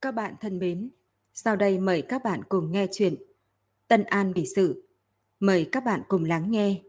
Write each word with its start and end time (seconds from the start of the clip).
Các 0.00 0.14
bạn 0.14 0.34
thân 0.40 0.58
mến, 0.58 0.90
sau 1.34 1.56
đây 1.56 1.78
mời 1.78 2.02
các 2.02 2.24
bạn 2.24 2.44
cùng 2.48 2.72
nghe 2.72 2.86
chuyện 2.92 3.14
Tân 3.88 4.04
An 4.04 4.32
bị 4.34 4.46
sự. 4.56 4.88
Mời 5.40 5.68
các 5.72 5.84
bạn 5.84 6.02
cùng 6.08 6.24
lắng 6.24 6.50
nghe. 6.50 6.82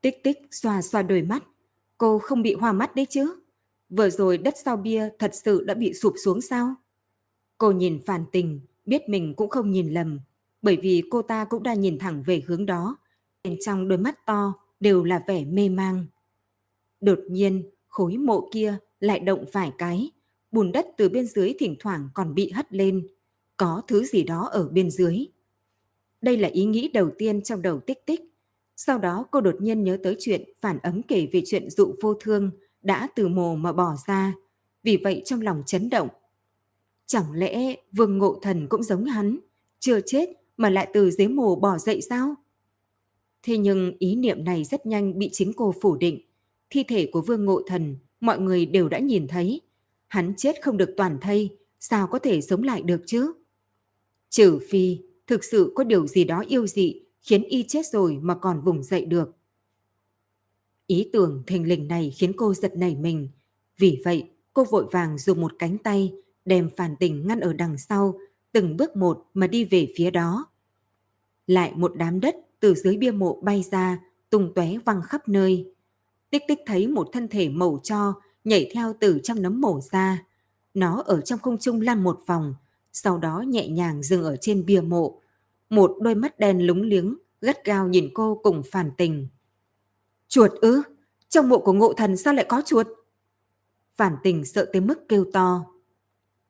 Tích 0.00 0.22
tích 0.24 0.38
xoa 0.50 0.82
xoa 0.82 1.02
đôi 1.02 1.22
mắt. 1.22 1.44
Cô 1.98 2.18
không 2.18 2.42
bị 2.42 2.54
hoa 2.54 2.72
mắt 2.72 2.94
đấy 2.94 3.06
chứ? 3.10 3.40
Vừa 3.88 4.10
rồi 4.10 4.38
đất 4.38 4.54
sau 4.64 4.76
bia 4.76 5.08
thật 5.18 5.30
sự 5.34 5.64
đã 5.64 5.74
bị 5.74 5.94
sụp 5.94 6.14
xuống 6.24 6.40
sao? 6.40 6.74
Cô 7.58 7.70
nhìn 7.70 8.00
phản 8.06 8.24
tình, 8.32 8.60
biết 8.86 9.08
mình 9.08 9.34
cũng 9.36 9.50
không 9.50 9.70
nhìn 9.70 9.92
lầm. 9.92 10.20
Bởi 10.62 10.76
vì 10.76 11.02
cô 11.10 11.22
ta 11.22 11.44
cũng 11.44 11.62
đã 11.62 11.74
nhìn 11.74 11.98
thẳng 11.98 12.22
về 12.26 12.42
hướng 12.46 12.66
đó. 12.66 12.96
Bên 13.44 13.56
trong 13.60 13.88
đôi 13.88 13.98
mắt 13.98 14.26
to 14.26 14.54
đều 14.80 15.04
là 15.04 15.22
vẻ 15.26 15.44
mê 15.44 15.68
mang. 15.68 16.06
Đột 17.00 17.18
nhiên, 17.30 17.70
khối 17.88 18.16
mộ 18.16 18.48
kia 18.52 18.78
lại 19.00 19.20
động 19.20 19.44
vài 19.52 19.72
cái 19.78 20.10
bùn 20.50 20.72
đất 20.72 20.86
từ 20.96 21.08
bên 21.08 21.26
dưới 21.26 21.54
thỉnh 21.58 21.76
thoảng 21.80 22.08
còn 22.14 22.34
bị 22.34 22.50
hất 22.50 22.72
lên. 22.72 23.06
Có 23.56 23.82
thứ 23.88 24.04
gì 24.04 24.22
đó 24.22 24.48
ở 24.52 24.68
bên 24.68 24.90
dưới. 24.90 25.26
Đây 26.20 26.36
là 26.36 26.48
ý 26.48 26.64
nghĩ 26.64 26.90
đầu 26.94 27.10
tiên 27.18 27.42
trong 27.42 27.62
đầu 27.62 27.80
tích 27.80 28.06
tích. 28.06 28.20
Sau 28.76 28.98
đó 28.98 29.26
cô 29.30 29.40
đột 29.40 29.54
nhiên 29.60 29.84
nhớ 29.84 29.98
tới 30.02 30.16
chuyện 30.18 30.42
phản 30.60 30.78
ấm 30.78 31.02
kể 31.02 31.28
về 31.32 31.42
chuyện 31.46 31.70
dụ 31.70 31.94
vô 32.02 32.14
thương 32.14 32.50
đã 32.82 33.08
từ 33.16 33.28
mồ 33.28 33.56
mà 33.56 33.72
bỏ 33.72 33.94
ra. 34.06 34.34
Vì 34.82 34.96
vậy 34.96 35.22
trong 35.24 35.40
lòng 35.40 35.62
chấn 35.66 35.90
động. 35.90 36.08
Chẳng 37.06 37.32
lẽ 37.32 37.74
vương 37.92 38.18
ngộ 38.18 38.38
thần 38.42 38.66
cũng 38.68 38.82
giống 38.82 39.04
hắn, 39.04 39.38
chưa 39.78 40.00
chết 40.00 40.28
mà 40.56 40.70
lại 40.70 40.90
từ 40.92 41.10
dưới 41.10 41.28
mồ 41.28 41.56
bỏ 41.56 41.78
dậy 41.78 42.00
sao? 42.00 42.34
Thế 43.42 43.58
nhưng 43.58 43.92
ý 43.98 44.16
niệm 44.16 44.44
này 44.44 44.64
rất 44.64 44.86
nhanh 44.86 45.18
bị 45.18 45.28
chính 45.32 45.52
cô 45.52 45.74
phủ 45.80 45.96
định. 45.96 46.20
Thi 46.70 46.84
thể 46.88 47.08
của 47.12 47.20
vương 47.20 47.44
ngộ 47.44 47.62
thần 47.66 47.96
mọi 48.20 48.40
người 48.40 48.66
đều 48.66 48.88
đã 48.88 48.98
nhìn 48.98 49.28
thấy, 49.28 49.60
Hắn 50.08 50.34
chết 50.36 50.62
không 50.62 50.76
được 50.76 50.94
toàn 50.96 51.18
thây, 51.20 51.56
sao 51.80 52.06
có 52.06 52.18
thể 52.18 52.40
sống 52.40 52.62
lại 52.62 52.82
được 52.82 53.02
chứ? 53.06 53.32
Trừ 54.30 54.58
phi, 54.68 54.98
thực 55.26 55.44
sự 55.44 55.72
có 55.74 55.84
điều 55.84 56.06
gì 56.06 56.24
đó 56.24 56.44
yêu 56.48 56.66
dị 56.66 57.00
khiến 57.20 57.42
y 57.42 57.62
chết 57.62 57.86
rồi 57.86 58.18
mà 58.22 58.34
còn 58.34 58.60
vùng 58.60 58.82
dậy 58.82 59.04
được. 59.04 59.36
Ý 60.86 61.10
tưởng 61.12 61.42
thình 61.46 61.68
lình 61.68 61.88
này 61.88 62.12
khiến 62.16 62.32
cô 62.36 62.54
giật 62.54 62.72
nảy 62.76 62.96
mình. 62.96 63.28
Vì 63.78 64.02
vậy, 64.04 64.30
cô 64.52 64.64
vội 64.64 64.86
vàng 64.92 65.18
dùng 65.18 65.40
một 65.40 65.52
cánh 65.58 65.78
tay 65.78 66.12
đem 66.44 66.70
phản 66.76 66.96
tình 66.96 67.26
ngăn 67.26 67.40
ở 67.40 67.52
đằng 67.52 67.78
sau, 67.78 68.18
từng 68.52 68.76
bước 68.76 68.96
một 68.96 69.26
mà 69.34 69.46
đi 69.46 69.64
về 69.64 69.92
phía 69.96 70.10
đó. 70.10 70.46
Lại 71.46 71.72
một 71.76 71.92
đám 71.96 72.20
đất 72.20 72.36
từ 72.60 72.74
dưới 72.74 72.96
bia 72.96 73.10
mộ 73.10 73.40
bay 73.40 73.64
ra, 73.70 73.98
tung 74.30 74.52
tóe 74.54 74.78
văng 74.84 75.02
khắp 75.02 75.28
nơi. 75.28 75.74
Tích 76.30 76.42
tích 76.48 76.58
thấy 76.66 76.86
một 76.86 77.08
thân 77.12 77.28
thể 77.28 77.48
màu 77.48 77.80
cho 77.82 78.14
nhảy 78.44 78.70
theo 78.74 78.94
từ 79.00 79.20
trong 79.22 79.42
nấm 79.42 79.60
mổ 79.60 79.80
ra. 79.80 80.24
Nó 80.74 81.02
ở 81.06 81.20
trong 81.20 81.38
không 81.38 81.58
trung 81.58 81.80
lăn 81.80 82.02
một 82.02 82.20
vòng, 82.26 82.54
sau 82.92 83.18
đó 83.18 83.44
nhẹ 83.48 83.68
nhàng 83.68 84.02
dừng 84.02 84.24
ở 84.24 84.36
trên 84.40 84.66
bia 84.66 84.80
mộ. 84.80 85.20
Một 85.70 85.96
đôi 86.00 86.14
mắt 86.14 86.38
đen 86.38 86.66
lúng 86.66 86.82
liếng, 86.82 87.16
gắt 87.40 87.64
gao 87.64 87.88
nhìn 87.88 88.10
cô 88.14 88.40
cùng 88.42 88.62
phản 88.70 88.90
tình. 88.98 89.28
Chuột 90.28 90.52
ư? 90.60 90.82
Trong 91.28 91.48
mộ 91.48 91.58
của 91.58 91.72
ngộ 91.72 91.92
thần 91.92 92.16
sao 92.16 92.34
lại 92.34 92.46
có 92.48 92.62
chuột? 92.66 92.86
Phản 93.96 94.16
tình 94.22 94.44
sợ 94.44 94.70
tới 94.72 94.80
mức 94.80 95.08
kêu 95.08 95.24
to. 95.32 95.64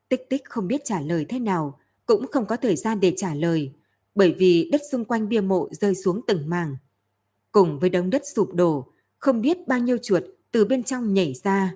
Tích 0.09 0.27
tích 0.31 0.43
không 0.45 0.69
biết 0.69 0.81
trả 0.85 1.01
lời 1.01 1.27
thế 1.29 1.39
nào, 1.39 1.79
cũng 2.07 2.27
không 2.27 2.47
có 2.47 2.57
thời 2.57 2.77
gian 2.77 3.01
để 3.01 3.13
trả 3.17 3.35
lời, 3.35 3.73
bởi 4.15 4.35
vì 4.39 4.69
đất 4.73 4.81
xung 4.91 5.05
quanh 5.05 5.29
bia 5.29 5.41
mộ 5.41 5.69
rơi 5.71 5.95
xuống 5.95 6.21
từng 6.27 6.49
mảng. 6.49 6.77
Cùng 7.53 7.79
với 7.79 7.91
đống 7.91 8.11
đất 8.11 8.23
sụp 8.27 8.55
đổ, 8.55 8.93
không 9.19 9.41
biết 9.41 9.69
bao 9.69 9.79
nhiêu 9.79 9.99
chuột 10.03 10.23
từ 10.51 10.65
bên 10.65 10.83
trong 10.83 11.15
nhảy 11.15 11.35
ra. 11.45 11.75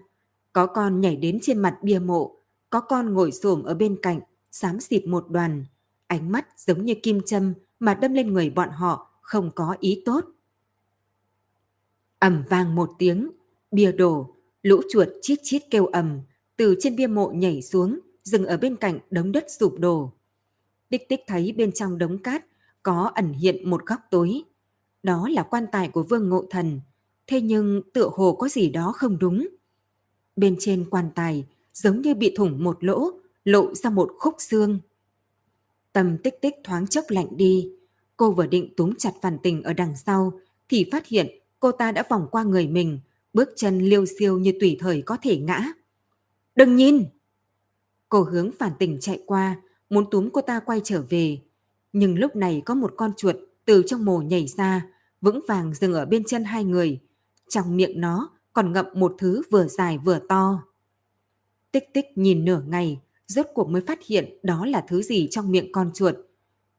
Có 0.52 0.66
con 0.66 1.00
nhảy 1.00 1.16
đến 1.16 1.38
trên 1.42 1.58
mặt 1.58 1.78
bia 1.82 1.98
mộ, 1.98 2.36
có 2.70 2.80
con 2.80 3.14
ngồi 3.14 3.32
xổm 3.32 3.62
ở 3.62 3.74
bên 3.74 3.98
cạnh, 4.02 4.20
xám 4.50 4.80
xịt 4.80 5.06
một 5.06 5.28
đoàn. 5.28 5.64
Ánh 6.06 6.32
mắt 6.32 6.46
giống 6.56 6.84
như 6.84 6.94
kim 7.02 7.20
châm 7.26 7.54
mà 7.80 7.94
đâm 7.94 8.12
lên 8.12 8.32
người 8.32 8.50
bọn 8.50 8.68
họ 8.70 9.10
không 9.20 9.50
có 9.54 9.76
ý 9.80 10.02
tốt. 10.04 10.24
ầm 12.18 12.44
vang 12.48 12.74
một 12.74 12.90
tiếng, 12.98 13.30
bia 13.70 13.92
đổ, 13.92 14.34
lũ 14.62 14.80
chuột 14.90 15.08
chít 15.22 15.38
chít 15.42 15.62
kêu 15.70 15.86
ầm, 15.86 16.20
từ 16.56 16.76
trên 16.80 16.96
bia 16.96 17.06
mộ 17.06 17.30
nhảy 17.30 17.62
xuống, 17.62 17.98
dừng 18.22 18.46
ở 18.46 18.56
bên 18.56 18.76
cạnh 18.76 18.98
đống 19.10 19.32
đất 19.32 19.44
sụp 19.48 19.74
đổ. 19.78 20.12
Tích 20.88 21.08
tích 21.08 21.20
thấy 21.26 21.52
bên 21.52 21.72
trong 21.72 21.98
đống 21.98 22.18
cát 22.18 22.44
có 22.82 23.10
ẩn 23.14 23.32
hiện 23.32 23.70
một 23.70 23.86
góc 23.86 24.00
tối. 24.10 24.42
Đó 25.02 25.28
là 25.28 25.42
quan 25.42 25.66
tài 25.72 25.88
của 25.88 26.02
Vương 26.02 26.28
Ngộ 26.28 26.46
Thần, 26.50 26.80
thế 27.26 27.40
nhưng 27.40 27.82
tựa 27.92 28.10
hồ 28.14 28.32
có 28.32 28.48
gì 28.48 28.70
đó 28.70 28.92
không 28.96 29.18
đúng. 29.18 29.48
Bên 30.36 30.56
trên 30.60 30.90
quan 30.90 31.10
tài 31.14 31.46
giống 31.72 32.02
như 32.02 32.14
bị 32.14 32.34
thủng 32.36 32.64
một 32.64 32.84
lỗ, 32.84 33.10
lộ 33.44 33.74
ra 33.74 33.90
một 33.90 34.10
khúc 34.18 34.34
xương. 34.38 34.80
Tâm 35.92 36.18
tích 36.18 36.40
tích 36.40 36.54
thoáng 36.64 36.86
chốc 36.86 37.04
lạnh 37.08 37.28
đi. 37.30 37.72
Cô 38.16 38.32
vừa 38.32 38.46
định 38.46 38.74
túm 38.76 38.94
chặt 38.98 39.12
phản 39.22 39.38
tình 39.42 39.62
ở 39.62 39.72
đằng 39.72 39.96
sau, 39.96 40.40
thì 40.68 40.88
phát 40.92 41.06
hiện 41.06 41.28
cô 41.60 41.72
ta 41.72 41.92
đã 41.92 42.04
vòng 42.10 42.28
qua 42.30 42.42
người 42.42 42.66
mình, 42.66 43.00
bước 43.32 43.48
chân 43.56 43.78
liêu 43.78 44.04
siêu 44.18 44.38
như 44.38 44.52
tùy 44.60 44.76
thời 44.80 45.02
có 45.02 45.16
thể 45.22 45.36
ngã. 45.36 45.72
Đừng 46.54 46.76
nhìn! 46.76 47.04
Cô 48.08 48.22
hướng 48.22 48.50
phản 48.58 48.72
tình 48.78 48.98
chạy 49.00 49.22
qua, 49.26 49.60
muốn 49.90 50.10
túm 50.10 50.30
cô 50.30 50.40
ta 50.40 50.60
quay 50.60 50.80
trở 50.84 51.02
về. 51.08 51.38
Nhưng 51.92 52.18
lúc 52.18 52.36
này 52.36 52.62
có 52.66 52.74
một 52.74 52.94
con 52.96 53.12
chuột 53.16 53.36
từ 53.64 53.82
trong 53.86 54.04
mồ 54.04 54.18
nhảy 54.18 54.46
ra, 54.46 54.86
vững 55.20 55.40
vàng 55.48 55.74
dừng 55.74 55.94
ở 55.94 56.06
bên 56.06 56.24
chân 56.24 56.44
hai 56.44 56.64
người, 56.64 57.00
trong 57.52 57.76
miệng 57.76 58.00
nó 58.00 58.30
còn 58.52 58.72
ngậm 58.72 58.86
một 58.94 59.14
thứ 59.18 59.42
vừa 59.50 59.66
dài 59.66 59.98
vừa 59.98 60.18
to. 60.28 60.62
Tích 61.72 61.94
tích 61.94 62.06
nhìn 62.14 62.44
nửa 62.44 62.62
ngày, 62.66 63.00
rốt 63.26 63.46
cuộc 63.54 63.68
mới 63.68 63.82
phát 63.86 63.98
hiện 64.06 64.38
đó 64.42 64.66
là 64.66 64.84
thứ 64.88 65.02
gì 65.02 65.28
trong 65.30 65.50
miệng 65.50 65.72
con 65.72 65.90
chuột. 65.94 66.14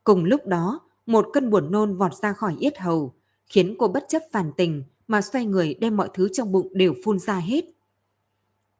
Cùng 0.03 0.23
lúc 0.23 0.47
đó, 0.47 0.79
một 1.05 1.27
cơn 1.33 1.49
buồn 1.49 1.71
nôn 1.71 1.97
vọt 1.97 2.15
ra 2.15 2.33
khỏi 2.33 2.55
yết 2.59 2.77
hầu, 2.77 3.13
khiến 3.47 3.75
cô 3.79 3.87
bất 3.87 4.05
chấp 4.09 4.21
phản 4.31 4.51
tình 4.57 4.83
mà 5.07 5.21
xoay 5.21 5.45
người 5.45 5.73
đem 5.73 5.97
mọi 5.97 6.09
thứ 6.13 6.29
trong 6.33 6.51
bụng 6.51 6.67
đều 6.73 6.93
phun 7.03 7.19
ra 7.19 7.35
hết. 7.35 7.65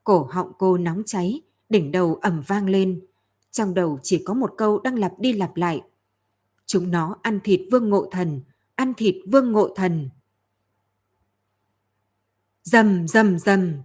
Cổ 0.03 0.27
họng 0.31 0.51
cô 0.57 0.77
nóng 0.77 1.03
cháy, 1.05 1.41
đỉnh 1.69 1.91
đầu 1.91 2.15
ẩm 2.15 2.43
vang 2.47 2.69
lên. 2.69 3.05
Trong 3.51 3.73
đầu 3.73 3.99
chỉ 4.03 4.23
có 4.25 4.33
một 4.33 4.53
câu 4.57 4.79
đang 4.79 4.99
lặp 4.99 5.19
đi 5.19 5.33
lặp 5.33 5.55
lại. 5.55 5.81
Chúng 6.65 6.91
nó 6.91 7.15
ăn 7.21 7.39
thịt 7.43 7.61
vương 7.71 7.89
ngộ 7.89 8.09
thần, 8.11 8.41
ăn 8.75 8.93
thịt 8.97 9.15
vương 9.31 9.51
ngộ 9.51 9.73
thần. 9.75 10.09
Dầm 12.63 13.07
dầm 13.07 13.39
dầm. 13.39 13.81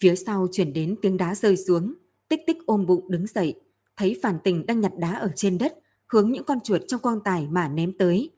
Phía 0.00 0.16
sau 0.16 0.46
chuyển 0.52 0.72
đến 0.72 0.96
tiếng 1.02 1.16
đá 1.16 1.34
rơi 1.34 1.56
xuống, 1.56 1.94
tích 2.28 2.40
tích 2.46 2.56
ôm 2.66 2.86
bụng 2.86 3.10
đứng 3.10 3.26
dậy, 3.26 3.60
thấy 3.96 4.20
phản 4.22 4.38
tình 4.44 4.66
đang 4.66 4.80
nhặt 4.80 4.92
đá 4.98 5.12
ở 5.14 5.30
trên 5.36 5.58
đất, 5.58 5.78
hướng 6.06 6.32
những 6.32 6.44
con 6.44 6.60
chuột 6.60 6.80
trong 6.88 7.00
quan 7.00 7.18
tài 7.24 7.48
mà 7.48 7.68
ném 7.68 7.98
tới. 7.98 8.30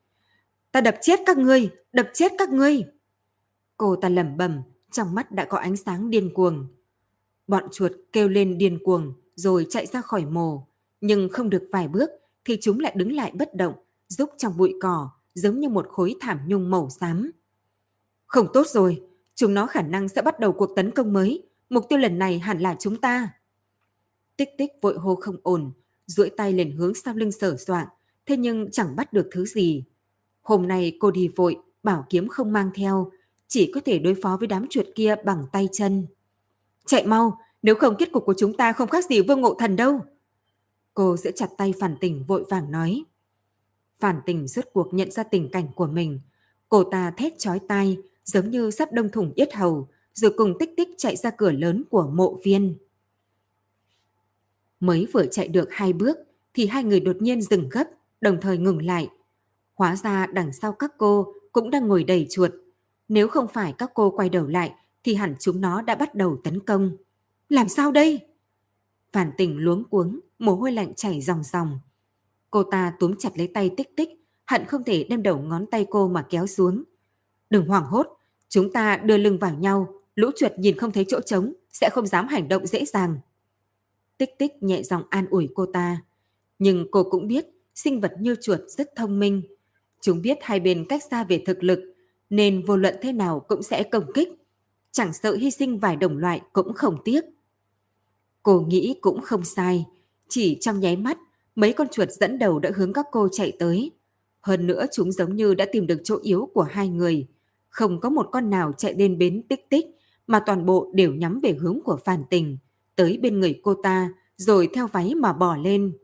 Ta 0.72 0.80
đập 0.80 0.96
chết 1.02 1.20
các 1.26 1.38
ngươi, 1.38 1.70
đập 1.92 2.08
chết 2.14 2.32
các 2.38 2.48
ngươi. 2.48 2.82
Cô 3.76 3.96
ta 3.96 4.08
lẩm 4.08 4.36
bẩm, 4.36 4.62
trong 4.90 5.14
mắt 5.14 5.32
đã 5.32 5.44
có 5.44 5.58
ánh 5.58 5.76
sáng 5.76 6.10
điên 6.10 6.34
cuồng. 6.34 6.66
Bọn 7.46 7.64
chuột 7.72 7.92
kêu 8.12 8.28
lên 8.28 8.58
điên 8.58 8.78
cuồng 8.84 9.12
rồi 9.34 9.66
chạy 9.70 9.86
ra 9.86 10.00
khỏi 10.00 10.24
mồ, 10.24 10.66
nhưng 11.00 11.28
không 11.32 11.50
được 11.50 11.68
vài 11.72 11.88
bước 11.88 12.10
thì 12.44 12.58
chúng 12.60 12.80
lại 12.80 12.92
đứng 12.96 13.12
lại 13.12 13.32
bất 13.34 13.54
động, 13.54 13.74
rúc 14.08 14.30
trong 14.38 14.56
bụi 14.56 14.74
cỏ 14.82 15.10
giống 15.34 15.60
như 15.60 15.68
một 15.68 15.88
khối 15.88 16.14
thảm 16.20 16.40
nhung 16.46 16.70
màu 16.70 16.90
xám. 16.90 17.30
Không 18.26 18.46
tốt 18.52 18.66
rồi, 18.66 19.02
Chúng 19.36 19.54
nó 19.54 19.66
khả 19.66 19.82
năng 19.82 20.08
sẽ 20.08 20.22
bắt 20.22 20.40
đầu 20.40 20.52
cuộc 20.52 20.76
tấn 20.76 20.90
công 20.90 21.12
mới. 21.12 21.42
Mục 21.70 21.84
tiêu 21.88 21.98
lần 21.98 22.18
này 22.18 22.38
hẳn 22.38 22.60
là 22.60 22.76
chúng 22.78 23.00
ta. 23.00 23.28
Tích 24.36 24.48
tích 24.58 24.70
vội 24.82 24.98
hô 24.98 25.14
không 25.14 25.36
ổn, 25.42 25.72
duỗi 26.06 26.30
tay 26.30 26.52
lên 26.52 26.70
hướng 26.70 26.94
sau 26.94 27.14
lưng 27.14 27.32
sở 27.32 27.56
soạn, 27.56 27.86
thế 28.26 28.36
nhưng 28.36 28.70
chẳng 28.70 28.96
bắt 28.96 29.12
được 29.12 29.28
thứ 29.32 29.44
gì. 29.46 29.84
Hôm 30.42 30.68
nay 30.68 30.96
cô 31.00 31.10
đi 31.10 31.28
vội, 31.36 31.56
bảo 31.82 32.06
kiếm 32.10 32.28
không 32.28 32.52
mang 32.52 32.70
theo, 32.74 33.10
chỉ 33.48 33.70
có 33.74 33.80
thể 33.84 33.98
đối 33.98 34.14
phó 34.22 34.36
với 34.36 34.48
đám 34.48 34.66
chuột 34.70 34.86
kia 34.94 35.14
bằng 35.24 35.44
tay 35.52 35.68
chân. 35.72 36.06
Chạy 36.86 37.06
mau, 37.06 37.38
nếu 37.62 37.74
không 37.74 37.96
kết 37.98 38.12
cục 38.12 38.24
của 38.26 38.34
chúng 38.38 38.56
ta 38.56 38.72
không 38.72 38.88
khác 38.88 39.04
gì 39.04 39.20
vương 39.20 39.40
ngộ 39.40 39.54
thần 39.54 39.76
đâu. 39.76 40.00
Cô 40.94 41.16
giữ 41.16 41.30
chặt 41.30 41.48
tay 41.58 41.74
phản 41.80 41.96
tình 42.00 42.24
vội 42.24 42.44
vàng 42.50 42.70
nói. 42.70 43.04
Phản 44.00 44.20
tình 44.26 44.46
rốt 44.46 44.64
cuộc 44.72 44.94
nhận 44.94 45.10
ra 45.10 45.22
tình 45.22 45.50
cảnh 45.50 45.68
của 45.74 45.86
mình. 45.86 46.20
Cô 46.68 46.84
ta 46.84 47.10
thét 47.10 47.38
chói 47.38 47.60
tai, 47.68 47.98
giống 48.26 48.50
như 48.50 48.70
sắp 48.70 48.92
đông 48.92 49.08
thủng 49.08 49.32
yết 49.34 49.54
hầu, 49.54 49.88
rồi 50.14 50.32
cùng 50.36 50.58
tích 50.58 50.70
tích 50.76 50.88
chạy 50.98 51.16
ra 51.16 51.30
cửa 51.30 51.52
lớn 51.52 51.84
của 51.90 52.10
mộ 52.14 52.40
viên. 52.44 52.78
Mới 54.80 55.06
vừa 55.12 55.26
chạy 55.26 55.48
được 55.48 55.68
hai 55.70 55.92
bước, 55.92 56.16
thì 56.54 56.66
hai 56.66 56.84
người 56.84 57.00
đột 57.00 57.16
nhiên 57.20 57.42
dừng 57.42 57.68
gấp, 57.68 57.84
đồng 58.20 58.40
thời 58.40 58.58
ngừng 58.58 58.82
lại. 58.82 59.08
Hóa 59.74 59.96
ra 59.96 60.26
đằng 60.26 60.52
sau 60.52 60.72
các 60.72 60.92
cô 60.98 61.34
cũng 61.52 61.70
đang 61.70 61.88
ngồi 61.88 62.04
đầy 62.04 62.26
chuột. 62.30 62.50
Nếu 63.08 63.28
không 63.28 63.46
phải 63.48 63.74
các 63.78 63.90
cô 63.94 64.10
quay 64.10 64.28
đầu 64.28 64.46
lại, 64.46 64.72
thì 65.04 65.14
hẳn 65.14 65.34
chúng 65.40 65.60
nó 65.60 65.82
đã 65.82 65.94
bắt 65.94 66.14
đầu 66.14 66.40
tấn 66.44 66.60
công. 66.60 66.96
Làm 67.48 67.68
sao 67.68 67.92
đây? 67.92 68.20
Phản 69.12 69.30
tình 69.36 69.58
luống 69.58 69.84
cuống, 69.84 70.20
mồ 70.38 70.54
hôi 70.54 70.72
lạnh 70.72 70.94
chảy 70.94 71.20
ròng 71.20 71.42
ròng. 71.42 71.78
Cô 72.50 72.62
ta 72.62 72.92
túm 73.00 73.14
chặt 73.18 73.38
lấy 73.38 73.46
tay 73.46 73.70
tích 73.76 73.96
tích, 73.96 74.08
hận 74.46 74.64
không 74.64 74.84
thể 74.84 75.04
đem 75.04 75.22
đầu 75.22 75.38
ngón 75.38 75.66
tay 75.70 75.86
cô 75.90 76.08
mà 76.08 76.26
kéo 76.30 76.46
xuống. 76.46 76.84
Đừng 77.50 77.66
hoảng 77.66 77.84
hốt, 77.84 78.06
chúng 78.48 78.72
ta 78.72 78.96
đưa 78.96 79.16
lưng 79.16 79.38
vào 79.38 79.54
nhau, 79.54 80.00
lũ 80.14 80.30
chuột 80.36 80.52
nhìn 80.58 80.78
không 80.78 80.92
thấy 80.92 81.04
chỗ 81.08 81.20
trống, 81.20 81.52
sẽ 81.72 81.90
không 81.92 82.06
dám 82.06 82.28
hành 82.28 82.48
động 82.48 82.66
dễ 82.66 82.84
dàng. 82.84 83.18
Tích 84.18 84.38
tích 84.38 84.62
nhẹ 84.62 84.82
giọng 84.82 85.02
an 85.10 85.26
ủi 85.30 85.48
cô 85.54 85.66
ta. 85.66 86.02
Nhưng 86.58 86.86
cô 86.90 87.04
cũng 87.04 87.26
biết 87.26 87.46
sinh 87.74 88.00
vật 88.00 88.12
như 88.20 88.36
chuột 88.40 88.60
rất 88.68 88.96
thông 88.96 89.18
minh. 89.18 89.42
Chúng 90.00 90.22
biết 90.22 90.38
hai 90.42 90.60
bên 90.60 90.86
cách 90.88 91.02
xa 91.10 91.24
về 91.24 91.42
thực 91.46 91.64
lực, 91.64 91.94
nên 92.30 92.62
vô 92.62 92.76
luận 92.76 92.94
thế 93.02 93.12
nào 93.12 93.40
cũng 93.40 93.62
sẽ 93.62 93.82
công 93.82 94.12
kích. 94.14 94.28
Chẳng 94.92 95.12
sợ 95.12 95.34
hy 95.34 95.50
sinh 95.50 95.78
vài 95.78 95.96
đồng 95.96 96.18
loại 96.18 96.40
cũng 96.52 96.74
không 96.74 96.98
tiếc. 97.04 97.24
Cô 98.42 98.60
nghĩ 98.60 98.98
cũng 99.00 99.20
không 99.20 99.44
sai. 99.44 99.84
Chỉ 100.28 100.58
trong 100.60 100.80
nháy 100.80 100.96
mắt, 100.96 101.18
mấy 101.54 101.72
con 101.72 101.88
chuột 101.88 102.10
dẫn 102.10 102.38
đầu 102.38 102.58
đã 102.58 102.70
hướng 102.76 102.92
các 102.92 103.06
cô 103.12 103.28
chạy 103.32 103.52
tới. 103.58 103.90
Hơn 104.40 104.66
nữa 104.66 104.86
chúng 104.92 105.12
giống 105.12 105.36
như 105.36 105.54
đã 105.54 105.66
tìm 105.72 105.86
được 105.86 106.00
chỗ 106.04 106.18
yếu 106.22 106.50
của 106.54 106.62
hai 106.62 106.88
người. 106.88 107.26
Không 107.76 108.00
có 108.00 108.10
một 108.10 108.28
con 108.32 108.50
nào 108.50 108.72
chạy 108.78 108.94
đến 108.94 109.18
bến 109.18 109.42
tích 109.48 109.70
tích, 109.70 109.86
mà 110.26 110.40
toàn 110.46 110.66
bộ 110.66 110.90
đều 110.94 111.14
nhắm 111.14 111.40
về 111.40 111.52
hướng 111.60 111.80
của 111.84 111.98
phản 112.04 112.24
Tình, 112.30 112.58
tới 112.94 113.18
bên 113.22 113.40
người 113.40 113.60
cô 113.62 113.74
ta, 113.74 114.10
rồi 114.36 114.68
theo 114.74 114.86
váy 114.86 115.14
mà 115.14 115.32
bỏ 115.32 115.56
lên. 115.56 115.96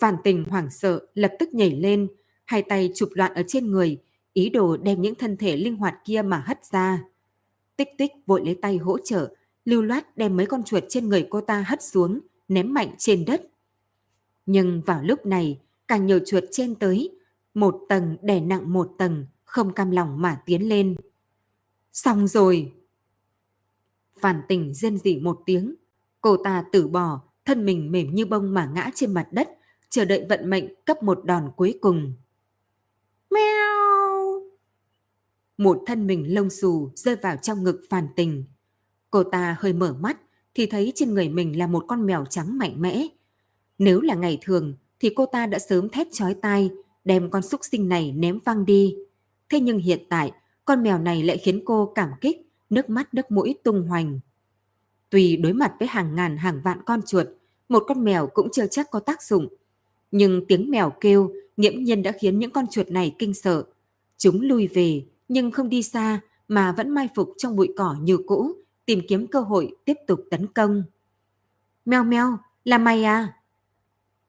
phản 0.00 0.16
Tình 0.24 0.44
hoảng 0.44 0.70
sợ, 0.70 1.06
lập 1.14 1.32
tức 1.38 1.54
nhảy 1.54 1.70
lên, 1.70 2.08
hai 2.44 2.62
tay 2.62 2.90
chụp 2.94 3.08
loạn 3.14 3.34
ở 3.34 3.42
trên 3.46 3.70
người, 3.70 3.98
ý 4.32 4.48
đồ 4.50 4.76
đem 4.76 5.02
những 5.02 5.14
thân 5.14 5.36
thể 5.36 5.56
linh 5.56 5.76
hoạt 5.76 5.94
kia 6.04 6.22
mà 6.22 6.42
hất 6.46 6.64
ra. 6.64 7.04
Tích 7.76 7.88
tích 7.98 8.12
vội 8.26 8.44
lấy 8.44 8.54
tay 8.54 8.76
hỗ 8.76 8.98
trợ, 8.98 9.34
lưu 9.64 9.82
loát 9.82 10.16
đem 10.16 10.36
mấy 10.36 10.46
con 10.46 10.62
chuột 10.62 10.84
trên 10.88 11.08
người 11.08 11.26
cô 11.30 11.40
ta 11.40 11.64
hất 11.66 11.82
xuống, 11.82 12.20
ném 12.48 12.74
mạnh 12.74 12.94
trên 12.98 13.24
đất. 13.24 13.42
Nhưng 14.46 14.82
vào 14.86 15.02
lúc 15.02 15.26
này, 15.26 15.60
càng 15.88 16.06
nhiều 16.06 16.18
chuột 16.26 16.44
trên 16.50 16.74
tới, 16.74 17.10
một 17.54 17.80
tầng 17.88 18.16
đè 18.22 18.40
nặng 18.40 18.72
một 18.72 18.90
tầng, 18.98 19.26
không 19.52 19.72
cam 19.72 19.90
lòng 19.90 20.22
mà 20.22 20.42
tiến 20.46 20.68
lên. 20.68 20.96
Xong 21.92 22.26
rồi! 22.26 22.72
Phản 24.20 24.42
tình 24.48 24.74
rên 24.74 24.98
rỉ 24.98 25.18
một 25.18 25.40
tiếng, 25.46 25.74
cô 26.20 26.36
ta 26.36 26.64
tử 26.72 26.88
bỏ, 26.88 27.20
thân 27.44 27.64
mình 27.64 27.92
mềm 27.92 28.14
như 28.14 28.26
bông 28.26 28.54
mà 28.54 28.70
ngã 28.74 28.90
trên 28.94 29.14
mặt 29.14 29.28
đất, 29.32 29.48
chờ 29.90 30.04
đợi 30.04 30.26
vận 30.28 30.50
mệnh 30.50 30.84
cấp 30.84 31.02
một 31.02 31.24
đòn 31.24 31.50
cuối 31.56 31.78
cùng. 31.80 32.14
Mèo! 33.30 34.42
Một 35.58 35.82
thân 35.86 36.06
mình 36.06 36.34
lông 36.34 36.50
xù 36.50 36.90
rơi 36.94 37.16
vào 37.16 37.36
trong 37.36 37.64
ngực 37.64 37.80
phản 37.90 38.08
tình. 38.16 38.44
Cô 39.10 39.22
ta 39.22 39.56
hơi 39.58 39.72
mở 39.72 39.96
mắt 40.00 40.20
thì 40.54 40.66
thấy 40.66 40.92
trên 40.94 41.14
người 41.14 41.28
mình 41.28 41.58
là 41.58 41.66
một 41.66 41.84
con 41.88 42.06
mèo 42.06 42.24
trắng 42.24 42.58
mạnh 42.58 42.74
mẽ. 42.76 43.06
Nếu 43.78 44.00
là 44.00 44.14
ngày 44.14 44.38
thường 44.42 44.74
thì 45.00 45.10
cô 45.16 45.26
ta 45.26 45.46
đã 45.46 45.58
sớm 45.58 45.88
thét 45.88 46.06
chói 46.12 46.34
tai 46.34 46.70
đem 47.04 47.30
con 47.30 47.42
súc 47.42 47.60
sinh 47.64 47.88
này 47.88 48.12
ném 48.12 48.38
văng 48.44 48.64
đi. 48.64 48.96
Thế 49.52 49.60
nhưng 49.60 49.78
hiện 49.78 50.00
tại, 50.08 50.32
con 50.64 50.82
mèo 50.82 50.98
này 50.98 51.22
lại 51.22 51.38
khiến 51.38 51.62
cô 51.64 51.92
cảm 51.94 52.08
kích, 52.20 52.36
nước 52.70 52.90
mắt 52.90 53.14
nước 53.14 53.30
mũi 53.30 53.54
tung 53.64 53.88
hoành. 53.88 54.20
Tuy 55.10 55.36
đối 55.36 55.52
mặt 55.52 55.72
với 55.78 55.88
hàng 55.88 56.14
ngàn 56.14 56.36
hàng 56.36 56.60
vạn 56.64 56.78
con 56.86 57.00
chuột, 57.06 57.26
một 57.68 57.84
con 57.86 58.04
mèo 58.04 58.26
cũng 58.26 58.48
chưa 58.52 58.66
chắc 58.66 58.90
có 58.90 59.00
tác 59.00 59.22
dụng. 59.22 59.48
Nhưng 60.10 60.46
tiếng 60.48 60.70
mèo 60.70 60.92
kêu 61.00 61.32
nghiễm 61.56 61.84
nhiên 61.84 62.02
đã 62.02 62.12
khiến 62.20 62.38
những 62.38 62.50
con 62.50 62.66
chuột 62.66 62.88
này 62.88 63.14
kinh 63.18 63.34
sợ. 63.34 63.64
Chúng 64.16 64.40
lui 64.40 64.66
về, 64.66 65.04
nhưng 65.28 65.50
không 65.50 65.68
đi 65.68 65.82
xa 65.82 66.20
mà 66.48 66.72
vẫn 66.72 66.90
mai 66.90 67.08
phục 67.14 67.32
trong 67.38 67.56
bụi 67.56 67.68
cỏ 67.76 67.96
như 68.02 68.18
cũ, 68.26 68.52
tìm 68.86 69.00
kiếm 69.08 69.26
cơ 69.26 69.40
hội 69.40 69.76
tiếp 69.84 69.96
tục 70.06 70.20
tấn 70.30 70.46
công. 70.46 70.82
Mèo 71.84 72.04
mèo, 72.04 72.38
là 72.64 72.78
mày 72.78 73.04
à? 73.04 73.32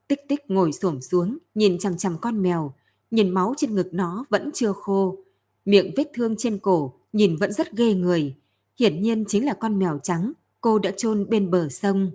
Tích 0.08 0.20
tích 0.28 0.42
ngồi 0.48 0.72
xổm 0.72 1.02
xuống, 1.02 1.38
nhìn 1.56 1.80
chằm 1.80 1.98
chằm 1.98 2.18
con 2.22 2.42
mèo, 2.42 2.74
nhìn 3.14 3.30
máu 3.30 3.54
trên 3.58 3.76
ngực 3.76 3.94
nó 3.94 4.26
vẫn 4.30 4.50
chưa 4.54 4.74
khô. 4.74 5.18
Miệng 5.66 5.92
vết 5.98 6.08
thương 6.14 6.36
trên 6.38 6.60
cổ 6.60 6.94
nhìn 7.14 7.36
vẫn 7.36 7.54
rất 7.54 7.72
ghê 7.72 7.94
người. 7.94 8.36
Hiển 8.80 9.02
nhiên 9.02 9.26
chính 9.28 9.46
là 9.46 9.54
con 9.54 9.80
mèo 9.80 10.00
trắng 10.04 10.34
cô 10.62 10.80
đã 10.80 10.92
chôn 10.98 11.30
bên 11.30 11.52
bờ 11.52 11.70
sông. 11.70 12.12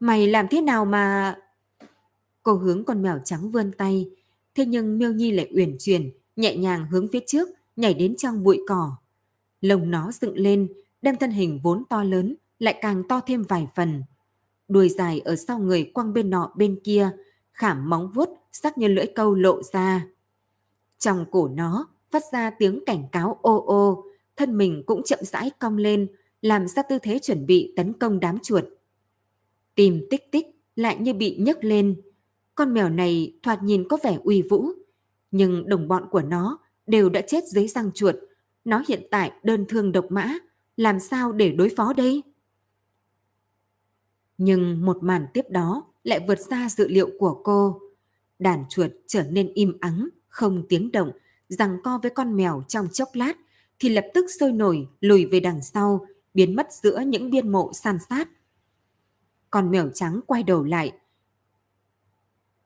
Mày 0.00 0.26
làm 0.26 0.46
thế 0.50 0.60
nào 0.60 0.84
mà... 0.84 1.36
Cô 2.42 2.54
hướng 2.54 2.84
con 2.84 3.02
mèo 3.02 3.20
trắng 3.24 3.50
vươn 3.50 3.72
tay, 3.78 4.10
thế 4.54 4.66
nhưng 4.66 4.98
Miêu 4.98 5.12
Nhi 5.12 5.32
lại 5.32 5.50
uyển 5.54 5.76
chuyển, 5.78 6.10
nhẹ 6.36 6.56
nhàng 6.56 6.86
hướng 6.90 7.08
phía 7.12 7.20
trước, 7.26 7.48
nhảy 7.76 7.94
đến 7.94 8.16
trong 8.16 8.44
bụi 8.44 8.60
cỏ. 8.68 8.96
Lồng 9.60 9.90
nó 9.90 10.12
dựng 10.20 10.38
lên, 10.38 10.68
đem 11.02 11.16
thân 11.16 11.30
hình 11.30 11.60
vốn 11.62 11.82
to 11.90 12.04
lớn, 12.04 12.34
lại 12.58 12.78
càng 12.80 13.02
to 13.08 13.20
thêm 13.26 13.42
vài 13.42 13.66
phần. 13.74 14.02
Đuôi 14.68 14.88
dài 14.88 15.20
ở 15.20 15.36
sau 15.36 15.58
người 15.58 15.84
quăng 15.94 16.12
bên 16.12 16.30
nọ 16.30 16.52
bên 16.56 16.80
kia, 16.84 17.10
khảm 17.58 17.90
móng 17.90 18.10
vuốt 18.14 18.28
sắc 18.52 18.78
như 18.78 18.88
lưỡi 18.88 19.06
câu 19.06 19.34
lộ 19.34 19.62
ra. 19.62 20.06
Trong 20.98 21.24
cổ 21.30 21.48
nó 21.48 21.88
phát 22.10 22.22
ra 22.32 22.50
tiếng 22.50 22.84
cảnh 22.86 23.04
cáo 23.12 23.38
ô 23.42 23.64
ô, 23.66 24.04
thân 24.36 24.56
mình 24.56 24.82
cũng 24.86 25.02
chậm 25.02 25.18
rãi 25.22 25.50
cong 25.58 25.76
lên, 25.76 26.06
làm 26.42 26.68
ra 26.68 26.82
tư 26.82 26.98
thế 27.02 27.18
chuẩn 27.18 27.46
bị 27.46 27.72
tấn 27.76 27.92
công 27.92 28.20
đám 28.20 28.38
chuột. 28.38 28.64
tìm 29.74 30.06
tích 30.10 30.32
tích 30.32 30.46
lại 30.76 30.96
như 31.00 31.14
bị 31.14 31.36
nhấc 31.36 31.64
lên. 31.64 32.00
Con 32.54 32.74
mèo 32.74 32.88
này 32.88 33.38
thoạt 33.42 33.62
nhìn 33.62 33.88
có 33.88 33.98
vẻ 34.02 34.18
uy 34.24 34.42
vũ, 34.42 34.68
nhưng 35.30 35.68
đồng 35.68 35.88
bọn 35.88 36.08
của 36.10 36.22
nó 36.22 36.58
đều 36.86 37.08
đã 37.10 37.20
chết 37.20 37.44
dưới 37.44 37.68
răng 37.68 37.90
chuột. 37.94 38.14
Nó 38.64 38.82
hiện 38.88 39.02
tại 39.10 39.32
đơn 39.42 39.64
thương 39.68 39.92
độc 39.92 40.06
mã, 40.10 40.34
làm 40.76 41.00
sao 41.00 41.32
để 41.32 41.52
đối 41.52 41.68
phó 41.76 41.92
đây? 41.92 42.22
Nhưng 44.38 44.86
một 44.86 44.98
màn 45.02 45.26
tiếp 45.34 45.44
đó 45.50 45.84
lại 46.08 46.24
vượt 46.28 46.38
xa 46.50 46.68
dự 46.68 46.88
liệu 46.88 47.10
của 47.18 47.40
cô. 47.44 47.80
Đàn 48.38 48.64
chuột 48.68 48.90
trở 49.06 49.22
nên 49.22 49.52
im 49.54 49.76
ắng, 49.80 50.08
không 50.28 50.64
tiếng 50.68 50.92
động, 50.92 51.10
rằng 51.48 51.76
co 51.84 51.98
với 52.02 52.10
con 52.10 52.36
mèo 52.36 52.62
trong 52.68 52.88
chốc 52.92 53.08
lát, 53.12 53.36
thì 53.78 53.88
lập 53.88 54.04
tức 54.14 54.26
sôi 54.40 54.52
nổi 54.52 54.88
lùi 55.00 55.26
về 55.26 55.40
đằng 55.40 55.62
sau, 55.62 56.06
biến 56.34 56.56
mất 56.56 56.66
giữa 56.82 57.00
những 57.06 57.30
biên 57.30 57.48
mộ 57.48 57.72
san 57.72 57.98
sát. 58.08 58.28
Con 59.50 59.70
mèo 59.70 59.90
trắng 59.94 60.20
quay 60.26 60.42
đầu 60.42 60.64
lại. 60.64 60.92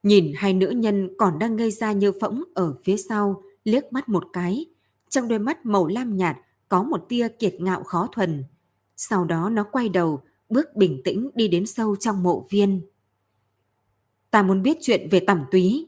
Nhìn 0.03 0.33
hai 0.37 0.55
nữ 0.55 0.71
nhân 0.71 1.11
còn 1.19 1.39
đang 1.39 1.57
ngây 1.57 1.71
ra 1.71 1.93
như 1.93 2.13
phỗng 2.21 2.43
ở 2.55 2.75
phía 2.85 2.97
sau, 2.97 3.43
liếc 3.65 3.93
mắt 3.93 4.09
một 4.09 4.25
cái. 4.33 4.67
Trong 5.09 5.29
đôi 5.29 5.39
mắt 5.39 5.67
màu 5.67 5.87
lam 5.87 6.17
nhạt 6.17 6.37
có 6.69 6.83
một 6.83 7.05
tia 7.09 7.29
kiệt 7.29 7.55
ngạo 7.59 7.83
khó 7.83 8.09
thuần. 8.13 8.45
Sau 8.97 9.25
đó 9.25 9.51
nó 9.51 9.65
quay 9.73 9.89
đầu, 9.89 10.23
bước 10.49 10.77
bình 10.77 11.01
tĩnh 11.05 11.31
đi 11.35 11.49
đến 11.49 11.67
sâu 11.67 11.97
trong 11.97 12.23
mộ 12.23 12.47
viên. 12.51 12.81
Ta 14.33 14.43
muốn 14.43 14.63
biết 14.63 14.79
chuyện 14.81 15.09
về 15.11 15.21
tẩm 15.21 15.45
túy. 15.51 15.87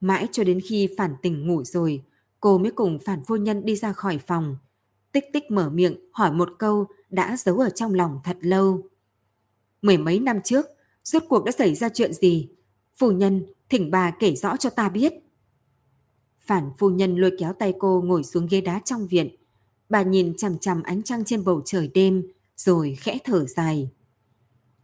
Mãi 0.00 0.28
cho 0.32 0.44
đến 0.44 0.60
khi 0.60 0.88
phản 0.98 1.14
tỉnh 1.22 1.46
ngủ 1.46 1.64
rồi, 1.64 2.02
cô 2.40 2.58
mới 2.58 2.70
cùng 2.70 2.98
phản 2.98 3.24
phu 3.24 3.36
nhân 3.36 3.64
đi 3.64 3.76
ra 3.76 3.92
khỏi 3.92 4.18
phòng. 4.18 4.56
Tích 5.12 5.24
tích 5.32 5.50
mở 5.50 5.70
miệng 5.70 5.96
hỏi 6.12 6.32
một 6.32 6.48
câu 6.58 6.86
đã 7.10 7.36
giấu 7.36 7.58
ở 7.58 7.70
trong 7.70 7.94
lòng 7.94 8.20
thật 8.24 8.36
lâu. 8.40 8.82
Mười 9.82 9.98
mấy 9.98 10.18
năm 10.18 10.40
trước, 10.44 10.66
rốt 11.04 11.22
cuộc 11.28 11.44
đã 11.44 11.52
xảy 11.52 11.74
ra 11.74 11.88
chuyện 11.88 12.12
gì? 12.12 12.48
Phu 12.94 13.10
nhân, 13.10 13.46
thỉnh 13.68 13.90
bà 13.90 14.10
kể 14.10 14.34
rõ 14.34 14.56
cho 14.56 14.70
ta 14.70 14.88
biết. 14.88 15.12
Phản 16.40 16.70
phu 16.78 16.90
nhân 16.90 17.16
lôi 17.16 17.32
kéo 17.38 17.52
tay 17.52 17.74
cô 17.78 18.02
ngồi 18.04 18.24
xuống 18.24 18.46
ghế 18.50 18.60
đá 18.60 18.80
trong 18.84 19.06
viện. 19.06 19.36
Bà 19.88 20.02
nhìn 20.02 20.36
chằm 20.36 20.58
chằm 20.58 20.82
ánh 20.82 21.02
trăng 21.02 21.24
trên 21.24 21.44
bầu 21.44 21.62
trời 21.64 21.90
đêm, 21.94 22.22
rồi 22.56 22.96
khẽ 23.00 23.18
thở 23.24 23.46
dài. 23.46 23.90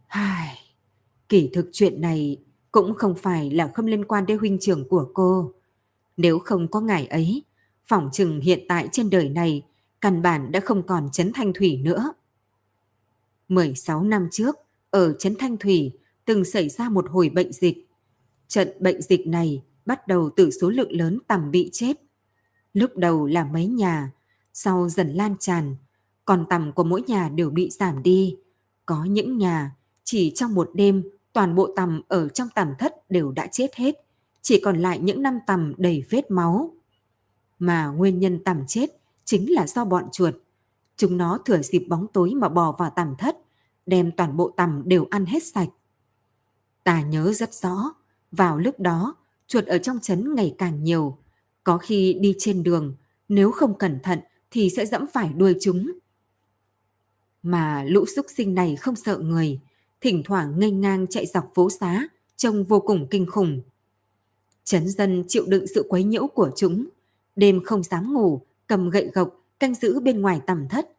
Ai, 0.07 0.57
kỳ 1.29 1.49
thực 1.53 1.69
chuyện 1.71 2.01
này 2.01 2.37
cũng 2.71 2.93
không 2.95 3.15
phải 3.15 3.51
là 3.51 3.71
không 3.73 3.85
liên 3.85 4.05
quan 4.05 4.25
đến 4.25 4.37
huynh 4.37 4.57
trưởng 4.61 4.89
của 4.89 5.11
cô. 5.13 5.53
Nếu 6.17 6.39
không 6.39 6.67
có 6.67 6.81
ngài 6.81 7.07
ấy, 7.07 7.43
phỏng 7.85 8.09
chừng 8.13 8.41
hiện 8.41 8.65
tại 8.67 8.89
trên 8.91 9.09
đời 9.09 9.29
này 9.29 9.63
căn 10.01 10.21
bản 10.21 10.51
đã 10.51 10.59
không 10.59 10.87
còn 10.87 11.09
Trấn 11.11 11.31
Thanh 11.33 11.53
Thủy 11.53 11.77
nữa. 11.83 12.13
16 13.49 14.03
năm 14.03 14.27
trước, 14.31 14.55
ở 14.89 15.13
Trấn 15.19 15.35
Thanh 15.39 15.57
Thủy 15.57 15.91
từng 16.25 16.45
xảy 16.45 16.69
ra 16.69 16.89
một 16.89 17.05
hồi 17.09 17.29
bệnh 17.29 17.53
dịch. 17.53 17.87
Trận 18.47 18.69
bệnh 18.79 19.01
dịch 19.01 19.27
này 19.27 19.63
bắt 19.85 20.07
đầu 20.07 20.29
từ 20.35 20.51
số 20.51 20.69
lượng 20.69 20.91
lớn 20.91 21.19
tầm 21.27 21.51
bị 21.51 21.69
chết. 21.73 21.93
Lúc 22.73 22.97
đầu 22.97 23.25
là 23.25 23.43
mấy 23.43 23.67
nhà, 23.67 24.11
sau 24.53 24.89
dần 24.89 25.13
lan 25.13 25.35
tràn, 25.39 25.75
còn 26.25 26.45
tầm 26.49 26.71
của 26.71 26.83
mỗi 26.83 27.01
nhà 27.01 27.29
đều 27.29 27.49
bị 27.49 27.69
giảm 27.69 28.03
đi. 28.03 28.37
Có 28.85 29.03
những 29.05 29.37
nhà, 29.37 29.75
chỉ 30.03 30.31
trong 30.35 30.53
một 30.53 30.69
đêm, 30.73 31.03
toàn 31.39 31.55
bộ 31.55 31.69
tầm 31.75 32.01
ở 32.07 32.29
trong 32.29 32.47
tầm 32.55 32.73
thất 32.79 33.11
đều 33.11 33.31
đã 33.31 33.47
chết 33.51 33.75
hết, 33.75 33.95
chỉ 34.41 34.61
còn 34.65 34.77
lại 34.77 34.99
những 34.99 35.21
năm 35.21 35.39
tầm 35.47 35.73
đầy 35.77 36.03
vết 36.09 36.31
máu. 36.31 36.73
Mà 37.59 37.87
nguyên 37.87 38.19
nhân 38.19 38.43
tầm 38.43 38.63
chết 38.67 38.89
chính 39.25 39.53
là 39.53 39.67
do 39.67 39.85
bọn 39.85 40.09
chuột. 40.11 40.35
Chúng 40.97 41.17
nó 41.17 41.37
thừa 41.45 41.61
dịp 41.61 41.85
bóng 41.89 42.07
tối 42.13 42.33
mà 42.35 42.49
bò 42.49 42.71
vào 42.71 42.93
tầm 42.95 43.15
thất, 43.17 43.37
đem 43.85 44.11
toàn 44.11 44.37
bộ 44.37 44.53
tầm 44.57 44.81
đều 44.85 45.07
ăn 45.09 45.25
hết 45.25 45.43
sạch. 45.43 45.69
Ta 46.83 47.01
nhớ 47.01 47.33
rất 47.33 47.53
rõ, 47.53 47.93
vào 48.31 48.57
lúc 48.57 48.79
đó, 48.79 49.15
chuột 49.47 49.65
ở 49.65 49.77
trong 49.77 49.99
trấn 49.99 50.35
ngày 50.35 50.55
càng 50.57 50.83
nhiều. 50.83 51.17
Có 51.63 51.77
khi 51.77 52.13
đi 52.21 52.35
trên 52.39 52.63
đường, 52.63 52.95
nếu 53.29 53.51
không 53.51 53.77
cẩn 53.77 53.99
thận 54.03 54.19
thì 54.51 54.69
sẽ 54.69 54.85
dẫm 54.85 55.05
phải 55.13 55.29
đuôi 55.33 55.55
chúng. 55.61 55.91
Mà 57.43 57.83
lũ 57.83 58.05
súc 58.15 58.25
sinh 58.35 58.55
này 58.55 58.75
không 58.75 58.95
sợ 58.95 59.17
người, 59.17 59.59
thỉnh 60.01 60.23
thoảng 60.25 60.59
ngây 60.59 60.71
ngang 60.71 61.07
chạy 61.07 61.25
dọc 61.25 61.51
phố 61.55 61.69
xá, 61.69 62.07
trông 62.37 62.63
vô 62.63 62.79
cùng 62.79 63.07
kinh 63.09 63.25
khủng. 63.25 63.61
chấn 64.63 64.89
dân 64.89 65.23
chịu 65.27 65.45
đựng 65.47 65.67
sự 65.67 65.85
quấy 65.89 66.03
nhiễu 66.03 66.27
của 66.27 66.51
chúng, 66.55 66.85
đêm 67.35 67.63
không 67.63 67.83
dám 67.83 68.13
ngủ, 68.13 68.41
cầm 68.67 68.89
gậy 68.89 69.11
gộc, 69.13 69.45
canh 69.59 69.75
giữ 69.75 69.99
bên 69.99 70.21
ngoài 70.21 70.41
tầm 70.47 70.67
thất. 70.69 70.89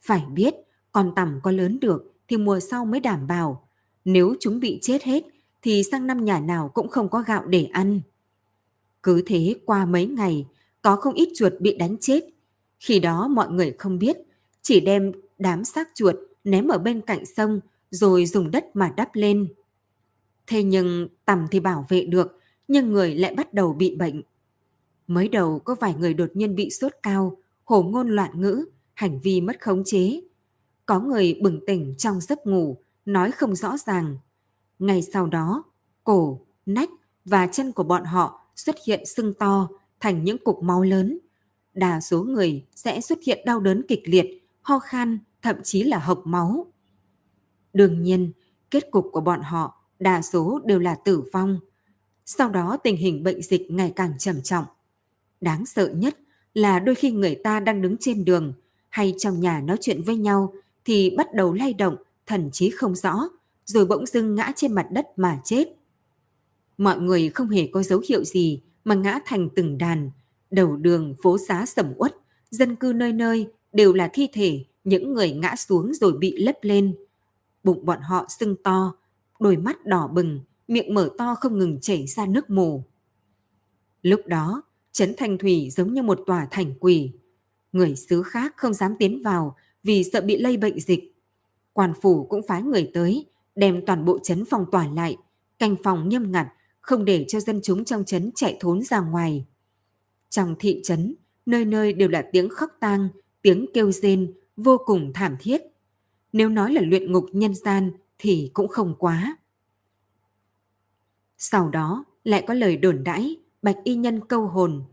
Phải 0.00 0.24
biết, 0.32 0.54
con 0.92 1.12
tầm 1.16 1.40
có 1.42 1.50
lớn 1.50 1.80
được 1.80 2.12
thì 2.28 2.36
mùa 2.36 2.60
sau 2.60 2.84
mới 2.84 3.00
đảm 3.00 3.26
bảo, 3.26 3.68
Nếu 4.04 4.34
chúng 4.40 4.60
bị 4.60 4.78
chết 4.82 5.02
hết 5.02 5.24
thì 5.62 5.82
sang 5.90 6.06
năm 6.06 6.24
nhà 6.24 6.40
nào 6.40 6.70
cũng 6.74 6.88
không 6.88 7.08
có 7.08 7.22
gạo 7.26 7.46
để 7.46 7.68
ăn. 7.72 8.00
Cứ 9.02 9.22
thế 9.26 9.54
qua 9.64 9.84
mấy 9.84 10.06
ngày, 10.06 10.46
có 10.82 10.96
không 10.96 11.14
ít 11.14 11.28
chuột 11.34 11.52
bị 11.60 11.76
đánh 11.76 11.96
chết. 12.00 12.24
Khi 12.80 13.00
đó 13.00 13.28
mọi 13.28 13.50
người 13.50 13.74
không 13.78 13.98
biết, 13.98 14.16
chỉ 14.62 14.80
đem 14.80 15.12
đám 15.38 15.64
xác 15.64 15.88
chuột 15.94 16.14
ném 16.44 16.68
ở 16.68 16.78
bên 16.78 17.00
cạnh 17.00 17.26
sông 17.26 17.60
rồi 17.90 18.26
dùng 18.26 18.50
đất 18.50 18.64
mà 18.74 18.94
đắp 18.96 19.14
lên. 19.14 19.48
Thế 20.46 20.62
nhưng 20.62 21.08
tầm 21.24 21.46
thì 21.50 21.60
bảo 21.60 21.86
vệ 21.88 22.06
được, 22.06 22.40
nhưng 22.68 22.92
người 22.92 23.14
lại 23.14 23.34
bắt 23.34 23.54
đầu 23.54 23.72
bị 23.72 23.96
bệnh. 23.96 24.22
Mới 25.06 25.28
đầu 25.28 25.58
có 25.58 25.74
vài 25.80 25.94
người 25.94 26.14
đột 26.14 26.30
nhiên 26.34 26.54
bị 26.54 26.70
sốt 26.70 26.92
cao, 27.02 27.36
hổ 27.64 27.82
ngôn 27.82 28.08
loạn 28.08 28.40
ngữ, 28.40 28.64
hành 28.94 29.20
vi 29.20 29.40
mất 29.40 29.60
khống 29.60 29.82
chế. 29.84 30.20
Có 30.86 31.00
người 31.00 31.40
bừng 31.42 31.60
tỉnh 31.66 31.94
trong 31.98 32.20
giấc 32.20 32.46
ngủ, 32.46 32.78
nói 33.04 33.30
không 33.30 33.54
rõ 33.54 33.76
ràng. 33.86 34.16
Ngày 34.78 35.02
sau 35.02 35.26
đó, 35.26 35.64
cổ, 36.04 36.40
nách 36.66 36.90
và 37.24 37.46
chân 37.46 37.72
của 37.72 37.84
bọn 37.84 38.04
họ 38.04 38.40
xuất 38.56 38.76
hiện 38.86 39.06
sưng 39.06 39.34
to 39.34 39.68
thành 40.00 40.24
những 40.24 40.38
cục 40.38 40.62
máu 40.62 40.82
lớn. 40.82 41.18
Đa 41.74 42.00
số 42.00 42.22
người 42.22 42.64
sẽ 42.74 43.00
xuất 43.00 43.18
hiện 43.26 43.42
đau 43.46 43.60
đớn 43.60 43.82
kịch 43.88 44.02
liệt, 44.04 44.26
ho 44.62 44.78
khan, 44.78 45.18
thậm 45.42 45.56
chí 45.62 45.82
là 45.82 45.98
hộc 45.98 46.22
máu. 46.24 46.72
Đương 47.76 48.02
nhiên, 48.02 48.32
kết 48.70 48.90
cục 48.90 49.08
của 49.12 49.20
bọn 49.20 49.40
họ 49.40 49.82
đa 49.98 50.22
số 50.22 50.60
đều 50.64 50.78
là 50.78 50.94
tử 50.94 51.22
vong. 51.32 51.58
Sau 52.24 52.50
đó 52.50 52.76
tình 52.84 52.96
hình 52.96 53.22
bệnh 53.22 53.42
dịch 53.42 53.70
ngày 53.70 53.92
càng 53.96 54.12
trầm 54.18 54.42
trọng. 54.42 54.64
Đáng 55.40 55.66
sợ 55.66 55.88
nhất 55.88 56.16
là 56.54 56.78
đôi 56.78 56.94
khi 56.94 57.10
người 57.10 57.34
ta 57.34 57.60
đang 57.60 57.82
đứng 57.82 57.96
trên 58.00 58.24
đường 58.24 58.52
hay 58.88 59.14
trong 59.18 59.40
nhà 59.40 59.60
nói 59.60 59.76
chuyện 59.80 60.02
với 60.02 60.16
nhau 60.16 60.52
thì 60.84 61.10
bắt 61.16 61.34
đầu 61.34 61.52
lay 61.52 61.74
động, 61.74 61.96
thần 62.26 62.50
trí 62.52 62.70
không 62.70 62.94
rõ, 62.94 63.28
rồi 63.64 63.86
bỗng 63.86 64.06
dưng 64.06 64.34
ngã 64.34 64.52
trên 64.56 64.72
mặt 64.72 64.86
đất 64.90 65.06
mà 65.16 65.40
chết. 65.44 65.68
Mọi 66.78 67.00
người 67.00 67.28
không 67.28 67.48
hề 67.48 67.66
có 67.66 67.82
dấu 67.82 68.02
hiệu 68.08 68.24
gì 68.24 68.60
mà 68.84 68.94
ngã 68.94 69.18
thành 69.26 69.48
từng 69.56 69.78
đàn, 69.78 70.10
đầu 70.50 70.76
đường 70.76 71.14
phố 71.22 71.38
xá 71.48 71.66
sầm 71.66 71.92
uất, 71.96 72.16
dân 72.50 72.76
cư 72.76 72.92
nơi 72.96 73.12
nơi 73.12 73.48
đều 73.72 73.92
là 73.92 74.10
thi 74.12 74.28
thể 74.32 74.64
những 74.84 75.14
người 75.14 75.30
ngã 75.30 75.56
xuống 75.56 75.94
rồi 75.94 76.12
bị 76.18 76.36
lấp 76.36 76.56
lên. 76.62 76.94
Bụng 77.66 77.86
bọn 77.86 78.00
họ 78.00 78.26
sưng 78.28 78.56
to, 78.62 78.94
đôi 79.40 79.56
mắt 79.56 79.86
đỏ 79.86 80.08
bừng, 80.08 80.40
miệng 80.68 80.94
mở 80.94 81.10
to 81.18 81.34
không 81.34 81.58
ngừng 81.58 81.80
chảy 81.80 82.06
ra 82.06 82.26
nước 82.26 82.50
mù. 82.50 82.82
Lúc 84.02 84.20
đó, 84.26 84.62
Trấn 84.92 85.14
Thanh 85.16 85.38
Thủy 85.38 85.68
giống 85.70 85.94
như 85.94 86.02
một 86.02 86.20
tòa 86.26 86.48
thành 86.50 86.74
quỷ. 86.80 87.12
Người 87.72 87.96
xứ 87.96 88.22
khác 88.22 88.54
không 88.56 88.74
dám 88.74 88.94
tiến 88.98 89.22
vào 89.22 89.56
vì 89.82 90.04
sợ 90.04 90.20
bị 90.20 90.38
lây 90.38 90.56
bệnh 90.56 90.80
dịch. 90.80 91.16
Quan 91.72 91.92
phủ 92.02 92.26
cũng 92.26 92.46
phái 92.48 92.62
người 92.62 92.90
tới, 92.94 93.26
đem 93.54 93.86
toàn 93.86 94.04
bộ 94.04 94.18
trấn 94.22 94.44
phòng 94.44 94.64
tỏa 94.72 94.88
lại, 94.88 95.16
canh 95.58 95.76
phòng 95.82 96.08
nghiêm 96.08 96.32
ngặt, 96.32 96.48
không 96.80 97.04
để 97.04 97.24
cho 97.28 97.40
dân 97.40 97.60
chúng 97.62 97.84
trong 97.84 98.04
trấn 98.04 98.30
chạy 98.34 98.56
thốn 98.60 98.82
ra 98.82 99.00
ngoài. 99.00 99.46
Trong 100.30 100.54
thị 100.58 100.80
trấn, 100.84 101.14
nơi 101.46 101.64
nơi 101.64 101.92
đều 101.92 102.08
là 102.08 102.28
tiếng 102.32 102.48
khóc 102.48 102.70
tang, 102.80 103.08
tiếng 103.42 103.66
kêu 103.74 103.92
rên, 103.92 104.32
vô 104.56 104.78
cùng 104.86 105.12
thảm 105.14 105.36
thiết. 105.40 105.62
Nếu 106.32 106.48
nói 106.48 106.72
là 106.72 106.80
luyện 106.84 107.12
ngục 107.12 107.26
nhân 107.32 107.54
gian 107.54 107.90
thì 108.18 108.50
cũng 108.54 108.68
không 108.68 108.94
quá. 108.98 109.36
Sau 111.38 111.68
đó 111.68 112.04
lại 112.24 112.44
có 112.46 112.54
lời 112.54 112.76
đồn 112.76 113.04
đãi, 113.04 113.36
bạch 113.62 113.76
y 113.84 113.94
nhân 113.94 114.20
câu 114.28 114.46
hồn. 114.46 114.84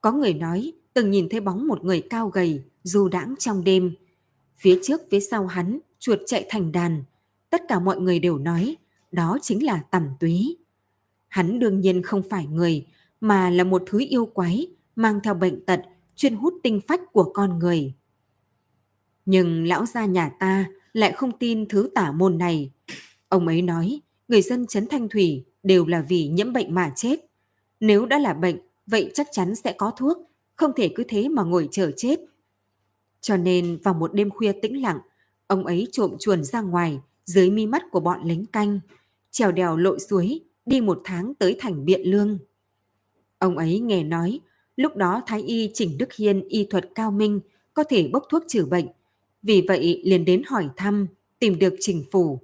Có 0.00 0.12
người 0.12 0.34
nói 0.34 0.72
từng 0.94 1.10
nhìn 1.10 1.28
thấy 1.28 1.40
bóng 1.40 1.66
một 1.66 1.84
người 1.84 2.02
cao 2.10 2.28
gầy, 2.28 2.62
du 2.82 3.08
đãng 3.08 3.34
trong 3.38 3.64
đêm. 3.64 3.94
Phía 4.56 4.78
trước 4.82 5.00
phía 5.10 5.20
sau 5.20 5.46
hắn, 5.46 5.78
chuột 5.98 6.18
chạy 6.26 6.46
thành 6.48 6.72
đàn. 6.72 7.04
Tất 7.50 7.62
cả 7.68 7.78
mọi 7.78 8.00
người 8.00 8.18
đều 8.18 8.38
nói, 8.38 8.76
đó 9.12 9.38
chính 9.42 9.64
là 9.64 9.82
tầm 9.90 10.08
túy. 10.20 10.56
Hắn 11.28 11.58
đương 11.58 11.80
nhiên 11.80 12.02
không 12.02 12.22
phải 12.30 12.46
người, 12.46 12.86
mà 13.20 13.50
là 13.50 13.64
một 13.64 13.82
thứ 13.86 13.98
yêu 14.08 14.26
quái, 14.26 14.66
mang 14.96 15.20
theo 15.24 15.34
bệnh 15.34 15.64
tật, 15.64 15.80
chuyên 16.16 16.36
hút 16.36 16.54
tinh 16.62 16.80
phách 16.88 17.00
của 17.12 17.32
con 17.34 17.58
người. 17.58 17.94
Nhưng 19.26 19.64
lão 19.64 19.86
gia 19.86 20.04
nhà 20.04 20.30
ta 20.38 20.66
lại 20.92 21.12
không 21.12 21.38
tin 21.38 21.68
thứ 21.68 21.90
tả 21.94 22.12
môn 22.12 22.38
này. 22.38 22.70
Ông 23.28 23.46
ấy 23.46 23.62
nói, 23.62 24.00
người 24.28 24.42
dân 24.42 24.66
Trấn 24.66 24.86
Thanh 24.86 25.08
Thủy 25.08 25.44
đều 25.62 25.86
là 25.86 26.04
vì 26.08 26.28
nhiễm 26.28 26.52
bệnh 26.52 26.74
mà 26.74 26.92
chết. 26.96 27.20
Nếu 27.80 28.06
đã 28.06 28.18
là 28.18 28.34
bệnh, 28.34 28.56
vậy 28.86 29.10
chắc 29.14 29.28
chắn 29.32 29.54
sẽ 29.54 29.72
có 29.72 29.92
thuốc, 29.96 30.18
không 30.56 30.72
thể 30.76 30.90
cứ 30.94 31.04
thế 31.08 31.28
mà 31.28 31.42
ngồi 31.42 31.68
chờ 31.72 31.90
chết. 31.96 32.20
Cho 33.20 33.36
nên 33.36 33.78
vào 33.82 33.94
một 33.94 34.14
đêm 34.14 34.30
khuya 34.30 34.52
tĩnh 34.52 34.82
lặng, 34.82 34.98
ông 35.46 35.66
ấy 35.66 35.88
trộm 35.92 36.16
chuồn 36.18 36.44
ra 36.44 36.60
ngoài 36.60 37.00
dưới 37.24 37.50
mi 37.50 37.66
mắt 37.66 37.82
của 37.90 38.00
bọn 38.00 38.24
lính 38.24 38.46
canh, 38.46 38.80
trèo 39.30 39.52
đèo 39.52 39.76
lội 39.76 39.98
suối, 40.00 40.40
đi 40.66 40.80
một 40.80 41.00
tháng 41.04 41.34
tới 41.34 41.56
thành 41.58 41.84
Biện 41.84 42.00
Lương. 42.04 42.38
Ông 43.38 43.58
ấy 43.58 43.80
nghe 43.80 44.04
nói, 44.04 44.40
lúc 44.76 44.96
đó 44.96 45.22
Thái 45.26 45.42
Y 45.42 45.70
Chỉnh 45.74 45.98
Đức 45.98 46.12
Hiên 46.12 46.48
y 46.48 46.64
thuật 46.64 46.88
cao 46.94 47.10
minh, 47.10 47.40
có 47.74 47.84
thể 47.84 48.08
bốc 48.12 48.24
thuốc 48.30 48.42
trừ 48.48 48.66
bệnh. 48.66 48.86
Vì 49.42 49.64
vậy 49.68 50.00
liền 50.04 50.24
đến 50.24 50.42
hỏi 50.46 50.68
thăm, 50.76 51.06
tìm 51.38 51.58
được 51.58 51.74
Trình 51.80 52.04
Phủ. 52.12 52.40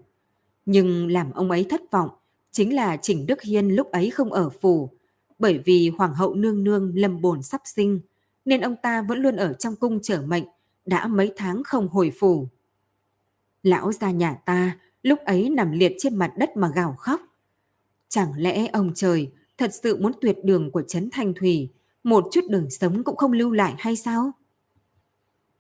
Nhưng 0.67 1.11
làm 1.11 1.33
ông 1.33 1.51
ấy 1.51 1.67
thất 1.69 1.91
vọng, 1.91 2.11
chính 2.51 2.75
là 2.75 2.97
Chỉnh 2.97 3.27
Đức 3.27 3.43
Hiên 3.43 3.69
lúc 3.69 3.91
ấy 3.91 4.11
không 4.11 4.33
ở 4.33 4.51
phủ, 4.51 4.91
bởi 5.39 5.59
vì 5.59 5.91
Hoàng 5.99 6.15
hậu 6.15 6.35
nương 6.35 6.65
nương 6.65 6.93
lâm 6.95 7.21
bồn 7.21 7.43
sắp 7.43 7.61
sinh, 7.65 8.01
nên 8.45 8.61
ông 8.61 8.77
ta 8.83 9.03
vẫn 9.03 9.19
luôn 9.19 9.37
ở 9.37 9.53
trong 9.53 9.77
cung 9.77 9.99
chờ 10.03 10.23
mệnh, 10.27 10.45
đã 10.87 11.07
mấy 11.07 11.33
tháng 11.37 11.63
không 11.65 11.89
hồi 11.89 12.13
phủ. 12.21 12.49
Lão 13.63 13.93
gia 13.93 14.11
nhà 14.11 14.35
ta 14.35 14.79
lúc 15.03 15.19
ấy 15.25 15.51
nằm 15.51 15.73
liệt 15.73 15.93
trên 15.99 16.17
mặt 16.17 16.33
đất 16.39 16.57
mà 16.57 16.71
gào 16.75 16.95
khóc. 16.99 17.21
Chẳng 18.09 18.33
lẽ 18.37 18.67
ông 18.67 18.93
trời 18.95 19.31
thật 19.59 19.71
sự 19.83 19.97
muốn 19.97 20.13
tuyệt 20.21 20.37
đường 20.45 20.71
của 20.71 20.83
Trấn 20.83 21.09
Thanh 21.13 21.35
Thủy, 21.35 21.69
một 22.05 22.25
chút 22.33 22.41
đường 22.49 22.71
sống 22.71 23.05
cũng 23.05 23.17
không 23.17 23.33
lưu 23.33 23.51
lại 23.51 23.75
hay 23.79 23.97
sao? 23.97 24.33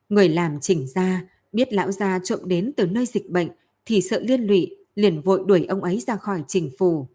Người 0.09 0.29
làm 0.29 0.61
chỉnh 0.61 0.87
ra, 0.95 1.23
biết 1.53 1.73
lão 1.73 1.93
gia 1.93 2.19
trộm 2.19 2.41
đến 2.45 2.73
từ 2.77 2.87
nơi 2.87 3.07
dịch 3.07 3.31
bệnh 3.31 3.49
thì 3.85 4.01
sợ 4.01 4.21
liên 4.21 4.41
lụy, 4.41 4.77
liền 4.95 5.21
vội 5.21 5.43
đuổi 5.47 5.65
ông 5.65 5.83
ấy 5.83 6.01
ra 6.07 6.17
khỏi 6.17 6.43
trình 6.49 6.71
phủ. 6.79 7.07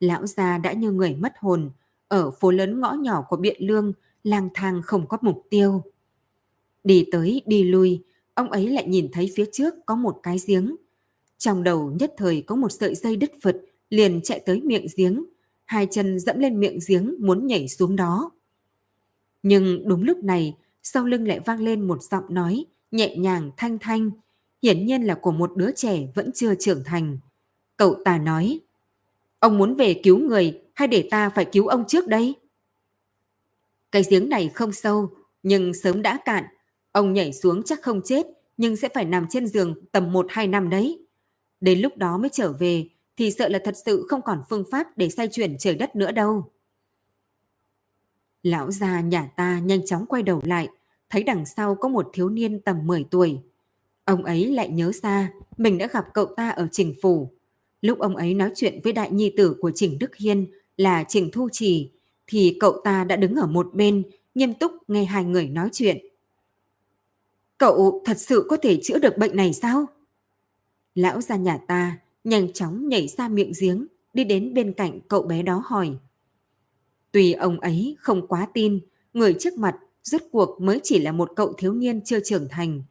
Lão 0.00 0.26
gia 0.26 0.58
đã 0.58 0.72
như 0.72 0.92
người 0.92 1.14
mất 1.14 1.32
hồn, 1.38 1.70
ở 2.08 2.30
phố 2.30 2.50
lớn 2.50 2.80
ngõ 2.80 2.92
nhỏ 2.92 3.24
của 3.28 3.36
Biện 3.36 3.56
Lương, 3.58 3.92
lang 4.24 4.48
thang 4.54 4.82
không 4.84 5.06
có 5.06 5.18
mục 5.20 5.46
tiêu. 5.50 5.82
Đi 6.84 7.06
tới 7.12 7.42
đi 7.46 7.64
lui, 7.64 8.02
ông 8.34 8.50
ấy 8.50 8.68
lại 8.68 8.86
nhìn 8.88 9.08
thấy 9.12 9.30
phía 9.34 9.44
trước 9.52 9.74
có 9.86 9.94
một 9.94 10.20
cái 10.22 10.36
giếng. 10.46 10.76
Trong 11.38 11.62
đầu 11.62 11.92
nhất 12.00 12.14
thời 12.16 12.42
có 12.42 12.56
một 12.56 12.68
sợi 12.72 12.94
dây 12.94 13.16
đứt 13.16 13.30
phật, 13.42 13.56
liền 13.90 14.20
chạy 14.22 14.40
tới 14.46 14.60
miệng 14.60 14.86
giếng, 14.96 15.24
hai 15.64 15.86
chân 15.90 16.18
dẫm 16.18 16.38
lên 16.38 16.60
miệng 16.60 16.78
giếng 16.88 17.14
muốn 17.18 17.46
nhảy 17.46 17.68
xuống 17.68 17.96
đó. 17.96 18.30
Nhưng 19.42 19.88
đúng 19.88 20.02
lúc 20.02 20.18
này, 20.24 20.56
sau 20.82 21.04
lưng 21.04 21.28
lại 21.28 21.40
vang 21.40 21.60
lên 21.60 21.88
một 21.88 22.02
giọng 22.02 22.24
nói 22.28 22.66
nhẹ 22.92 23.16
nhàng 23.16 23.50
thanh 23.56 23.78
thanh, 23.78 24.10
hiển 24.62 24.86
nhiên 24.86 25.02
là 25.02 25.14
của 25.14 25.32
một 25.32 25.56
đứa 25.56 25.70
trẻ 25.76 26.06
vẫn 26.14 26.30
chưa 26.34 26.54
trưởng 26.54 26.84
thành. 26.84 27.18
Cậu 27.76 27.96
ta 28.04 28.18
nói, 28.18 28.60
ông 29.38 29.58
muốn 29.58 29.74
về 29.74 30.00
cứu 30.02 30.18
người 30.18 30.60
hay 30.74 30.88
để 30.88 31.08
ta 31.10 31.30
phải 31.30 31.44
cứu 31.44 31.66
ông 31.66 31.84
trước 31.88 32.08
đây? 32.08 32.34
Cái 33.92 34.02
giếng 34.10 34.28
này 34.28 34.50
không 34.54 34.72
sâu, 34.72 35.10
nhưng 35.42 35.74
sớm 35.74 36.02
đã 36.02 36.18
cạn. 36.24 36.44
Ông 36.92 37.12
nhảy 37.12 37.32
xuống 37.32 37.62
chắc 37.62 37.82
không 37.82 38.00
chết, 38.04 38.26
nhưng 38.56 38.76
sẽ 38.76 38.88
phải 38.94 39.04
nằm 39.04 39.26
trên 39.30 39.46
giường 39.46 39.74
tầm 39.92 40.12
1-2 40.12 40.50
năm 40.50 40.70
đấy. 40.70 41.06
Đến 41.60 41.80
lúc 41.80 41.96
đó 41.96 42.18
mới 42.18 42.28
trở 42.32 42.52
về, 42.52 42.88
thì 43.16 43.30
sợ 43.30 43.48
là 43.48 43.58
thật 43.64 43.74
sự 43.84 44.06
không 44.08 44.22
còn 44.22 44.42
phương 44.50 44.64
pháp 44.70 44.98
để 44.98 45.10
xoay 45.10 45.28
chuyển 45.28 45.58
trời 45.58 45.74
đất 45.74 45.96
nữa 45.96 46.12
đâu. 46.12 46.51
Lão 48.42 48.70
già 48.70 49.00
nhà 49.00 49.30
ta 49.36 49.58
nhanh 49.58 49.86
chóng 49.86 50.06
quay 50.06 50.22
đầu 50.22 50.40
lại, 50.44 50.68
thấy 51.10 51.22
đằng 51.22 51.46
sau 51.46 51.74
có 51.74 51.88
một 51.88 52.10
thiếu 52.12 52.28
niên 52.28 52.60
tầm 52.60 52.86
10 52.86 53.04
tuổi. 53.10 53.38
Ông 54.04 54.24
ấy 54.24 54.46
lại 54.46 54.68
nhớ 54.68 54.92
ra 55.02 55.32
mình 55.56 55.78
đã 55.78 55.86
gặp 55.86 56.04
cậu 56.14 56.26
ta 56.26 56.48
ở 56.48 56.68
Trình 56.72 56.94
Phủ. 57.02 57.30
Lúc 57.80 57.98
ông 57.98 58.16
ấy 58.16 58.34
nói 58.34 58.50
chuyện 58.54 58.80
với 58.84 58.92
đại 58.92 59.10
nhi 59.10 59.34
tử 59.36 59.56
của 59.60 59.70
Trình 59.74 59.98
Đức 59.98 60.16
Hiên 60.16 60.46
là 60.76 61.04
Trình 61.08 61.30
Thu 61.32 61.48
Trì, 61.52 61.90
thì 62.26 62.56
cậu 62.60 62.80
ta 62.84 63.04
đã 63.04 63.16
đứng 63.16 63.34
ở 63.34 63.46
một 63.46 63.74
bên, 63.74 64.02
nghiêm 64.34 64.54
túc 64.54 64.72
nghe 64.88 65.04
hai 65.04 65.24
người 65.24 65.48
nói 65.48 65.68
chuyện. 65.72 65.98
Cậu 67.58 68.02
thật 68.04 68.18
sự 68.18 68.46
có 68.48 68.56
thể 68.56 68.80
chữa 68.82 68.98
được 68.98 69.18
bệnh 69.18 69.36
này 69.36 69.52
sao? 69.52 69.86
Lão 70.94 71.20
gia 71.20 71.36
nhà 71.36 71.58
ta 71.68 71.98
nhanh 72.24 72.52
chóng 72.52 72.88
nhảy 72.88 73.08
ra 73.08 73.28
miệng 73.28 73.52
giếng, 73.60 73.86
đi 74.14 74.24
đến 74.24 74.54
bên 74.54 74.72
cạnh 74.72 75.00
cậu 75.08 75.22
bé 75.22 75.42
đó 75.42 75.62
hỏi. 75.66 75.96
Tuy 77.12 77.32
ông 77.32 77.60
ấy 77.60 77.96
không 78.00 78.26
quá 78.26 78.48
tin, 78.54 78.80
người 79.12 79.34
trước 79.38 79.58
mặt 79.58 79.76
rốt 80.02 80.22
cuộc 80.32 80.60
mới 80.60 80.80
chỉ 80.82 80.98
là 80.98 81.12
một 81.12 81.30
cậu 81.36 81.52
thiếu 81.52 81.74
niên 81.74 82.00
chưa 82.04 82.20
trưởng 82.24 82.48
thành. 82.50 82.82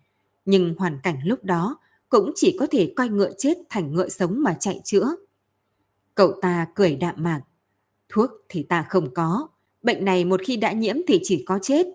Nhưng 0.46 0.76
hoàn 0.78 1.00
cảnh 1.04 1.20
lúc 1.26 1.44
đó 1.44 1.78
cũng 2.10 2.32
chỉ 2.36 2.56
có 2.60 2.68
thể 2.72 2.94
coi 2.96 3.10
ngựa 3.10 3.32
chết 3.38 3.58
thành 3.70 3.94
ngựa 3.94 4.10
sống 4.10 4.44
mà 4.44 4.58
chạy 4.60 4.82
chữa. 4.84 5.16
Cậu 6.16 6.34
ta 6.42 6.68
cười 6.76 6.96
đạm 6.96 7.16
mạc. 7.18 7.42
Thuốc 8.10 8.32
thì 8.50 8.64
ta 8.64 8.86
không 8.90 9.14
có. 9.14 9.48
Bệnh 9.84 10.06
này 10.06 10.26
một 10.26 10.42
khi 10.46 10.58
đã 10.58 10.72
nhiễm 10.72 10.96
thì 11.08 11.20
chỉ 11.24 11.44
có 11.48 11.60
chết. 11.62 11.88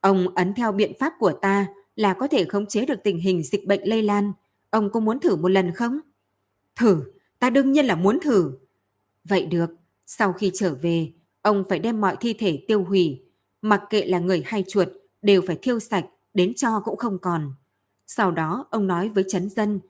Ông 0.00 0.34
ấn 0.34 0.54
theo 0.54 0.72
biện 0.72 0.92
pháp 1.00 1.12
của 1.18 1.32
ta 1.32 1.66
là 1.96 2.14
có 2.14 2.28
thể 2.28 2.44
khống 2.44 2.66
chế 2.66 2.86
được 2.86 2.98
tình 3.04 3.18
hình 3.18 3.42
dịch 3.42 3.66
bệnh 3.66 3.88
lây 3.88 4.02
lan. 4.02 4.32
Ông 4.70 4.90
có 4.90 5.00
muốn 5.00 5.20
thử 5.20 5.36
một 5.36 5.48
lần 5.48 5.72
không? 5.74 6.00
Thử, 6.76 7.02
ta 7.38 7.50
đương 7.50 7.72
nhiên 7.72 7.86
là 7.86 7.94
muốn 7.94 8.18
thử. 8.20 8.52
Vậy 9.24 9.46
được, 9.46 9.70
sau 10.06 10.32
khi 10.32 10.50
trở 10.54 10.74
về, 10.74 11.12
ông 11.42 11.64
phải 11.68 11.78
đem 11.78 12.00
mọi 12.00 12.16
thi 12.20 12.32
thể 12.32 12.64
tiêu 12.68 12.84
hủy. 12.84 13.22
Mặc 13.62 13.82
kệ 13.90 14.06
là 14.06 14.18
người 14.18 14.42
hay 14.46 14.64
chuột, 14.68 14.88
đều 15.22 15.42
phải 15.46 15.58
thiêu 15.62 15.80
sạch, 15.80 16.04
đến 16.34 16.54
cho 16.54 16.80
cũng 16.84 16.96
không 16.96 17.18
còn. 17.18 17.54
Sau 18.06 18.30
đó 18.30 18.66
ông 18.70 18.86
nói 18.86 19.08
với 19.08 19.24
chấn 19.28 19.48
dân, 19.48 19.80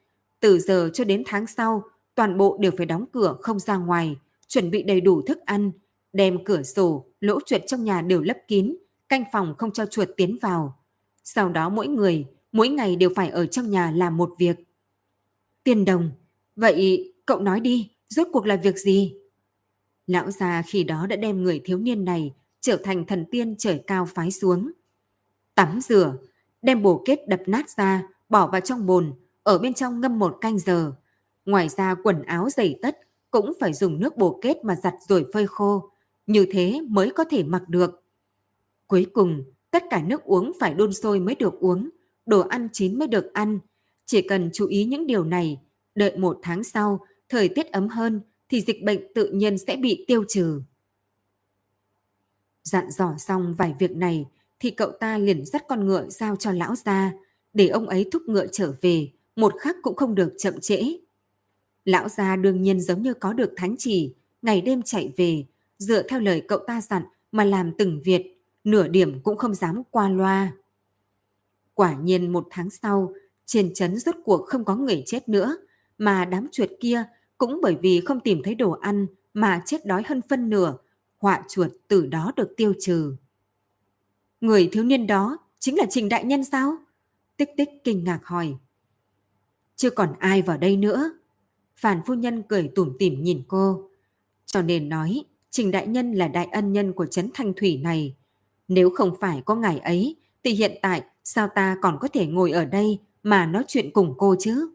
từ 0.41 0.59
giờ 0.59 0.91
cho 0.95 1.05
đến 1.05 1.23
tháng 1.27 1.47
sau, 1.47 1.83
toàn 2.15 2.39
bộ 2.39 2.57
đều 2.61 2.73
phải 2.77 2.87
đóng 2.87 3.05
cửa 3.13 3.37
không 3.41 3.59
ra 3.59 3.77
ngoài, 3.77 4.17
chuẩn 4.49 4.71
bị 4.71 4.83
đầy 4.83 5.01
đủ 5.01 5.23
thức 5.23 5.39
ăn, 5.45 5.73
đem 6.13 6.45
cửa 6.45 6.63
sổ, 6.63 7.07
lỗ 7.21 7.41
chuột 7.47 7.61
trong 7.67 7.85
nhà 7.85 8.03
đều 8.03 8.21
lấp 8.21 8.37
kín, 8.49 8.77
canh 9.09 9.25
phòng 9.33 9.55
không 9.59 9.71
cho 9.71 9.87
chuột 9.87 10.09
tiến 10.17 10.39
vào. 10.43 10.79
Sau 11.25 11.49
đó 11.49 11.69
mỗi 11.69 11.89
người, 11.89 12.27
mỗi 12.53 12.69
ngày 12.69 12.97
đều 12.97 13.11
phải 13.17 13.29
ở 13.29 13.47
trong 13.47 13.71
nhà 13.71 13.91
làm 13.91 14.17
một 14.17 14.31
việc. 14.39 14.57
Tiền 15.65 15.85
đồng, 15.85 16.11
vậy 16.57 17.13
cậu 17.27 17.41
nói 17.41 17.61
đi, 17.61 17.91
rốt 18.09 18.29
cuộc 18.33 18.47
là 18.47 18.57
việc 18.57 18.79
gì? 18.79 19.15
Lão 20.07 20.31
già 20.31 20.63
khi 20.67 20.85
đó 20.85 21.07
đã 21.07 21.17
đem 21.17 21.43
người 21.43 21.61
thiếu 21.65 21.79
niên 21.79 22.05
này 22.05 22.35
trở 22.61 22.77
thành 22.85 23.07
thần 23.07 23.25
tiên 23.31 23.55
trời 23.59 23.83
cao 23.87 24.07
phái 24.07 24.31
xuống. 24.31 24.73
Tắm 25.55 25.81
rửa, 25.81 26.15
đem 26.63 26.83
bổ 26.83 27.03
kết 27.05 27.29
đập 27.29 27.41
nát 27.47 27.71
ra, 27.71 28.03
bỏ 28.29 28.47
vào 28.47 28.61
trong 28.61 28.87
bồn, 28.87 29.13
ở 29.43 29.59
bên 29.59 29.75
trong 29.75 30.01
ngâm 30.01 30.19
một 30.19 30.39
canh 30.41 30.59
giờ. 30.59 30.93
Ngoài 31.45 31.69
ra 31.69 31.95
quần 32.03 32.23
áo 32.23 32.51
giày 32.51 32.79
tất 32.83 32.99
cũng 33.31 33.53
phải 33.61 33.73
dùng 33.73 34.01
nước 34.01 34.17
bổ 34.17 34.39
kết 34.43 34.65
mà 34.65 34.77
giặt 34.77 34.95
rồi 35.09 35.27
phơi 35.33 35.47
khô, 35.47 35.91
như 36.27 36.47
thế 36.51 36.81
mới 36.89 37.11
có 37.11 37.25
thể 37.25 37.43
mặc 37.43 37.69
được. 37.69 38.05
Cuối 38.87 39.07
cùng, 39.13 39.45
tất 39.71 39.85
cả 39.91 40.03
nước 40.03 40.25
uống 40.25 40.53
phải 40.61 40.75
đun 40.75 40.93
sôi 40.93 41.21
mới 41.21 41.35
được 41.35 41.55
uống, 41.61 41.91
đồ 42.27 42.41
ăn 42.41 42.69
chín 42.73 42.99
mới 42.99 43.09
được 43.09 43.33
ăn. 43.33 43.59
Chỉ 44.07 44.23
cần 44.23 44.51
chú 44.53 44.67
ý 44.67 44.85
những 44.85 45.07
điều 45.07 45.25
này, 45.25 45.61
đợi 45.95 46.19
một 46.19 46.39
tháng 46.43 46.65
sau, 46.65 47.01
thời 47.29 47.49
tiết 47.49 47.73
ấm 47.73 47.89
hơn 47.89 48.21
thì 48.53 48.61
dịch 48.61 48.83
bệnh 48.83 49.13
tự 49.15 49.31
nhiên 49.31 49.59
sẽ 49.59 49.77
bị 49.77 50.05
tiêu 50.09 50.25
trừ. 50.29 50.63
Dặn 52.63 52.91
dò 52.91 53.15
xong 53.19 53.55
vài 53.59 53.75
việc 53.79 53.91
này 53.91 54.27
thì 54.61 54.71
cậu 54.71 54.91
ta 54.91 55.19
liền 55.19 55.45
dắt 55.45 55.65
con 55.69 55.87
ngựa 55.87 56.09
giao 56.09 56.37
cho 56.37 56.53
lão 56.53 56.75
gia 56.77 57.13
để 57.55 57.69
ông 57.69 57.89
ấy 57.89 58.09
thúc 58.13 58.23
ngựa 58.27 58.47
trở 58.47 58.75
về, 58.81 59.09
một 59.37 59.55
khắc 59.61 59.77
cũng 59.83 59.97
không 59.97 60.15
được 60.15 60.35
chậm 60.39 60.61
trễ. 60.61 60.97
Lão 61.85 62.09
gia 62.09 62.37
đương 62.37 62.63
nhiên 62.63 62.81
giống 62.81 63.03
như 63.03 63.15
có 63.15 63.33
được 63.33 63.53
thánh 63.57 63.75
chỉ, 63.79 64.15
ngày 64.43 64.61
đêm 64.61 64.83
chạy 64.83 65.13
về, 65.17 65.45
dựa 65.79 66.03
theo 66.03 66.21
lời 66.21 66.43
cậu 66.49 66.59
ta 66.67 66.81
dặn 66.81 67.03
mà 67.33 67.45
làm 67.45 67.73
từng 67.79 68.01
việc, 68.05 68.43
nửa 68.65 68.89
điểm 68.89 69.21
cũng 69.23 69.37
không 69.37 69.55
dám 69.55 69.83
qua 69.91 70.09
loa. 70.09 70.53
Quả 71.75 71.95
nhiên 71.95 72.33
một 72.33 72.47
tháng 72.51 72.71
sau, 72.71 73.13
trên 73.47 73.75
chấn 73.75 73.99
rốt 73.99 74.15
cuộc 74.25 74.47
không 74.47 74.65
có 74.65 74.77
người 74.77 75.03
chết 75.07 75.29
nữa, 75.29 75.57
mà 75.99 76.25
đám 76.25 76.49
chuột 76.53 76.71
kia 76.81 77.05
cũng 77.43 77.59
bởi 77.63 77.77
vì 77.83 78.01
không 78.01 78.21
tìm 78.21 78.43
thấy 78.45 78.55
đồ 78.55 78.71
ăn 78.71 79.07
mà 79.35 79.63
chết 79.67 79.87
đói 79.87 80.03
hơn 80.07 80.21
phân 80.29 80.51
nửa, 80.51 80.77
họa 81.19 81.43
chuột 81.49 81.71
từ 81.89 82.07
đó 82.07 82.33
được 82.37 82.55
tiêu 82.57 82.75
trừ. 82.81 83.17
Người 84.41 84.69
thiếu 84.73 84.85
niên 84.85 85.07
đó 85.07 85.39
chính 85.59 85.79
là 85.79 85.87
Trình 85.91 86.09
Đại 86.09 86.25
Nhân 86.25 86.45
sao? 86.45 86.77
Tích 87.37 87.49
tích 87.57 87.69
kinh 87.85 88.05
ngạc 88.05 88.21
hỏi. 88.25 88.55
Chưa 89.77 89.91
còn 89.91 90.13
ai 90.19 90.43
vào 90.43 90.59
đây 90.59 90.77
nữa. 90.77 91.13
Phản 91.77 92.01
phu 92.07 92.15
nhân 92.15 92.43
cười 92.49 92.71
tủm 92.75 92.97
tỉm 92.99 93.23
nhìn 93.23 93.43
cô. 93.49 93.91
Cho 94.47 94.63
nên 94.63 94.89
nói, 94.89 95.25
Trình 95.51 95.71
Đại 95.71 95.87
Nhân 95.87 96.13
là 96.13 96.29
đại 96.29 96.47
ân 96.47 96.73
nhân 96.73 96.93
của 96.93 97.07
Trấn 97.07 97.31
Thanh 97.35 97.53
Thủy 97.57 97.81
này. 97.83 98.17
Nếu 98.69 98.91
không 98.91 99.15
phải 99.21 99.43
có 99.45 99.55
ngài 99.55 99.79
ấy, 99.79 100.17
thì 100.45 100.51
hiện 100.51 100.79
tại 100.83 101.03
sao 101.25 101.49
ta 101.55 101.77
còn 101.83 101.99
có 102.01 102.09
thể 102.09 102.27
ngồi 102.27 102.51
ở 102.51 102.65
đây 102.65 102.99
mà 103.23 103.47
nói 103.47 103.65
chuyện 103.69 103.91
cùng 103.93 104.15
cô 104.19 104.37
chứ? 104.39 104.69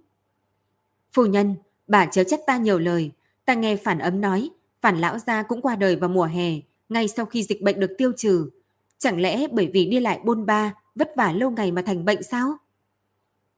Phu 1.11 1.25
nhân, 1.25 1.55
bà 1.87 2.05
chớ 2.05 2.23
trách 2.23 2.39
ta 2.47 2.57
nhiều 2.57 2.79
lời. 2.79 3.11
Ta 3.45 3.53
nghe 3.53 3.75
phản 3.75 3.99
ấm 3.99 4.21
nói, 4.21 4.49
phản 4.81 4.97
lão 4.97 5.17
gia 5.19 5.43
cũng 5.43 5.61
qua 5.61 5.75
đời 5.75 5.95
vào 5.95 6.09
mùa 6.09 6.25
hè, 6.25 6.51
ngay 6.89 7.07
sau 7.07 7.25
khi 7.25 7.43
dịch 7.43 7.61
bệnh 7.61 7.79
được 7.79 7.91
tiêu 7.97 8.11
trừ. 8.17 8.49
Chẳng 8.97 9.21
lẽ 9.21 9.47
bởi 9.51 9.69
vì 9.73 9.85
đi 9.85 9.99
lại 9.99 10.19
bôn 10.23 10.45
ba, 10.45 10.73
vất 10.95 11.11
vả 11.15 11.31
lâu 11.31 11.51
ngày 11.51 11.71
mà 11.71 11.81
thành 11.81 12.05
bệnh 12.05 12.23
sao? 12.23 12.57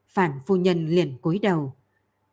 Phản 0.08 0.40
phu 0.46 0.56
nhân 0.56 0.88
liền 0.90 1.18
cúi 1.22 1.40
đầu. 1.40 1.74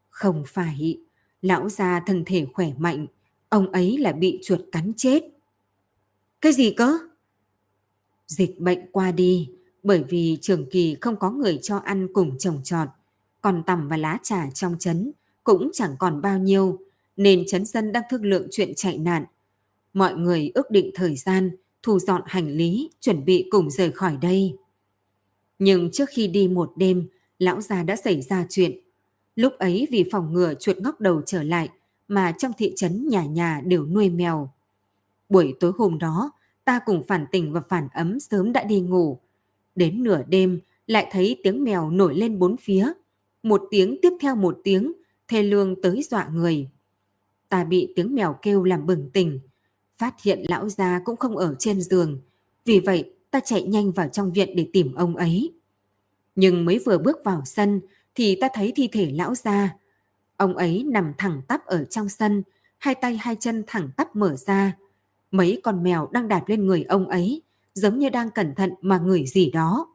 Không 0.09 0.43
phải, 0.47 0.99
lão 1.43 1.69
gia 1.69 2.01
thân 2.01 2.25
thể 2.27 2.47
khỏe 2.53 2.73
mạnh, 2.79 3.07
ông 3.49 3.73
ấy 3.73 3.99
là 3.99 4.13
bị 4.13 4.41
chuột 4.43 4.61
cắn 4.73 4.93
chết. 4.97 5.23
Cái 6.41 6.53
gì 6.53 6.71
cơ? 6.71 6.99
Dịch 8.27 8.61
bệnh 8.61 8.91
qua 8.93 9.13
đi, 9.13 9.51
bởi 9.83 10.05
vì 10.09 10.39
trường 10.41 10.71
kỳ 10.71 10.97
không 11.01 11.17
có 11.17 11.31
người 11.31 11.59
cho 11.63 11.77
ăn 11.77 12.09
cùng 12.13 12.39
trồng 12.39 12.61
trọt, 12.65 12.89
còn 13.41 13.63
tằm 13.67 13.89
và 13.89 13.97
lá 13.97 14.19
trà 14.23 14.51
trong 14.51 14.77
chấn 14.79 15.13
cũng 15.47 15.71
chẳng 15.73 15.97
còn 15.99 16.21
bao 16.21 16.39
nhiêu, 16.39 16.79
nên 17.17 17.45
chấn 17.47 17.65
dân 17.65 17.93
đang 17.93 18.03
thương 18.11 18.25
lượng 18.25 18.49
chuyện 18.51 18.73
chạy 18.77 18.99
nạn. 18.99 19.25
Mọi 19.93 20.15
người 20.15 20.51
ước 20.55 20.71
định 20.71 20.91
thời 20.95 21.17
gian, 21.17 21.51
thu 21.83 21.99
dọn 21.99 22.23
hành 22.27 22.49
lý, 22.49 22.91
chuẩn 23.01 23.25
bị 23.25 23.49
cùng 23.51 23.71
rời 23.71 23.93
khỏi 23.93 24.17
đây. 24.23 24.57
Nhưng 25.59 25.91
trước 25.93 26.09
khi 26.09 26.27
đi 26.27 26.49
một 26.49 26.73
đêm, 26.77 27.09
lão 27.39 27.61
già 27.61 27.83
đã 27.83 27.97
xảy 27.97 28.23
ra 28.23 28.47
chuyện. 28.51 28.79
Lúc 29.37 29.53
ấy 29.59 29.89
vì 29.91 30.05
phòng 30.13 30.33
ngừa 30.33 30.55
chuột 30.55 30.79
ngóc 30.79 31.01
đầu 31.01 31.23
trở 31.27 31.43
lại, 31.43 31.69
mà 32.09 32.33
trong 32.39 32.53
thị 32.59 32.73
trấn 32.77 33.09
nhà 33.09 33.25
nhà 33.25 33.61
đều 33.65 33.87
nuôi 33.87 34.11
mèo. 34.11 34.51
Buổi 35.29 35.55
tối 35.61 35.73
hôm 35.79 35.99
đó, 35.99 36.31
ta 36.65 36.81
cùng 36.87 37.03
phản 37.09 37.27
tình 37.33 37.53
và 37.53 37.61
phản 37.69 37.89
ấm 37.95 38.21
sớm 38.21 38.53
đã 38.53 38.65
đi 38.65 38.81
ngủ. 38.81 39.19
Đến 39.75 40.03
nửa 40.03 40.23
đêm, 40.29 40.61
lại 40.87 41.09
thấy 41.11 41.41
tiếng 41.43 41.65
mèo 41.65 41.91
nổi 41.91 42.15
lên 42.15 42.39
bốn 42.39 42.57
phía. 42.57 42.93
Một 43.43 43.63
tiếng 43.71 43.99
tiếp 44.03 44.13
theo 44.21 44.37
một 44.37 44.59
tiếng, 44.65 44.93
thê 45.29 45.43
lương 45.43 45.83
tới 45.83 46.03
dọa 46.11 46.29
người. 46.29 46.69
Ta 47.49 47.65
bị 47.65 47.93
tiếng 47.97 48.15
mèo 48.15 48.39
kêu 48.43 48.65
làm 48.65 48.87
bừng 48.87 49.11
tỉnh, 49.11 49.41
phát 49.97 50.23
hiện 50.23 50.45
lão 50.49 50.69
gia 50.69 51.01
cũng 51.05 51.17
không 51.17 51.37
ở 51.37 51.55
trên 51.59 51.81
giường. 51.81 52.21
Vì 52.65 52.81
vậy, 52.81 53.13
ta 53.31 53.41
chạy 53.41 53.63
nhanh 53.63 53.93
vào 53.93 54.09
trong 54.09 54.33
viện 54.33 54.57
để 54.57 54.69
tìm 54.73 54.95
ông 54.95 55.17
ấy. 55.17 55.53
Nhưng 56.35 56.65
mới 56.65 56.79
vừa 56.79 56.99
bước 56.99 57.17
vào 57.25 57.43
sân 57.45 57.81
thì 58.15 58.39
ta 58.41 58.49
thấy 58.55 58.73
thi 58.77 58.89
thể 58.93 59.11
lão 59.11 59.35
gia. 59.35 59.77
Ông 60.37 60.57
ấy 60.57 60.85
nằm 60.87 61.13
thẳng 61.19 61.43
tắp 61.49 61.67
ở 61.67 61.85
trong 61.85 62.09
sân, 62.09 62.43
hai 62.79 62.95
tay 62.95 63.17
hai 63.17 63.37
chân 63.41 63.65
thẳng 63.67 63.89
tắp 63.97 64.17
mở 64.17 64.37
ra. 64.37 64.77
Mấy 65.31 65.61
con 65.63 65.83
mèo 65.83 66.09
đang 66.13 66.29
đạp 66.29 66.49
lên 66.49 66.67
người 66.67 66.83
ông 66.83 67.09
ấy, 67.09 67.43
giống 67.75 67.99
như 67.99 68.09
đang 68.09 68.31
cẩn 68.31 68.55
thận 68.55 68.71
mà 68.81 68.99
ngửi 68.99 69.27
gì 69.27 69.51
đó. 69.51 69.95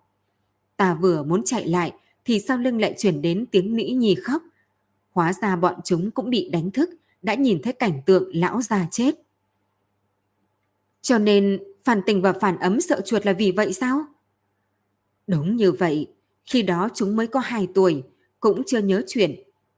Ta 0.77 0.93
vừa 0.93 1.23
muốn 1.23 1.43
chạy 1.45 1.67
lại 1.67 1.93
thì 2.25 2.39
sau 2.39 2.57
lưng 2.57 2.81
lại 2.81 2.95
chuyển 2.97 3.21
đến 3.21 3.45
tiếng 3.51 3.75
nĩ 3.75 3.91
nhì 3.91 4.15
khóc. 4.15 4.41
Hóa 5.11 5.33
ra 5.41 5.55
bọn 5.55 5.75
chúng 5.83 6.11
cũng 6.11 6.29
bị 6.29 6.49
đánh 6.49 6.71
thức, 6.71 6.89
đã 7.21 7.33
nhìn 7.33 7.61
thấy 7.61 7.73
cảnh 7.73 8.01
tượng 8.05 8.29
lão 8.33 8.61
già 8.61 8.87
chết. 8.91 9.15
Cho 11.01 11.17
nên 11.17 11.63
phản 11.83 12.01
tình 12.05 12.21
và 12.21 12.33
phản 12.33 12.59
ấm 12.59 12.81
sợ 12.81 13.01
chuột 13.05 13.25
là 13.25 13.33
vì 13.33 13.51
vậy 13.51 13.73
sao? 13.73 14.05
Đúng 15.27 15.55
như 15.55 15.71
vậy, 15.71 16.07
khi 16.45 16.61
đó 16.61 16.89
chúng 16.93 17.15
mới 17.15 17.27
có 17.27 17.39
2 17.39 17.67
tuổi, 17.73 18.03
cũng 18.39 18.61
chưa 18.67 18.79
nhớ 18.79 19.01
chuyện. 19.07 19.35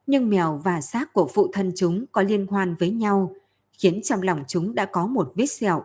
Nhưng 0.07 0.29
mèo 0.29 0.61
và 0.63 0.81
xác 0.81 1.13
của 1.13 1.29
phụ 1.33 1.49
thân 1.53 1.71
chúng 1.75 2.05
có 2.11 2.21
liên 2.21 2.47
quan 2.47 2.75
với 2.79 2.89
nhau, 2.91 3.35
khiến 3.77 4.01
trong 4.01 4.21
lòng 4.21 4.43
chúng 4.47 4.75
đã 4.75 4.85
có 4.85 5.07
một 5.07 5.31
vết 5.35 5.45
sẹo. 5.45 5.83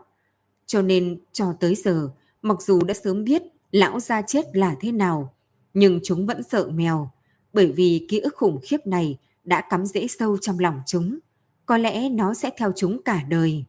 Cho 0.66 0.82
nên 0.82 1.20
cho 1.32 1.52
tới 1.60 1.74
giờ, 1.74 2.10
mặc 2.42 2.62
dù 2.62 2.80
đã 2.84 2.94
sớm 2.94 3.24
biết 3.24 3.42
lão 3.72 4.00
gia 4.00 4.22
chết 4.22 4.56
là 4.56 4.76
thế 4.80 4.92
nào, 4.92 5.34
nhưng 5.74 6.00
chúng 6.04 6.26
vẫn 6.26 6.42
sợ 6.42 6.68
mèo, 6.68 7.10
bởi 7.52 7.72
vì 7.72 8.06
ký 8.08 8.18
ức 8.18 8.34
khủng 8.36 8.60
khiếp 8.62 8.86
này 8.86 9.18
đã 9.48 9.60
cắm 9.60 9.86
rễ 9.86 10.06
sâu 10.06 10.38
trong 10.38 10.58
lòng 10.58 10.80
chúng. 10.86 11.18
Có 11.66 11.78
lẽ 11.78 12.08
nó 12.08 12.34
sẽ 12.34 12.50
theo 12.58 12.72
chúng 12.76 13.02
cả 13.02 13.22
đời. 13.28 13.64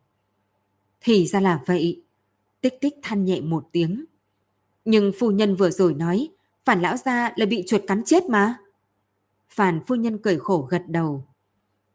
Thì 1.01 1.27
ra 1.27 1.39
là 1.39 1.63
vậy. 1.65 2.03
Tích 2.61 2.73
tích 2.81 2.93
than 3.03 3.25
nhẹ 3.25 3.41
một 3.41 3.69
tiếng. 3.71 4.05
Nhưng 4.85 5.11
phu 5.19 5.31
nhân 5.31 5.55
vừa 5.55 5.69
rồi 5.69 5.93
nói, 5.93 6.29
phản 6.65 6.81
lão 6.81 6.97
gia 6.97 7.33
là 7.35 7.45
bị 7.45 7.63
chuột 7.67 7.81
cắn 7.87 8.03
chết 8.05 8.23
mà. 8.25 8.57
Phản 9.49 9.79
phu 9.87 9.95
nhân 9.95 10.17
cười 10.17 10.39
khổ 10.39 10.67
gật 10.69 10.83
đầu. 10.87 11.25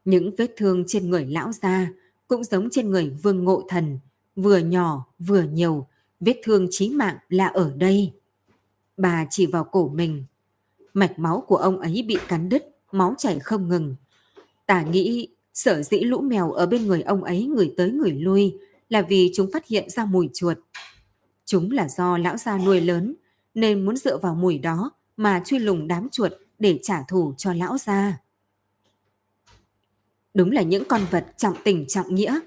Những 0.04 0.30
vết 0.38 0.54
thương 0.56 0.84
trên 0.86 1.10
người 1.10 1.26
lão 1.26 1.52
gia 1.52 1.88
cũng 2.28 2.44
giống 2.44 2.68
trên 2.70 2.90
người 2.90 3.10
vương 3.22 3.44
ngộ 3.44 3.66
thần, 3.68 3.98
vừa 4.36 4.58
nhỏ 4.58 5.06
vừa 5.18 5.42
nhiều, 5.42 5.86
vết 6.20 6.40
thương 6.44 6.66
chí 6.70 6.90
mạng 6.90 7.16
là 7.28 7.46
ở 7.46 7.72
đây. 7.76 8.12
Bà 8.96 9.26
chỉ 9.30 9.46
vào 9.46 9.64
cổ 9.64 9.88
mình. 9.88 10.24
Mạch 10.94 11.18
máu 11.18 11.44
của 11.46 11.56
ông 11.56 11.80
ấy 11.80 12.04
bị 12.08 12.16
cắn 12.28 12.48
đứt, 12.48 12.73
máu 12.94 13.14
chảy 13.18 13.38
không 13.38 13.68
ngừng. 13.68 13.96
Tả 14.66 14.82
nghĩ 14.82 15.28
sở 15.54 15.82
dĩ 15.82 16.00
lũ 16.00 16.20
mèo 16.20 16.52
ở 16.52 16.66
bên 16.66 16.86
người 16.86 17.02
ông 17.02 17.24
ấy 17.24 17.46
người 17.46 17.74
tới 17.76 17.90
người 17.90 18.10
lui 18.12 18.58
là 18.88 19.02
vì 19.02 19.30
chúng 19.34 19.52
phát 19.52 19.66
hiện 19.66 19.90
ra 19.90 20.04
mùi 20.04 20.30
chuột. 20.34 20.58
Chúng 21.44 21.70
là 21.70 21.88
do 21.88 22.18
lão 22.18 22.36
gia 22.36 22.58
nuôi 22.58 22.80
lớn 22.80 23.14
nên 23.54 23.86
muốn 23.86 23.96
dựa 23.96 24.18
vào 24.18 24.34
mùi 24.34 24.58
đó 24.58 24.90
mà 25.16 25.42
truy 25.44 25.58
lùng 25.58 25.88
đám 25.88 26.08
chuột 26.08 26.32
để 26.58 26.78
trả 26.82 27.02
thù 27.08 27.34
cho 27.36 27.52
lão 27.52 27.78
gia. 27.78 28.20
Đúng 30.34 30.50
là 30.50 30.62
những 30.62 30.84
con 30.88 31.00
vật 31.10 31.26
trọng 31.36 31.56
tình 31.64 31.86
trọng 31.88 32.14
nghĩa. 32.14 32.40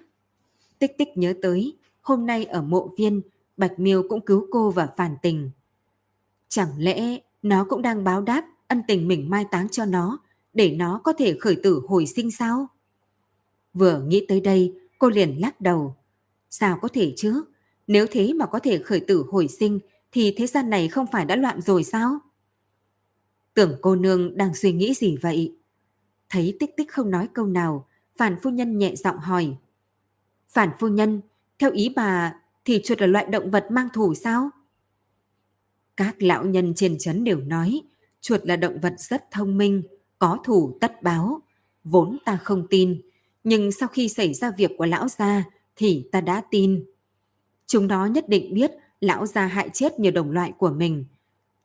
Tích 0.79 0.97
tích 0.97 1.10
nhớ 1.15 1.33
tới, 1.41 1.77
hôm 2.01 2.25
nay 2.25 2.45
ở 2.45 2.62
mộ 2.62 2.89
viên, 2.97 3.21
Bạch 3.57 3.79
Miêu 3.79 4.03
cũng 4.10 4.21
cứu 4.21 4.47
cô 4.51 4.71
và 4.71 4.88
phản 4.97 5.15
tình. 5.21 5.51
Chẳng 6.49 6.69
lẽ 6.77 7.19
nó 7.41 7.63
cũng 7.63 7.81
đang 7.81 8.03
báo 8.03 8.21
đáp 8.21 8.45
ân 8.67 8.81
tình 8.88 9.07
mình 9.07 9.29
mai 9.29 9.45
táng 9.51 9.69
cho 9.69 9.86
nó 9.86 10.19
để 10.58 10.76
nó 10.76 11.02
có 11.04 11.13
thể 11.13 11.38
khởi 11.39 11.56
tử 11.63 11.82
hồi 11.88 12.06
sinh 12.06 12.32
sao? 12.32 12.67
Vừa 13.74 14.02
nghĩ 14.02 14.26
tới 14.28 14.41
đây, 14.41 14.74
cô 15.00 15.10
liền 15.10 15.41
lắc 15.41 15.62
đầu. 15.62 15.96
Sao 16.50 16.80
có 16.82 16.88
thể 16.88 17.13
chứ? 17.17 17.43
Nếu 17.88 18.06
thế 18.12 18.34
mà 18.34 18.46
có 18.46 18.60
thể 18.60 18.84
khởi 18.84 19.00
tử 19.00 19.26
hồi 19.32 19.48
sinh, 19.48 19.80
thì 20.12 20.34
thế 20.38 20.48
gian 20.48 20.70
này 20.70 20.88
không 20.88 21.06
phải 21.12 21.26
đã 21.26 21.36
loạn 21.36 21.62
rồi 21.62 21.84
sao? 21.84 22.20
Tưởng 23.54 23.78
cô 23.82 23.96
nương 23.96 24.38
đang 24.38 24.56
suy 24.56 24.74
nghĩ 24.74 24.93
gì 24.93 25.17
vậy? 25.22 25.56
Thấy 26.30 26.58
tích 26.60 26.78
tích 26.78 26.91
không 26.91 27.12
nói 27.12 27.30
câu 27.34 27.46
nào, 27.46 27.88
phản 28.17 28.36
phu 28.43 28.50
nhân 28.50 28.78
nhẹ 28.78 28.96
giọng 28.96 29.17
hỏi. 29.17 29.56
Phản 30.50 30.70
phu 30.80 30.88
nhân, 30.88 31.22
theo 31.60 31.72
ý 31.72 31.89
bà 31.96 32.36
thì 32.65 32.82
chuột 32.84 33.02
là 33.02 33.08
loại 33.08 33.26
động 33.26 33.52
vật 33.52 33.67
mang 33.72 33.88
thủ 33.93 34.13
sao? 34.13 34.50
Các 35.98 36.24
lão 36.24 36.46
nhân 36.46 36.74
trên 36.76 36.98
chấn 37.00 37.24
đều 37.24 37.39
nói, 37.39 37.82
chuột 38.22 38.46
là 38.46 38.56
động 38.56 38.80
vật 38.82 38.93
rất 38.98 39.32
thông 39.32 39.58
minh, 39.58 39.84
có 40.19 40.38
thủ 40.43 40.77
tất 40.82 41.03
báo. 41.03 41.41
Vốn 41.84 42.17
ta 42.25 42.38
không 42.38 42.67
tin, 42.69 43.01
nhưng 43.43 43.71
sau 43.71 43.88
khi 43.88 44.10
xảy 44.10 44.34
ra 44.34 44.51
việc 44.58 44.71
của 44.77 44.86
lão 44.86 45.08
gia 45.08 45.43
thì 45.75 46.10
ta 46.12 46.21
đã 46.21 46.41
tin. 46.51 46.86
Chúng 47.67 47.88
nó 47.88 48.06
nhất 48.06 48.30
định 48.30 48.53
biết 48.53 48.71
lão 49.01 49.25
gia 49.25 49.45
hại 49.45 49.69
chết 49.73 49.99
nhiều 49.99 50.12
đồng 50.12 50.32
loại 50.32 50.53
của 50.58 50.69
mình. 50.69 51.06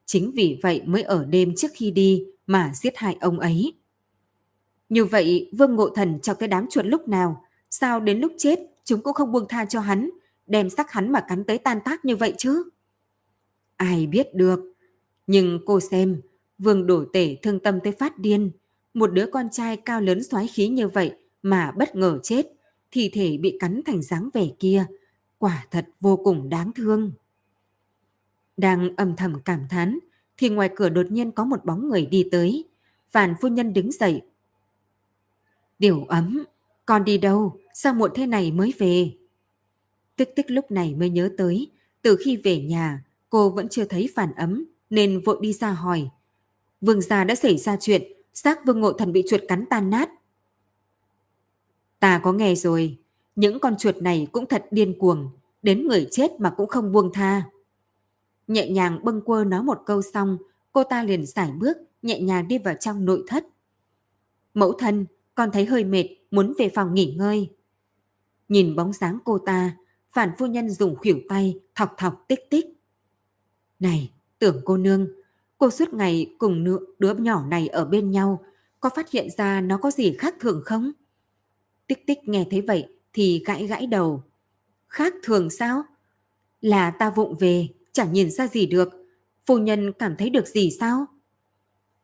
Chính 0.07 0.31
vì 0.35 0.59
vậy 0.62 0.83
mới 0.85 1.03
ở 1.03 1.25
đêm 1.25 1.55
trước 1.57 1.69
khi 1.75 1.91
đi 1.91 2.25
mà 2.47 2.73
giết 2.75 2.97
hại 2.97 3.17
ông 3.21 3.38
ấy. 3.38 3.73
Như 4.88 5.05
vậy 5.05 5.51
Vương 5.59 5.75
Ngộ 5.77 5.88
Thần 5.88 6.21
cho 6.21 6.35
cái 6.35 6.49
đám 6.49 6.67
chuột 6.71 6.87
lúc 6.87 7.09
nào, 7.09 7.45
sao 7.71 8.01
đến 8.01 8.21
lúc 8.21 8.33
chết 8.38 8.59
chúng 8.85 9.03
cũng 9.03 9.15
không 9.15 9.33
buông 9.33 9.49
tha 9.49 9.65
cho 9.65 9.81
hắn, 9.81 10.11
đem 10.47 10.71
sắc 10.71 10.91
hắn 10.91 11.12
mà 11.12 11.25
cắn 11.29 11.45
tới 11.45 11.59
tan 11.59 11.79
tác 11.85 12.05
như 12.05 12.17
vậy 12.17 12.35
chứ? 12.38 12.62
Ai 13.77 14.07
biết 14.07 14.35
được. 14.35 14.61
Nhưng 15.27 15.59
cô 15.67 15.81
xem, 15.81 16.21
Vương 16.62 16.87
đổ 16.87 17.05
tể 17.12 17.37
thương 17.42 17.61
tâm 17.61 17.79
tới 17.85 17.92
phát 17.92 18.18
điên. 18.18 18.51
Một 18.94 19.12
đứa 19.12 19.27
con 19.27 19.48
trai 19.51 19.77
cao 19.77 20.01
lớn 20.01 20.22
xoái 20.22 20.48
khí 20.48 20.68
như 20.68 20.88
vậy 20.88 21.12
mà 21.42 21.70
bất 21.70 21.96
ngờ 21.96 22.18
chết, 22.22 22.46
thi 22.90 23.11
thể 23.12 23.37
bị 23.37 23.57
cắn 23.61 23.81
thành 23.87 24.03
dáng 24.03 24.29
vẻ 24.35 24.46
kia, 24.59 24.87
quả 25.38 25.66
thật 25.70 25.88
vô 26.01 26.16
cùng 26.16 26.48
đáng 26.48 26.72
thương. 26.72 27.12
Đang 28.57 28.96
âm 28.96 29.16
thầm 29.16 29.35
cảm 29.44 29.66
thán, 29.70 29.98
thì 30.37 30.48
ngoài 30.48 30.70
cửa 30.77 30.88
đột 30.88 31.11
nhiên 31.11 31.33
có 31.33 31.44
một 31.44 31.64
bóng 31.64 31.88
người 31.88 32.07
đi 32.07 32.29
tới. 32.33 32.64
Phản 33.11 33.35
phu 33.40 33.48
nhân 33.48 33.72
đứng 33.72 33.92
dậy. 33.92 34.22
Điều 35.79 36.05
ấm, 36.05 36.44
con 36.87 37.05
đi 37.05 37.18
đâu, 37.18 37.57
sao 37.75 37.94
muộn 37.94 38.11
thế 38.14 38.27
này 38.27 38.53
mới 38.53 38.75
về? 38.79 39.12
Tích 40.16 40.37
tích 40.37 40.51
lúc 40.51 40.70
này 40.70 40.94
mới 40.94 41.11
nhớ 41.11 41.31
tới, 41.38 41.70
từ 42.03 42.16
khi 42.25 42.37
về 42.37 42.61
nhà, 42.62 43.05
cô 43.31 43.51
vẫn 43.51 43.68
chưa 43.68 43.85
thấy 43.85 44.09
phản 44.14 44.35
ấm, 44.35 44.64
nên 44.90 45.20
vội 45.20 45.38
đi 45.40 45.53
ra 45.53 45.70
hỏi. 45.70 46.11
Vương 46.83 47.01
gia 47.01 47.25
đã 47.25 47.35
xảy 47.35 47.59
ra 47.59 47.77
chuyện, 47.81 48.03
xác 48.33 48.66
vương 48.66 48.81
ngộ 48.81 48.92
thần 48.92 49.12
bị 49.12 49.25
chuột 49.29 49.40
cắn 49.49 49.64
tan 49.71 49.90
nát. 49.90 50.11
Ta 52.01 52.21
có 52.25 52.33
nghe 52.33 52.55
rồi, 52.55 52.99
những 53.37 53.61
con 53.61 53.77
chuột 53.77 53.97
này 53.97 54.27
cũng 54.33 54.47
thật 54.47 54.64
điên 54.71 54.99
cuồng, 54.99 55.31
đến 55.62 55.87
người 55.88 56.09
chết 56.11 56.31
mà 56.38 56.51
cũng 56.51 56.68
không 56.68 56.92
buông 56.92 57.12
tha. 57.12 57.42
Nhẹ 58.47 58.71
nhàng 58.71 59.01
bâng 59.05 59.21
quơ 59.21 59.45
nói 59.45 59.62
một 59.62 59.79
câu 59.87 60.03
xong, 60.03 60.38
cô 60.73 60.85
ta 60.85 61.03
liền 61.03 61.27
giải 61.27 61.51
bước, 61.59 61.77
nhẹ 62.03 62.21
nhàng 62.21 62.49
đi 62.49 62.59
vào 62.59 62.75
trong 62.81 63.05
nội 63.05 63.25
thất. 63.29 63.47
Mẫu 64.55 64.73
thân, 64.73 65.07
con 65.35 65.51
thấy 65.53 65.64
hơi 65.64 65.85
mệt, 65.85 66.09
muốn 66.31 66.53
về 66.59 66.71
phòng 66.75 66.95
nghỉ 66.95 67.14
ngơi. 67.18 67.51
Nhìn 68.49 68.77
bóng 68.77 68.92
dáng 68.92 69.18
cô 69.25 69.38
ta, 69.38 69.77
phản 70.11 70.31
phu 70.38 70.47
nhân 70.47 70.71
dùng 70.71 70.97
khuỷu 70.97 71.18
tay, 71.29 71.61
thọc 71.75 71.95
thọc 71.99 72.25
tích 72.29 72.51
tích. 72.51 72.66
Này, 73.81 74.12
tưởng 74.38 74.61
cô 74.64 74.77
nương, 74.77 75.09
cô 75.62 75.70
suốt 75.70 75.94
ngày 75.94 76.35
cùng 76.38 76.64
đứa 76.98 77.14
nhỏ 77.14 77.46
này 77.46 77.68
ở 77.68 77.85
bên 77.85 78.11
nhau, 78.11 78.44
có 78.81 78.90
phát 78.96 79.11
hiện 79.11 79.29
ra 79.37 79.61
nó 79.61 79.77
có 79.79 79.90
gì 79.90 80.16
khác 80.18 80.35
thường 80.40 80.62
không? 80.64 80.92
Tích 81.87 82.07
tích 82.07 82.18
nghe 82.25 82.46
thấy 82.51 82.61
vậy 82.61 82.88
thì 83.12 83.42
gãi 83.46 83.66
gãi 83.66 83.87
đầu. 83.87 84.22
Khác 84.88 85.14
thường 85.22 85.51
sao? 85.51 85.83
Là 86.61 86.90
ta 86.90 87.11
vụng 87.11 87.35
về, 87.38 87.68
chẳng 87.92 88.12
nhìn 88.12 88.31
ra 88.31 88.46
gì 88.46 88.66
được. 88.66 88.88
Phu 89.46 89.59
nhân 89.59 89.92
cảm 89.92 90.16
thấy 90.16 90.31
được 90.31 90.46
gì 90.46 90.70
sao? 90.81 91.07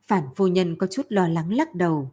Phản 0.07 0.23
phu 0.35 0.47
nhân 0.47 0.75
có 0.75 0.87
chút 0.87 1.05
lo 1.09 1.27
lắng 1.27 1.53
lắc 1.53 1.75
đầu. 1.75 2.11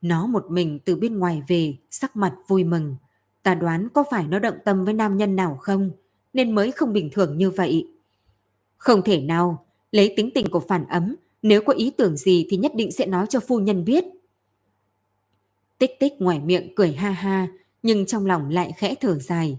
Nó 0.00 0.26
một 0.26 0.46
mình 0.50 0.78
từ 0.84 0.96
bên 0.96 1.18
ngoài 1.18 1.42
về, 1.48 1.76
sắc 1.90 2.16
mặt 2.16 2.34
vui 2.46 2.64
mừng. 2.64 2.96
Ta 3.42 3.54
đoán 3.54 3.88
có 3.94 4.04
phải 4.10 4.26
nó 4.26 4.38
động 4.38 4.58
tâm 4.64 4.84
với 4.84 4.94
nam 4.94 5.16
nhân 5.16 5.36
nào 5.36 5.56
không, 5.60 5.90
nên 6.32 6.54
mới 6.54 6.72
không 6.72 6.92
bình 6.92 7.10
thường 7.12 7.38
như 7.38 7.50
vậy. 7.50 7.88
Không 8.76 9.02
thể 9.02 9.20
nào, 9.20 9.66
lấy 9.92 10.14
tính 10.16 10.30
tình 10.34 10.50
của 10.50 10.60
phản 10.60 10.86
ấm, 10.86 11.16
nếu 11.42 11.62
có 11.62 11.72
ý 11.72 11.90
tưởng 11.90 12.16
gì 12.16 12.46
thì 12.50 12.56
nhất 12.56 12.72
định 12.74 12.92
sẽ 12.92 13.06
nói 13.06 13.26
cho 13.28 13.40
phu 13.40 13.58
nhân 13.58 13.84
biết. 13.84 14.04
Tích 15.78 15.90
tích 16.00 16.12
ngoài 16.18 16.40
miệng 16.40 16.72
cười 16.76 16.92
ha 16.92 17.10
ha, 17.10 17.48
nhưng 17.82 18.06
trong 18.06 18.26
lòng 18.26 18.50
lại 18.50 18.72
khẽ 18.76 18.94
thở 19.00 19.18
dài. 19.18 19.58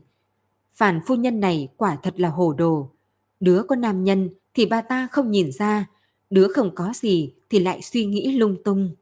Phản 0.74 1.00
phu 1.08 1.16
nhân 1.16 1.40
này 1.40 1.68
quả 1.78 1.98
thật 2.04 2.20
là 2.20 2.30
hồ 2.30 2.54
đồ. 2.54 2.92
Đứa 3.40 3.64
có 3.64 3.76
nam 3.76 4.04
nhân 4.04 4.30
thì 4.54 4.66
bà 4.66 4.82
ta 4.82 5.08
không 5.12 5.32
nhìn 5.32 5.52
ra, 5.52 5.90
đứa 6.30 6.48
không 6.48 6.76
có 6.76 6.94
gì 6.96 7.34
thì 7.50 7.60
lại 7.60 7.82
suy 7.82 8.06
nghĩ 8.06 8.32
lung 8.32 8.64
tung. 8.64 8.96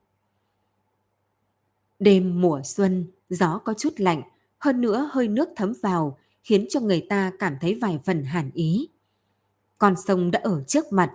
Đêm 2.00 2.42
mùa 2.42 2.62
xuân, 2.64 3.06
gió 3.30 3.58
có 3.58 3.74
chút 3.74 3.94
lạnh, 3.98 4.22
hơn 4.58 4.82
nữa 4.82 5.10
hơi 5.12 5.28
nước 5.28 5.50
thấm 5.56 5.74
vào, 5.82 6.18
khiến 6.44 6.66
cho 6.70 6.80
người 6.80 7.06
ta 7.10 7.32
cảm 7.40 7.58
thấy 7.62 7.76
vài 7.76 8.00
phần 8.06 8.24
hàn 8.24 8.52
ý. 8.54 8.90
Con 9.78 9.96
sông 10.08 10.32
đã 10.32 10.40
ở 10.44 10.64
trước 10.68 10.86
mặt, 10.92 11.12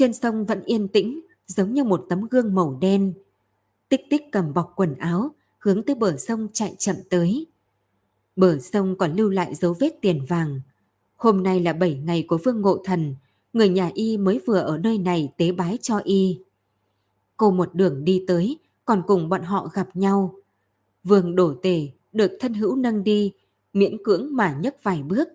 trên 0.00 0.12
sông 0.12 0.44
vẫn 0.44 0.62
yên 0.64 0.88
tĩnh, 0.88 1.20
giống 1.46 1.74
như 1.74 1.84
một 1.84 2.06
tấm 2.08 2.26
gương 2.30 2.54
màu 2.54 2.78
đen. 2.80 3.12
Tích 3.88 4.00
tích 4.10 4.22
cầm 4.32 4.54
bọc 4.54 4.72
quần 4.76 4.94
áo, 4.94 5.34
hướng 5.58 5.82
tới 5.82 5.94
bờ 5.94 6.16
sông 6.16 6.48
chạy 6.52 6.74
chậm 6.78 6.96
tới. 7.10 7.46
Bờ 8.36 8.58
sông 8.58 8.98
còn 8.98 9.12
lưu 9.12 9.30
lại 9.30 9.54
dấu 9.54 9.76
vết 9.80 9.90
tiền 10.00 10.24
vàng. 10.28 10.60
Hôm 11.16 11.42
nay 11.42 11.60
là 11.60 11.72
7 11.72 11.94
ngày 11.94 12.24
của 12.28 12.38
Vương 12.44 12.60
Ngộ 12.60 12.82
Thần, 12.84 13.14
người 13.52 13.68
nhà 13.68 13.90
y 13.94 14.16
mới 14.16 14.40
vừa 14.46 14.58
ở 14.58 14.78
nơi 14.78 14.98
này 14.98 15.32
tế 15.36 15.52
bái 15.52 15.78
cho 15.82 15.98
y. 15.98 16.40
Cô 17.36 17.50
một 17.50 17.74
đường 17.74 18.04
đi 18.04 18.24
tới, 18.28 18.58
còn 18.84 19.02
cùng 19.06 19.28
bọn 19.28 19.42
họ 19.42 19.70
gặp 19.74 19.88
nhau. 19.94 20.34
Vương 21.04 21.36
đổ 21.36 21.54
tể 21.62 21.88
được 22.12 22.32
thân 22.40 22.54
hữu 22.54 22.76
nâng 22.76 23.04
đi, 23.04 23.32
miễn 23.72 24.04
cưỡng 24.04 24.28
mà 24.30 24.58
nhấc 24.60 24.82
vài 24.82 25.02
bước. 25.02 25.28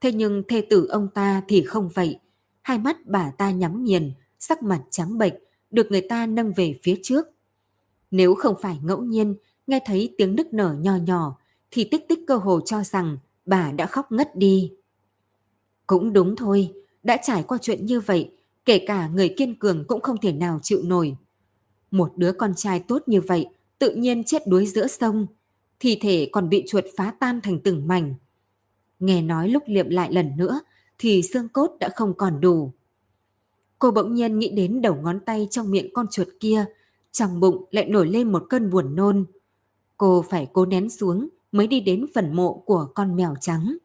Thế 0.00 0.12
nhưng 0.12 0.42
thê 0.48 0.60
tử 0.70 0.86
ông 0.86 1.08
ta 1.14 1.42
thì 1.48 1.62
không 1.62 1.88
vậy. 1.94 2.18
Hai 2.66 2.78
mắt 2.78 2.96
bà 3.06 3.30
ta 3.30 3.50
nhắm 3.50 3.84
nghiền, 3.84 4.12
sắc 4.38 4.62
mặt 4.62 4.82
trắng 4.90 5.18
bệch, 5.18 5.32
được 5.70 5.90
người 5.90 6.00
ta 6.00 6.26
nâng 6.26 6.52
về 6.52 6.78
phía 6.82 6.94
trước. 7.02 7.26
Nếu 8.10 8.34
không 8.34 8.54
phải 8.62 8.78
ngẫu 8.82 9.02
nhiên, 9.02 9.36
nghe 9.66 9.80
thấy 9.86 10.14
tiếng 10.18 10.34
nức 10.34 10.54
nở 10.54 10.76
nhỏ 10.80 10.96
nhỏ, 10.96 11.38
thì 11.70 11.84
tích 11.84 12.08
tích 12.08 12.18
cơ 12.26 12.36
hồ 12.36 12.60
cho 12.60 12.82
rằng 12.84 13.18
bà 13.44 13.72
đã 13.72 13.86
khóc 13.86 14.12
ngất 14.12 14.36
đi. 14.36 14.72
Cũng 15.86 16.12
đúng 16.12 16.36
thôi, 16.36 16.72
đã 17.02 17.16
trải 17.22 17.42
qua 17.42 17.58
chuyện 17.62 17.86
như 17.86 18.00
vậy, 18.00 18.30
kể 18.64 18.78
cả 18.86 19.08
người 19.08 19.34
kiên 19.36 19.58
cường 19.58 19.84
cũng 19.86 20.00
không 20.00 20.16
thể 20.22 20.32
nào 20.32 20.60
chịu 20.62 20.80
nổi. 20.84 21.16
Một 21.90 22.12
đứa 22.16 22.32
con 22.32 22.54
trai 22.56 22.80
tốt 22.80 23.02
như 23.06 23.20
vậy, 23.20 23.46
tự 23.78 23.94
nhiên 23.94 24.24
chết 24.24 24.46
đuối 24.46 24.66
giữa 24.66 24.86
sông, 24.86 25.26
thi 25.80 25.98
thể 26.00 26.28
còn 26.32 26.48
bị 26.48 26.64
chuột 26.68 26.84
phá 26.96 27.14
tan 27.20 27.40
thành 27.40 27.60
từng 27.60 27.88
mảnh. 27.88 28.14
Nghe 29.00 29.22
nói 29.22 29.48
lúc 29.48 29.62
liệm 29.66 29.88
lại 29.88 30.12
lần 30.12 30.36
nữa 30.36 30.60
thì 30.98 31.22
xương 31.22 31.48
cốt 31.48 31.76
đã 31.80 31.88
không 31.96 32.14
còn 32.14 32.40
đủ. 32.40 32.72
Cô 33.78 33.90
bỗng 33.90 34.14
nhiên 34.14 34.38
nghĩ 34.38 34.50
đến 34.50 34.82
đầu 34.82 34.94
ngón 34.94 35.20
tay 35.20 35.48
trong 35.50 35.70
miệng 35.70 35.94
con 35.94 36.06
chuột 36.10 36.28
kia, 36.40 36.64
trong 37.12 37.40
bụng 37.40 37.64
lại 37.70 37.88
nổi 37.88 38.08
lên 38.08 38.32
một 38.32 38.46
cơn 38.50 38.70
buồn 38.70 38.96
nôn. 38.96 39.24
Cô 39.96 40.24
phải 40.30 40.48
cố 40.52 40.66
nén 40.66 40.90
xuống 40.90 41.28
mới 41.52 41.66
đi 41.66 41.80
đến 41.80 42.06
phần 42.14 42.36
mộ 42.36 42.62
của 42.66 42.88
con 42.94 43.16
mèo 43.16 43.34
trắng. 43.40 43.76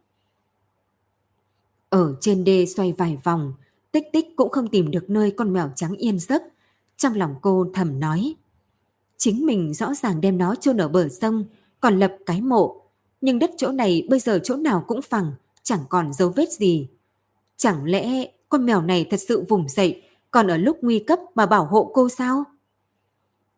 Ở 1.89 2.15
trên 2.21 2.43
đê 2.43 2.65
xoay 2.65 2.93
vài 2.93 3.17
vòng, 3.23 3.53
tích 3.91 4.03
tích 4.13 4.25
cũng 4.35 4.49
không 4.49 4.67
tìm 4.67 4.91
được 4.91 5.09
nơi 5.09 5.31
con 5.31 5.53
mèo 5.53 5.71
trắng 5.75 5.95
yên 5.97 6.19
giấc. 6.19 6.43
Trong 6.97 7.13
lòng 7.15 7.35
cô 7.41 7.65
thầm 7.73 7.99
nói, 7.99 8.35
chính 9.17 9.45
mình 9.45 9.73
rõ 9.73 9.93
ràng 9.93 10.21
đem 10.21 10.37
nó 10.37 10.55
chôn 10.55 10.77
ở 10.77 10.87
bờ 10.87 11.09
sông, 11.09 11.45
còn 11.79 11.99
lập 11.99 12.17
cái 12.25 12.41
mộ. 12.41 12.81
Nhưng 13.21 13.39
đất 13.39 13.51
chỗ 13.57 13.71
này 13.71 14.07
bây 14.09 14.19
giờ 14.19 14.39
chỗ 14.43 14.55
nào 14.55 14.83
cũng 14.87 15.01
phẳng, 15.01 15.31
chẳng 15.63 15.79
còn 15.89 16.13
dấu 16.13 16.29
vết 16.29 16.51
gì. 16.51 16.87
Chẳng 17.61 17.85
lẽ 17.85 18.31
con 18.49 18.65
mèo 18.65 18.81
này 18.81 19.07
thật 19.11 19.19
sự 19.27 19.45
vùng 19.49 19.69
dậy, 19.69 20.01
còn 20.31 20.47
ở 20.47 20.57
lúc 20.57 20.77
nguy 20.81 20.99
cấp 20.99 21.19
mà 21.35 21.45
bảo 21.45 21.65
hộ 21.65 21.91
cô 21.93 22.09
sao? 22.09 22.43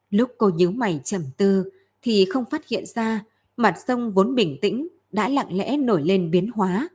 Lúc 0.09 0.31
cô 0.37 0.49
nhíu 0.49 0.71
mày 0.71 1.01
trầm 1.03 1.23
tư, 1.37 1.71
thì 2.01 2.25
không 2.25 2.45
phát 2.51 2.67
hiện 2.67 2.85
ra 2.85 3.23
mặt 3.57 3.75
sông 3.87 4.11
vốn 4.11 4.35
bình 4.35 4.57
tĩnh 4.61 4.87
đã 5.11 5.29
lặng 5.29 5.57
lẽ 5.57 5.77
nổi 5.77 6.03
lên 6.03 6.31
biến 6.31 6.51
hóa. 6.55 6.89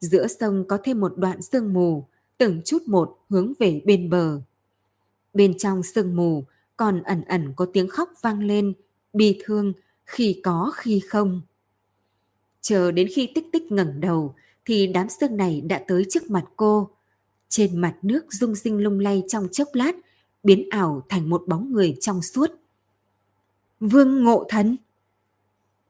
Giữa 0.00 0.26
sông 0.26 0.64
có 0.68 0.78
thêm 0.84 1.00
một 1.00 1.12
đoạn 1.16 1.42
sương 1.42 1.72
mù, 1.72 2.04
từng 2.38 2.62
chút 2.64 2.82
một 2.86 3.18
hướng 3.28 3.52
về 3.58 3.82
bên 3.84 4.10
bờ. 4.10 4.40
Bên 5.34 5.58
trong 5.58 5.82
sương 5.82 6.16
mù 6.16 6.44
còn 6.76 7.02
ẩn 7.02 7.24
ẩn 7.24 7.52
có 7.56 7.66
tiếng 7.72 7.88
khóc 7.88 8.10
vang 8.22 8.42
lên, 8.42 8.72
bi 9.12 9.38
thương, 9.44 9.72
khi 10.06 10.40
có 10.44 10.72
khi 10.76 11.00
không. 11.08 11.40
Chờ 12.60 12.92
đến 12.92 13.08
khi 13.14 13.32
tích 13.34 13.46
tích 13.52 13.72
ngẩng 13.72 14.00
đầu 14.00 14.34
thì 14.64 14.86
đám 14.86 15.08
sương 15.08 15.36
này 15.36 15.60
đã 15.60 15.84
tới 15.88 16.06
trước 16.10 16.30
mặt 16.30 16.44
cô. 16.56 16.90
Trên 17.48 17.80
mặt 17.80 17.96
nước 18.02 18.24
rung 18.30 18.56
sinh 18.56 18.78
lung 18.78 18.98
lay 18.98 19.22
trong 19.28 19.48
chốc 19.52 19.68
lát, 19.72 19.92
biến 20.42 20.68
ảo 20.70 21.02
thành 21.08 21.30
một 21.30 21.42
bóng 21.46 21.72
người 21.72 21.96
trong 22.00 22.22
suốt. 22.22 22.50
Vương 23.80 24.24
Ngộ 24.24 24.46
Thần 24.48 24.76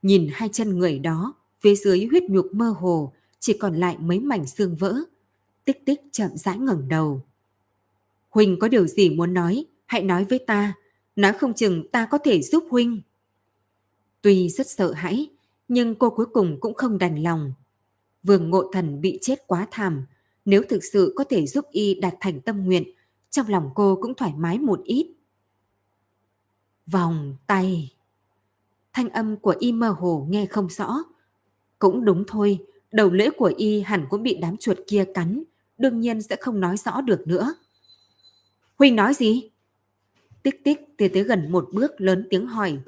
Nhìn 0.02 0.28
hai 0.32 0.48
chân 0.52 0.78
người 0.78 0.98
đó, 0.98 1.34
phía 1.60 1.74
dưới 1.74 2.06
huyết 2.10 2.22
nhục 2.22 2.46
mơ 2.52 2.74
hồ, 2.78 3.12
chỉ 3.40 3.58
còn 3.58 3.74
lại 3.74 3.96
mấy 4.00 4.20
mảnh 4.20 4.46
xương 4.46 4.76
vỡ. 4.76 4.96
Tích 5.64 5.86
tích 5.86 6.00
chậm 6.12 6.30
rãi 6.34 6.58
ngẩng 6.58 6.88
đầu. 6.88 7.22
Huynh 8.30 8.58
có 8.58 8.68
điều 8.68 8.86
gì 8.86 9.10
muốn 9.10 9.34
nói, 9.34 9.64
hãy 9.86 10.02
nói 10.02 10.24
với 10.24 10.38
ta. 10.38 10.74
Nói 11.16 11.32
không 11.32 11.54
chừng 11.54 11.88
ta 11.88 12.06
có 12.10 12.18
thể 12.18 12.42
giúp 12.42 12.64
Huynh. 12.70 13.02
Tuy 14.22 14.48
rất 14.48 14.70
sợ 14.70 14.92
hãi, 14.92 15.30
nhưng 15.68 15.94
cô 15.94 16.10
cuối 16.10 16.26
cùng 16.26 16.60
cũng 16.60 16.74
không 16.74 16.98
đành 16.98 17.22
lòng. 17.22 17.52
Vương 18.22 18.50
Ngộ 18.50 18.70
Thần 18.72 19.00
bị 19.00 19.18
chết 19.22 19.46
quá 19.46 19.66
thảm, 19.70 20.06
nếu 20.44 20.62
thực 20.68 20.84
sự 20.84 21.12
có 21.16 21.24
thể 21.24 21.46
giúp 21.46 21.64
y 21.70 21.94
đạt 21.94 22.14
thành 22.20 22.40
tâm 22.40 22.64
nguyện, 22.64 22.84
trong 23.30 23.48
lòng 23.48 23.70
cô 23.74 23.98
cũng 24.02 24.14
thoải 24.14 24.32
mái 24.36 24.58
một 24.58 24.80
ít. 24.84 25.06
Vòng 26.86 27.36
tay. 27.46 27.94
Thanh 28.92 29.08
âm 29.08 29.36
của 29.36 29.54
y 29.58 29.72
mơ 29.72 29.90
hồ 29.98 30.26
nghe 30.30 30.46
không 30.46 30.68
rõ. 30.68 30.96
Cũng 31.78 32.04
đúng 32.04 32.24
thôi, 32.28 32.58
đầu 32.92 33.10
lưỡi 33.10 33.28
của 33.38 33.52
y 33.56 33.80
hẳn 33.80 34.06
cũng 34.10 34.22
bị 34.22 34.38
đám 34.40 34.56
chuột 34.56 34.78
kia 34.86 35.04
cắn, 35.14 35.42
đương 35.78 36.00
nhiên 36.00 36.22
sẽ 36.22 36.36
không 36.36 36.60
nói 36.60 36.76
rõ 36.76 37.00
được 37.00 37.26
nữa. 37.26 37.54
Huynh 38.78 38.96
nói 38.96 39.14
gì? 39.14 39.50
Tích 40.42 40.64
tích 40.64 40.80
tiến 40.96 41.12
tới 41.12 41.24
gần 41.24 41.52
một 41.52 41.68
bước 41.72 42.00
lớn 42.00 42.26
tiếng 42.30 42.46
hỏi. 42.46 42.78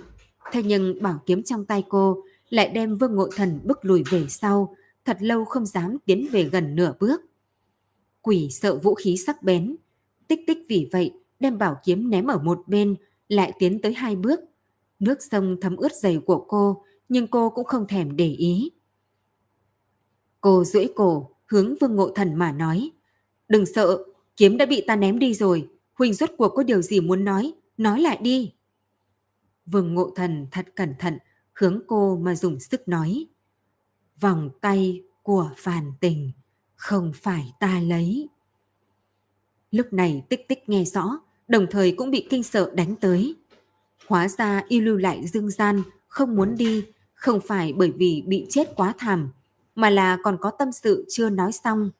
Thế 0.52 0.62
nhưng 0.62 1.02
bảo 1.02 1.22
kiếm 1.26 1.42
trong 1.42 1.64
tay 1.64 1.84
cô 1.88 2.24
lại 2.50 2.68
đem 2.68 2.96
vương 2.96 3.14
ngộ 3.14 3.28
thần 3.36 3.60
bước 3.64 3.84
lùi 3.84 4.02
về 4.10 4.26
sau, 4.28 4.76
thật 5.04 5.16
lâu 5.20 5.44
không 5.44 5.66
dám 5.66 5.96
tiến 6.06 6.28
về 6.32 6.44
gần 6.44 6.74
nửa 6.74 6.92
bước. 7.00 7.20
Quỷ 8.22 8.48
sợ 8.50 8.78
vũ 8.78 8.94
khí 8.94 9.16
sắc 9.16 9.42
bén, 9.42 9.76
tích 10.28 10.40
tích 10.46 10.58
vì 10.68 10.88
vậy 10.92 11.12
đem 11.40 11.58
bảo 11.58 11.76
kiếm 11.84 12.10
ném 12.10 12.26
ở 12.26 12.38
một 12.38 12.62
bên, 12.66 12.96
lại 13.28 13.52
tiến 13.58 13.80
tới 13.80 13.94
hai 13.94 14.16
bước. 14.16 14.40
Nước 14.98 15.18
sông 15.30 15.56
thấm 15.60 15.76
ướt 15.76 15.92
giày 15.92 16.18
của 16.26 16.44
cô, 16.48 16.84
nhưng 17.08 17.26
cô 17.26 17.50
cũng 17.50 17.64
không 17.64 17.86
thèm 17.86 18.16
để 18.16 18.28
ý. 18.28 18.70
Cô 20.40 20.64
duỗi 20.64 20.92
cổ, 20.96 21.30
hướng 21.46 21.74
vương 21.80 21.96
ngộ 21.96 22.12
thần 22.14 22.34
mà 22.34 22.52
nói. 22.52 22.90
Đừng 23.48 23.66
sợ, 23.66 24.04
kiếm 24.36 24.56
đã 24.56 24.66
bị 24.66 24.84
ta 24.86 24.96
ném 24.96 25.18
đi 25.18 25.34
rồi. 25.34 25.68
Huỳnh 25.94 26.14
rốt 26.14 26.30
cuộc 26.38 26.48
có 26.48 26.62
điều 26.62 26.82
gì 26.82 27.00
muốn 27.00 27.24
nói, 27.24 27.52
nói 27.76 28.00
lại 28.00 28.18
đi. 28.22 28.54
Vương 29.66 29.94
ngộ 29.94 30.10
thần 30.16 30.46
thật 30.50 30.66
cẩn 30.74 30.94
thận, 30.98 31.18
hướng 31.52 31.80
cô 31.86 32.16
mà 32.16 32.34
dùng 32.34 32.60
sức 32.60 32.88
nói. 32.88 33.26
Vòng 34.22 34.50
tay 34.60 35.02
của 35.22 35.50
phản 35.56 35.92
tình, 36.00 36.32
không 36.74 37.12
phải 37.14 37.52
ta 37.60 37.80
lấy. 37.80 38.28
Lúc 39.70 39.92
này 39.92 40.24
tích 40.28 40.48
tích 40.48 40.68
nghe 40.68 40.84
rõ, 40.84 41.20
đồng 41.48 41.66
thời 41.70 41.92
cũng 41.92 42.10
bị 42.10 42.26
kinh 42.30 42.42
sợ 42.42 42.72
đánh 42.74 42.96
tới. 42.96 43.36
Hóa 44.06 44.28
ra 44.28 44.62
y 44.68 44.80
lưu 44.80 44.96
lại 44.96 45.26
dương 45.26 45.50
gian, 45.50 45.82
không 46.08 46.36
muốn 46.36 46.54
đi, 46.56 46.84
không 47.14 47.40
phải 47.40 47.72
bởi 47.72 47.90
vì 47.90 48.22
bị 48.26 48.46
chết 48.50 48.72
quá 48.76 48.94
thảm, 48.98 49.30
mà 49.74 49.90
là 49.90 50.18
còn 50.22 50.36
có 50.40 50.50
tâm 50.50 50.72
sự 50.72 51.06
chưa 51.08 51.30
nói 51.30 51.52
xong. 51.52 51.90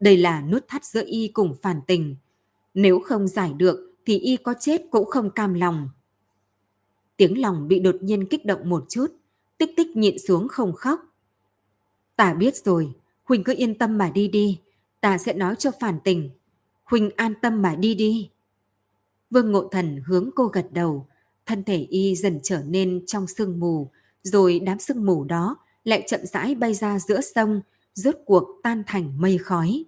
Đây 0.00 0.16
là 0.16 0.42
nút 0.42 0.64
thắt 0.68 0.84
giữa 0.84 1.02
y 1.06 1.28
cùng 1.28 1.54
phản 1.62 1.80
tình. 1.86 2.16
Nếu 2.74 3.00
không 3.00 3.28
giải 3.28 3.52
được 3.52 3.94
thì 4.06 4.18
y 4.18 4.36
có 4.36 4.54
chết 4.60 4.82
cũng 4.90 5.06
không 5.10 5.30
cam 5.30 5.54
lòng. 5.54 5.88
Tiếng 7.16 7.40
lòng 7.40 7.68
bị 7.68 7.78
đột 7.78 7.96
nhiên 8.00 8.26
kích 8.26 8.44
động 8.44 8.68
một 8.68 8.84
chút, 8.88 9.06
tích 9.58 9.70
tích 9.76 9.96
nhịn 9.96 10.18
xuống 10.18 10.48
không 10.48 10.72
khóc. 10.72 11.00
Ta 12.18 12.34
biết 12.34 12.56
rồi, 12.56 12.92
Huỳnh 13.24 13.44
cứ 13.44 13.54
yên 13.56 13.78
tâm 13.78 13.98
mà 13.98 14.10
đi 14.10 14.28
đi, 14.28 14.60
ta 15.00 15.18
sẽ 15.18 15.32
nói 15.32 15.54
cho 15.58 15.70
phản 15.80 15.98
tình. 16.04 16.30
Huỳnh 16.84 17.10
an 17.16 17.34
tâm 17.42 17.62
mà 17.62 17.74
đi 17.74 17.94
đi. 17.94 18.30
Vương 19.30 19.52
Ngộ 19.52 19.68
Thần 19.68 20.02
hướng 20.06 20.30
cô 20.34 20.46
gật 20.46 20.66
đầu, 20.72 21.06
thân 21.46 21.64
thể 21.64 21.76
y 21.76 22.16
dần 22.16 22.40
trở 22.42 22.62
nên 22.62 23.06
trong 23.06 23.26
sương 23.26 23.60
mù, 23.60 23.90
rồi 24.22 24.60
đám 24.60 24.78
sương 24.78 25.06
mù 25.06 25.24
đó 25.24 25.56
lại 25.84 26.04
chậm 26.06 26.20
rãi 26.26 26.54
bay 26.54 26.74
ra 26.74 26.98
giữa 26.98 27.20
sông, 27.20 27.60
rốt 27.94 28.14
cuộc 28.26 28.48
tan 28.62 28.82
thành 28.86 29.20
mây 29.20 29.38
khói. 29.38 29.84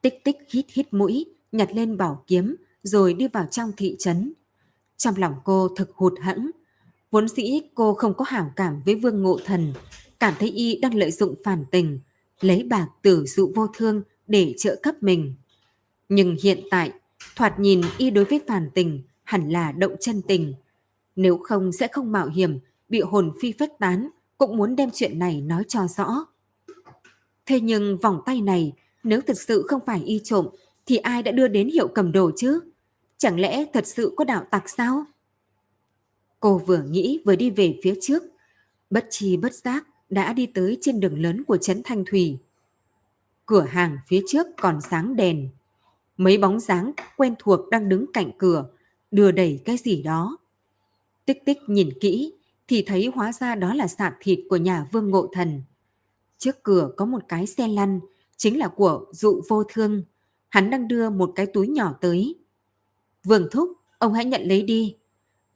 Tích 0.00 0.24
tích 0.24 0.36
hít 0.50 0.66
hít 0.68 0.94
mũi, 0.94 1.26
nhặt 1.52 1.68
lên 1.72 1.96
bảo 1.96 2.24
kiếm, 2.26 2.56
rồi 2.82 3.14
đi 3.14 3.28
vào 3.28 3.46
trong 3.50 3.72
thị 3.76 3.96
trấn. 3.98 4.32
Trong 4.96 5.14
lòng 5.18 5.34
cô 5.44 5.68
thực 5.68 5.90
hụt 5.94 6.12
hẫng. 6.22 6.50
Vốn 7.10 7.28
dĩ 7.28 7.60
cô 7.74 7.94
không 7.94 8.14
có 8.14 8.24
hảo 8.28 8.52
cảm 8.56 8.82
với 8.86 8.94
Vương 8.94 9.22
Ngộ 9.22 9.38
Thần, 9.44 9.74
cảm 10.20 10.34
thấy 10.38 10.48
y 10.48 10.78
đang 10.78 10.94
lợi 10.94 11.10
dụng 11.10 11.34
phản 11.44 11.64
tình, 11.70 12.00
lấy 12.40 12.62
bạc 12.62 12.88
tử 13.02 13.24
dụ 13.26 13.52
vô 13.54 13.66
thương 13.76 14.02
để 14.26 14.54
trợ 14.58 14.76
cấp 14.82 14.94
mình. 15.00 15.34
Nhưng 16.08 16.36
hiện 16.42 16.60
tại, 16.70 16.92
thoạt 17.36 17.60
nhìn 17.60 17.80
y 17.98 18.10
đối 18.10 18.24
với 18.24 18.40
phản 18.46 18.70
tình 18.74 19.02
hẳn 19.24 19.50
là 19.50 19.72
động 19.72 19.96
chân 20.00 20.22
tình. 20.28 20.54
Nếu 21.16 21.38
không 21.38 21.72
sẽ 21.72 21.88
không 21.92 22.12
mạo 22.12 22.28
hiểm, 22.28 22.58
bị 22.88 23.00
hồn 23.00 23.32
phi 23.40 23.52
phách 23.52 23.78
tán, 23.78 24.08
cũng 24.38 24.56
muốn 24.56 24.76
đem 24.76 24.90
chuyện 24.94 25.18
này 25.18 25.40
nói 25.40 25.62
cho 25.68 25.86
rõ. 25.96 26.26
Thế 27.46 27.60
nhưng 27.60 27.98
vòng 27.98 28.22
tay 28.26 28.40
này, 28.40 28.72
nếu 29.04 29.20
thực 29.20 29.40
sự 29.40 29.64
không 29.68 29.80
phải 29.86 30.02
y 30.04 30.20
trộm, 30.24 30.48
thì 30.86 30.96
ai 30.96 31.22
đã 31.22 31.32
đưa 31.32 31.48
đến 31.48 31.68
hiệu 31.68 31.88
cầm 31.88 32.12
đồ 32.12 32.30
chứ? 32.36 32.60
Chẳng 33.18 33.40
lẽ 33.40 33.64
thật 33.72 33.86
sự 33.86 34.14
có 34.16 34.24
đạo 34.24 34.46
tặc 34.50 34.68
sao? 34.68 35.04
Cô 36.40 36.58
vừa 36.58 36.82
nghĩ 36.82 37.22
vừa 37.26 37.36
đi 37.36 37.50
về 37.50 37.78
phía 37.82 37.94
trước, 38.00 38.22
bất 38.90 39.06
chi 39.10 39.36
bất 39.36 39.54
giác 39.54 39.86
đã 40.10 40.32
đi 40.32 40.46
tới 40.46 40.78
trên 40.80 41.00
đường 41.00 41.22
lớn 41.22 41.44
của 41.44 41.56
Trấn 41.56 41.80
Thanh 41.84 42.04
Thủy. 42.06 42.38
Cửa 43.46 43.62
hàng 43.62 43.98
phía 44.08 44.22
trước 44.26 44.46
còn 44.60 44.80
sáng 44.80 45.16
đèn. 45.16 45.48
Mấy 46.16 46.38
bóng 46.38 46.60
dáng 46.60 46.92
quen 47.16 47.34
thuộc 47.38 47.68
đang 47.70 47.88
đứng 47.88 48.06
cạnh 48.12 48.30
cửa, 48.38 48.66
đưa 49.10 49.30
đẩy 49.30 49.60
cái 49.64 49.76
gì 49.76 50.02
đó. 50.02 50.38
Tích 51.26 51.44
tích 51.44 51.58
nhìn 51.66 51.88
kỹ 52.00 52.34
thì 52.68 52.82
thấy 52.86 53.10
hóa 53.14 53.32
ra 53.32 53.54
đó 53.54 53.74
là 53.74 53.86
sạp 53.86 54.14
thịt 54.20 54.38
của 54.48 54.56
nhà 54.56 54.86
Vương 54.92 55.10
Ngộ 55.10 55.28
Thần. 55.32 55.62
Trước 56.38 56.62
cửa 56.62 56.90
có 56.96 57.04
một 57.04 57.22
cái 57.28 57.46
xe 57.46 57.68
lăn, 57.68 58.00
chính 58.36 58.58
là 58.58 58.68
của 58.68 59.04
dụ 59.12 59.42
vô 59.48 59.64
thương. 59.64 60.02
Hắn 60.48 60.70
đang 60.70 60.88
đưa 60.88 61.10
một 61.10 61.32
cái 61.34 61.46
túi 61.46 61.68
nhỏ 61.68 61.94
tới. 62.00 62.34
Vương 63.24 63.48
Thúc, 63.50 63.72
ông 63.98 64.14
hãy 64.14 64.24
nhận 64.24 64.42
lấy 64.42 64.62
đi. 64.62 64.96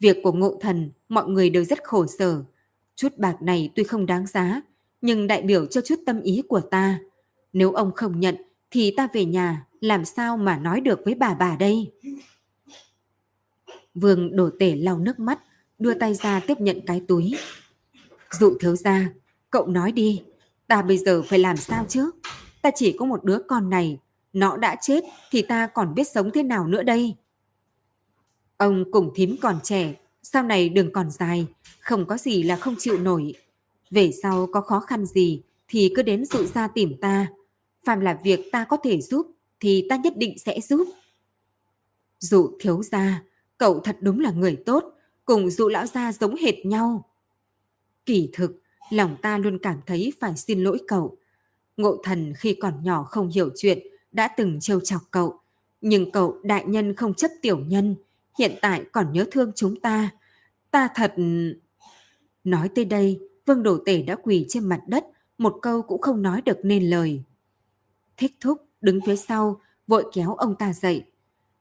Việc 0.00 0.16
của 0.22 0.32
Ngộ 0.32 0.58
Thần, 0.60 0.90
mọi 1.08 1.28
người 1.28 1.50
đều 1.50 1.64
rất 1.64 1.84
khổ 1.84 2.06
sở. 2.06 2.44
Chút 2.96 3.18
bạc 3.18 3.42
này 3.42 3.72
tuy 3.74 3.84
không 3.84 4.06
đáng 4.06 4.26
giá, 4.26 4.60
nhưng 5.00 5.26
đại 5.26 5.42
biểu 5.42 5.66
cho 5.66 5.80
chút 5.80 6.00
tâm 6.06 6.20
ý 6.20 6.42
của 6.48 6.60
ta. 6.60 6.98
Nếu 7.52 7.72
ông 7.72 7.92
không 7.94 8.20
nhận, 8.20 8.36
thì 8.70 8.94
ta 8.96 9.08
về 9.12 9.24
nhà 9.24 9.66
làm 9.80 10.04
sao 10.04 10.36
mà 10.36 10.58
nói 10.58 10.80
được 10.80 11.00
với 11.04 11.14
bà 11.14 11.34
bà 11.34 11.56
đây? 11.56 11.92
Vương 13.94 14.36
đổ 14.36 14.50
tể 14.58 14.76
lau 14.76 14.98
nước 14.98 15.18
mắt, 15.18 15.38
đưa 15.78 15.94
tay 15.94 16.14
ra 16.14 16.40
tiếp 16.40 16.60
nhận 16.60 16.80
cái 16.86 17.02
túi. 17.08 17.34
Dụ 18.40 18.56
thiếu 18.60 18.76
gia, 18.76 19.08
cậu 19.50 19.66
nói 19.66 19.92
đi, 19.92 20.22
ta 20.66 20.82
bây 20.82 20.98
giờ 20.98 21.22
phải 21.22 21.38
làm 21.38 21.56
sao 21.56 21.84
chứ? 21.88 22.10
Ta 22.62 22.70
chỉ 22.74 22.96
có 22.98 23.06
một 23.06 23.24
đứa 23.24 23.38
con 23.48 23.70
này, 23.70 23.98
nó 24.32 24.56
đã 24.56 24.76
chết 24.82 25.04
thì 25.30 25.42
ta 25.42 25.66
còn 25.66 25.94
biết 25.94 26.08
sống 26.14 26.30
thế 26.34 26.42
nào 26.42 26.66
nữa 26.66 26.82
đây? 26.82 27.14
Ông 28.56 28.84
cùng 28.90 29.12
thím 29.14 29.36
còn 29.42 29.58
trẻ, 29.62 29.94
sau 30.24 30.42
này 30.42 30.68
đường 30.68 30.92
còn 30.92 31.10
dài, 31.10 31.46
không 31.80 32.06
có 32.06 32.16
gì 32.16 32.42
là 32.42 32.56
không 32.56 32.74
chịu 32.78 32.98
nổi. 32.98 33.34
Về 33.90 34.10
sau 34.22 34.46
có 34.52 34.60
khó 34.60 34.80
khăn 34.80 35.06
gì 35.06 35.42
thì 35.68 35.92
cứ 35.96 36.02
đến 36.02 36.24
dụ 36.24 36.44
ra 36.44 36.68
tìm 36.68 36.94
ta. 37.00 37.26
Phạm 37.84 38.00
là 38.00 38.18
việc 38.24 38.40
ta 38.52 38.64
có 38.64 38.76
thể 38.76 39.00
giúp 39.00 39.26
thì 39.60 39.86
ta 39.88 39.96
nhất 39.96 40.12
định 40.16 40.38
sẽ 40.38 40.60
giúp. 40.60 40.88
Dụ 42.18 42.50
thiếu 42.60 42.82
gia, 42.82 43.22
cậu 43.58 43.80
thật 43.80 43.96
đúng 44.00 44.20
là 44.20 44.30
người 44.30 44.56
tốt, 44.66 44.84
cùng 45.24 45.50
dụ 45.50 45.68
lão 45.68 45.86
gia 45.86 46.12
giống 46.12 46.36
hệt 46.36 46.66
nhau. 46.66 47.04
Kỳ 48.06 48.30
thực, 48.32 48.62
lòng 48.90 49.16
ta 49.22 49.38
luôn 49.38 49.58
cảm 49.58 49.80
thấy 49.86 50.12
phải 50.20 50.36
xin 50.36 50.62
lỗi 50.62 50.78
cậu. 50.88 51.16
Ngộ 51.76 52.00
thần 52.04 52.32
khi 52.36 52.54
còn 52.54 52.84
nhỏ 52.84 53.04
không 53.04 53.28
hiểu 53.28 53.50
chuyện, 53.56 53.78
đã 54.12 54.28
từng 54.28 54.60
trêu 54.60 54.80
chọc 54.80 55.02
cậu. 55.10 55.40
Nhưng 55.80 56.10
cậu 56.10 56.38
đại 56.42 56.64
nhân 56.66 56.94
không 56.94 57.14
chấp 57.14 57.30
tiểu 57.42 57.58
nhân, 57.58 57.96
hiện 58.38 58.52
tại 58.62 58.84
còn 58.92 59.12
nhớ 59.12 59.24
thương 59.30 59.52
chúng 59.54 59.80
ta. 59.80 60.10
Ta 60.70 60.88
thật... 60.94 61.14
Nói 62.44 62.68
tới 62.74 62.84
đây, 62.84 63.20
Vương 63.46 63.62
đồ 63.62 63.78
Tể 63.86 64.02
đã 64.02 64.16
quỳ 64.22 64.46
trên 64.48 64.68
mặt 64.68 64.80
đất, 64.86 65.04
một 65.38 65.58
câu 65.62 65.82
cũng 65.82 66.00
không 66.00 66.22
nói 66.22 66.42
được 66.42 66.58
nên 66.62 66.90
lời. 66.90 67.22
Thích 68.16 68.36
thúc 68.40 68.68
đứng 68.80 69.00
phía 69.06 69.16
sau, 69.16 69.60
vội 69.86 70.04
kéo 70.12 70.34
ông 70.34 70.54
ta 70.56 70.72
dậy. 70.72 71.04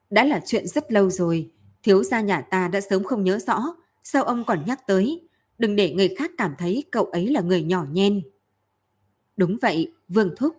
Đã 0.09 0.23
là 0.23 0.41
chuyện 0.45 0.67
rất 0.67 0.91
lâu 0.91 1.09
rồi, 1.09 1.51
thiếu 1.83 2.03
gia 2.03 2.21
nhà 2.21 2.41
ta 2.41 2.67
đã 2.67 2.81
sớm 2.81 3.03
không 3.03 3.23
nhớ 3.23 3.39
rõ, 3.47 3.75
sao 4.03 4.23
ông 4.23 4.43
còn 4.45 4.63
nhắc 4.67 4.87
tới, 4.87 5.27
đừng 5.57 5.75
để 5.75 5.93
người 5.93 6.15
khác 6.17 6.31
cảm 6.37 6.55
thấy 6.57 6.83
cậu 6.91 7.05
ấy 7.05 7.27
là 7.27 7.41
người 7.41 7.63
nhỏ 7.63 7.85
nhen. 7.91 8.21
Đúng 9.37 9.57
vậy, 9.61 9.93
Vương 10.07 10.35
Thúc, 10.37 10.55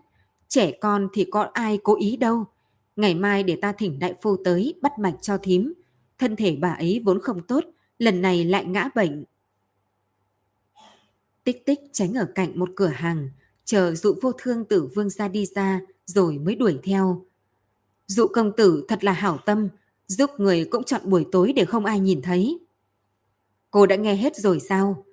trẻ 0.48 0.72
con 0.81 1.09
thì 1.14 1.24
có 1.31 1.50
ai 1.53 1.79
cố 1.83 1.96
ý 1.96 2.16
đâu. 2.16 2.44
Ngày 2.96 3.14
mai 3.14 3.42
để 3.42 3.59
ta 3.62 3.72
thỉnh 3.72 3.98
đại 3.98 4.14
phu 4.22 4.37
tới 4.44 4.74
bắt 4.83 4.98
mạch 4.98 5.14
cho 5.20 5.38
thím. 5.38 5.72
Thân 6.18 6.37
thể 6.37 6.57
bà 6.57 6.72
ấy 6.72 7.03
vốn 7.05 7.20
không 7.20 7.42
tốt, 7.42 7.64
lần 7.98 8.22
này 8.22 8.44
lại 8.44 8.64
ngã 8.64 8.88
bệnh. 8.94 9.24
Tích 11.44 11.66
tích 11.66 11.81
tránh 11.92 12.14
ở 12.14 12.29
cạnh 12.35 12.59
một 12.59 12.70
cửa 12.77 12.87
hàng, 12.87 13.29
chờ 13.64 13.94
dụ 13.94 14.14
vô 14.22 14.33
thương 14.33 14.64
tử 14.64 14.88
vương 14.94 15.11
ra 15.11 15.29
đi 15.29 15.46
ra 15.46 15.81
rồi 16.07 16.38
mới 16.38 16.55
đuổi 16.55 16.79
theo. 16.83 17.27
Dụ 18.07 18.27
công 18.27 18.53
tử 18.57 18.85
thật 18.88 19.05
là 19.05 19.12
hảo 19.12 19.38
tâm, 19.46 19.68
giúp 20.07 20.31
người 20.38 20.64
cũng 20.64 20.85
chọn 20.85 21.00
buổi 21.05 21.27
tối 21.33 21.53
để 21.57 21.64
không 21.64 21.85
ai 21.85 22.00
nhìn 22.00 22.22
thấy. 22.22 22.59
Cô 23.70 23.87
đã 23.87 23.96
nghe 23.96 24.16
hết 24.16 24.37
rồi 24.37 24.61
sao? 24.61 25.05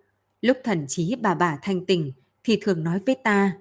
Lúc 0.42 0.58
thần 0.64 0.86
trí 0.88 1.16
bà 1.16 1.34
bà 1.34 1.60
thanh 1.62 1.86
tình 1.86 2.12
thì 2.44 2.60
thường 2.62 2.84
nói 2.84 3.00
với 3.06 3.16
ta, 3.24 3.58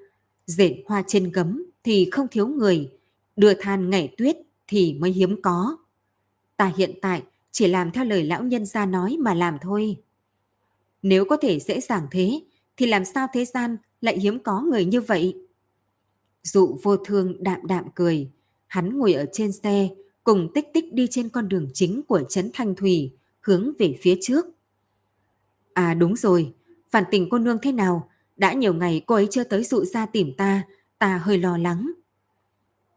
dệt 0.47 0.75
hoa 0.87 1.05
trên 1.07 1.33
gấm 1.33 1.65
thì 1.85 2.09
không 2.13 2.29
thiếu 2.29 2.49
người, 2.49 2.91
đưa 3.37 3.55
than 3.55 3.91
ngày 3.91 4.15
tuyết 4.17 4.37
thì 4.67 4.95
mới 4.95 5.11
hiếm 5.11 5.43
có. 5.43 5.77
Ta 6.61 6.73
hiện 6.77 6.95
tại 7.03 7.23
chỉ 7.51 7.67
làm 7.67 7.91
theo 7.91 8.05
lời 8.05 8.25
lão 8.25 8.43
nhân 8.43 8.67
gia 8.67 8.87
nói 8.87 9.17
mà 9.21 9.35
làm 9.35 9.59
thôi. 9.61 9.97
Nếu 11.03 11.25
có 11.25 11.37
thể 11.37 11.61
dễ 11.61 11.81
dàng 11.81 12.07
thế, 12.11 12.41
thì 12.77 12.87
làm 12.87 13.05
sao 13.05 13.27
thế 13.33 13.45
gian 13.45 13.77
lại 14.01 14.19
hiếm 14.19 14.39
có 14.43 14.61
người 14.61 14.85
như 14.85 15.01
vậy? 15.01 15.35
Dụ 16.43 16.79
vô 16.83 16.97
thương 16.97 17.43
đạm 17.43 17.67
đạm 17.67 17.85
cười, 17.95 18.31
hắn 18.67 18.99
ngồi 18.99 19.13
ở 19.13 19.27
trên 19.33 19.53
xe, 19.53 19.89
cùng 20.25 20.49
tích 20.55 20.65
tích 20.75 20.93
đi 20.93 21.07
trên 21.11 21.29
con 21.29 21.49
đường 21.49 21.69
chính 21.75 22.03
của 22.03 22.23
Trấn 22.29 22.51
Thanh 22.53 22.75
Thủy, 22.75 23.13
hướng 23.41 23.73
về 23.79 23.99
phía 24.03 24.19
trước. 24.21 24.47
À 25.75 25.95
đúng 25.95 26.17
rồi, 26.17 26.55
phản 26.91 27.05
tình 27.11 27.29
cô 27.31 27.39
nương 27.39 27.59
thế 27.63 27.73
nào? 27.73 28.11
Đã 28.37 28.53
nhiều 28.53 28.75
ngày 28.75 29.03
cô 29.07 29.15
ấy 29.15 29.29
chưa 29.31 29.45
tới 29.45 29.65
dụ 29.65 29.85
ra 29.85 30.07
tìm 30.07 30.33
ta, 30.37 30.63
ta 30.99 31.19
hơi 31.19 31.39
lo 31.39 31.59
lắng. 31.59 31.93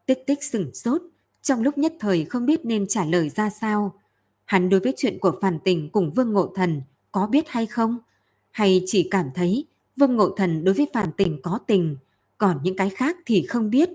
Tích 0.05 0.23
tích 0.27 0.43
sửng 0.43 0.73
sốt, 0.73 1.01
trong 1.43 1.61
lúc 1.61 1.77
nhất 1.77 1.93
thời 1.99 2.25
không 2.25 2.45
biết 2.45 2.65
nên 2.65 2.87
trả 2.87 3.05
lời 3.05 3.29
ra 3.29 3.49
sao. 3.49 3.99
Hắn 4.45 4.69
đối 4.69 4.79
với 4.79 4.93
chuyện 4.97 5.19
của 5.19 5.39
phản 5.41 5.59
tình 5.59 5.89
cùng 5.89 6.11
Vương 6.13 6.33
Ngộ 6.33 6.53
Thần 6.55 6.81
có 7.11 7.27
biết 7.27 7.45
hay 7.49 7.65
không? 7.65 7.97
Hay 8.51 8.83
chỉ 8.85 9.07
cảm 9.11 9.29
thấy 9.35 9.67
Vương 9.97 10.15
Ngộ 10.15 10.29
Thần 10.37 10.63
đối 10.63 10.73
với 10.73 10.87
phản 10.93 11.11
tình 11.17 11.41
có 11.43 11.59
tình, 11.67 11.97
còn 12.37 12.59
những 12.63 12.75
cái 12.75 12.89
khác 12.89 13.17
thì 13.25 13.45
không 13.45 13.69
biết. 13.69 13.89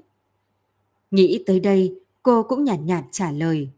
Nghĩ 1.10 1.42
tới 1.46 1.60
đây, 1.60 2.00
cô 2.22 2.42
cũng 2.42 2.64
nhàn 2.64 2.86
nhạt, 2.86 3.04
nhạt 3.04 3.12
trả 3.12 3.30
lời. 3.32 3.70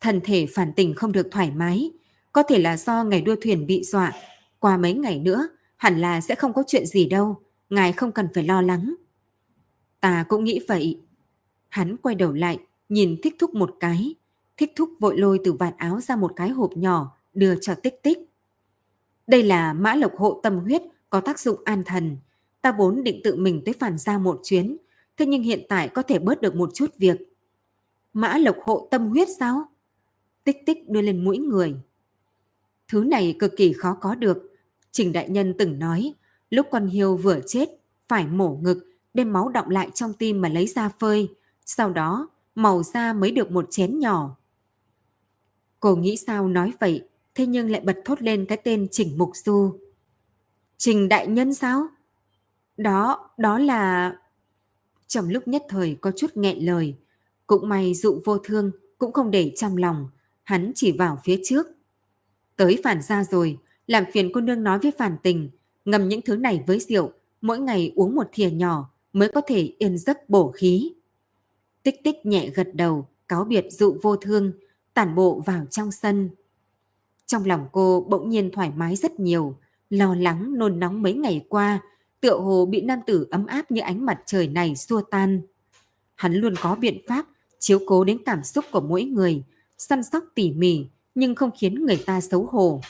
thần 0.00 0.20
thể 0.24 0.46
phản 0.46 0.72
tình 0.76 0.94
không 0.94 1.12
được 1.12 1.28
thoải 1.30 1.50
mái, 1.50 1.90
có 2.32 2.42
thể 2.42 2.58
là 2.58 2.76
do 2.76 3.04
ngày 3.04 3.22
đua 3.22 3.36
thuyền 3.42 3.66
bị 3.66 3.84
dọa. 3.84 4.12
Qua 4.58 4.76
mấy 4.76 4.94
ngày 4.94 5.18
nữa, 5.18 5.48
hẳn 5.76 5.98
là 6.00 6.20
sẽ 6.20 6.34
không 6.34 6.52
có 6.52 6.64
chuyện 6.66 6.86
gì 6.86 7.06
đâu, 7.06 7.42
ngài 7.70 7.92
không 7.92 8.12
cần 8.12 8.28
phải 8.34 8.44
lo 8.44 8.62
lắng. 8.62 8.94
Ta 10.00 10.24
cũng 10.28 10.44
nghĩ 10.44 10.60
vậy. 10.68 11.00
Hắn 11.70 11.96
quay 11.96 12.14
đầu 12.14 12.32
lại, 12.32 12.58
nhìn 12.88 13.16
thích 13.22 13.34
thúc 13.38 13.54
một 13.54 13.76
cái. 13.80 14.14
Thích 14.56 14.72
thúc 14.76 14.90
vội 15.00 15.18
lôi 15.18 15.40
từ 15.44 15.52
vạt 15.52 15.74
áo 15.76 16.00
ra 16.00 16.16
một 16.16 16.32
cái 16.36 16.48
hộp 16.48 16.76
nhỏ, 16.76 17.16
đưa 17.34 17.54
cho 17.60 17.74
tích 17.74 18.02
tích. 18.02 18.18
Đây 19.26 19.42
là 19.42 19.72
mã 19.72 19.94
lộc 19.94 20.16
hộ 20.16 20.40
tâm 20.42 20.58
huyết 20.58 20.82
có 21.10 21.20
tác 21.20 21.40
dụng 21.40 21.60
an 21.64 21.82
thần. 21.86 22.16
Ta 22.62 22.72
vốn 22.72 23.04
định 23.04 23.20
tự 23.24 23.36
mình 23.36 23.62
tới 23.64 23.74
phản 23.78 23.98
ra 23.98 24.18
một 24.18 24.40
chuyến, 24.44 24.76
thế 25.16 25.26
nhưng 25.26 25.42
hiện 25.42 25.60
tại 25.68 25.88
có 25.88 26.02
thể 26.02 26.18
bớt 26.18 26.40
được 26.40 26.54
một 26.54 26.70
chút 26.74 26.94
việc. 26.98 27.16
Mã 28.12 28.38
lộc 28.38 28.56
hộ 28.64 28.88
tâm 28.90 29.08
huyết 29.08 29.28
sao? 29.38 29.64
Tích 30.44 30.56
tích 30.66 30.88
đưa 30.88 31.02
lên 31.02 31.24
mũi 31.24 31.38
người. 31.38 31.74
Thứ 32.88 33.04
này 33.04 33.36
cực 33.38 33.56
kỳ 33.56 33.72
khó 33.72 33.96
có 34.00 34.14
được. 34.14 34.38
Trình 34.92 35.12
Đại 35.12 35.28
Nhân 35.28 35.54
từng 35.58 35.78
nói, 35.78 36.14
lúc 36.50 36.66
con 36.70 36.86
hiêu 36.86 37.16
vừa 37.16 37.40
chết, 37.46 37.68
phải 38.08 38.26
mổ 38.26 38.58
ngực, 38.62 38.86
đem 39.14 39.32
máu 39.32 39.48
động 39.48 39.70
lại 39.70 39.90
trong 39.94 40.12
tim 40.12 40.40
mà 40.40 40.48
lấy 40.48 40.66
ra 40.66 40.88
phơi. 40.88 41.28
Sau 41.76 41.90
đó, 41.90 42.28
màu 42.54 42.82
da 42.82 43.12
mới 43.12 43.30
được 43.30 43.50
một 43.50 43.66
chén 43.70 43.98
nhỏ. 43.98 44.36
Cô 45.80 45.96
nghĩ 45.96 46.16
sao 46.16 46.48
nói 46.48 46.72
vậy, 46.80 47.08
thế 47.34 47.46
nhưng 47.46 47.70
lại 47.70 47.80
bật 47.80 47.96
thốt 48.04 48.22
lên 48.22 48.46
cái 48.48 48.58
tên 48.64 48.88
Trình 48.90 49.18
Mục 49.18 49.30
Du. 49.34 49.78
Trình 50.76 51.08
Đại 51.08 51.26
Nhân 51.26 51.54
sao? 51.54 51.86
Đó, 52.76 53.30
đó 53.38 53.58
là... 53.58 54.16
Trong 55.06 55.28
lúc 55.28 55.48
nhất 55.48 55.62
thời 55.68 55.96
có 56.00 56.12
chút 56.16 56.30
nghẹn 56.34 56.58
lời, 56.58 56.94
cũng 57.46 57.68
may 57.68 57.94
dụ 57.94 58.20
vô 58.24 58.38
thương 58.38 58.70
cũng 58.98 59.12
không 59.12 59.30
để 59.30 59.52
trong 59.56 59.76
lòng, 59.76 60.08
hắn 60.42 60.72
chỉ 60.74 60.92
vào 60.92 61.18
phía 61.24 61.40
trước. 61.44 61.66
Tới 62.56 62.80
phản 62.84 63.02
ra 63.02 63.24
rồi, 63.24 63.58
làm 63.86 64.04
phiền 64.12 64.30
cô 64.34 64.40
nương 64.40 64.62
nói 64.62 64.78
với 64.78 64.92
phản 64.98 65.16
tình, 65.22 65.50
ngầm 65.84 66.08
những 66.08 66.22
thứ 66.22 66.36
này 66.36 66.64
với 66.66 66.80
rượu, 66.80 67.12
mỗi 67.40 67.58
ngày 67.58 67.92
uống 67.96 68.14
một 68.14 68.26
thìa 68.32 68.50
nhỏ 68.50 68.90
mới 69.12 69.28
có 69.28 69.40
thể 69.46 69.74
yên 69.78 69.98
giấc 69.98 70.28
bổ 70.28 70.50
khí. 70.50 70.92
Tích 71.82 72.04
tích 72.04 72.26
nhẹ 72.26 72.50
gật 72.50 72.68
đầu, 72.74 73.08
cáo 73.28 73.44
biệt 73.44 73.66
dụ 73.70 73.96
vô 74.02 74.16
thương, 74.16 74.52
tản 74.94 75.14
bộ 75.14 75.42
vào 75.46 75.66
trong 75.70 75.92
sân. 75.92 76.30
Trong 77.26 77.44
lòng 77.44 77.66
cô 77.72 78.06
bỗng 78.08 78.28
nhiên 78.28 78.50
thoải 78.52 78.70
mái 78.76 78.96
rất 78.96 79.20
nhiều, 79.20 79.56
lo 79.90 80.14
lắng 80.14 80.58
nôn 80.58 80.80
nóng 80.80 81.02
mấy 81.02 81.14
ngày 81.14 81.46
qua, 81.48 81.80
tựa 82.20 82.38
hồ 82.38 82.66
bị 82.66 82.80
nam 82.80 82.98
tử 83.06 83.26
ấm 83.30 83.46
áp 83.46 83.70
như 83.70 83.80
ánh 83.80 84.06
mặt 84.06 84.20
trời 84.26 84.46
này 84.48 84.76
xua 84.76 85.00
tan. 85.00 85.40
Hắn 86.14 86.34
luôn 86.34 86.54
có 86.62 86.74
biện 86.74 87.00
pháp 87.08 87.26
chiếu 87.58 87.78
cố 87.86 88.04
đến 88.04 88.18
cảm 88.26 88.44
xúc 88.44 88.64
của 88.72 88.80
mỗi 88.80 89.04
người, 89.04 89.42
săn 89.78 90.02
sóc 90.02 90.24
tỉ 90.34 90.52
mỉ 90.52 90.86
nhưng 91.14 91.34
không 91.34 91.50
khiến 91.58 91.74
người 91.86 92.02
ta 92.06 92.20
xấu 92.20 92.46
hổ. 92.46 92.80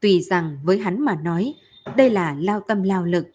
Tuy 0.00 0.20
rằng 0.20 0.58
với 0.64 0.78
hắn 0.78 1.00
mà 1.00 1.14
nói, 1.22 1.54
đây 1.96 2.10
là 2.10 2.36
lao 2.40 2.60
tâm 2.60 2.82
lao 2.82 3.04
lực, 3.04 3.26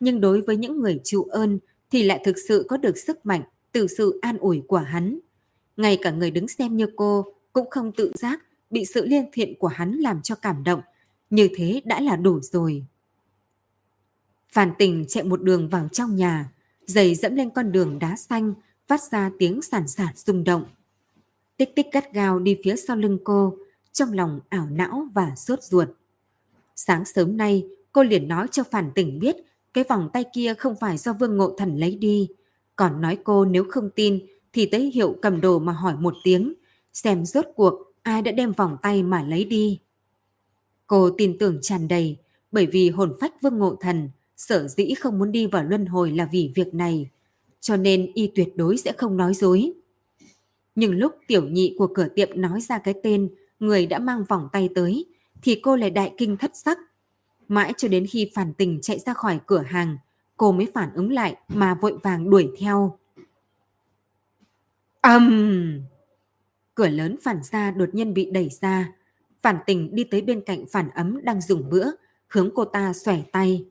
nhưng 0.00 0.20
đối 0.20 0.40
với 0.40 0.56
những 0.56 0.80
người 0.80 1.00
chịu 1.04 1.22
ơn 1.22 1.58
thì 1.92 2.02
lại 2.02 2.20
thực 2.24 2.36
sự 2.48 2.66
có 2.68 2.76
được 2.76 2.98
sức 2.98 3.26
mạnh 3.26 3.42
từ 3.72 3.86
sự 3.86 4.18
an 4.22 4.38
ủi 4.38 4.62
của 4.68 4.76
hắn. 4.76 5.18
Ngay 5.76 5.98
cả 6.02 6.10
người 6.10 6.30
đứng 6.30 6.48
xem 6.48 6.76
như 6.76 6.86
cô 6.96 7.24
cũng 7.52 7.70
không 7.70 7.92
tự 7.92 8.12
giác 8.14 8.42
bị 8.70 8.84
sự 8.84 9.06
liên 9.06 9.24
thiện 9.32 9.54
của 9.58 9.66
hắn 9.66 9.92
làm 9.92 10.22
cho 10.22 10.34
cảm 10.34 10.64
động. 10.64 10.80
Như 11.30 11.48
thế 11.56 11.82
đã 11.84 12.00
là 12.00 12.16
đủ 12.16 12.40
rồi. 12.40 12.86
Phản 14.48 14.72
tình 14.78 15.04
chạy 15.08 15.24
một 15.24 15.42
đường 15.42 15.68
vào 15.68 15.88
trong 15.92 16.16
nhà, 16.16 16.52
giày 16.86 17.14
dẫm 17.14 17.34
lên 17.34 17.50
con 17.50 17.72
đường 17.72 17.98
đá 17.98 18.16
xanh, 18.16 18.54
phát 18.86 19.00
ra 19.02 19.30
tiếng 19.38 19.62
sản 19.62 19.88
sản 19.88 20.14
rung 20.16 20.44
động. 20.44 20.64
Tích 21.56 21.76
tích 21.76 21.86
gắt 21.92 22.12
gao 22.12 22.38
đi 22.38 22.58
phía 22.64 22.76
sau 22.76 22.96
lưng 22.96 23.18
cô, 23.24 23.56
trong 23.92 24.12
lòng 24.12 24.40
ảo 24.48 24.66
não 24.70 25.08
và 25.14 25.34
sốt 25.36 25.62
ruột. 25.62 25.88
Sáng 26.76 27.04
sớm 27.04 27.36
nay, 27.36 27.66
cô 27.92 28.02
liền 28.02 28.28
nói 28.28 28.46
cho 28.50 28.64
phản 28.70 28.90
tỉnh 28.94 29.18
biết 29.18 29.36
cái 29.74 29.84
vòng 29.88 30.08
tay 30.12 30.24
kia 30.34 30.54
không 30.54 30.74
phải 30.80 30.98
do 30.98 31.12
Vương 31.12 31.36
Ngộ 31.36 31.54
Thần 31.58 31.76
lấy 31.76 31.96
đi. 31.96 32.28
Còn 32.76 33.00
nói 33.00 33.18
cô 33.24 33.44
nếu 33.44 33.64
không 33.68 33.90
tin 33.96 34.26
thì 34.52 34.66
tới 34.66 34.90
hiệu 34.94 35.16
cầm 35.22 35.40
đồ 35.40 35.58
mà 35.58 35.72
hỏi 35.72 35.96
một 35.96 36.14
tiếng, 36.24 36.54
xem 36.92 37.24
rốt 37.24 37.44
cuộc 37.56 37.74
ai 38.02 38.22
đã 38.22 38.32
đem 38.32 38.52
vòng 38.52 38.76
tay 38.82 39.02
mà 39.02 39.22
lấy 39.22 39.44
đi. 39.44 39.80
Cô 40.86 41.10
tin 41.10 41.38
tưởng 41.38 41.58
tràn 41.62 41.88
đầy, 41.88 42.16
bởi 42.52 42.66
vì 42.66 42.90
hồn 42.90 43.12
phách 43.20 43.42
Vương 43.42 43.58
Ngộ 43.58 43.76
Thần 43.80 44.10
sở 44.36 44.68
dĩ 44.68 44.94
không 44.94 45.18
muốn 45.18 45.32
đi 45.32 45.46
vào 45.46 45.64
luân 45.64 45.86
hồi 45.86 46.10
là 46.10 46.28
vì 46.32 46.52
việc 46.54 46.74
này, 46.74 47.10
cho 47.60 47.76
nên 47.76 48.12
y 48.14 48.26
tuyệt 48.34 48.48
đối 48.56 48.76
sẽ 48.76 48.92
không 48.92 49.16
nói 49.16 49.34
dối. 49.34 49.72
Nhưng 50.74 50.98
lúc 50.98 51.12
tiểu 51.26 51.48
nhị 51.48 51.74
của 51.78 51.86
cửa 51.86 52.08
tiệm 52.14 52.28
nói 52.34 52.60
ra 52.60 52.78
cái 52.78 52.94
tên 53.02 53.28
người 53.60 53.86
đã 53.86 53.98
mang 53.98 54.24
vòng 54.24 54.48
tay 54.52 54.68
tới, 54.74 55.06
thì 55.42 55.60
cô 55.62 55.76
lại 55.76 55.90
đại 55.90 56.14
kinh 56.18 56.36
thất 56.36 56.50
sắc. 56.54 56.78
Mãi 57.52 57.72
cho 57.76 57.88
đến 57.88 58.06
khi 58.06 58.30
phản 58.34 58.54
tình 58.54 58.78
chạy 58.82 58.98
ra 58.98 59.14
khỏi 59.14 59.40
cửa 59.46 59.62
hàng, 59.62 59.96
cô 60.36 60.52
mới 60.52 60.66
phản 60.74 60.94
ứng 60.94 61.12
lại 61.12 61.36
mà 61.48 61.74
vội 61.74 61.98
vàng 62.02 62.30
đuổi 62.30 62.50
theo. 62.58 62.98
ầm 65.00 65.26
um! 65.28 65.84
Cửa 66.74 66.88
lớn 66.88 67.16
phản 67.22 67.42
ra 67.42 67.70
đột 67.70 67.94
nhiên 67.94 68.14
bị 68.14 68.30
đẩy 68.30 68.48
ra. 68.60 68.92
Phản 69.42 69.58
tình 69.66 69.94
đi 69.94 70.04
tới 70.04 70.22
bên 70.22 70.40
cạnh 70.46 70.64
phản 70.72 70.90
ấm 70.90 71.24
đang 71.24 71.40
dùng 71.40 71.70
bữa, 71.70 71.90
hướng 72.28 72.50
cô 72.54 72.64
ta 72.64 72.92
xòe 72.92 73.22
tay. 73.32 73.64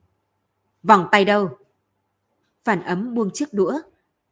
Vòng 0.82 1.06
tay 1.12 1.24
đâu? 1.24 1.48
Phản 2.64 2.82
ấm 2.82 3.14
buông 3.14 3.30
chiếc 3.30 3.52
đũa. 3.52 3.78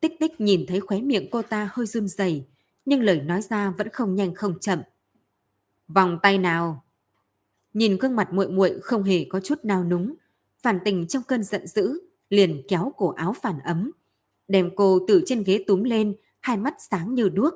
Tích 0.01 0.13
tích 0.21 0.41
nhìn 0.41 0.65
thấy 0.69 0.81
khóe 0.81 1.01
miệng 1.01 1.29
cô 1.31 1.43
ta 1.43 1.71
hơi 1.73 1.87
run 1.87 2.09
rẩy 2.09 2.47
nhưng 2.85 3.03
lời 3.03 3.21
nói 3.21 3.43
ra 3.43 3.71
vẫn 3.71 3.89
không 3.89 4.15
nhanh 4.15 4.35
không 4.35 4.59
chậm. 4.61 4.83
Vòng 5.89 6.19
tay 6.23 6.39
nào? 6.39 6.85
Nhìn 7.75 7.97
gương 7.97 8.17
mặt 8.17 8.33
muội 8.33 8.49
muội 8.49 8.81
không 8.83 9.03
hề 9.03 9.25
có 9.25 9.41
chút 9.41 9.59
nao 9.63 9.85
núng, 9.85 10.15
phản 10.63 10.79
tình 10.85 11.07
trong 11.07 11.23
cơn 11.23 11.43
giận 11.43 11.67
dữ, 11.67 12.01
liền 12.31 12.63
kéo 12.69 12.93
cổ 12.97 13.09
áo 13.09 13.33
phản 13.43 13.59
ấm, 13.59 13.91
đem 14.49 14.71
cô 14.77 14.99
từ 15.09 15.23
trên 15.27 15.43
ghế 15.43 15.65
túm 15.67 15.83
lên, 15.83 16.17
hai 16.41 16.57
mắt 16.57 16.75
sáng 16.79 17.15
như 17.15 17.29
đuốc. 17.29 17.55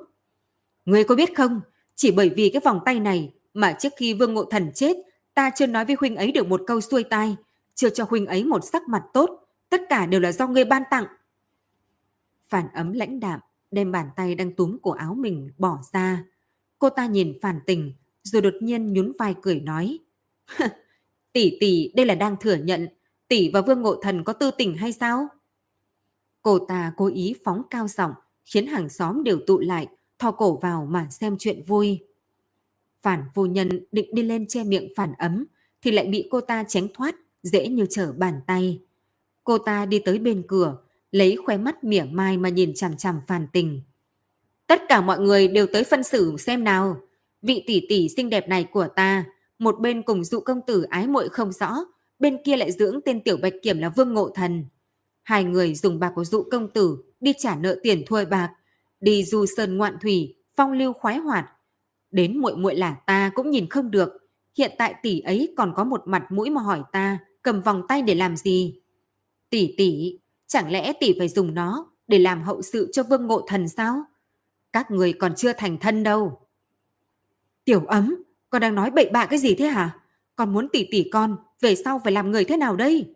Ngươi 0.85 1.03
có 1.03 1.15
biết 1.15 1.35
không, 1.35 1.61
chỉ 1.95 2.11
bởi 2.11 2.29
vì 2.29 2.49
cái 2.49 2.61
vòng 2.65 2.79
tay 2.85 2.99
này 2.99 3.33
mà 3.53 3.75
trước 3.79 3.93
khi 3.97 4.13
Vương 4.13 4.33
Ngộ 4.33 4.45
Thần 4.45 4.71
chết, 4.75 4.97
ta 5.33 5.51
chưa 5.55 5.67
nói 5.67 5.85
với 5.85 5.95
huynh 5.99 6.15
ấy 6.15 6.31
được 6.31 6.47
một 6.47 6.61
câu 6.67 6.81
xuôi 6.81 7.03
tai, 7.03 7.35
chưa 7.75 7.89
cho 7.89 8.05
huynh 8.09 8.25
ấy 8.25 8.43
một 8.43 8.63
sắc 8.63 8.87
mặt 8.87 9.03
tốt, 9.13 9.29
tất 9.69 9.81
cả 9.89 10.05
đều 10.05 10.19
là 10.19 10.31
do 10.31 10.47
ngươi 10.47 10.65
ban 10.65 10.83
tặng. 10.91 11.05
Phản 12.47 12.67
ấm 12.73 12.93
lãnh 12.93 13.19
đạm, 13.19 13.39
đem 13.71 13.91
bàn 13.91 14.09
tay 14.15 14.35
đang 14.35 14.53
túm 14.53 14.77
cổ 14.81 14.91
áo 14.91 15.15
mình 15.15 15.51
bỏ 15.57 15.79
ra. 15.93 16.23
Cô 16.79 16.89
ta 16.89 17.05
nhìn 17.05 17.37
phản 17.41 17.59
tình, 17.65 17.93
rồi 18.23 18.41
đột 18.41 18.53
nhiên 18.61 18.93
nhún 18.93 19.11
vai 19.19 19.35
cười 19.41 19.59
nói. 19.59 19.99
tỷ 21.33 21.57
tỷ 21.59 21.91
đây 21.95 22.05
là 22.05 22.15
đang 22.15 22.35
thừa 22.39 22.55
nhận, 22.55 22.87
tỷ 23.27 23.51
và 23.53 23.61
Vương 23.61 23.81
Ngộ 23.81 23.95
Thần 24.01 24.23
có 24.23 24.33
tư 24.33 24.51
tình 24.57 24.77
hay 24.77 24.91
sao? 24.91 25.27
Cô 26.41 26.59
ta 26.59 26.93
cố 26.97 27.07
ý 27.07 27.35
phóng 27.43 27.61
cao 27.69 27.87
giọng, 27.87 28.11
khiến 28.45 28.67
hàng 28.67 28.89
xóm 28.89 29.23
đều 29.23 29.39
tụ 29.47 29.59
lại, 29.59 29.87
thò 30.19 30.31
cổ 30.31 30.57
vào 30.57 30.85
mà 30.85 31.07
xem 31.09 31.35
chuyện 31.39 31.63
vui. 31.67 31.99
Phản 33.01 33.23
vô 33.33 33.45
nhân 33.45 33.85
định 33.91 34.15
đi 34.15 34.23
lên 34.23 34.47
che 34.47 34.63
miệng 34.63 34.93
phản 34.95 35.13
ấm, 35.13 35.45
thì 35.81 35.91
lại 35.91 36.05
bị 36.07 36.27
cô 36.31 36.41
ta 36.41 36.63
tránh 36.67 36.87
thoát, 36.93 37.15
dễ 37.43 37.67
như 37.67 37.85
trở 37.89 38.13
bàn 38.13 38.41
tay. 38.47 38.81
Cô 39.43 39.57
ta 39.57 39.85
đi 39.85 39.99
tới 39.99 40.19
bên 40.19 40.43
cửa, 40.47 40.77
lấy 41.11 41.35
khóe 41.45 41.57
mắt 41.57 41.83
mỉa 41.83 42.03
mai 42.03 42.37
mà 42.37 42.49
nhìn 42.49 42.73
chằm 42.73 42.97
chằm 42.97 43.21
phản 43.27 43.47
tình. 43.53 43.81
Tất 44.67 44.81
cả 44.89 45.01
mọi 45.01 45.19
người 45.19 45.47
đều 45.47 45.67
tới 45.67 45.83
phân 45.83 46.03
xử 46.03 46.37
xem 46.37 46.63
nào. 46.63 46.99
Vị 47.41 47.63
tỷ 47.67 47.85
tỷ 47.89 48.09
xinh 48.09 48.29
đẹp 48.29 48.49
này 48.49 48.63
của 48.63 48.87
ta, 48.95 49.25
một 49.59 49.79
bên 49.79 50.03
cùng 50.03 50.23
dụ 50.23 50.39
công 50.39 50.61
tử 50.67 50.83
ái 50.83 51.07
muội 51.07 51.29
không 51.29 51.51
rõ, 51.51 51.75
bên 52.19 52.37
kia 52.43 52.57
lại 52.57 52.71
dưỡng 52.71 52.99
tên 53.05 53.23
tiểu 53.23 53.37
bạch 53.37 53.53
kiểm 53.61 53.79
là 53.79 53.89
Vương 53.89 54.13
Ngộ 54.13 54.29
Thần. 54.29 54.65
Hai 55.23 55.43
người 55.43 55.75
dùng 55.75 55.99
bạc 55.99 56.11
của 56.15 56.23
dụ 56.23 56.43
công 56.51 56.69
tử 56.73 56.97
đi 57.19 57.33
trả 57.37 57.55
nợ 57.55 57.79
tiền 57.83 58.03
thuê 58.07 58.25
bạc, 58.25 58.53
đi 58.99 59.23
du 59.23 59.45
sơn 59.45 59.77
ngoạn 59.77 59.97
thủy, 60.01 60.35
phong 60.55 60.71
lưu 60.71 60.93
khoái 60.93 61.17
hoạt. 61.17 61.45
Đến 62.11 62.37
muội 62.37 62.55
muội 62.55 62.75
là 62.75 62.95
ta 63.05 63.31
cũng 63.35 63.49
nhìn 63.49 63.69
không 63.69 63.91
được, 63.91 64.09
hiện 64.57 64.71
tại 64.77 64.95
tỷ 65.03 65.19
ấy 65.19 65.53
còn 65.57 65.73
có 65.75 65.83
một 65.83 66.01
mặt 66.05 66.23
mũi 66.29 66.49
mà 66.49 66.61
hỏi 66.61 66.83
ta, 66.91 67.19
cầm 67.41 67.61
vòng 67.61 67.81
tay 67.87 68.01
để 68.01 68.15
làm 68.15 68.37
gì? 68.37 68.81
Tỷ 69.49 69.75
tỷ, 69.77 70.19
chẳng 70.47 70.71
lẽ 70.71 70.93
tỷ 70.99 71.13
phải 71.19 71.27
dùng 71.27 71.53
nó 71.53 71.91
để 72.07 72.19
làm 72.19 72.41
hậu 72.41 72.61
sự 72.61 72.89
cho 72.91 73.03
Vương 73.03 73.27
Ngộ 73.27 73.45
Thần 73.47 73.69
sao? 73.69 74.03
Các 74.73 74.91
người 74.91 75.13
còn 75.13 75.35
chưa 75.35 75.53
thành 75.53 75.77
thân 75.77 76.03
đâu. 76.03 76.47
Tiểu 77.65 77.85
ấm, 77.85 78.15
con 78.55 78.61
đang 78.61 78.75
nói 78.75 78.91
bậy 78.91 79.09
bạ 79.13 79.25
cái 79.25 79.39
gì 79.39 79.55
thế 79.55 79.65
hả? 79.65 79.99
Con 80.35 80.53
muốn 80.53 80.67
tỷ 80.73 80.87
tỷ 80.91 81.09
con, 81.11 81.37
về 81.61 81.75
sau 81.75 82.01
phải 82.03 82.13
làm 82.13 82.31
người 82.31 82.45
thế 82.45 82.57
nào 82.57 82.75
đây? 82.75 83.15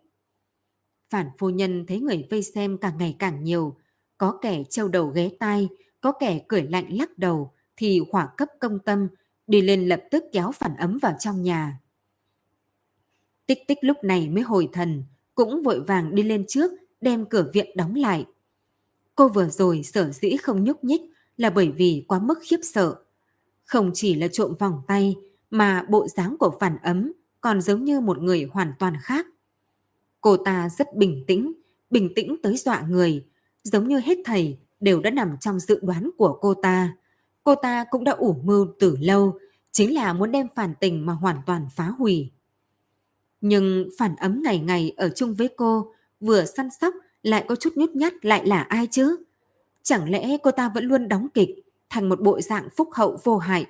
Phản 1.10 1.26
phu 1.38 1.50
nhân 1.50 1.84
thấy 1.86 2.00
người 2.00 2.26
vây 2.30 2.42
xem 2.42 2.78
càng 2.78 2.98
ngày 2.98 3.16
càng 3.18 3.44
nhiều. 3.44 3.76
Có 4.18 4.38
kẻ 4.42 4.62
trâu 4.70 4.88
đầu 4.88 5.06
ghé 5.06 5.30
tai, 5.38 5.68
có 6.00 6.12
kẻ 6.12 6.40
cười 6.48 6.62
lạnh 6.62 6.96
lắc 6.96 7.18
đầu, 7.18 7.52
thì 7.76 8.00
hỏa 8.12 8.28
cấp 8.36 8.48
công 8.60 8.78
tâm, 8.78 9.08
đi 9.46 9.60
lên 9.60 9.88
lập 9.88 10.02
tức 10.10 10.24
kéo 10.32 10.52
phản 10.52 10.76
ấm 10.76 10.98
vào 11.02 11.14
trong 11.18 11.42
nhà. 11.42 11.80
Tích 13.46 13.58
tích 13.68 13.78
lúc 13.80 13.96
này 14.04 14.28
mới 14.28 14.42
hồi 14.42 14.68
thần, 14.72 15.04
cũng 15.34 15.62
vội 15.62 15.80
vàng 15.80 16.14
đi 16.14 16.22
lên 16.22 16.44
trước, 16.48 16.72
đem 17.00 17.26
cửa 17.26 17.50
viện 17.52 17.70
đóng 17.76 17.94
lại. 17.94 18.26
Cô 19.14 19.28
vừa 19.28 19.48
rồi 19.48 19.82
sở 19.82 20.10
dĩ 20.10 20.36
không 20.36 20.64
nhúc 20.64 20.84
nhích 20.84 21.02
là 21.36 21.50
bởi 21.50 21.70
vì 21.70 22.04
quá 22.08 22.18
mức 22.18 22.38
khiếp 22.42 22.60
sợ. 22.62 22.96
Không 23.64 23.90
chỉ 23.94 24.14
là 24.14 24.28
trộm 24.28 24.54
vòng 24.58 24.82
tay, 24.86 25.16
mà 25.50 25.84
bộ 25.88 26.08
dáng 26.08 26.36
của 26.38 26.56
phản 26.60 26.76
ấm 26.82 27.12
còn 27.40 27.60
giống 27.60 27.84
như 27.84 28.00
một 28.00 28.18
người 28.18 28.48
hoàn 28.52 28.72
toàn 28.78 28.94
khác. 29.02 29.26
Cô 30.20 30.36
ta 30.36 30.68
rất 30.68 30.96
bình 30.96 31.24
tĩnh, 31.26 31.52
bình 31.90 32.12
tĩnh 32.14 32.36
tới 32.42 32.56
dọa 32.56 32.80
người, 32.88 33.26
giống 33.62 33.88
như 33.88 33.98
hết 33.98 34.18
thầy 34.24 34.58
đều 34.80 35.00
đã 35.00 35.10
nằm 35.10 35.36
trong 35.40 35.60
dự 35.60 35.80
đoán 35.82 36.10
của 36.18 36.38
cô 36.40 36.54
ta. 36.54 36.96
Cô 37.44 37.54
ta 37.54 37.84
cũng 37.90 38.04
đã 38.04 38.12
ủ 38.12 38.36
mưu 38.44 38.66
từ 38.78 38.96
lâu, 39.00 39.38
chính 39.72 39.94
là 39.94 40.12
muốn 40.12 40.32
đem 40.32 40.46
phản 40.54 40.74
tình 40.80 41.06
mà 41.06 41.12
hoàn 41.12 41.36
toàn 41.46 41.66
phá 41.76 41.86
hủy. 41.86 42.30
Nhưng 43.40 43.88
phản 43.98 44.16
ấm 44.16 44.42
ngày 44.44 44.58
ngày 44.58 44.92
ở 44.96 45.08
chung 45.08 45.34
với 45.34 45.48
cô, 45.56 45.92
vừa 46.20 46.44
săn 46.44 46.68
sóc 46.80 46.94
lại 47.22 47.44
có 47.48 47.56
chút 47.56 47.72
nhút 47.76 47.90
nhát 47.90 48.24
lại 48.24 48.46
là 48.46 48.62
ai 48.62 48.86
chứ? 48.86 49.16
Chẳng 49.82 50.10
lẽ 50.10 50.38
cô 50.42 50.50
ta 50.50 50.70
vẫn 50.74 50.84
luôn 50.84 51.08
đóng 51.08 51.28
kịch, 51.34 51.50
thành 51.90 52.08
một 52.08 52.20
bộ 52.20 52.40
dạng 52.40 52.68
phúc 52.76 52.88
hậu 52.92 53.18
vô 53.24 53.36
hại, 53.36 53.66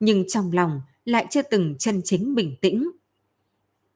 nhưng 0.00 0.24
trong 0.28 0.52
lòng 0.52 0.80
lại 1.06 1.26
chưa 1.30 1.42
từng 1.42 1.74
chân 1.78 2.00
chính 2.04 2.34
bình 2.34 2.56
tĩnh. 2.60 2.90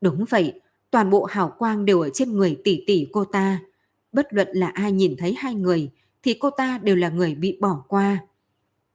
Đúng 0.00 0.24
vậy, 0.28 0.60
toàn 0.90 1.10
bộ 1.10 1.24
hào 1.24 1.54
quang 1.58 1.84
đều 1.84 2.00
ở 2.00 2.10
trên 2.14 2.32
người 2.32 2.60
tỷ 2.64 2.84
tỷ 2.86 3.06
cô 3.12 3.24
ta. 3.24 3.60
Bất 4.12 4.32
luận 4.32 4.48
là 4.52 4.68
ai 4.68 4.92
nhìn 4.92 5.16
thấy 5.18 5.34
hai 5.38 5.54
người 5.54 5.90
thì 6.22 6.34
cô 6.40 6.50
ta 6.50 6.78
đều 6.82 6.96
là 6.96 7.08
người 7.08 7.34
bị 7.34 7.58
bỏ 7.60 7.84
qua. 7.88 8.18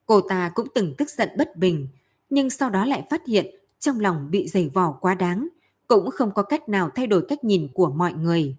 Cô 0.05 0.21
ta 0.21 0.51
cũng 0.55 0.67
từng 0.75 0.95
tức 0.97 1.09
giận 1.09 1.29
bất 1.37 1.57
bình, 1.57 1.87
nhưng 2.29 2.49
sau 2.49 2.69
đó 2.69 2.85
lại 2.85 3.03
phát 3.09 3.25
hiện 3.25 3.45
trong 3.79 3.99
lòng 3.99 4.31
bị 4.31 4.47
dày 4.47 4.69
vò 4.69 4.91
quá 4.91 5.15
đáng, 5.15 5.47
cũng 5.87 6.11
không 6.11 6.31
có 6.33 6.43
cách 6.43 6.69
nào 6.69 6.89
thay 6.95 7.07
đổi 7.07 7.25
cách 7.27 7.43
nhìn 7.43 7.67
của 7.73 7.89
mọi 7.89 8.13
người. 8.13 8.55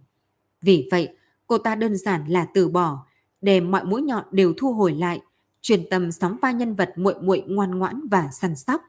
Vì 0.62 0.88
vậy, 0.90 1.08
cô 1.46 1.58
ta 1.58 1.74
đơn 1.74 1.96
giản 1.96 2.26
là 2.28 2.46
từ 2.54 2.68
bỏ, 2.68 3.06
để 3.40 3.60
mọi 3.60 3.84
mũi 3.84 4.02
nhọn 4.02 4.24
đều 4.30 4.54
thu 4.56 4.72
hồi 4.72 4.92
lại, 4.92 5.20
truyền 5.60 5.90
tâm 5.90 6.12
sóng 6.12 6.36
vai 6.42 6.54
nhân 6.54 6.74
vật 6.74 6.92
muội 6.96 7.14
muội 7.20 7.44
ngoan 7.46 7.78
ngoãn 7.78 8.08
và 8.10 8.28
săn 8.32 8.56
sóc. 8.56 8.82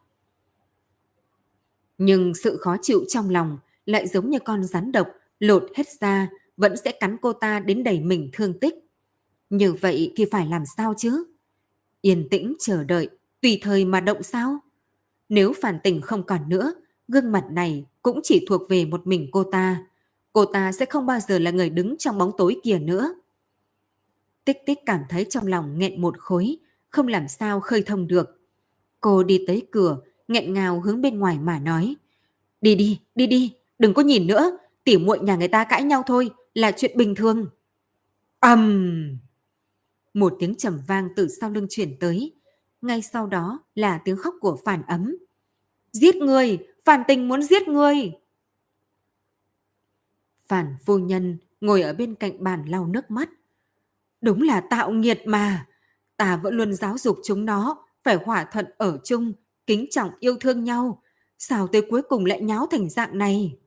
Nhưng 1.98 2.34
sự 2.36 2.58
khó 2.58 2.78
chịu 2.82 3.06
trong 3.08 3.30
lòng 3.30 3.58
lại 3.86 4.08
giống 4.08 4.30
như 4.30 4.40
con 4.40 4.64
rắn 4.64 4.92
độc 4.92 5.08
lột 5.40 5.64
hết 5.76 5.88
ra 6.00 6.30
vẫn 6.58 6.78
sẽ 6.78 6.92
cắn 6.92 7.18
cô 7.22 7.34
ta 7.34 7.60
đến 7.60 7.84
đầy 7.84 8.00
mình 8.00 8.30
thương 8.34 8.60
tích. 8.60 8.76
Như 9.50 9.74
vậy 9.74 10.14
thì 10.16 10.26
phải 10.32 10.48
làm 10.48 10.64
sao 10.78 10.94
chứ? 10.98 11.24
Yên 12.02 12.28
tĩnh 12.30 12.56
chờ 12.60 12.84
đợi, 12.84 13.10
tùy 13.42 13.60
thời 13.62 13.86
mà 13.86 14.00
động 14.00 14.24
sao? 14.24 14.60
Nếu 15.30 15.54
phản 15.62 15.80
tình 15.84 16.02
không 16.02 16.24
còn 16.24 16.50
nữa, 16.50 16.74
gương 17.08 17.32
mặt 17.32 17.44
này 17.52 17.86
cũng 18.02 18.20
chỉ 18.24 18.46
thuộc 18.50 18.70
về 18.70 18.86
một 18.86 19.08
mình 19.08 19.30
cô 19.32 19.44
ta. 19.44 19.86
Cô 20.34 20.46
ta 20.46 20.72
sẽ 20.72 20.86
không 20.86 21.06
bao 21.06 21.20
giờ 21.20 21.40
là 21.40 21.52
người 21.52 21.70
đứng 21.70 21.98
trong 21.98 22.18
bóng 22.18 22.32
tối 22.38 22.60
kia 22.64 22.80
nữa. 22.80 23.14
Tích 24.46 24.58
tích 24.66 24.80
cảm 24.86 25.02
thấy 25.10 25.26
trong 25.30 25.48
lòng 25.48 25.80
nghẹn 25.80 26.02
một 26.02 26.20
khối, 26.20 26.58
không 26.90 27.08
làm 27.08 27.28
sao 27.28 27.60
khơi 27.60 27.82
thông 27.82 28.08
được. 28.08 28.42
Cô 29.02 29.24
đi 29.24 29.44
tới 29.48 29.68
cửa, 29.72 29.98
nghẹn 30.28 30.54
ngào 30.54 30.82
hướng 30.82 31.02
bên 31.02 31.20
ngoài 31.20 31.40
mà 31.40 31.60
nói. 31.60 31.96
Đi 32.62 32.76
đi, 32.76 33.00
đi 33.16 33.28
đi, 33.28 33.54
đừng 33.80 33.94
có 33.94 34.02
nhìn 34.02 34.28
nữa, 34.28 34.58
tỉ 34.84 34.98
muội 34.98 35.20
nhà 35.20 35.36
người 35.36 35.48
ta 35.48 35.64
cãi 35.64 35.84
nhau 35.84 36.04
thôi, 36.08 36.30
là 36.54 36.72
chuyện 36.72 36.98
bình 36.98 37.16
thường. 37.16 37.50
ầm 38.40 38.60
um... 38.60 39.18
Một 40.14 40.36
tiếng 40.40 40.56
trầm 40.56 40.80
vang 40.88 41.10
từ 41.16 41.28
sau 41.28 41.50
lưng 41.50 41.68
chuyển 41.70 42.00
tới. 42.00 42.34
Ngay 42.82 43.02
sau 43.02 43.28
đó 43.28 43.60
là 43.76 44.02
tiếng 44.06 44.18
khóc 44.18 44.36
của 44.42 44.58
phản 44.66 44.82
ấm. 44.88 45.16
Giết 45.92 46.16
người, 46.16 46.68
phản 46.86 47.04
tình 47.08 47.28
muốn 47.28 47.44
giết 47.44 47.68
người. 47.68 48.12
Phản 50.48 50.76
phu 50.86 50.98
nhân 50.98 51.38
ngồi 51.62 51.82
ở 51.82 51.94
bên 51.94 52.16
cạnh 52.16 52.44
bàn 52.44 52.66
lau 52.66 52.88
nước 52.88 53.12
mắt. 53.12 53.30
Đúng 54.22 54.42
là 54.42 54.62
tạo 54.62 54.92
nghiệt 54.92 55.22
mà. 55.26 55.68
Ta 56.18 56.38
vẫn 56.38 56.54
luôn 56.54 56.74
giáo 56.74 56.98
dục 56.98 57.18
chúng 57.24 57.46
nó 57.46 57.86
phải 58.04 58.16
hòa 58.16 58.48
thuận 58.52 58.66
ở 58.78 59.00
chung, 59.04 59.34
kính 59.68 59.86
trọng 59.92 60.12
yêu 60.20 60.38
thương 60.40 60.64
nhau. 60.64 61.02
Sao 61.38 61.68
tới 61.68 61.82
cuối 61.90 62.02
cùng 62.02 62.26
lại 62.26 62.42
nháo 62.42 62.68
thành 62.72 62.90
dạng 62.90 63.18
này? 63.18 63.58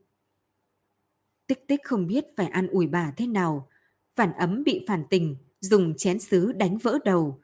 Tích 1.47 1.67
tích 1.67 1.79
không 1.83 2.07
biết 2.07 2.25
phải 2.37 2.47
ăn 2.47 2.67
ủi 2.67 2.87
bà 2.87 3.13
thế 3.17 3.27
nào. 3.27 3.67
Phản 4.15 4.33
ấm 4.33 4.63
bị 4.63 4.85
phản 4.87 5.03
tình, 5.09 5.35
dùng 5.59 5.93
chén 5.97 6.19
sứ 6.19 6.51
đánh 6.51 6.77
vỡ 6.77 6.97
đầu. 7.05 7.41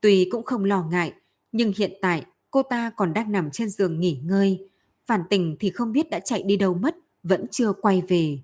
Tuy 0.00 0.28
cũng 0.30 0.44
không 0.44 0.64
lo 0.64 0.84
ngại, 0.84 1.12
nhưng 1.52 1.72
hiện 1.76 1.92
tại 2.02 2.24
cô 2.50 2.62
ta 2.62 2.90
còn 2.90 3.12
đang 3.12 3.32
nằm 3.32 3.50
trên 3.50 3.68
giường 3.68 4.00
nghỉ 4.00 4.20
ngơi. 4.24 4.70
Phản 5.06 5.22
tình 5.30 5.56
thì 5.60 5.70
không 5.70 5.92
biết 5.92 6.10
đã 6.10 6.20
chạy 6.20 6.42
đi 6.42 6.56
đâu 6.56 6.74
mất, 6.74 6.96
vẫn 7.22 7.46
chưa 7.50 7.72
quay 7.72 8.02
về. 8.08 8.38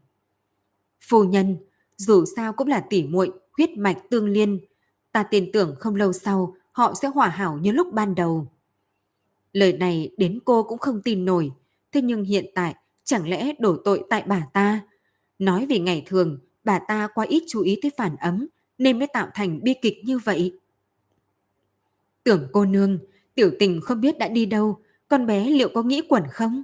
Phu 1.09 1.25
nhân, 1.25 1.57
dù 1.97 2.25
sao 2.37 2.53
cũng 2.53 2.69
là 2.69 2.87
tỉ 2.91 3.03
muội 3.03 3.33
huyết 3.57 3.71
mạch 3.71 3.99
tương 4.11 4.29
liên. 4.29 4.61
Ta 5.13 5.23
tin 5.23 5.53
tưởng 5.53 5.77
không 5.81 5.95
lâu 5.95 6.13
sau 6.13 6.55
họ 6.73 6.95
sẽ 7.03 7.09
hòa 7.09 7.29
hảo 7.29 7.59
như 7.59 7.73
lúc 7.73 7.93
ban 7.93 8.15
đầu. 8.15 8.54
Lời 9.55 9.73
này 9.73 10.11
đến 10.17 10.39
cô 10.45 10.63
cũng 10.63 10.79
không 10.79 11.03
tin 11.03 11.25
nổi, 11.25 11.53
thế 11.93 12.03
nhưng 12.03 12.25
hiện 12.25 12.47
tại 12.55 12.75
chẳng 13.05 13.29
lẽ 13.29 13.53
đổ 13.59 13.77
tội 13.85 14.05
tại 14.11 14.23
bà 14.27 14.47
ta? 14.53 14.81
Nói 15.39 15.67
về 15.67 15.79
ngày 15.79 16.03
thường 16.07 16.39
bà 16.65 16.79
ta 16.79 17.09
quá 17.15 17.27
ít 17.29 17.43
chú 17.49 17.61
ý 17.61 17.79
tới 17.83 17.91
phản 17.97 18.17
ấm 18.17 18.47
nên 18.79 18.99
mới 18.99 19.09
tạo 19.13 19.29
thành 19.35 19.61
bi 19.63 19.75
kịch 19.83 20.05
như 20.05 20.19
vậy. 20.19 20.59
Tưởng 22.25 22.49
cô 22.53 22.65
nương, 22.65 22.99
tiểu 23.35 23.51
tình 23.59 23.81
không 23.81 24.01
biết 24.01 24.19
đã 24.19 24.29
đi 24.29 24.47
đâu, 24.47 24.79
con 25.09 25.27
bé 25.27 25.51
liệu 25.51 25.69
có 25.75 25.83
nghĩ 25.83 26.03
quẩn 26.09 26.23
không? 26.31 26.63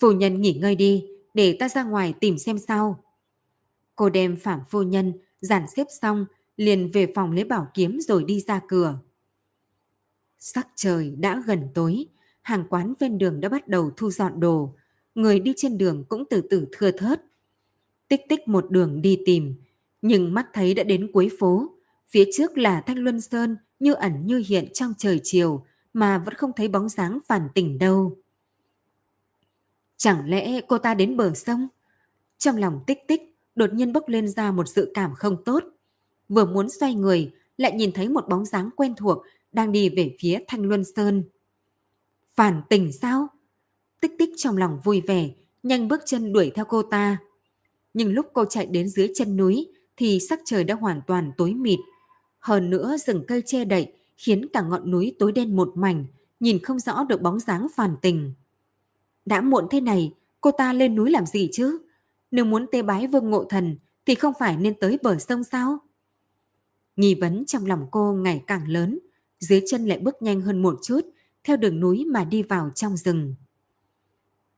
Phu 0.00 0.12
nhân 0.12 0.40
nghỉ 0.40 0.52
ngơi 0.52 0.74
đi, 0.74 1.06
để 1.34 1.56
ta 1.60 1.68
ra 1.68 1.84
ngoài 1.84 2.14
tìm 2.20 2.38
xem 2.38 2.58
sao. 2.58 3.04
Cô 3.96 4.08
đem 4.10 4.36
phạm 4.36 4.60
phu 4.70 4.82
nhân, 4.82 5.12
giản 5.40 5.62
xếp 5.76 5.86
xong, 6.00 6.26
liền 6.56 6.90
về 6.90 7.12
phòng 7.14 7.32
lấy 7.32 7.44
bảo 7.44 7.66
kiếm 7.74 7.98
rồi 8.00 8.24
đi 8.24 8.40
ra 8.40 8.60
cửa. 8.68 8.98
Sắc 10.38 10.68
trời 10.74 11.14
đã 11.18 11.42
gần 11.46 11.68
tối, 11.74 12.06
hàng 12.42 12.64
quán 12.70 12.94
ven 12.98 13.18
đường 13.18 13.40
đã 13.40 13.48
bắt 13.48 13.68
đầu 13.68 13.90
thu 13.96 14.10
dọn 14.10 14.40
đồ, 14.40 14.74
người 15.14 15.40
đi 15.40 15.52
trên 15.56 15.78
đường 15.78 16.04
cũng 16.08 16.24
từ 16.30 16.40
từ 16.50 16.66
thưa 16.72 16.90
thớt. 16.90 17.22
Tích 18.08 18.20
tích 18.28 18.48
một 18.48 18.70
đường 18.70 19.02
đi 19.02 19.18
tìm, 19.26 19.54
nhưng 20.02 20.34
mắt 20.34 20.46
thấy 20.52 20.74
đã 20.74 20.82
đến 20.82 21.10
cuối 21.12 21.30
phố, 21.38 21.70
phía 22.08 22.24
trước 22.32 22.58
là 22.58 22.80
Thanh 22.80 22.98
Luân 22.98 23.20
Sơn 23.20 23.56
như 23.80 23.94
ẩn 23.94 24.26
như 24.26 24.42
hiện 24.48 24.72
trong 24.72 24.94
trời 24.98 25.20
chiều 25.22 25.64
mà 25.92 26.18
vẫn 26.18 26.34
không 26.34 26.52
thấy 26.56 26.68
bóng 26.68 26.88
dáng 26.88 27.18
phản 27.26 27.48
tỉnh 27.54 27.78
đâu. 27.78 28.16
Chẳng 29.96 30.30
lẽ 30.30 30.60
cô 30.60 30.78
ta 30.78 30.94
đến 30.94 31.16
bờ 31.16 31.34
sông? 31.34 31.68
Trong 32.38 32.56
lòng 32.56 32.80
tích 32.86 32.98
tích 33.08 33.36
đột 33.54 33.72
nhiên 33.72 33.92
bốc 33.92 34.08
lên 34.08 34.28
ra 34.28 34.50
một 34.50 34.68
sự 34.68 34.90
cảm 34.94 35.14
không 35.14 35.44
tốt. 35.44 35.64
Vừa 36.28 36.44
muốn 36.44 36.68
xoay 36.68 36.94
người, 36.94 37.32
lại 37.56 37.72
nhìn 37.72 37.92
thấy 37.92 38.08
một 38.08 38.28
bóng 38.28 38.44
dáng 38.44 38.70
quen 38.76 38.94
thuộc 38.96 39.22
đang 39.52 39.72
đi 39.72 39.88
về 39.88 40.16
phía 40.20 40.38
Thanh 40.48 40.62
Luân 40.62 40.84
Sơn. 40.96 41.24
Phản 42.36 42.62
tỉnh 42.68 42.92
sao? 42.92 43.28
Tích 44.00 44.12
tích 44.18 44.30
trong 44.36 44.56
lòng 44.56 44.80
vui 44.84 45.00
vẻ, 45.00 45.30
nhanh 45.62 45.88
bước 45.88 46.00
chân 46.06 46.32
đuổi 46.32 46.50
theo 46.54 46.64
cô 46.64 46.82
ta. 46.82 47.18
Nhưng 47.94 48.12
lúc 48.12 48.26
cô 48.32 48.44
chạy 48.44 48.66
đến 48.66 48.88
dưới 48.88 49.10
chân 49.14 49.36
núi 49.36 49.68
thì 49.96 50.20
sắc 50.20 50.40
trời 50.44 50.64
đã 50.64 50.74
hoàn 50.74 51.00
toàn 51.06 51.32
tối 51.36 51.54
mịt. 51.54 51.78
Hơn 52.38 52.70
nữa 52.70 52.96
rừng 53.06 53.24
cây 53.28 53.42
che 53.46 53.64
đậy 53.64 53.92
khiến 54.16 54.46
cả 54.52 54.62
ngọn 54.62 54.90
núi 54.90 55.16
tối 55.18 55.32
đen 55.32 55.56
một 55.56 55.72
mảnh, 55.74 56.06
nhìn 56.40 56.62
không 56.62 56.78
rõ 56.78 57.04
được 57.04 57.22
bóng 57.22 57.40
dáng 57.40 57.66
phản 57.76 57.96
tình. 58.02 58.32
Đã 59.26 59.40
muộn 59.40 59.66
thế 59.70 59.80
này, 59.80 60.14
cô 60.40 60.50
ta 60.50 60.72
lên 60.72 60.94
núi 60.94 61.10
làm 61.10 61.26
gì 61.26 61.48
chứ? 61.52 61.78
Nếu 62.30 62.44
muốn 62.44 62.66
tế 62.72 62.82
bái 62.82 63.06
vương 63.06 63.30
ngộ 63.30 63.44
thần 63.44 63.78
thì 64.06 64.14
không 64.14 64.34
phải 64.38 64.56
nên 64.56 64.74
tới 64.80 64.98
bờ 65.02 65.18
sông 65.18 65.44
sao? 65.44 65.78
Nghi 66.96 67.14
vấn 67.14 67.44
trong 67.46 67.66
lòng 67.66 67.86
cô 67.90 68.12
ngày 68.12 68.44
càng 68.46 68.68
lớn, 68.68 68.98
dưới 69.40 69.62
chân 69.66 69.86
lại 69.86 69.98
bước 69.98 70.22
nhanh 70.22 70.40
hơn 70.40 70.62
một 70.62 70.78
chút, 70.82 71.00
theo 71.44 71.56
đường 71.56 71.80
núi 71.80 72.04
mà 72.04 72.24
đi 72.24 72.42
vào 72.42 72.70
trong 72.74 72.96
rừng. 72.96 73.34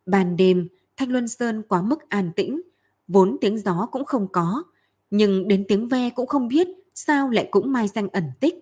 Ban 0.07 0.37
đêm, 0.37 0.69
Thanh 0.97 1.11
Luân 1.11 1.29
Sơn 1.29 1.63
quá 1.69 1.83
mức 1.83 2.09
an 2.09 2.33
tĩnh, 2.37 2.61
vốn 3.09 3.37
tiếng 3.41 3.59
gió 3.59 3.89
cũng 3.93 4.05
không 4.05 4.29
có, 4.33 4.65
nhưng 5.11 5.49
đến 5.49 5.65
tiếng 5.69 5.89
ve 5.89 6.11
cũng 6.11 6.27
không 6.27 6.49
biết 6.49 6.69
sao 6.95 7.31
lại 7.31 7.49
cũng 7.51 7.73
mai 7.73 7.89
danh 7.89 8.09
ẩn 8.09 8.25
tích. 8.41 8.55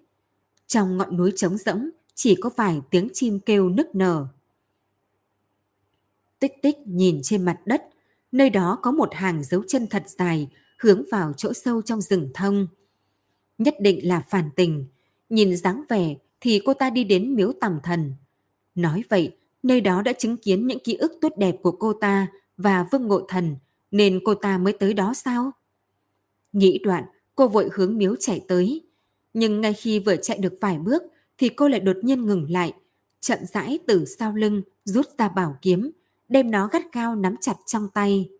Trong 0.67 0.97
ngọn 0.97 1.17
núi 1.17 1.33
trống 1.37 1.57
rỗng 1.57 1.91
chỉ 2.15 2.35
có 2.35 2.51
vài 2.57 2.81
tiếng 2.91 3.09
chim 3.13 3.41
kêu 3.41 3.69
nức 3.69 3.95
nở. 3.95 4.27
Tích 6.39 6.53
tích 6.63 6.77
nhìn 6.87 7.21
trên 7.23 7.45
mặt 7.45 7.61
đất, 7.67 7.83
nơi 8.33 8.51
đó 8.51 8.79
có 8.83 8.91
một 8.93 9.15
hàng 9.15 9.45
dấu 9.45 9.63
chân 9.69 9.87
thật 9.87 10.03
dài 10.07 10.49
hướng 10.79 11.03
vào 11.11 11.33
chỗ 11.37 11.53
sâu 11.53 11.83
trong 11.83 12.01
rừng 12.01 12.31
thông. 12.35 12.67
Nhất 13.59 13.75
định 13.81 14.09
là 14.09 14.23
phản 14.31 14.51
tình, 14.57 14.87
nhìn 15.29 15.57
dáng 15.57 15.85
vẻ 15.89 16.17
thì 16.41 16.61
cô 16.65 16.75
ta 16.75 16.91
đi 16.91 17.05
đến 17.05 17.35
miếu 17.35 17.53
tầm 17.61 17.79
thần. 17.83 18.15
Nói 18.75 19.05
vậy, 19.09 19.37
nơi 19.63 19.81
đó 19.81 20.03
đã 20.03 20.13
chứng 20.13 20.37
kiến 20.37 20.67
những 20.67 20.79
ký 20.79 20.95
ức 20.95 21.13
tốt 21.21 21.33
đẹp 21.37 21.57
của 21.63 21.73
cô 21.73 21.93
ta 21.93 22.27
và 22.57 22.87
Vương 22.93 23.07
Ngộ 23.07 23.27
Thần, 23.29 23.57
nên 23.91 24.21
cô 24.25 24.35
ta 24.35 24.59
mới 24.59 24.73
tới 24.73 24.95
đó 24.95 25.15
sao? 25.15 25.51
Nghĩ 26.53 26.79
đoạn, 26.79 27.05
cô 27.35 27.49
vội 27.49 27.69
hướng 27.73 27.99
miếu 27.99 28.17
chạy 28.17 28.45
tới. 28.49 28.83
Nhưng 29.35 29.61
ngay 29.61 29.73
khi 29.73 29.99
vừa 29.99 30.17
chạy 30.17 30.39
được 30.39 30.55
vài 30.61 30.79
bước, 30.79 31.03
thì 31.39 31.49
cô 31.49 31.69
lại 31.69 31.81
đột 31.81 31.97
nhiên 32.03 32.27
ngừng 32.27 32.51
lại, 32.51 32.73
chậm 33.21 33.39
rãi 33.53 33.79
từ 33.87 34.05
sau 34.05 34.33
lưng 34.33 34.63
rút 34.85 35.07
ra 35.19 35.29
bảo 35.29 35.59
kiếm, 35.63 35.91
đem 36.29 36.51
nó 36.51 36.69
gắt 36.69 36.83
cao 36.93 37.17
nắm 37.17 37.37
chặt 37.41 37.55
trong 37.67 37.89
tay. 37.95 38.31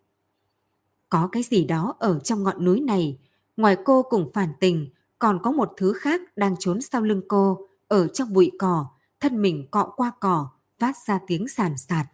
Có 1.09 1.29
cái 1.33 1.43
gì 1.43 1.65
đó 1.65 1.95
ở 1.99 2.19
trong 2.19 2.43
ngọn 2.43 2.65
núi 2.65 2.81
này, 2.81 3.19
ngoài 3.57 3.77
cô 3.85 4.03
cùng 4.03 4.31
phản 4.35 4.49
tình, 4.61 4.89
còn 5.19 5.39
có 5.43 5.51
một 5.53 5.73
thứ 5.77 5.93
khác 5.93 6.21
đang 6.37 6.55
trốn 6.59 6.81
sau 6.81 7.03
lưng 7.03 7.23
cô, 7.29 7.69
ở 7.89 8.09
trong 8.09 8.33
bụi 8.33 8.51
cỏ, 8.59 8.87
thân 9.21 9.43
mình 9.43 9.67
cọ 9.71 9.93
qua 9.97 10.13
cỏ, 10.21 10.49
phát 10.79 10.97
ra 11.07 11.21
tiếng 11.27 11.49
sàn 11.49 11.77
sạt. 11.77 12.07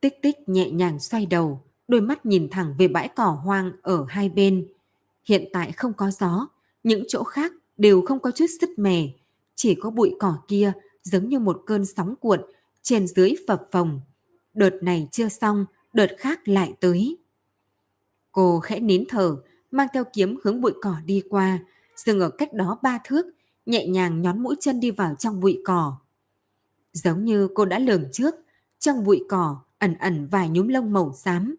Tích 0.00 0.14
tích 0.22 0.36
nhẹ 0.46 0.70
nhàng 0.70 0.98
xoay 0.98 1.26
đầu, 1.26 1.62
đôi 1.88 2.00
mắt 2.00 2.26
nhìn 2.26 2.48
thẳng 2.50 2.74
về 2.78 2.88
bãi 2.88 3.08
cỏ 3.08 3.40
hoang 3.44 3.72
ở 3.82 4.06
hai 4.08 4.28
bên. 4.28 4.68
Hiện 5.24 5.44
tại 5.52 5.72
không 5.72 5.92
có 5.92 6.10
gió, 6.10 6.48
những 6.82 7.04
chỗ 7.08 7.24
khác 7.24 7.52
đều 7.76 8.02
không 8.02 8.20
có 8.20 8.30
chút 8.30 8.46
sứt 8.60 8.70
mẻ, 8.76 9.08
chỉ 9.54 9.74
có 9.74 9.90
bụi 9.90 10.14
cỏ 10.20 10.38
kia 10.48 10.72
giống 11.02 11.28
như 11.28 11.38
một 11.38 11.62
cơn 11.66 11.86
sóng 11.86 12.14
cuộn, 12.20 12.40
trên 12.82 13.06
dưới 13.06 13.34
phập 13.48 13.62
phồng. 13.72 14.00
Đợt 14.54 14.82
này 14.82 15.08
chưa 15.12 15.28
xong, 15.28 15.66
đợt 15.92 16.10
khác 16.18 16.48
lại 16.48 16.72
tới. 16.80 17.16
Cô 18.32 18.60
khẽ 18.60 18.80
nín 18.80 19.04
thở, 19.08 19.36
mang 19.70 19.88
theo 19.92 20.04
kiếm 20.12 20.36
hướng 20.44 20.60
bụi 20.60 20.72
cỏ 20.82 20.96
đi 21.04 21.22
qua, 21.30 21.58
dừng 21.96 22.20
ở 22.20 22.30
cách 22.30 22.52
đó 22.52 22.78
ba 22.82 22.98
thước, 23.04 23.26
nhẹ 23.66 23.86
nhàng 23.86 24.22
nhón 24.22 24.42
mũi 24.42 24.56
chân 24.60 24.80
đi 24.80 24.90
vào 24.90 25.14
trong 25.18 25.40
bụi 25.40 25.62
cỏ. 25.64 25.96
Giống 26.92 27.24
như 27.24 27.48
cô 27.54 27.64
đã 27.64 27.78
lường 27.78 28.04
trước, 28.12 28.34
trong 28.78 29.04
bụi 29.04 29.24
cỏ 29.28 29.60
ẩn 29.78 29.94
ẩn 29.98 30.26
vài 30.26 30.48
nhúm 30.48 30.68
lông 30.68 30.92
màu 30.92 31.12
xám. 31.12 31.54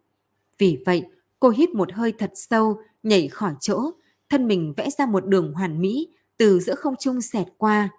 Vì 0.57 0.84
vậy, 0.86 1.05
cô 1.39 1.49
hít 1.49 1.70
một 1.70 1.93
hơi 1.93 2.14
thật 2.18 2.32
sâu, 2.36 2.82
nhảy 3.03 3.28
khỏi 3.28 3.53
chỗ, 3.59 3.91
thân 4.30 4.47
mình 4.47 4.74
vẽ 4.78 4.89
ra 4.97 5.05
một 5.05 5.26
đường 5.26 5.53
hoàn 5.53 5.82
mỹ 5.82 6.07
từ 6.38 6.59
giữa 6.59 6.76
không 6.76 6.95
trung 6.99 7.22
xẹt 7.22 7.47
qua. 7.57 7.89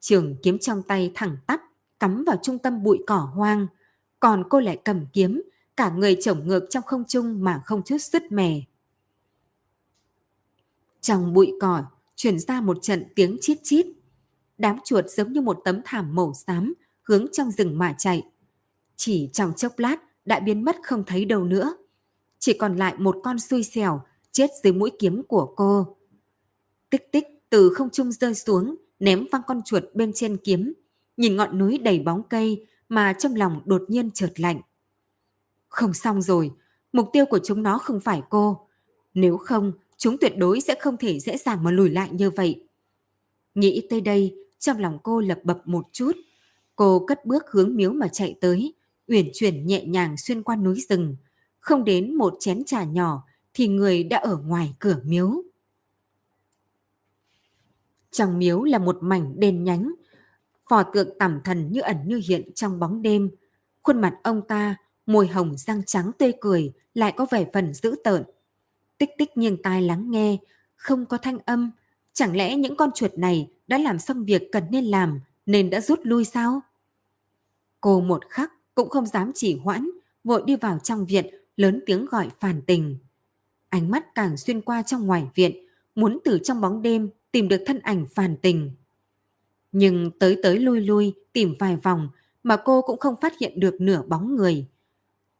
Trường 0.00 0.36
kiếm 0.42 0.58
trong 0.58 0.82
tay 0.82 1.12
thẳng 1.14 1.36
tắp, 1.46 1.60
cắm 2.00 2.24
vào 2.24 2.36
trung 2.42 2.58
tâm 2.58 2.82
bụi 2.82 2.98
cỏ 3.06 3.30
hoang. 3.34 3.66
Còn 4.20 4.44
cô 4.48 4.60
lại 4.60 4.80
cầm 4.84 5.06
kiếm, 5.12 5.42
cả 5.76 5.90
người 5.90 6.16
chổng 6.20 6.48
ngược 6.48 6.66
trong 6.70 6.82
không 6.82 7.04
trung 7.08 7.44
mà 7.44 7.62
không 7.64 7.82
chút 7.82 7.98
sứt 7.98 8.32
mẻ. 8.32 8.60
Trong 11.02 11.32
bụi 11.32 11.52
cỏ, 11.60 11.84
chuyển 12.16 12.38
ra 12.38 12.60
một 12.60 12.78
trận 12.82 13.04
tiếng 13.16 13.36
chít 13.40 13.58
chít. 13.62 13.86
Đám 14.58 14.78
chuột 14.84 15.04
giống 15.08 15.32
như 15.32 15.40
một 15.40 15.60
tấm 15.64 15.80
thảm 15.84 16.14
màu 16.14 16.32
xám, 16.34 16.74
hướng 17.02 17.26
trong 17.32 17.50
rừng 17.50 17.78
mà 17.78 17.94
chạy. 17.98 18.22
Chỉ 18.96 19.30
trong 19.32 19.52
chốc 19.56 19.78
lát 19.78 19.96
đã 20.24 20.40
biến 20.40 20.64
mất 20.64 20.76
không 20.82 21.04
thấy 21.06 21.24
đâu 21.24 21.44
nữa. 21.44 21.76
Chỉ 22.38 22.52
còn 22.52 22.76
lại 22.76 22.94
một 22.98 23.16
con 23.22 23.38
xui 23.38 23.62
xẻo 23.62 24.00
chết 24.32 24.50
dưới 24.62 24.72
mũi 24.72 24.90
kiếm 24.98 25.22
của 25.28 25.54
cô. 25.56 25.96
Tích 26.90 27.12
tích 27.12 27.24
từ 27.50 27.74
không 27.74 27.90
trung 27.90 28.12
rơi 28.12 28.34
xuống, 28.34 28.76
ném 28.98 29.26
văng 29.32 29.42
con 29.46 29.60
chuột 29.64 29.82
bên 29.94 30.12
trên 30.14 30.36
kiếm, 30.36 30.72
nhìn 31.16 31.36
ngọn 31.36 31.58
núi 31.58 31.78
đầy 31.78 31.98
bóng 31.98 32.22
cây 32.30 32.66
mà 32.88 33.12
trong 33.12 33.34
lòng 33.34 33.62
đột 33.64 33.82
nhiên 33.88 34.10
chợt 34.10 34.32
lạnh. 34.36 34.60
Không 35.68 35.94
xong 35.94 36.22
rồi, 36.22 36.50
mục 36.92 37.08
tiêu 37.12 37.26
của 37.26 37.38
chúng 37.44 37.62
nó 37.62 37.78
không 37.78 38.00
phải 38.00 38.22
cô. 38.30 38.68
Nếu 39.14 39.36
không, 39.36 39.72
chúng 40.02 40.18
tuyệt 40.18 40.32
đối 40.36 40.60
sẽ 40.60 40.74
không 40.80 40.96
thể 40.96 41.20
dễ 41.20 41.36
dàng 41.36 41.64
mà 41.64 41.70
lùi 41.70 41.90
lại 41.90 42.08
như 42.12 42.30
vậy. 42.30 42.64
Nghĩ 43.54 43.86
tới 43.90 44.00
đây, 44.00 44.34
trong 44.58 44.78
lòng 44.78 44.98
cô 45.02 45.20
lập 45.20 45.38
bập 45.44 45.66
một 45.66 45.88
chút. 45.92 46.12
Cô 46.76 47.04
cất 47.06 47.26
bước 47.26 47.50
hướng 47.50 47.76
miếu 47.76 47.92
mà 47.92 48.08
chạy 48.08 48.34
tới, 48.40 48.74
uyển 49.06 49.30
chuyển 49.34 49.66
nhẹ 49.66 49.84
nhàng 49.84 50.16
xuyên 50.16 50.42
qua 50.42 50.56
núi 50.56 50.80
rừng. 50.88 51.16
Không 51.60 51.84
đến 51.84 52.14
một 52.14 52.34
chén 52.40 52.64
trà 52.64 52.84
nhỏ 52.84 53.24
thì 53.54 53.68
người 53.68 54.04
đã 54.04 54.16
ở 54.16 54.36
ngoài 54.36 54.74
cửa 54.78 55.00
miếu. 55.04 55.42
Trong 58.10 58.38
miếu 58.38 58.62
là 58.62 58.78
một 58.78 58.98
mảnh 59.00 59.40
đền 59.40 59.64
nhánh, 59.64 59.92
phò 60.68 60.82
tượng 60.82 61.18
tẩm 61.18 61.40
thần 61.44 61.72
như 61.72 61.80
ẩn 61.80 61.96
như 62.06 62.20
hiện 62.28 62.52
trong 62.54 62.78
bóng 62.78 63.02
đêm. 63.02 63.30
Khuôn 63.82 64.00
mặt 64.00 64.14
ông 64.22 64.42
ta, 64.48 64.76
môi 65.06 65.26
hồng 65.26 65.56
răng 65.56 65.82
trắng 65.86 66.10
tươi 66.18 66.32
cười, 66.40 66.72
lại 66.94 67.12
có 67.16 67.26
vẻ 67.30 67.46
phần 67.52 67.74
dữ 67.74 67.94
tợn. 68.04 68.22
Tích 69.02 69.18
tích 69.18 69.36
nghiêng 69.36 69.62
tai 69.62 69.82
lắng 69.82 70.10
nghe, 70.10 70.36
không 70.74 71.06
có 71.06 71.18
thanh 71.18 71.38
âm. 71.38 71.70
Chẳng 72.12 72.36
lẽ 72.36 72.56
những 72.56 72.76
con 72.76 72.90
chuột 72.94 73.10
này 73.14 73.50
đã 73.66 73.78
làm 73.78 73.98
xong 73.98 74.24
việc 74.24 74.42
cần 74.52 74.64
nên 74.70 74.84
làm 74.84 75.20
nên 75.46 75.70
đã 75.70 75.80
rút 75.80 76.00
lui 76.02 76.24
sao? 76.24 76.60
Cô 77.80 78.00
một 78.00 78.28
khắc 78.28 78.52
cũng 78.74 78.88
không 78.88 79.06
dám 79.06 79.30
chỉ 79.34 79.56
hoãn, 79.56 79.90
vội 80.24 80.42
đi 80.46 80.56
vào 80.56 80.78
trong 80.78 81.06
viện, 81.06 81.26
lớn 81.56 81.80
tiếng 81.86 82.06
gọi 82.06 82.28
phản 82.40 82.62
tình. 82.66 82.98
Ánh 83.68 83.90
mắt 83.90 84.14
càng 84.14 84.36
xuyên 84.36 84.60
qua 84.60 84.82
trong 84.82 85.06
ngoài 85.06 85.26
viện, 85.34 85.66
muốn 85.94 86.18
từ 86.24 86.38
trong 86.44 86.60
bóng 86.60 86.82
đêm 86.82 87.10
tìm 87.32 87.48
được 87.48 87.62
thân 87.66 87.78
ảnh 87.78 88.06
phản 88.14 88.36
tình. 88.36 88.70
Nhưng 89.72 90.10
tới 90.18 90.38
tới 90.42 90.58
lui 90.58 90.80
lui 90.80 91.14
tìm 91.32 91.54
vài 91.58 91.76
vòng 91.76 92.08
mà 92.42 92.56
cô 92.64 92.82
cũng 92.82 92.98
không 92.98 93.14
phát 93.20 93.38
hiện 93.40 93.60
được 93.60 93.80
nửa 93.80 94.02
bóng 94.02 94.36
người. 94.36 94.66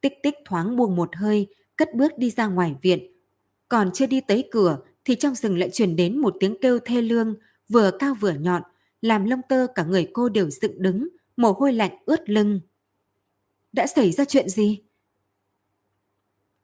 Tích 0.01 0.15
tích 0.23 0.35
thoáng 0.45 0.77
buông 0.77 0.97
một 0.97 1.17
hơi, 1.17 1.47
cất 1.77 1.95
bước 1.95 2.19
đi 2.19 2.31
ra 2.31 2.47
ngoài 2.47 2.75
viện. 2.83 3.12
Còn 3.73 3.91
chưa 3.93 4.07
đi 4.07 4.21
tới 4.21 4.49
cửa 4.51 4.79
thì 5.05 5.15
trong 5.15 5.35
rừng 5.35 5.59
lại 5.59 5.71
truyền 5.71 5.97
đến 5.97 6.19
một 6.19 6.37
tiếng 6.41 6.57
kêu 6.61 6.79
thê 6.85 7.03
lương, 7.03 7.35
vừa 7.69 7.91
cao 7.99 8.15
vừa 8.21 8.33
nhọn, 8.33 8.63
làm 9.01 9.25
lông 9.25 9.41
tơ 9.49 9.67
cả 9.75 9.85
người 9.85 10.09
cô 10.13 10.29
đều 10.29 10.51
dựng 10.51 10.83
đứng, 10.83 11.09
mồ 11.37 11.53
hôi 11.53 11.73
lạnh 11.73 11.99
ướt 12.07 12.29
lưng. 12.31 12.61
Đã 13.73 13.87
xảy 13.87 14.13
ra 14.13 14.25
chuyện 14.25 14.49
gì? 14.49 14.83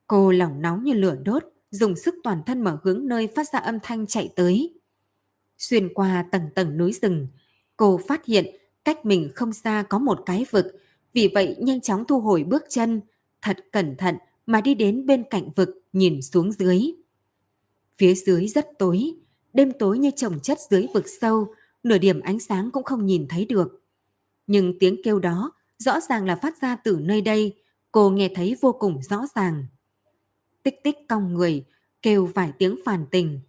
Cô 0.06 0.30
lòng 0.30 0.62
nóng 0.62 0.84
như 0.84 0.92
lửa 0.92 1.16
đốt, 1.24 1.44
dùng 1.70 1.96
sức 1.96 2.14
toàn 2.24 2.42
thân 2.46 2.64
mở 2.64 2.78
hướng 2.84 3.08
nơi 3.08 3.28
phát 3.36 3.48
ra 3.52 3.58
âm 3.58 3.78
thanh 3.82 4.06
chạy 4.06 4.32
tới. 4.36 4.80
Xuyên 5.58 5.94
qua 5.94 6.26
tầng 6.32 6.48
tầng 6.54 6.78
núi 6.78 6.92
rừng, 6.92 7.28
cô 7.76 8.00
phát 8.08 8.24
hiện 8.24 8.46
cách 8.84 9.04
mình 9.04 9.30
không 9.34 9.52
xa 9.52 9.84
có 9.88 9.98
một 9.98 10.22
cái 10.26 10.46
vực, 10.50 10.66
vì 11.12 11.30
vậy 11.34 11.56
nhanh 11.58 11.80
chóng 11.80 12.04
thu 12.04 12.20
hồi 12.20 12.44
bước 12.44 12.64
chân, 12.68 13.00
thật 13.42 13.56
cẩn 13.72 13.96
thận 13.96 14.16
mà 14.46 14.60
đi 14.60 14.74
đến 14.74 15.06
bên 15.06 15.24
cạnh 15.30 15.50
vực 15.56 15.77
nhìn 15.92 16.22
xuống 16.22 16.52
dưới. 16.52 16.80
Phía 17.98 18.14
dưới 18.14 18.48
rất 18.48 18.68
tối, 18.78 19.12
đêm 19.52 19.72
tối 19.78 19.98
như 19.98 20.10
trồng 20.16 20.40
chất 20.40 20.58
dưới 20.70 20.86
vực 20.94 21.04
sâu, 21.20 21.54
nửa 21.82 21.98
điểm 21.98 22.20
ánh 22.20 22.38
sáng 22.38 22.70
cũng 22.70 22.84
không 22.84 23.06
nhìn 23.06 23.26
thấy 23.28 23.44
được. 23.44 23.82
Nhưng 24.46 24.78
tiếng 24.78 25.00
kêu 25.04 25.18
đó 25.18 25.52
rõ 25.78 26.00
ràng 26.00 26.24
là 26.26 26.36
phát 26.36 26.62
ra 26.62 26.76
từ 26.76 26.98
nơi 27.00 27.20
đây, 27.20 27.54
cô 27.92 28.10
nghe 28.10 28.30
thấy 28.34 28.56
vô 28.60 28.72
cùng 28.72 29.02
rõ 29.02 29.26
ràng. 29.34 29.66
Tích 30.62 30.74
tích 30.84 30.96
cong 31.08 31.34
người, 31.34 31.64
kêu 32.02 32.26
vài 32.26 32.52
tiếng 32.58 32.76
phản 32.84 33.06
tình. 33.10 33.40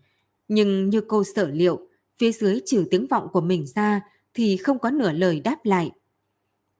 Nhưng 0.48 0.90
như 0.90 1.02
cô 1.08 1.24
sợ 1.36 1.48
liệu, 1.48 1.88
phía 2.18 2.32
dưới 2.32 2.62
trừ 2.66 2.86
tiếng 2.92 3.08
vọng 3.08 3.28
của 3.34 3.42
mình 3.42 3.68
ra 3.76 4.02
thì 4.34 4.58
không 4.58 4.80
có 4.80 4.92
nửa 4.92 5.12
lời 5.12 5.40
đáp 5.40 5.58
lại. 5.64 5.92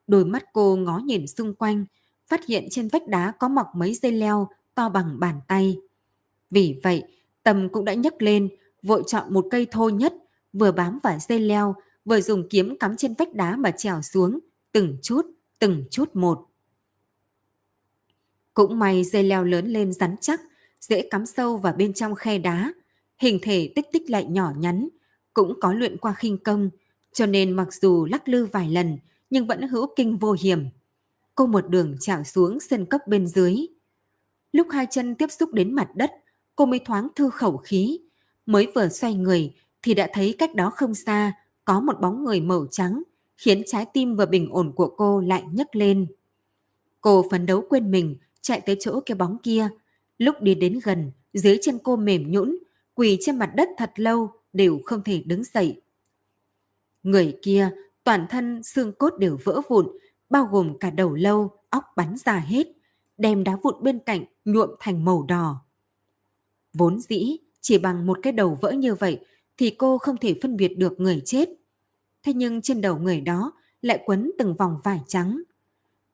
Đôi 0.08 0.26
mắt 0.26 0.44
cô 0.54 0.76
ngó 0.76 0.98
nhìn 0.98 1.28
xung 1.28 1.56
quanh, 1.56 1.86
phát 2.28 2.46
hiện 2.46 2.68
trên 2.72 2.88
vách 2.88 3.08
đá 3.08 3.34
có 3.40 3.48
mọc 3.48 3.68
mấy 3.76 3.94
dây 3.94 4.12
leo 4.12 4.48
to 4.80 4.90
bằng 4.90 5.20
bàn 5.20 5.40
tay. 5.48 5.80
Vì 6.52 6.80
vậy, 6.84 7.04
Tâm 7.44 7.70
cũng 7.70 7.86
đã 7.86 7.94
nhấc 7.94 8.22
lên, 8.22 8.50
vội 8.84 9.04
chọn 9.08 9.34
một 9.34 9.48
cây 9.52 9.68
thô 9.72 9.90
nhất, 9.90 10.14
vừa 10.54 10.72
bám 10.72 11.00
vào 11.04 11.18
dây 11.30 11.40
leo, 11.40 11.76
vừa 12.06 12.22
dùng 12.22 12.50
kiếm 12.50 12.78
cắm 12.80 12.98
trên 12.98 13.14
vách 13.14 13.34
đá 13.34 13.56
mà 13.56 13.72
trèo 13.72 14.02
xuống, 14.02 14.40
từng 14.72 14.98
chút, 15.02 15.26
từng 15.60 15.84
chút 15.92 16.16
một. 16.16 16.46
Cũng 18.54 18.80
may 18.80 19.04
dây 19.04 19.24
leo 19.24 19.44
lớn 19.44 19.68
lên 19.68 19.94
rắn 19.94 20.16
chắc, 20.22 20.42
dễ 20.82 21.08
cắm 21.10 21.26
sâu 21.26 21.58
vào 21.58 21.74
bên 21.74 21.94
trong 21.94 22.16
khe 22.16 22.38
đá. 22.38 22.74
Hình 23.18 23.40
thể 23.42 23.72
tích 23.76 23.86
tích 23.92 24.10
lại 24.10 24.26
nhỏ 24.26 24.54
nhắn, 24.58 24.90
cũng 25.34 25.60
có 25.60 25.74
luyện 25.74 25.98
qua 25.98 26.14
khinh 26.14 26.38
công, 26.38 26.70
cho 27.14 27.26
nên 27.26 27.52
mặc 27.52 27.74
dù 27.74 28.06
lắc 28.06 28.28
lư 28.28 28.46
vài 28.46 28.70
lần 28.70 28.98
nhưng 29.30 29.48
vẫn 29.48 29.68
hữu 29.68 29.88
kinh 29.96 30.18
vô 30.18 30.36
hiểm. 30.40 30.66
Cô 31.36 31.48
một 31.48 31.70
đường 31.70 31.96
chảo 32.00 32.24
xuống 32.24 32.60
sân 32.60 32.86
cốc 32.86 33.02
bên 33.08 33.28
dưới. 33.28 33.68
Lúc 34.52 34.68
hai 34.72 34.88
chân 34.92 35.16
tiếp 35.16 35.32
xúc 35.32 35.54
đến 35.54 35.74
mặt 35.74 35.88
đất, 35.96 36.12
cô 36.56 36.66
mới 36.66 36.80
thoáng 36.80 37.08
thư 37.16 37.30
khẩu 37.30 37.58
khí. 37.58 38.00
Mới 38.46 38.68
vừa 38.76 38.90
xoay 38.90 39.14
người 39.14 39.54
thì 39.82 39.94
đã 39.94 40.08
thấy 40.14 40.36
cách 40.38 40.56
đó 40.56 40.70
không 40.70 40.96
xa 40.96 41.34
có 41.66 41.80
một 41.80 42.00
bóng 42.02 42.24
người 42.24 42.42
màu 42.42 42.68
trắng, 42.72 43.04
khiến 43.38 43.64
trái 43.66 43.86
tim 43.94 44.16
vừa 44.16 44.26
bình 44.26 44.50
ổn 44.52 44.72
của 44.76 44.90
cô 44.98 45.22
lại 45.22 45.44
nhấc 45.52 45.76
lên. 45.76 46.08
Cô 47.02 47.26
phấn 47.32 47.46
đấu 47.46 47.64
quên 47.70 47.92
mình, 47.92 48.18
chạy 48.42 48.62
tới 48.62 48.76
chỗ 48.80 49.00
cái 49.06 49.16
bóng 49.16 49.38
kia. 49.44 49.70
Lúc 50.18 50.36
đi 50.42 50.56
đến 50.56 50.80
gần, 50.84 51.12
dưới 51.34 51.58
chân 51.62 51.78
cô 51.84 51.96
mềm 51.96 52.32
nhũn, 52.32 52.58
quỳ 52.96 53.18
trên 53.22 53.40
mặt 53.40 53.52
đất 53.56 53.70
thật 53.78 53.92
lâu 53.96 54.32
đều 54.54 54.80
không 54.86 55.04
thể 55.04 55.24
đứng 55.26 55.44
dậy. 55.44 55.82
Người 57.04 57.38
kia, 57.42 57.70
toàn 58.04 58.26
thân 58.30 58.64
xương 58.64 58.92
cốt 58.92 59.14
đều 59.20 59.38
vỡ 59.44 59.62
vụn, 59.70 59.88
bao 60.30 60.46
gồm 60.52 60.78
cả 60.80 60.90
đầu 60.90 61.14
lâu, 61.14 61.52
óc 61.70 61.84
bắn 61.96 62.16
ra 62.26 62.40
hết, 62.40 62.68
đem 63.20 63.44
đá 63.44 63.58
vụn 63.64 63.76
bên 63.84 64.00
cạnh 64.00 64.26
nhuộm 64.46 64.70
thành 64.80 65.06
màu 65.06 65.24
đỏ. 65.24 65.66
Vốn 66.74 67.00
dĩ, 67.00 67.38
chỉ 67.62 67.78
bằng 67.78 68.06
một 68.06 68.20
cái 68.22 68.34
đầu 68.34 68.58
vỡ 68.62 68.72
như 68.72 68.96
vậy 68.96 69.20
thì 69.58 69.70
cô 69.70 69.98
không 69.98 70.18
thể 70.18 70.40
phân 70.42 70.58
biệt 70.58 70.78
được 70.78 71.00
người 71.00 71.22
chết. 71.26 71.50
Thế 72.24 72.34
nhưng 72.34 72.62
trên 72.62 72.82
đầu 72.82 72.98
người 72.98 73.22
đó 73.22 73.52
lại 73.82 74.04
quấn 74.06 74.32
từng 74.38 74.56
vòng 74.56 74.78
vải 74.84 75.02
trắng. 75.08 75.42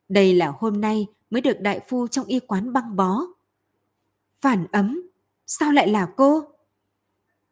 Đây 0.09 0.33
là 0.33 0.53
hôm 0.57 0.81
nay 0.81 1.07
mới 1.29 1.41
được 1.41 1.61
đại 1.61 1.79
phu 1.87 2.07
trong 2.07 2.25
y 2.25 2.39
quán 2.39 2.73
băng 2.73 2.95
bó. 2.95 3.21
Phản 4.41 4.67
ấm, 4.71 5.09
sao 5.45 5.71
lại 5.71 5.87
là 5.87 6.07
cô? 6.17 6.43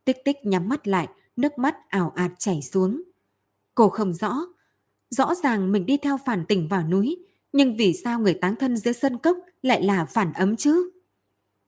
Tích 0.05 0.17
tích 0.25 0.37
nhắm 0.43 0.69
mắt 0.69 0.87
lại, 0.87 1.07
nước 1.35 1.57
mắt 1.57 1.89
ảo 1.89 2.11
ạt 2.15 2.31
chảy 2.37 2.61
xuống. 2.61 3.01
Cô 3.75 3.89
không 3.89 4.13
rõ, 4.13 4.37
rõ 5.09 5.35
ràng 5.35 5.71
mình 5.71 5.85
đi 5.85 5.97
theo 5.97 6.17
phản 6.25 6.45
tình 6.47 6.67
vào 6.67 6.87
núi, 6.87 7.25
nhưng 7.53 7.75
vì 7.77 7.93
sao 7.93 8.19
người 8.19 8.33
táng 8.33 8.55
thân 8.55 8.77
dưới 8.77 8.93
sân 8.93 9.17
cốc 9.17 9.37
lại 9.61 9.83
là 9.83 10.05
phản 10.05 10.33
ấm 10.33 10.55
chứ? 10.55 10.91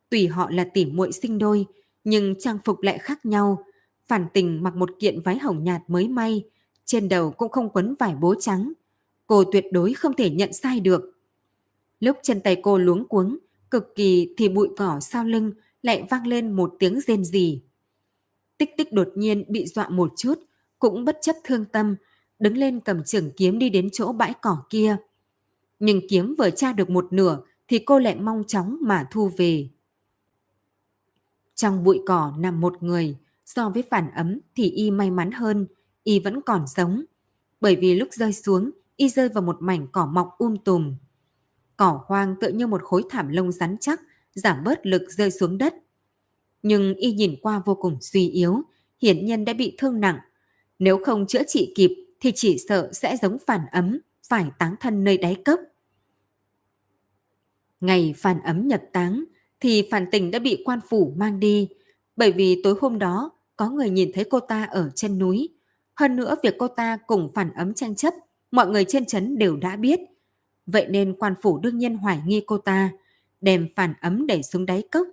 Tùy 0.09 0.27
họ 0.27 0.49
là 0.51 0.63
tỉ 0.73 0.85
muội 0.85 1.11
sinh 1.11 1.37
đôi, 1.37 1.65
nhưng 2.03 2.35
trang 2.39 2.57
phục 2.65 2.81
lại 2.81 2.97
khác 2.97 3.25
nhau. 3.25 3.63
Phản 4.07 4.25
tình 4.33 4.63
mặc 4.63 4.75
một 4.75 4.89
kiện 4.99 5.21
váy 5.21 5.37
hồng 5.37 5.63
nhạt 5.63 5.81
mới 5.87 6.07
may, 6.07 6.43
trên 6.85 7.09
đầu 7.09 7.31
cũng 7.31 7.51
không 7.51 7.69
quấn 7.69 7.95
vải 7.99 8.15
bố 8.15 8.35
trắng. 8.39 8.73
Cô 9.27 9.43
tuyệt 9.43 9.65
đối 9.71 9.93
không 9.93 10.13
thể 10.13 10.29
nhận 10.29 10.53
sai 10.53 10.79
được. 10.79 11.01
Lúc 11.99 12.17
chân 12.23 12.41
tay 12.41 12.57
cô 12.63 12.77
luống 12.77 13.07
cuống, 13.07 13.37
cực 13.71 13.95
kỳ 13.95 14.33
thì 14.37 14.49
bụi 14.49 14.69
cỏ 14.77 14.99
sau 15.01 15.23
lưng 15.23 15.51
lại 15.81 16.07
vang 16.09 16.27
lên 16.27 16.51
một 16.51 16.75
tiếng 16.79 16.99
rên 17.01 17.25
rỉ. 17.25 17.61
Tích 18.57 18.69
tích 18.77 18.93
đột 18.93 19.09
nhiên 19.15 19.45
bị 19.47 19.65
dọa 19.67 19.89
một 19.89 20.13
chút, 20.17 20.39
cũng 20.79 21.05
bất 21.05 21.17
chấp 21.21 21.35
thương 21.43 21.65
tâm, 21.65 21.95
đứng 22.39 22.57
lên 22.57 22.79
cầm 22.79 23.03
trường 23.03 23.31
kiếm 23.31 23.59
đi 23.59 23.69
đến 23.69 23.89
chỗ 23.93 24.11
bãi 24.11 24.33
cỏ 24.41 24.57
kia. 24.69 24.97
Nhưng 25.79 26.07
kiếm 26.09 26.35
vừa 26.37 26.49
tra 26.49 26.73
được 26.73 26.89
một 26.89 27.13
nửa 27.13 27.41
thì 27.67 27.79
cô 27.79 27.99
lại 27.99 28.15
mong 28.15 28.43
chóng 28.47 28.77
mà 28.81 29.07
thu 29.11 29.31
về. 29.37 29.69
Trong 31.55 31.83
bụi 31.83 32.01
cỏ 32.05 32.33
nằm 32.37 32.61
một 32.61 32.83
người, 32.83 33.17
so 33.45 33.69
với 33.69 33.83
phản 33.83 34.11
ấm 34.11 34.39
thì 34.55 34.69
y 34.69 34.91
may 34.91 35.11
mắn 35.11 35.31
hơn, 35.31 35.67
y 36.03 36.19
vẫn 36.19 36.41
còn 36.41 36.67
sống. 36.67 37.03
Bởi 37.61 37.75
vì 37.75 37.95
lúc 37.95 38.09
rơi 38.11 38.33
xuống, 38.33 38.71
y 38.95 39.09
rơi 39.09 39.29
vào 39.29 39.41
một 39.41 39.57
mảnh 39.59 39.87
cỏ 39.91 40.05
mọc 40.05 40.37
um 40.37 40.55
tùm. 40.57 40.95
Cỏ 41.77 42.03
hoang 42.05 42.35
tựa 42.41 42.49
như 42.49 42.67
một 42.67 42.83
khối 42.83 43.03
thảm 43.09 43.29
lông 43.29 43.51
rắn 43.51 43.75
chắc, 43.79 44.01
giảm 44.35 44.63
bớt 44.63 44.85
lực 44.85 45.01
rơi 45.09 45.31
xuống 45.31 45.57
đất. 45.57 45.75
Nhưng 46.63 46.93
y 46.93 47.11
nhìn 47.11 47.35
qua 47.41 47.61
vô 47.65 47.75
cùng 47.75 47.97
suy 48.01 48.29
yếu, 48.29 48.61
hiển 49.01 49.25
nhân 49.25 49.45
đã 49.45 49.53
bị 49.53 49.75
thương 49.77 49.99
nặng. 49.99 50.19
Nếu 50.79 50.99
không 51.05 51.27
chữa 51.27 51.43
trị 51.47 51.73
kịp 51.75 51.91
thì 52.19 52.31
chỉ 52.35 52.57
sợ 52.69 52.89
sẽ 52.93 53.17
giống 53.21 53.37
phản 53.47 53.61
ấm, 53.71 53.99
phải 54.29 54.45
táng 54.59 54.75
thân 54.79 55.03
nơi 55.03 55.17
đáy 55.17 55.35
cốc. 55.45 55.59
Ngày 57.79 58.13
phản 58.17 58.41
ấm 58.41 58.67
nhập 58.67 58.81
táng, 58.93 59.23
thì 59.59 59.87
phản 59.91 60.05
tình 60.11 60.31
đã 60.31 60.39
bị 60.39 60.61
quan 60.65 60.79
phủ 60.89 61.13
mang 61.17 61.39
đi, 61.39 61.69
bởi 62.15 62.31
vì 62.31 62.61
tối 62.63 62.75
hôm 62.81 62.99
đó 62.99 63.31
có 63.55 63.69
người 63.69 63.89
nhìn 63.89 64.11
thấy 64.13 64.23
cô 64.29 64.39
ta 64.39 64.63
ở 64.63 64.89
chân 64.95 65.19
núi. 65.19 65.49
Hơn 65.95 66.15
nữa 66.15 66.35
việc 66.43 66.55
cô 66.59 66.67
ta 66.67 66.97
cùng 67.07 67.31
phản 67.35 67.53
ấm 67.53 67.73
tranh 67.73 67.95
chấp, 67.95 68.13
mọi 68.51 68.67
người 68.67 68.85
trên 68.85 69.05
trấn 69.05 69.37
đều 69.37 69.57
đã 69.57 69.75
biết. 69.75 69.99
Vậy 70.65 70.87
nên 70.89 71.15
quan 71.19 71.33
phủ 71.41 71.57
đương 71.59 71.77
nhiên 71.77 71.97
hoài 71.97 72.21
nghi 72.25 72.43
cô 72.45 72.57
ta, 72.57 72.91
đem 73.41 73.67
phản 73.75 73.93
ấm 74.01 74.27
đẩy 74.27 74.43
xuống 74.43 74.65
đáy 74.65 74.83
cốc. 74.91 75.07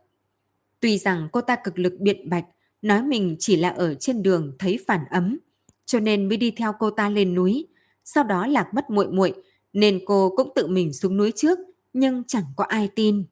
Tuy 0.81 0.99
rằng 0.99 1.29
cô 1.33 1.41
ta 1.41 1.57
cực 1.65 1.79
lực 1.79 1.95
biện 2.01 2.31
bạch, 2.31 2.45
nói 2.83 3.03
mình 3.03 3.37
chỉ 3.39 3.57
là 3.57 3.69
ở 3.69 3.95
trên 3.95 4.23
đường 4.23 4.57
thấy 4.59 4.79
phản 4.87 5.05
ấm, 5.11 5.39
cho 5.85 6.01
nên 6.01 6.29
mới 6.29 6.37
đi 6.37 6.51
theo 6.51 6.73
cô 6.79 6.91
ta 6.91 7.09
lên 7.09 7.35
núi. 7.35 7.67
Sau 8.05 8.25
đó 8.25 8.47
lạc 8.47 8.75
mất 8.75 8.91
muội 8.91 9.09
muội 9.09 9.33
nên 9.73 10.01
cô 10.07 10.33
cũng 10.37 10.53
tự 10.55 10.67
mình 10.67 10.93
xuống 10.93 11.17
núi 11.17 11.33
trước, 11.37 11.59
nhưng 11.93 12.23
chẳng 12.27 12.45
có 12.57 12.65
ai 12.65 12.89
tin. 12.95 13.25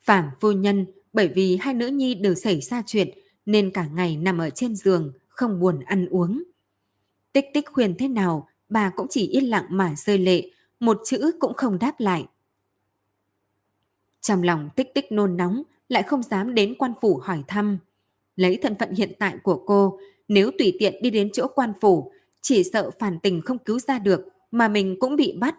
Phạm 0.00 0.30
phu 0.40 0.52
nhân 0.52 0.86
bởi 1.12 1.28
vì 1.28 1.56
hai 1.56 1.74
nữ 1.74 1.86
nhi 1.86 2.14
đều 2.14 2.34
xảy 2.34 2.60
ra 2.60 2.82
chuyện 2.86 3.08
nên 3.46 3.70
cả 3.70 3.86
ngày 3.94 4.16
nằm 4.16 4.38
ở 4.38 4.50
trên 4.50 4.76
giường, 4.76 5.12
không 5.28 5.60
buồn 5.60 5.80
ăn 5.80 6.06
uống. 6.06 6.42
Tích 7.32 7.44
tích 7.54 7.68
khuyên 7.72 7.94
thế 7.98 8.08
nào, 8.08 8.48
bà 8.68 8.90
cũng 8.90 9.06
chỉ 9.10 9.26
yên 9.26 9.44
lặng 9.44 9.66
mà 9.70 9.94
rơi 9.96 10.18
lệ, 10.18 10.50
một 10.80 11.00
chữ 11.04 11.32
cũng 11.40 11.54
không 11.54 11.78
đáp 11.78 12.00
lại. 12.00 12.26
Trong 14.20 14.42
lòng 14.42 14.68
tích 14.76 14.94
tích 14.94 15.12
nôn 15.12 15.36
nóng, 15.36 15.62
lại 15.88 16.02
không 16.02 16.22
dám 16.22 16.54
đến 16.54 16.74
quan 16.78 16.92
phủ 17.00 17.16
hỏi 17.16 17.44
thăm. 17.48 17.78
Lấy 18.36 18.58
thân 18.62 18.74
phận 18.78 18.94
hiện 18.94 19.12
tại 19.18 19.36
của 19.42 19.64
cô, 19.66 19.98
nếu 20.28 20.50
tùy 20.58 20.76
tiện 20.78 21.02
đi 21.02 21.10
đến 21.10 21.30
chỗ 21.32 21.46
quan 21.54 21.72
phủ, 21.80 22.12
chỉ 22.42 22.62
sợ 22.72 22.90
phản 22.98 23.18
tình 23.20 23.40
không 23.40 23.58
cứu 23.58 23.78
ra 23.78 23.98
được, 23.98 24.20
mà 24.50 24.68
mình 24.68 24.96
cũng 25.00 25.16
bị 25.16 25.36
bắt. 25.38 25.56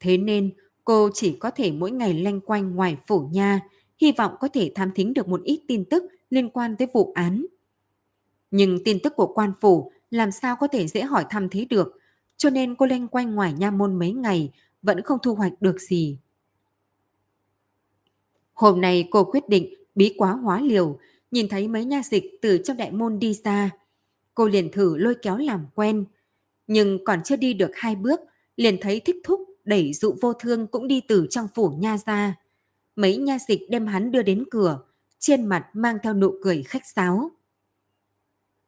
Thế 0.00 0.16
nên, 0.16 0.54
cô 0.84 1.10
chỉ 1.14 1.36
có 1.40 1.50
thể 1.50 1.72
mỗi 1.72 1.90
ngày 1.90 2.14
lanh 2.14 2.40
quanh 2.40 2.74
ngoài 2.74 2.96
phủ 3.06 3.28
nha, 3.32 3.60
hy 4.00 4.12
vọng 4.12 4.34
có 4.40 4.48
thể 4.48 4.72
tham 4.74 4.90
thính 4.94 5.14
được 5.14 5.28
một 5.28 5.42
ít 5.44 5.60
tin 5.68 5.84
tức 5.84 6.04
liên 6.30 6.50
quan 6.50 6.76
tới 6.76 6.88
vụ 6.92 7.12
án. 7.14 7.46
Nhưng 8.50 8.84
tin 8.84 8.98
tức 9.02 9.12
của 9.16 9.32
quan 9.34 9.52
phủ 9.60 9.92
làm 10.10 10.30
sao 10.32 10.56
có 10.56 10.66
thể 10.66 10.86
dễ 10.86 11.02
hỏi 11.02 11.24
thăm 11.30 11.48
thế 11.48 11.66
được, 11.70 11.98
cho 12.36 12.50
nên 12.50 12.74
cô 12.74 12.86
lanh 12.86 13.08
quanh 13.08 13.34
ngoài 13.34 13.52
nha 13.52 13.70
môn 13.70 13.98
mấy 13.98 14.12
ngày 14.12 14.52
vẫn 14.82 15.02
không 15.02 15.18
thu 15.22 15.34
hoạch 15.34 15.52
được 15.60 15.80
gì. 15.80 16.18
Hôm 18.54 18.80
nay 18.80 19.08
cô 19.10 19.24
quyết 19.24 19.48
định 19.48 19.74
bí 19.94 20.14
quá 20.18 20.32
hóa 20.32 20.60
liều, 20.60 20.98
nhìn 21.30 21.48
thấy 21.48 21.68
mấy 21.68 21.84
nha 21.84 22.02
dịch 22.04 22.24
từ 22.42 22.58
trong 22.64 22.76
đại 22.76 22.92
môn 22.92 23.18
đi 23.18 23.34
ra. 23.44 23.70
Cô 24.34 24.48
liền 24.48 24.72
thử 24.72 24.96
lôi 24.96 25.14
kéo 25.22 25.36
làm 25.36 25.66
quen, 25.74 26.04
nhưng 26.66 27.04
còn 27.04 27.22
chưa 27.24 27.36
đi 27.36 27.54
được 27.54 27.70
hai 27.74 27.96
bước, 27.96 28.20
liền 28.56 28.76
thấy 28.80 29.00
thích 29.00 29.16
thúc 29.24 29.40
đẩy 29.64 29.92
dụ 29.92 30.14
vô 30.20 30.32
thương 30.32 30.66
cũng 30.66 30.88
đi 30.88 31.00
từ 31.08 31.26
trong 31.30 31.48
phủ 31.54 31.68
nha 31.68 31.98
ra. 32.06 32.36
Mấy 32.96 33.16
nha 33.16 33.38
dịch 33.48 33.60
đem 33.70 33.86
hắn 33.86 34.10
đưa 34.10 34.22
đến 34.22 34.44
cửa, 34.50 34.78
trên 35.18 35.46
mặt 35.46 35.66
mang 35.72 35.98
theo 36.02 36.14
nụ 36.14 36.34
cười 36.42 36.62
khách 36.62 36.86
sáo. 36.86 37.30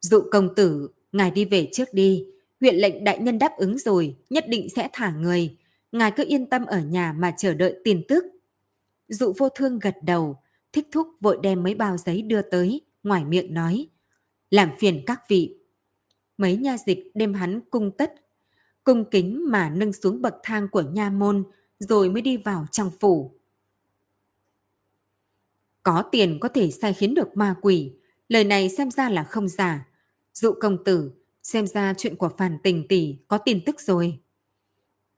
Dụ 0.01 0.21
công 0.33 0.55
tử, 0.55 0.89
ngài 1.13 1.31
đi 1.31 1.45
về 1.45 1.69
trước 1.73 1.89
đi. 1.93 2.27
Huyện 2.61 2.75
lệnh 2.75 3.05
đại 3.05 3.19
nhân 3.19 3.39
đáp 3.39 3.53
ứng 3.57 3.79
rồi, 3.79 4.17
nhất 4.31 4.45
định 4.49 4.69
sẽ 4.77 4.89
thả 4.93 5.11
người. 5.11 5.57
Ngài 5.93 6.11
cứ 6.11 6.25
yên 6.27 6.47
tâm 6.47 6.67
ở 6.67 6.81
nhà 6.81 7.13
mà 7.13 7.35
chờ 7.37 7.55
đợi 7.55 7.77
tin 7.85 8.03
tức. 8.09 8.25
Dụ 9.09 9.33
vô 9.39 9.49
thương 9.49 9.79
gật 9.79 9.97
đầu, 10.03 10.37
thích 10.73 10.89
thúc 10.93 11.09
vội 11.21 11.39
đem 11.43 11.63
mấy 11.63 11.75
bao 11.75 11.97
giấy 11.97 12.23
đưa 12.23 12.43
tới, 12.43 12.81
ngoài 13.03 13.25
miệng 13.25 13.55
nói. 13.55 13.89
Làm 14.51 14.71
phiền 14.79 15.03
các 15.07 15.29
vị. 15.29 15.57
Mấy 16.37 16.57
nha 16.57 16.77
dịch 16.87 17.11
đem 17.15 17.35
hắn 17.35 17.61
cung 17.71 17.91
tất 17.91 18.15
cung 18.87 19.05
kính 19.11 19.45
mà 19.49 19.71
nâng 19.71 19.93
xuống 19.93 20.23
bậc 20.23 20.35
thang 20.43 20.69
của 20.69 20.83
nha 20.83 21.11
môn, 21.11 21.45
rồi 21.79 22.11
mới 22.11 22.23
đi 22.23 22.37
vào 22.37 22.67
trong 22.71 22.91
phủ. 23.01 23.33
Có 25.83 26.05
tiền 26.13 26.39
có 26.41 26.49
thể 26.49 26.71
sai 26.71 26.95
khiến 26.95 27.15
được 27.15 27.37
ma 27.37 27.55
quỷ, 27.61 27.93
lời 28.29 28.45
này 28.45 28.69
xem 28.69 28.91
ra 28.91 29.09
là 29.09 29.25
không 29.25 29.49
giả. 29.49 29.89
Dụ 30.33 30.53
công 30.61 30.85
tử, 30.85 31.11
xem 31.43 31.67
ra 31.67 31.95
chuyện 31.99 32.17
của 32.17 32.29
phản 32.39 32.59
tình 32.63 32.89
tỷ 32.89 33.17
có 33.29 33.39
tin 33.39 33.65
tức 33.65 33.81
rồi. 33.81 34.21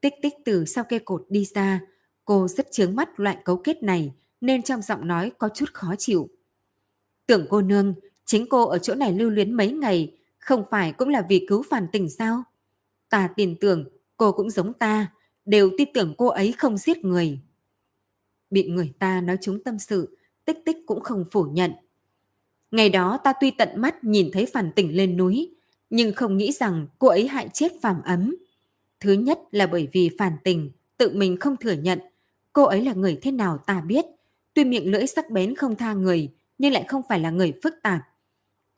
Tích 0.00 0.14
tích 0.22 0.34
từ 0.44 0.64
sau 0.64 0.84
cây 0.88 0.98
cột 0.98 1.26
đi 1.28 1.44
ra, 1.44 1.80
cô 2.24 2.48
rất 2.48 2.72
chướng 2.72 2.96
mắt 2.96 3.20
loại 3.20 3.38
cấu 3.44 3.56
kết 3.56 3.82
này 3.82 4.14
nên 4.40 4.62
trong 4.62 4.82
giọng 4.82 5.06
nói 5.06 5.32
có 5.38 5.48
chút 5.54 5.66
khó 5.72 5.94
chịu. 5.98 6.28
Tưởng 7.26 7.46
cô 7.50 7.62
nương, 7.62 7.94
chính 8.28 8.46
cô 8.48 8.68
ở 8.68 8.78
chỗ 8.78 8.94
này 8.94 9.12
lưu 9.12 9.30
luyến 9.30 9.52
mấy 9.52 9.72
ngày, 9.72 10.14
không 10.38 10.64
phải 10.70 10.92
cũng 10.92 11.08
là 11.08 11.26
vì 11.28 11.46
cứu 11.48 11.62
phản 11.70 11.86
tình 11.92 12.10
sao? 12.10 12.42
Ta 13.08 13.28
tin 13.36 13.56
tưởng 13.60 13.84
cô 14.16 14.32
cũng 14.32 14.50
giống 14.50 14.72
ta, 14.72 15.12
đều 15.44 15.70
tin 15.78 15.88
tưởng 15.94 16.14
cô 16.18 16.26
ấy 16.26 16.52
không 16.58 16.78
giết 16.78 17.04
người. 17.04 17.40
Bị 18.50 18.68
người 18.68 18.92
ta 18.98 19.20
nói 19.20 19.38
chúng 19.40 19.64
tâm 19.64 19.78
sự, 19.78 20.18
tích 20.44 20.58
tích 20.64 20.76
cũng 20.86 21.00
không 21.00 21.24
phủ 21.30 21.42
nhận. 21.42 21.72
Ngày 22.70 22.88
đó 22.88 23.18
ta 23.24 23.32
tuy 23.40 23.50
tận 23.50 23.68
mắt 23.76 24.04
nhìn 24.04 24.30
thấy 24.32 24.46
phản 24.46 24.72
tỉnh 24.72 24.96
lên 24.96 25.16
núi, 25.16 25.54
nhưng 25.90 26.14
không 26.14 26.36
nghĩ 26.36 26.52
rằng 26.52 26.86
cô 26.98 27.08
ấy 27.08 27.28
hại 27.28 27.48
chết 27.52 27.72
phàm 27.80 28.02
ấm. 28.02 28.36
Thứ 29.00 29.12
nhất 29.12 29.38
là 29.50 29.66
bởi 29.66 29.88
vì 29.92 30.10
phản 30.18 30.32
tình, 30.44 30.70
tự 30.96 31.10
mình 31.14 31.36
không 31.40 31.56
thừa 31.56 31.72
nhận. 31.72 31.98
Cô 32.52 32.62
ấy 32.64 32.84
là 32.84 32.92
người 32.92 33.18
thế 33.22 33.30
nào 33.30 33.58
ta 33.58 33.80
biết. 33.80 34.04
Tuy 34.54 34.64
miệng 34.64 34.90
lưỡi 34.90 35.06
sắc 35.06 35.30
bén 35.30 35.54
không 35.54 35.76
tha 35.76 35.92
người, 35.92 36.32
nhưng 36.58 36.72
lại 36.72 36.84
không 36.88 37.02
phải 37.08 37.20
là 37.20 37.30
người 37.30 37.52
phức 37.62 37.74
tạp. 37.82 38.07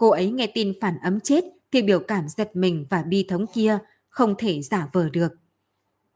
Cô 0.01 0.09
ấy 0.09 0.31
nghe 0.31 0.47
tin 0.47 0.73
phản 0.81 0.99
ấm 0.99 1.21
chết 1.21 1.45
thì 1.73 1.83
biểu 1.83 2.01
cảm 2.01 2.29
giật 2.29 2.51
mình 2.57 2.87
và 2.91 3.03
bi 3.03 3.27
thống 3.29 3.47
kia 3.55 3.79
không 4.09 4.35
thể 4.39 4.63
giả 4.63 4.89
vờ 4.93 5.09
được. 5.09 5.29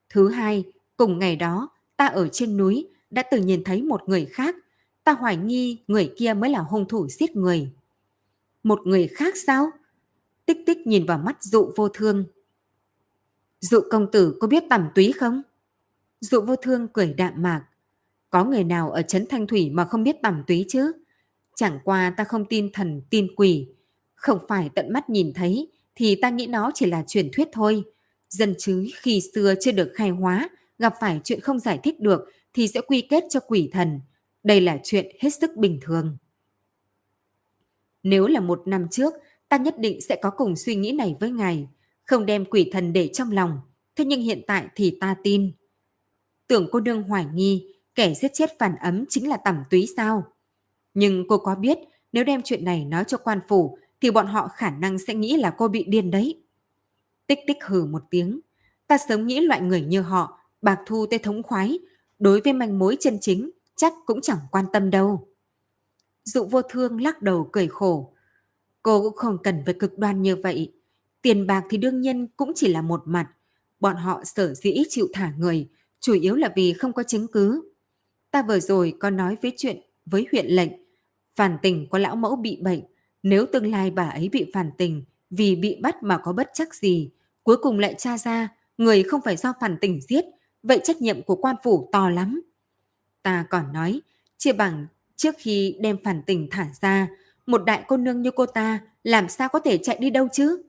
Thứ 0.08 0.28
hai, 0.28 0.64
cùng 0.96 1.18
ngày 1.18 1.36
đó, 1.36 1.68
ta 1.96 2.06
ở 2.06 2.28
trên 2.28 2.56
núi 2.56 2.88
đã 3.10 3.22
từng 3.30 3.46
nhìn 3.46 3.64
thấy 3.64 3.82
một 3.82 4.00
người 4.06 4.24
khác. 4.24 4.56
Ta 5.04 5.12
hoài 5.12 5.36
nghi 5.36 5.84
người 5.86 6.14
kia 6.16 6.34
mới 6.34 6.50
là 6.50 6.58
hung 6.58 6.88
thủ 6.88 7.08
giết 7.08 7.36
người. 7.36 7.72
Một 8.62 8.80
người 8.84 9.08
khác 9.08 9.34
sao? 9.46 9.70
Tích 10.46 10.58
tích 10.66 10.86
nhìn 10.86 11.06
vào 11.06 11.18
mắt 11.18 11.42
dụ 11.42 11.72
vô 11.76 11.88
thương. 11.88 12.24
Dụ 13.60 13.80
công 13.90 14.10
tử 14.10 14.36
có 14.40 14.46
biết 14.46 14.64
tẩm 14.70 14.88
túy 14.94 15.12
không? 15.12 15.42
Dụ 16.20 16.40
vô 16.40 16.56
thương 16.56 16.88
cười 16.88 17.14
đạm 17.14 17.42
mạc. 17.42 17.64
Có 18.30 18.44
người 18.44 18.64
nào 18.64 18.90
ở 18.90 19.02
Trấn 19.02 19.26
Thanh 19.26 19.46
Thủy 19.46 19.70
mà 19.70 19.84
không 19.84 20.04
biết 20.04 20.16
tẩm 20.22 20.42
túy 20.46 20.64
chứ? 20.68 20.92
Chẳng 21.56 21.78
qua 21.84 22.14
ta 22.16 22.24
không 22.24 22.44
tin 22.44 22.72
thần 22.72 23.02
tin 23.10 23.34
quỷ. 23.36 23.73
Không 24.24 24.38
phải 24.48 24.70
tận 24.74 24.92
mắt 24.92 25.10
nhìn 25.10 25.32
thấy 25.34 25.68
thì 25.94 26.14
ta 26.14 26.30
nghĩ 26.30 26.46
nó 26.46 26.70
chỉ 26.74 26.86
là 26.86 27.04
truyền 27.06 27.30
thuyết 27.32 27.48
thôi. 27.52 27.84
Dân 28.28 28.54
chứ 28.58 28.86
khi 28.96 29.20
xưa 29.34 29.54
chưa 29.60 29.72
được 29.72 29.92
khai 29.94 30.10
hóa, 30.10 30.48
gặp 30.78 30.94
phải 31.00 31.20
chuyện 31.24 31.40
không 31.40 31.58
giải 31.58 31.78
thích 31.82 32.00
được 32.00 32.20
thì 32.54 32.68
sẽ 32.68 32.80
quy 32.80 33.00
kết 33.00 33.24
cho 33.30 33.40
quỷ 33.40 33.70
thần. 33.72 34.00
Đây 34.42 34.60
là 34.60 34.78
chuyện 34.84 35.06
hết 35.20 35.30
sức 35.30 35.50
bình 35.56 35.78
thường. 35.82 36.16
Nếu 38.02 38.26
là 38.26 38.40
một 38.40 38.62
năm 38.66 38.86
trước, 38.90 39.14
ta 39.48 39.56
nhất 39.56 39.78
định 39.78 40.00
sẽ 40.00 40.16
có 40.22 40.30
cùng 40.30 40.56
suy 40.56 40.74
nghĩ 40.74 40.92
này 40.92 41.16
với 41.20 41.30
ngài, 41.30 41.68
không 42.04 42.26
đem 42.26 42.44
quỷ 42.44 42.70
thần 42.72 42.92
để 42.92 43.08
trong 43.12 43.32
lòng. 43.32 43.58
Thế 43.96 44.04
nhưng 44.04 44.20
hiện 44.20 44.42
tại 44.46 44.66
thì 44.74 44.98
ta 45.00 45.16
tin. 45.22 45.52
Tưởng 46.46 46.68
cô 46.72 46.80
đương 46.80 47.02
hoài 47.02 47.26
nghi, 47.34 47.74
kẻ 47.94 48.14
giết 48.14 48.30
chết 48.34 48.50
phản 48.58 48.76
ấm 48.76 49.04
chính 49.08 49.28
là 49.28 49.36
tẩm 49.36 49.62
túy 49.70 49.88
sao? 49.96 50.24
Nhưng 50.94 51.28
cô 51.28 51.38
có 51.38 51.54
biết, 51.54 51.78
nếu 52.12 52.24
đem 52.24 52.42
chuyện 52.42 52.64
này 52.64 52.84
nói 52.84 53.04
cho 53.08 53.18
quan 53.18 53.40
phủ, 53.48 53.78
thì 54.04 54.10
bọn 54.10 54.26
họ 54.26 54.48
khả 54.48 54.70
năng 54.70 54.98
sẽ 54.98 55.14
nghĩ 55.14 55.36
là 55.36 55.54
cô 55.58 55.68
bị 55.68 55.84
điên 55.84 56.10
đấy. 56.10 56.42
Tích 57.26 57.38
tích 57.46 57.56
hừ 57.64 57.84
một 57.84 58.02
tiếng. 58.10 58.40
Ta 58.86 58.98
sớm 59.08 59.26
nghĩ 59.26 59.40
loại 59.40 59.60
người 59.60 59.80
như 59.80 60.00
họ, 60.00 60.40
bạc 60.62 60.78
thu 60.86 61.06
tê 61.10 61.18
thống 61.18 61.42
khoái, 61.42 61.78
đối 62.18 62.40
với 62.40 62.52
manh 62.52 62.78
mối 62.78 62.96
chân 63.00 63.18
chính, 63.20 63.50
chắc 63.76 63.92
cũng 64.06 64.20
chẳng 64.20 64.38
quan 64.50 64.64
tâm 64.72 64.90
đâu. 64.90 65.28
Dụ 66.24 66.44
vô 66.44 66.62
thương 66.62 67.00
lắc 67.00 67.22
đầu 67.22 67.48
cười 67.52 67.68
khổ. 67.68 68.14
Cô 68.82 69.02
cũng 69.02 69.16
không 69.16 69.38
cần 69.42 69.62
phải 69.64 69.74
cực 69.74 69.98
đoan 69.98 70.22
như 70.22 70.36
vậy. 70.36 70.72
Tiền 71.22 71.46
bạc 71.46 71.64
thì 71.70 71.78
đương 71.78 72.00
nhiên 72.00 72.26
cũng 72.26 72.52
chỉ 72.54 72.68
là 72.68 72.82
một 72.82 73.02
mặt. 73.04 73.30
Bọn 73.80 73.96
họ 73.96 74.22
sở 74.24 74.54
dĩ 74.54 74.82
chịu 74.88 75.08
thả 75.12 75.32
người, 75.38 75.68
chủ 76.00 76.12
yếu 76.12 76.34
là 76.34 76.52
vì 76.56 76.72
không 76.72 76.92
có 76.92 77.02
chứng 77.02 77.26
cứ. 77.32 77.72
Ta 78.30 78.42
vừa 78.42 78.60
rồi 78.60 78.94
có 79.00 79.10
nói 79.10 79.36
với 79.42 79.52
chuyện 79.56 79.80
với 80.06 80.26
huyện 80.32 80.46
lệnh. 80.46 80.72
Phản 81.36 81.58
tình 81.62 81.86
có 81.90 81.98
lão 81.98 82.16
mẫu 82.16 82.36
bị 82.36 82.58
bệnh. 82.62 82.80
Nếu 83.24 83.46
tương 83.46 83.70
lai 83.70 83.90
bà 83.90 84.08
ấy 84.08 84.28
bị 84.28 84.50
phản 84.54 84.70
tình 84.78 85.04
vì 85.30 85.56
bị 85.56 85.78
bắt 85.82 86.02
mà 86.02 86.18
có 86.18 86.32
bất 86.32 86.50
chắc 86.54 86.74
gì, 86.74 87.10
cuối 87.42 87.56
cùng 87.56 87.78
lại 87.78 87.94
tra 87.98 88.18
ra 88.18 88.48
người 88.78 89.02
không 89.02 89.20
phải 89.24 89.36
do 89.36 89.52
phản 89.60 89.76
tình 89.80 90.00
giết, 90.00 90.24
vậy 90.62 90.80
trách 90.84 91.02
nhiệm 91.02 91.22
của 91.22 91.36
quan 91.36 91.56
phủ 91.64 91.88
to 91.92 92.10
lắm. 92.10 92.42
Ta 93.22 93.46
còn 93.50 93.72
nói, 93.72 94.00
chia 94.38 94.52
bằng 94.52 94.86
trước 95.16 95.34
khi 95.38 95.76
đem 95.80 95.96
phản 96.04 96.22
tình 96.26 96.48
thả 96.50 96.68
ra, 96.80 97.08
một 97.46 97.64
đại 97.64 97.84
cô 97.88 97.96
nương 97.96 98.22
như 98.22 98.30
cô 98.30 98.46
ta 98.46 98.80
làm 99.04 99.28
sao 99.28 99.48
có 99.48 99.58
thể 99.58 99.78
chạy 99.78 99.98
đi 100.00 100.10
đâu 100.10 100.28
chứ? 100.32 100.62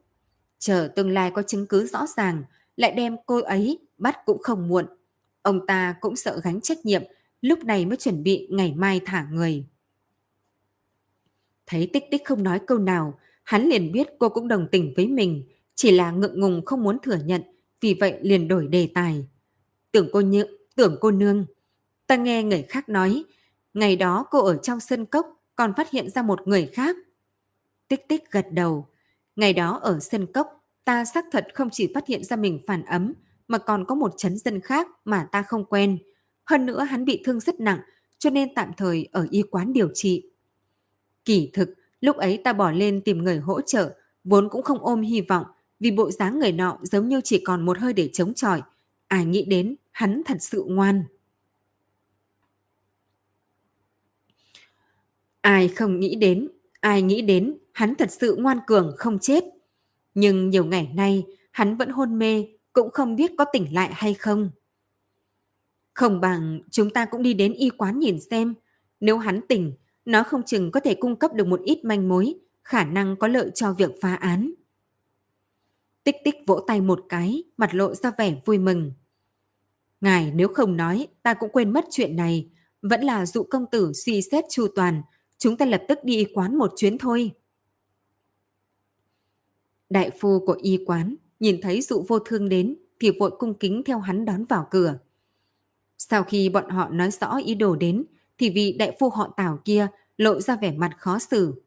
Chờ 0.59 0.91
tương 0.95 1.09
lai 1.09 1.31
có 1.31 1.41
chứng 1.41 1.67
cứ 1.67 1.85
rõ 1.87 2.05
ràng, 2.17 2.43
lại 2.77 2.91
đem 2.91 3.15
cô 3.25 3.41
ấy 3.41 3.79
bắt 3.97 4.17
cũng 4.25 4.43
không 4.43 4.67
muộn. 4.67 4.85
Ông 5.41 5.65
ta 5.67 5.95
cũng 5.99 6.15
sợ 6.15 6.39
gánh 6.43 6.61
trách 6.61 6.85
nhiệm, 6.85 7.03
lúc 7.41 7.63
này 7.63 7.85
mới 7.85 7.97
chuẩn 7.97 8.23
bị 8.23 8.47
ngày 8.51 8.73
mai 8.77 9.01
thả 9.05 9.27
người. 9.31 9.65
Thấy 11.67 11.89
tích 11.93 12.03
tích 12.11 12.21
không 12.25 12.43
nói 12.43 12.59
câu 12.67 12.77
nào, 12.77 13.19
hắn 13.43 13.69
liền 13.69 13.91
biết 13.91 14.07
cô 14.19 14.29
cũng 14.29 14.47
đồng 14.47 14.67
tình 14.71 14.93
với 14.95 15.07
mình, 15.07 15.43
chỉ 15.75 15.91
là 15.91 16.11
ngượng 16.11 16.39
ngùng 16.39 16.65
không 16.65 16.83
muốn 16.83 16.97
thừa 17.03 17.17
nhận, 17.25 17.41
vì 17.81 17.93
vậy 17.99 18.19
liền 18.21 18.47
đổi 18.47 18.67
đề 18.67 18.89
tài. 18.93 19.27
Tưởng 19.91 20.09
cô 20.13 20.21
nhượng, 20.21 20.49
tưởng 20.75 20.97
cô 21.01 21.11
nương. 21.11 21.45
Ta 22.07 22.15
nghe 22.15 22.43
người 22.43 22.61
khác 22.61 22.89
nói, 22.89 23.23
ngày 23.73 23.95
đó 23.95 24.25
cô 24.31 24.45
ở 24.45 24.57
trong 24.57 24.79
sân 24.79 25.05
cốc 25.05 25.25
còn 25.55 25.73
phát 25.77 25.91
hiện 25.91 26.09
ra 26.09 26.21
một 26.21 26.47
người 26.47 26.69
khác. 26.73 26.95
Tích 27.87 28.07
tích 28.07 28.31
gật 28.31 28.45
đầu. 28.51 28.87
Ngày 29.35 29.53
đó 29.53 29.79
ở 29.83 29.99
sân 29.99 30.25
cốc, 30.33 30.47
ta 30.85 31.05
xác 31.05 31.25
thật 31.31 31.47
không 31.53 31.69
chỉ 31.71 31.91
phát 31.93 32.07
hiện 32.07 32.23
ra 32.23 32.35
mình 32.35 32.59
phản 32.67 32.85
ấm, 32.85 33.13
mà 33.47 33.57
còn 33.57 33.85
có 33.85 33.95
một 33.95 34.13
chấn 34.17 34.37
dân 34.37 34.61
khác 34.61 34.87
mà 35.05 35.27
ta 35.31 35.41
không 35.41 35.65
quen. 35.65 35.97
Hơn 36.45 36.65
nữa 36.65 36.83
hắn 36.83 37.05
bị 37.05 37.21
thương 37.25 37.39
rất 37.39 37.59
nặng, 37.59 37.79
cho 38.19 38.29
nên 38.29 38.53
tạm 38.55 38.71
thời 38.77 39.07
ở 39.11 39.27
y 39.29 39.41
quán 39.41 39.73
điều 39.73 39.89
trị. 39.93 40.29
Kỳ 41.25 41.49
thực, 41.53 41.69
lúc 42.01 42.17
ấy 42.17 42.41
ta 42.43 42.53
bỏ 42.53 42.71
lên 42.71 43.01
tìm 43.01 43.23
người 43.23 43.37
hỗ 43.37 43.61
trợ, 43.61 43.95
vốn 44.23 44.49
cũng 44.49 44.61
không 44.61 44.85
ôm 44.85 45.01
hy 45.01 45.21
vọng, 45.21 45.45
vì 45.79 45.91
bộ 45.91 46.11
dáng 46.11 46.39
người 46.39 46.51
nọ 46.51 46.77
giống 46.81 47.07
như 47.07 47.21
chỉ 47.23 47.41
còn 47.45 47.65
một 47.65 47.77
hơi 47.77 47.93
để 47.93 48.09
chống 48.13 48.33
chọi. 48.33 48.61
Ai 49.07 49.25
nghĩ 49.25 49.45
đến, 49.45 49.75
hắn 49.91 50.21
thật 50.25 50.37
sự 50.39 50.63
ngoan. 50.67 51.03
Ai 55.41 55.67
không 55.67 55.99
nghĩ 55.99 56.15
đến, 56.15 56.49
ai 56.79 57.01
nghĩ 57.01 57.21
đến, 57.21 57.57
hắn 57.73 57.95
thật 57.95 58.11
sự 58.11 58.35
ngoan 58.39 58.59
cường 58.67 58.95
không 58.97 59.19
chết. 59.19 59.43
Nhưng 60.13 60.49
nhiều 60.49 60.65
ngày 60.65 60.91
nay, 60.95 61.23
hắn 61.51 61.77
vẫn 61.77 61.89
hôn 61.89 62.19
mê, 62.19 62.45
cũng 62.73 62.91
không 62.91 63.15
biết 63.15 63.31
có 63.37 63.45
tỉnh 63.53 63.73
lại 63.73 63.89
hay 63.93 64.13
không. 64.13 64.49
Không 65.93 66.21
bằng 66.21 66.59
chúng 66.71 66.89
ta 66.89 67.05
cũng 67.05 67.23
đi 67.23 67.33
đến 67.33 67.53
y 67.53 67.69
quán 67.69 67.99
nhìn 67.99 68.19
xem. 68.19 68.53
Nếu 68.99 69.17
hắn 69.17 69.41
tỉnh, 69.47 69.73
nó 70.05 70.23
không 70.23 70.43
chừng 70.43 70.71
có 70.71 70.79
thể 70.79 70.95
cung 70.95 71.15
cấp 71.15 71.33
được 71.33 71.47
một 71.47 71.61
ít 71.63 71.85
manh 71.85 72.09
mối, 72.09 72.35
khả 72.63 72.83
năng 72.83 73.15
có 73.15 73.27
lợi 73.27 73.51
cho 73.55 73.73
việc 73.73 73.91
phá 74.01 74.15
án. 74.15 74.53
Tích 76.03 76.15
tích 76.23 76.35
vỗ 76.47 76.59
tay 76.67 76.81
một 76.81 77.05
cái, 77.09 77.43
mặt 77.57 77.73
lộ 77.73 77.93
ra 77.93 78.11
vẻ 78.17 78.41
vui 78.45 78.57
mừng. 78.57 78.91
Ngài 80.01 80.31
nếu 80.31 80.47
không 80.47 80.77
nói, 80.77 81.07
ta 81.23 81.33
cũng 81.33 81.51
quên 81.51 81.73
mất 81.73 81.85
chuyện 81.89 82.15
này. 82.15 82.49
Vẫn 82.81 83.01
là 83.01 83.25
dụ 83.25 83.43
công 83.43 83.65
tử 83.71 83.93
suy 83.93 84.21
xét 84.21 84.43
chu 84.49 84.67
toàn, 84.75 85.01
chúng 85.37 85.57
ta 85.57 85.65
lập 85.65 85.81
tức 85.87 85.99
đi 86.03 86.17
y 86.17 86.25
quán 86.33 86.55
một 86.55 86.73
chuyến 86.75 86.97
thôi. 86.97 87.31
Đại 89.89 90.11
phu 90.19 90.45
của 90.45 90.57
y 90.61 90.79
quán 90.85 91.15
nhìn 91.39 91.61
thấy 91.61 91.81
dụ 91.81 92.05
vô 92.07 92.19
thương 92.19 92.49
đến 92.49 92.75
thì 92.99 93.11
vội 93.19 93.31
cung 93.39 93.53
kính 93.53 93.81
theo 93.85 93.99
hắn 93.99 94.25
đón 94.25 94.45
vào 94.45 94.67
cửa. 94.71 94.99
Sau 95.97 96.23
khi 96.23 96.49
bọn 96.49 96.69
họ 96.69 96.89
nói 96.89 97.11
rõ 97.11 97.37
ý 97.45 97.55
đồ 97.55 97.75
đến 97.75 98.03
thì 98.37 98.49
vị 98.49 98.75
đại 98.79 98.97
phu 98.99 99.09
họ 99.09 99.33
tảo 99.37 99.59
kia 99.65 99.87
lộ 100.17 100.41
ra 100.41 100.55
vẻ 100.55 100.71
mặt 100.71 100.91
khó 100.97 101.19
xử. 101.19 101.61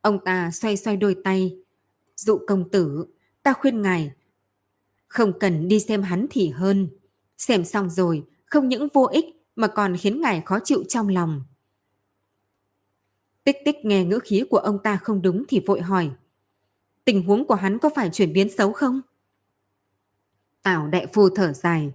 Ông 0.00 0.18
ta 0.24 0.50
xoay 0.50 0.76
xoay 0.76 0.96
đôi 0.96 1.16
tay. 1.24 1.56
Dụ 2.16 2.38
công 2.46 2.70
tử, 2.70 3.06
ta 3.42 3.52
khuyên 3.52 3.82
ngài 3.82 4.10
không 5.10 5.38
cần 5.38 5.68
đi 5.68 5.80
xem 5.80 6.02
hắn 6.02 6.26
thì 6.30 6.48
hơn. 6.48 6.88
Xem 7.38 7.64
xong 7.64 7.90
rồi, 7.90 8.26
không 8.46 8.68
những 8.68 8.88
vô 8.94 9.08
ích 9.12 9.24
mà 9.56 9.68
còn 9.68 9.96
khiến 9.96 10.20
ngài 10.20 10.42
khó 10.46 10.58
chịu 10.64 10.84
trong 10.88 11.08
lòng. 11.08 11.42
Tích 13.44 13.56
tích 13.64 13.76
nghe 13.84 14.04
ngữ 14.04 14.18
khí 14.18 14.44
của 14.50 14.58
ông 14.58 14.78
ta 14.82 14.96
không 14.96 15.22
đúng 15.22 15.44
thì 15.48 15.60
vội 15.66 15.80
hỏi. 15.80 16.10
Tình 17.04 17.22
huống 17.22 17.46
của 17.46 17.54
hắn 17.54 17.78
có 17.78 17.90
phải 17.94 18.10
chuyển 18.12 18.32
biến 18.32 18.56
xấu 18.56 18.72
không? 18.72 19.00
Tảo 20.62 20.88
đại 20.88 21.06
phu 21.06 21.28
thở 21.28 21.52
dài. 21.52 21.92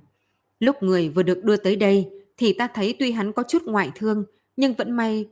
Lúc 0.60 0.84
người 0.84 1.10
vừa 1.10 1.24
được 1.24 1.44
đưa 1.44 1.58
tới 1.58 1.76
đây 1.76 2.10
thì 2.38 2.54
ta 2.54 2.68
thấy 2.68 2.96
tuy 3.00 3.12
hắn 3.12 3.34
có 3.34 3.44
chút 3.48 3.64
ngoại 3.66 3.92
thương 3.96 4.26
nhưng 4.58 4.74
vẫn 4.74 4.92
may 4.92 5.26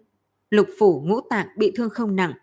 lục 0.50 0.68
phủ 0.80 1.02
ngũ 1.06 1.22
tạng 1.30 1.48
bị 1.58 1.72
thương 1.76 1.90
không 1.90 2.16
nặng. 2.16 2.34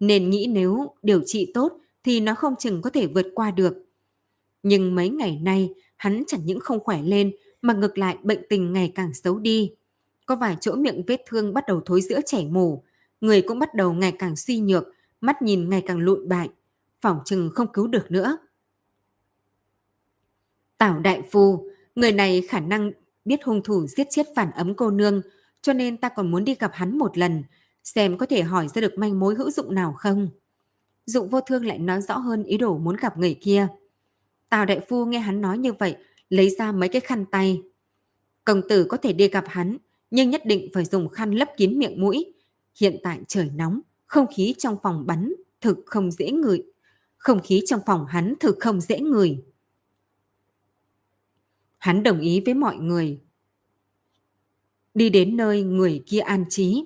Nên 0.00 0.30
nghĩ 0.30 0.46
nếu 0.50 0.94
điều 1.02 1.22
trị 1.26 1.50
tốt 1.54 1.72
thì 2.04 2.20
nó 2.20 2.34
không 2.34 2.54
chừng 2.58 2.82
có 2.82 2.90
thể 2.90 3.06
vượt 3.06 3.26
qua 3.34 3.50
được. 3.50 3.74
Nhưng 4.62 4.94
mấy 4.94 5.08
ngày 5.08 5.38
nay 5.42 5.74
hắn 5.96 6.22
chẳng 6.26 6.40
những 6.44 6.60
không 6.60 6.80
khỏe 6.80 7.02
lên 7.02 7.32
mà 7.62 7.74
ngược 7.74 7.98
lại 7.98 8.16
bệnh 8.22 8.42
tình 8.48 8.72
ngày 8.72 8.92
càng 8.94 9.14
xấu 9.14 9.38
đi. 9.38 9.72
Có 10.26 10.36
vài 10.36 10.56
chỗ 10.60 10.74
miệng 10.74 11.02
vết 11.06 11.22
thương 11.28 11.54
bắt 11.54 11.64
đầu 11.66 11.80
thối 11.86 12.00
giữa 12.00 12.20
chảy 12.26 12.46
mù, 12.46 12.82
người 13.20 13.42
cũng 13.42 13.58
bắt 13.58 13.74
đầu 13.74 13.92
ngày 13.92 14.12
càng 14.18 14.36
suy 14.36 14.60
nhược, 14.60 14.84
mắt 15.20 15.42
nhìn 15.42 15.68
ngày 15.70 15.82
càng 15.86 15.98
lụn 15.98 16.28
bại, 16.28 16.48
phỏng 17.00 17.18
chừng 17.24 17.50
không 17.54 17.72
cứu 17.72 17.86
được 17.86 18.10
nữa. 18.10 18.38
Tảo 20.78 20.98
đại 20.98 21.22
phu, 21.30 21.70
người 21.94 22.12
này 22.12 22.42
khả 22.48 22.60
năng 22.60 22.92
biết 23.28 23.44
hung 23.44 23.62
thủ 23.62 23.86
giết 23.86 24.06
chết 24.10 24.26
phản 24.36 24.50
ấm 24.50 24.74
cô 24.74 24.90
nương, 24.90 25.22
cho 25.62 25.72
nên 25.72 25.96
ta 25.96 26.08
còn 26.08 26.30
muốn 26.30 26.44
đi 26.44 26.54
gặp 26.54 26.70
hắn 26.74 26.98
một 26.98 27.18
lần, 27.18 27.42
xem 27.84 28.18
có 28.18 28.26
thể 28.26 28.42
hỏi 28.42 28.68
ra 28.68 28.80
được 28.80 28.98
manh 28.98 29.18
mối 29.18 29.34
hữu 29.34 29.50
dụng 29.50 29.74
nào 29.74 29.92
không. 29.92 30.28
Dụng 31.06 31.28
vô 31.28 31.40
thương 31.40 31.66
lại 31.66 31.78
nói 31.78 32.02
rõ 32.02 32.18
hơn 32.18 32.44
ý 32.44 32.58
đồ 32.58 32.78
muốn 32.78 32.96
gặp 32.96 33.18
người 33.18 33.38
kia. 33.40 33.68
Tào 34.48 34.64
đại 34.64 34.80
phu 34.88 35.06
nghe 35.06 35.18
hắn 35.18 35.40
nói 35.40 35.58
như 35.58 35.72
vậy, 35.72 35.96
lấy 36.28 36.50
ra 36.50 36.72
mấy 36.72 36.88
cái 36.88 37.00
khăn 37.00 37.24
tay. 37.26 37.62
Công 38.44 38.68
tử 38.68 38.86
có 38.88 38.96
thể 38.96 39.12
đi 39.12 39.28
gặp 39.28 39.44
hắn, 39.48 39.76
nhưng 40.10 40.30
nhất 40.30 40.46
định 40.46 40.70
phải 40.74 40.84
dùng 40.84 41.08
khăn 41.08 41.30
lấp 41.30 41.48
kín 41.56 41.78
miệng 41.78 42.00
mũi. 42.00 42.32
Hiện 42.80 42.96
tại 43.02 43.18
trời 43.28 43.50
nóng, 43.54 43.80
không 44.06 44.26
khí 44.36 44.54
trong 44.58 44.76
phòng 44.82 45.06
bắn 45.06 45.32
thực 45.60 45.78
không 45.86 46.10
dễ 46.10 46.30
ngửi. 46.30 46.62
Không 47.16 47.40
khí 47.42 47.62
trong 47.66 47.80
phòng 47.86 48.06
hắn 48.06 48.34
thực 48.40 48.56
không 48.60 48.80
dễ 48.80 49.00
ngửi. 49.00 49.38
Hắn 51.88 52.02
đồng 52.02 52.20
ý 52.20 52.40
với 52.40 52.54
mọi 52.54 52.76
người. 52.76 53.20
Đi 54.94 55.10
đến 55.10 55.36
nơi 55.36 55.62
người 55.62 56.02
kia 56.06 56.18
an 56.18 56.44
trí. 56.48 56.84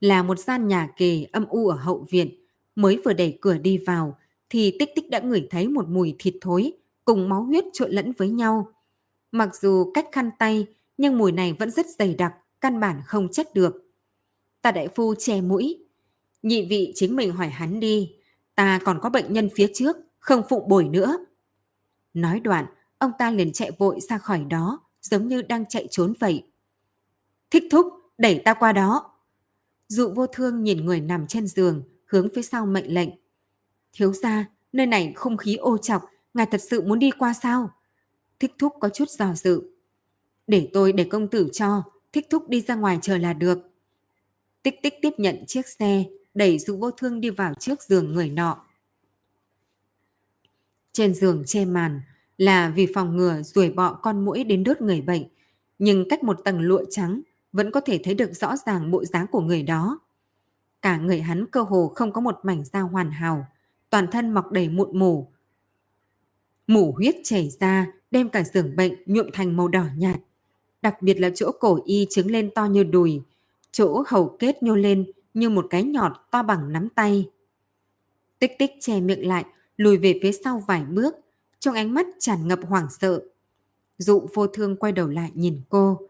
Là 0.00 0.22
một 0.22 0.38
gian 0.38 0.68
nhà 0.68 0.88
kề 0.96 1.26
âm 1.32 1.46
u 1.48 1.68
ở 1.68 1.76
hậu 1.76 2.06
viện. 2.10 2.44
Mới 2.74 3.00
vừa 3.04 3.12
đẩy 3.12 3.38
cửa 3.40 3.58
đi 3.58 3.78
vào 3.78 4.18
thì 4.50 4.76
tích 4.78 4.90
tích 4.94 5.10
đã 5.10 5.20
ngửi 5.20 5.46
thấy 5.50 5.68
một 5.68 5.88
mùi 5.88 6.14
thịt 6.18 6.34
thối 6.40 6.72
cùng 7.04 7.28
máu 7.28 7.42
huyết 7.42 7.64
trộn 7.72 7.90
lẫn 7.90 8.12
với 8.12 8.28
nhau. 8.28 8.72
Mặc 9.32 9.56
dù 9.60 9.90
cách 9.94 10.06
khăn 10.12 10.30
tay, 10.38 10.66
nhưng 10.98 11.18
mùi 11.18 11.32
này 11.32 11.52
vẫn 11.52 11.70
rất 11.70 11.86
dày 11.98 12.14
đặc, 12.14 12.34
căn 12.60 12.80
bản 12.80 13.00
không 13.06 13.28
trách 13.32 13.54
được. 13.54 13.90
ta 14.62 14.72
đại 14.72 14.88
phu 14.94 15.14
che 15.14 15.40
mũi. 15.40 15.84
Nhị 16.42 16.66
vị 16.70 16.92
chính 16.94 17.16
mình 17.16 17.32
hỏi 17.32 17.48
hắn 17.48 17.80
đi. 17.80 18.14
Ta 18.54 18.80
còn 18.84 18.98
có 19.02 19.10
bệnh 19.10 19.32
nhân 19.32 19.48
phía 19.54 19.70
trước, 19.74 19.96
không 20.18 20.42
phụ 20.48 20.66
bồi 20.68 20.84
nữa. 20.84 21.18
Nói 22.14 22.40
đoạn, 22.40 22.66
ông 23.00 23.12
ta 23.18 23.30
liền 23.30 23.52
chạy 23.52 23.70
vội 23.78 24.00
ra 24.00 24.18
khỏi 24.18 24.44
đó, 24.44 24.80
giống 25.02 25.28
như 25.28 25.42
đang 25.42 25.66
chạy 25.66 25.86
trốn 25.90 26.12
vậy. 26.20 26.46
Thích 27.50 27.64
thúc, 27.70 27.86
đẩy 28.18 28.42
ta 28.44 28.54
qua 28.54 28.72
đó. 28.72 29.12
Dụ 29.88 30.12
vô 30.14 30.26
thương 30.26 30.62
nhìn 30.62 30.84
người 30.84 31.00
nằm 31.00 31.26
trên 31.26 31.46
giường, 31.46 31.82
hướng 32.06 32.28
phía 32.34 32.42
sau 32.42 32.66
mệnh 32.66 32.94
lệnh. 32.94 33.08
Thiếu 33.92 34.12
ra, 34.12 34.46
nơi 34.72 34.86
này 34.86 35.12
không 35.16 35.36
khí 35.36 35.56
ô 35.56 35.78
chọc, 35.78 36.04
ngài 36.34 36.46
thật 36.46 36.60
sự 36.70 36.82
muốn 36.82 36.98
đi 36.98 37.10
qua 37.10 37.32
sao? 37.32 37.70
Thích 38.38 38.54
thúc 38.58 38.72
có 38.80 38.88
chút 38.88 39.10
dò 39.10 39.34
dự. 39.34 39.62
Để 40.46 40.70
tôi 40.72 40.92
để 40.92 41.04
công 41.04 41.28
tử 41.28 41.48
cho, 41.52 41.82
thích 42.12 42.26
thúc 42.30 42.48
đi 42.48 42.60
ra 42.60 42.74
ngoài 42.74 42.98
chờ 43.02 43.18
là 43.18 43.32
được. 43.32 43.58
Tích 44.62 44.74
tích 44.82 44.94
tiếp 45.02 45.12
nhận 45.18 45.44
chiếc 45.46 45.68
xe, 45.68 46.04
đẩy 46.34 46.58
dụ 46.58 46.76
vô 46.76 46.90
thương 46.90 47.20
đi 47.20 47.30
vào 47.30 47.54
trước 47.54 47.82
giường 47.82 48.14
người 48.14 48.30
nọ. 48.30 48.66
Trên 50.92 51.14
giường 51.14 51.42
che 51.46 51.64
màn 51.64 52.00
là 52.40 52.72
vì 52.76 52.86
phòng 52.94 53.16
ngừa 53.16 53.42
ruồi 53.42 53.70
bọ 53.70 53.92
con 53.92 54.24
mũi 54.24 54.44
đến 54.44 54.64
đốt 54.64 54.80
người 54.80 55.00
bệnh, 55.00 55.22
nhưng 55.78 56.08
cách 56.08 56.24
một 56.24 56.44
tầng 56.44 56.60
lụa 56.60 56.84
trắng 56.90 57.20
vẫn 57.52 57.70
có 57.70 57.80
thể 57.80 58.00
thấy 58.04 58.14
được 58.14 58.32
rõ 58.32 58.56
ràng 58.66 58.90
bộ 58.90 59.04
dáng 59.04 59.26
của 59.26 59.40
người 59.40 59.62
đó. 59.62 60.00
Cả 60.82 60.96
người 60.96 61.20
hắn 61.20 61.46
cơ 61.46 61.62
hồ 61.62 61.92
không 61.94 62.12
có 62.12 62.20
một 62.20 62.38
mảnh 62.42 62.64
da 62.64 62.80
hoàn 62.80 63.10
hảo, 63.10 63.46
toàn 63.90 64.06
thân 64.10 64.30
mọc 64.30 64.52
đầy 64.52 64.68
mụn 64.68 64.98
mủ. 64.98 65.28
Mủ 66.66 66.92
huyết 66.92 67.16
chảy 67.24 67.50
ra, 67.60 67.86
đem 68.10 68.28
cả 68.28 68.42
giường 68.42 68.76
bệnh 68.76 68.94
nhuộm 69.06 69.26
thành 69.32 69.56
màu 69.56 69.68
đỏ 69.68 69.84
nhạt. 69.96 70.20
Đặc 70.82 71.02
biệt 71.02 71.20
là 71.20 71.30
chỗ 71.34 71.52
cổ 71.60 71.78
y 71.84 72.06
trứng 72.10 72.30
lên 72.30 72.50
to 72.54 72.64
như 72.64 72.84
đùi, 72.84 73.22
chỗ 73.72 74.04
hầu 74.06 74.36
kết 74.38 74.62
nhô 74.62 74.76
lên 74.76 75.12
như 75.34 75.50
một 75.50 75.66
cái 75.70 75.82
nhọt 75.82 76.12
to 76.30 76.42
bằng 76.42 76.72
nắm 76.72 76.88
tay. 76.88 77.30
Tích 78.38 78.52
tích 78.58 78.70
che 78.80 79.00
miệng 79.00 79.28
lại, 79.28 79.44
lùi 79.76 79.96
về 79.96 80.18
phía 80.22 80.32
sau 80.32 80.64
vài 80.66 80.84
bước, 80.84 81.14
trong 81.60 81.74
ánh 81.74 81.94
mắt 81.94 82.06
tràn 82.18 82.48
ngập 82.48 82.58
hoảng 82.62 82.86
sợ. 83.00 83.22
Dụ 83.98 84.26
vô 84.34 84.46
thương 84.46 84.76
quay 84.76 84.92
đầu 84.92 85.08
lại 85.08 85.30
nhìn 85.34 85.60
cô. 85.68 86.00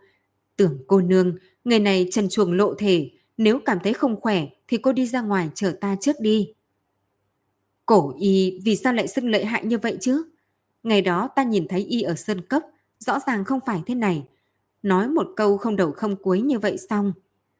Tưởng 0.56 0.78
cô 0.86 1.00
nương, 1.00 1.36
người 1.64 1.78
này 1.78 2.08
trần 2.12 2.28
chuồng 2.28 2.52
lộ 2.52 2.74
thể, 2.74 3.10
nếu 3.36 3.60
cảm 3.64 3.78
thấy 3.84 3.92
không 3.92 4.20
khỏe 4.20 4.46
thì 4.68 4.78
cô 4.78 4.92
đi 4.92 5.06
ra 5.06 5.20
ngoài 5.20 5.50
chờ 5.54 5.76
ta 5.80 5.96
trước 6.00 6.16
đi. 6.20 6.52
Cổ 7.86 8.14
y 8.20 8.60
vì 8.64 8.76
sao 8.76 8.92
lại 8.92 9.08
xưng 9.08 9.30
lợi 9.30 9.44
hại 9.44 9.64
như 9.64 9.78
vậy 9.78 9.98
chứ? 10.00 10.22
Ngày 10.82 11.02
đó 11.02 11.28
ta 11.36 11.42
nhìn 11.42 11.68
thấy 11.68 11.84
y 11.84 12.02
ở 12.02 12.14
sân 12.14 12.40
cấp, 12.40 12.62
rõ 12.98 13.18
ràng 13.26 13.44
không 13.44 13.60
phải 13.66 13.82
thế 13.86 13.94
này. 13.94 14.24
Nói 14.82 15.08
một 15.08 15.28
câu 15.36 15.56
không 15.56 15.76
đầu 15.76 15.92
không 15.92 16.16
cuối 16.16 16.40
như 16.40 16.58
vậy 16.58 16.78
xong. 16.90 17.12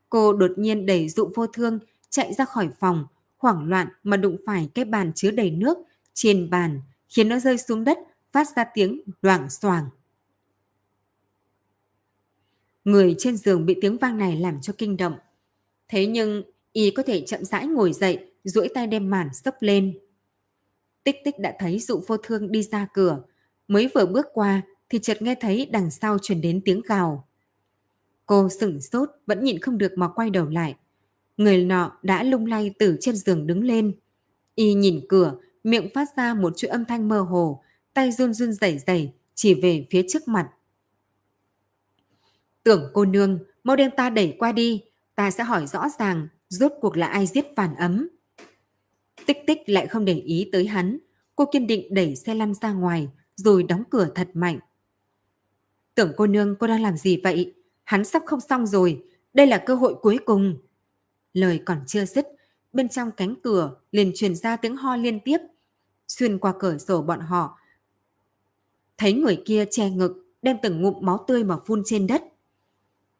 Cô 0.08 0.32
đột 0.32 0.50
nhiên 0.56 0.86
đẩy 0.86 1.08
dụ 1.08 1.30
vô 1.34 1.46
thương, 1.46 1.78
chạy 2.10 2.34
ra 2.34 2.44
khỏi 2.44 2.68
phòng, 2.80 3.06
hoảng 3.38 3.68
loạn 3.68 3.88
mà 4.02 4.16
đụng 4.16 4.36
phải 4.46 4.70
cái 4.74 4.84
bàn 4.84 5.12
chứa 5.14 5.30
đầy 5.30 5.50
nước 5.50 5.78
trên 6.14 6.50
bàn, 6.50 6.80
khiến 7.10 7.28
nó 7.28 7.38
rơi 7.38 7.58
xuống 7.58 7.84
đất, 7.84 7.98
phát 8.32 8.56
ra 8.56 8.64
tiếng 8.74 9.00
loảng 9.22 9.50
xoảng. 9.50 9.84
Người 12.84 13.14
trên 13.18 13.36
giường 13.36 13.66
bị 13.66 13.76
tiếng 13.80 13.98
vang 13.98 14.18
này 14.18 14.36
làm 14.36 14.60
cho 14.60 14.72
kinh 14.78 14.96
động. 14.96 15.14
Thế 15.88 16.06
nhưng, 16.06 16.42
y 16.72 16.90
có 16.90 17.02
thể 17.02 17.24
chậm 17.26 17.44
rãi 17.44 17.66
ngồi 17.66 17.92
dậy, 17.92 18.32
duỗi 18.44 18.68
tay 18.74 18.86
đem 18.86 19.10
màn 19.10 19.28
sấp 19.34 19.54
lên. 19.60 19.98
Tích 21.04 21.16
tích 21.24 21.38
đã 21.38 21.56
thấy 21.58 21.78
dụ 21.78 22.02
vô 22.06 22.16
thương 22.16 22.52
đi 22.52 22.62
ra 22.62 22.86
cửa. 22.94 23.22
Mới 23.68 23.90
vừa 23.94 24.06
bước 24.06 24.26
qua 24.32 24.62
thì 24.88 24.98
chợt 24.98 25.22
nghe 25.22 25.34
thấy 25.34 25.66
đằng 25.66 25.90
sau 25.90 26.18
truyền 26.18 26.40
đến 26.40 26.60
tiếng 26.64 26.82
gào. 26.88 27.28
Cô 28.26 28.48
sửng 28.48 28.80
sốt 28.80 29.08
vẫn 29.26 29.44
nhịn 29.44 29.60
không 29.60 29.78
được 29.78 29.92
mà 29.96 30.08
quay 30.08 30.30
đầu 30.30 30.48
lại. 30.48 30.74
Người 31.36 31.64
nọ 31.64 31.98
đã 32.02 32.22
lung 32.22 32.46
lay 32.46 32.74
từ 32.78 32.96
trên 33.00 33.16
giường 33.16 33.46
đứng 33.46 33.64
lên. 33.64 33.92
Y 34.54 34.74
nhìn 34.74 35.00
cửa, 35.08 35.34
miệng 35.64 35.88
phát 35.94 36.08
ra 36.16 36.34
một 36.34 36.56
chuỗi 36.56 36.68
âm 36.68 36.84
thanh 36.84 37.08
mơ 37.08 37.20
hồ, 37.20 37.62
tay 37.94 38.12
run 38.12 38.34
run 38.34 38.52
rẩy 38.52 38.78
rẩy 38.86 39.12
chỉ 39.34 39.54
về 39.54 39.86
phía 39.90 40.02
trước 40.08 40.28
mặt. 40.28 40.48
Tưởng 42.62 42.90
cô 42.94 43.04
nương, 43.04 43.38
mau 43.64 43.76
đem 43.76 43.90
ta 43.96 44.10
đẩy 44.10 44.36
qua 44.38 44.52
đi, 44.52 44.82
ta 45.14 45.30
sẽ 45.30 45.44
hỏi 45.44 45.66
rõ 45.66 45.88
ràng 45.98 46.28
rốt 46.48 46.72
cuộc 46.80 46.96
là 46.96 47.06
ai 47.06 47.26
giết 47.26 47.46
phản 47.56 47.74
ấm. 47.74 48.08
Tích 49.26 49.38
tích 49.46 49.58
lại 49.66 49.86
không 49.86 50.04
để 50.04 50.14
ý 50.14 50.48
tới 50.52 50.66
hắn, 50.66 50.98
cô 51.36 51.44
kiên 51.52 51.66
định 51.66 51.94
đẩy 51.94 52.16
xe 52.16 52.34
lăn 52.34 52.54
ra 52.54 52.72
ngoài 52.72 53.08
rồi 53.36 53.62
đóng 53.62 53.82
cửa 53.90 54.08
thật 54.14 54.28
mạnh. 54.34 54.58
Tưởng 55.94 56.12
cô 56.16 56.26
nương 56.26 56.56
cô 56.58 56.66
đang 56.66 56.82
làm 56.82 56.96
gì 56.96 57.20
vậy? 57.24 57.54
Hắn 57.84 58.04
sắp 58.04 58.22
không 58.26 58.40
xong 58.40 58.66
rồi, 58.66 59.04
đây 59.34 59.46
là 59.46 59.58
cơ 59.58 59.74
hội 59.74 59.94
cuối 60.02 60.18
cùng. 60.24 60.58
Lời 61.32 61.60
còn 61.64 61.78
chưa 61.86 62.04
dứt, 62.04 62.26
bên 62.72 62.88
trong 62.88 63.10
cánh 63.10 63.34
cửa 63.42 63.76
liền 63.92 64.12
truyền 64.14 64.34
ra 64.34 64.56
tiếng 64.56 64.76
ho 64.76 64.96
liên 64.96 65.20
tiếp. 65.20 65.38
Xuyên 66.08 66.38
qua 66.38 66.54
cửa 66.58 66.78
sổ 66.78 67.02
bọn 67.02 67.20
họ, 67.20 67.58
thấy 69.00 69.12
người 69.12 69.42
kia 69.44 69.64
che 69.70 69.90
ngực, 69.90 70.26
đem 70.42 70.56
từng 70.62 70.82
ngụm 70.82 70.94
máu 71.00 71.24
tươi 71.26 71.44
mà 71.44 71.56
phun 71.66 71.82
trên 71.84 72.06
đất. 72.06 72.22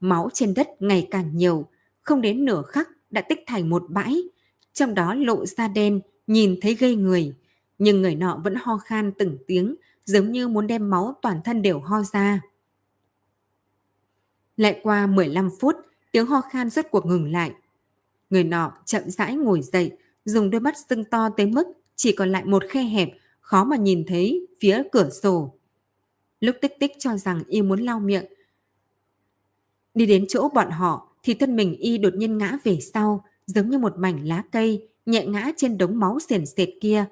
Máu 0.01 0.29
trên 0.35 0.55
đất 0.55 0.69
ngày 0.81 1.09
càng 1.11 1.37
nhiều, 1.37 1.69
không 2.03 2.21
đến 2.21 2.45
nửa 2.45 2.63
khắc 2.63 2.89
đã 3.11 3.21
tích 3.21 3.41
thành 3.47 3.71
một 3.71 3.85
bãi, 3.89 4.23
trong 4.73 4.95
đó 4.95 5.15
lộ 5.15 5.47
ra 5.47 5.69
đen, 5.69 6.01
nhìn 6.27 6.59
thấy 6.63 6.75
gây 6.75 6.95
người. 6.95 7.35
Nhưng 7.79 8.03
người 8.03 8.15
nọ 8.15 8.41
vẫn 8.45 8.55
ho 8.55 8.79
khan 8.79 9.13
từng 9.19 9.39
tiếng, 9.47 9.75
giống 10.05 10.33
như 10.33 10.49
muốn 10.49 10.67
đem 10.67 10.91
máu 10.91 11.15
toàn 11.23 11.41
thân 11.45 11.63
đều 11.63 11.79
ho 11.81 12.03
ra. 12.03 12.41
Lại 14.57 14.81
qua 14.83 15.07
15 15.07 15.51
phút, 15.61 15.77
tiếng 16.13 16.27
ho 16.27 16.41
khan 16.41 16.71
rốt 16.71 16.87
cuộc 16.91 17.07
ngừng 17.07 17.33
lại. 17.33 17.53
Người 18.31 18.45
nọ 18.45 18.73
chậm 18.85 19.11
rãi 19.11 19.37
ngồi 19.37 19.63
dậy, 19.63 19.93
dùng 20.25 20.51
đôi 20.51 20.61
mắt 20.61 20.75
sưng 20.89 21.05
to 21.05 21.29
tới 21.37 21.47
mức 21.47 21.67
chỉ 21.97 22.13
còn 22.13 22.33
lại 22.33 22.45
một 22.45 22.63
khe 22.69 22.83
hẹp, 22.83 23.09
khó 23.41 23.65
mà 23.65 23.77
nhìn 23.77 24.05
thấy 24.07 24.47
phía 24.61 24.83
cửa 24.93 25.11
sổ. 25.23 25.55
Lúc 26.41 26.57
tích 26.61 26.73
tích 26.81 26.93
cho 26.99 27.17
rằng 27.17 27.43
y 27.49 27.63
muốn 27.63 27.81
lau 27.81 28.01
miệng. 28.01 28.25
Đi 29.95 30.07
đến 30.07 30.25
chỗ 30.29 30.49
bọn 30.55 30.71
họ 30.71 31.17
thì 31.23 31.35
thân 31.35 31.57
mình 31.57 31.77
y 31.77 31.99
đột 31.99 32.15
nhiên 32.15 32.39
ngã 32.39 32.59
về 32.65 32.79
sau, 32.81 33.25
giống 33.47 33.71
như 33.71 33.79
một 33.79 33.93
mảnh 33.97 34.29
lá 34.29 34.43
cây, 34.53 34.89
nhẹ 35.07 35.27
ngã 35.27 35.53
trên 35.57 35.79
đống 35.79 35.99
máu 35.99 36.19
xiển 36.29 36.47
xệt 36.47 36.69
kia. 36.81 37.05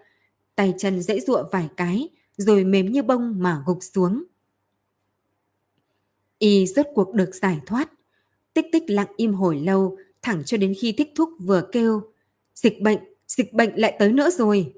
Tay 0.54 0.74
chân 0.78 1.02
dễ 1.02 1.20
dụa 1.20 1.44
vài 1.52 1.68
cái, 1.76 2.08
rồi 2.36 2.64
mềm 2.64 2.92
như 2.92 3.02
bông 3.02 3.34
mà 3.38 3.62
gục 3.66 3.78
xuống. 3.80 4.24
Y 6.38 6.66
rốt 6.66 6.86
cuộc 6.94 7.14
được 7.14 7.34
giải 7.34 7.60
thoát. 7.66 7.92
Tích 8.54 8.66
tích 8.72 8.82
lặng 8.86 9.08
im 9.16 9.34
hồi 9.34 9.60
lâu, 9.60 9.96
thẳng 10.22 10.42
cho 10.44 10.56
đến 10.56 10.74
khi 10.80 10.92
thích 10.92 11.12
thúc 11.14 11.30
vừa 11.40 11.68
kêu. 11.72 12.02
Dịch 12.54 12.80
bệnh, 12.80 12.98
dịch 13.26 13.52
bệnh 13.52 13.74
lại 13.76 13.96
tới 13.98 14.12
nữa 14.12 14.30
rồi. 14.30 14.74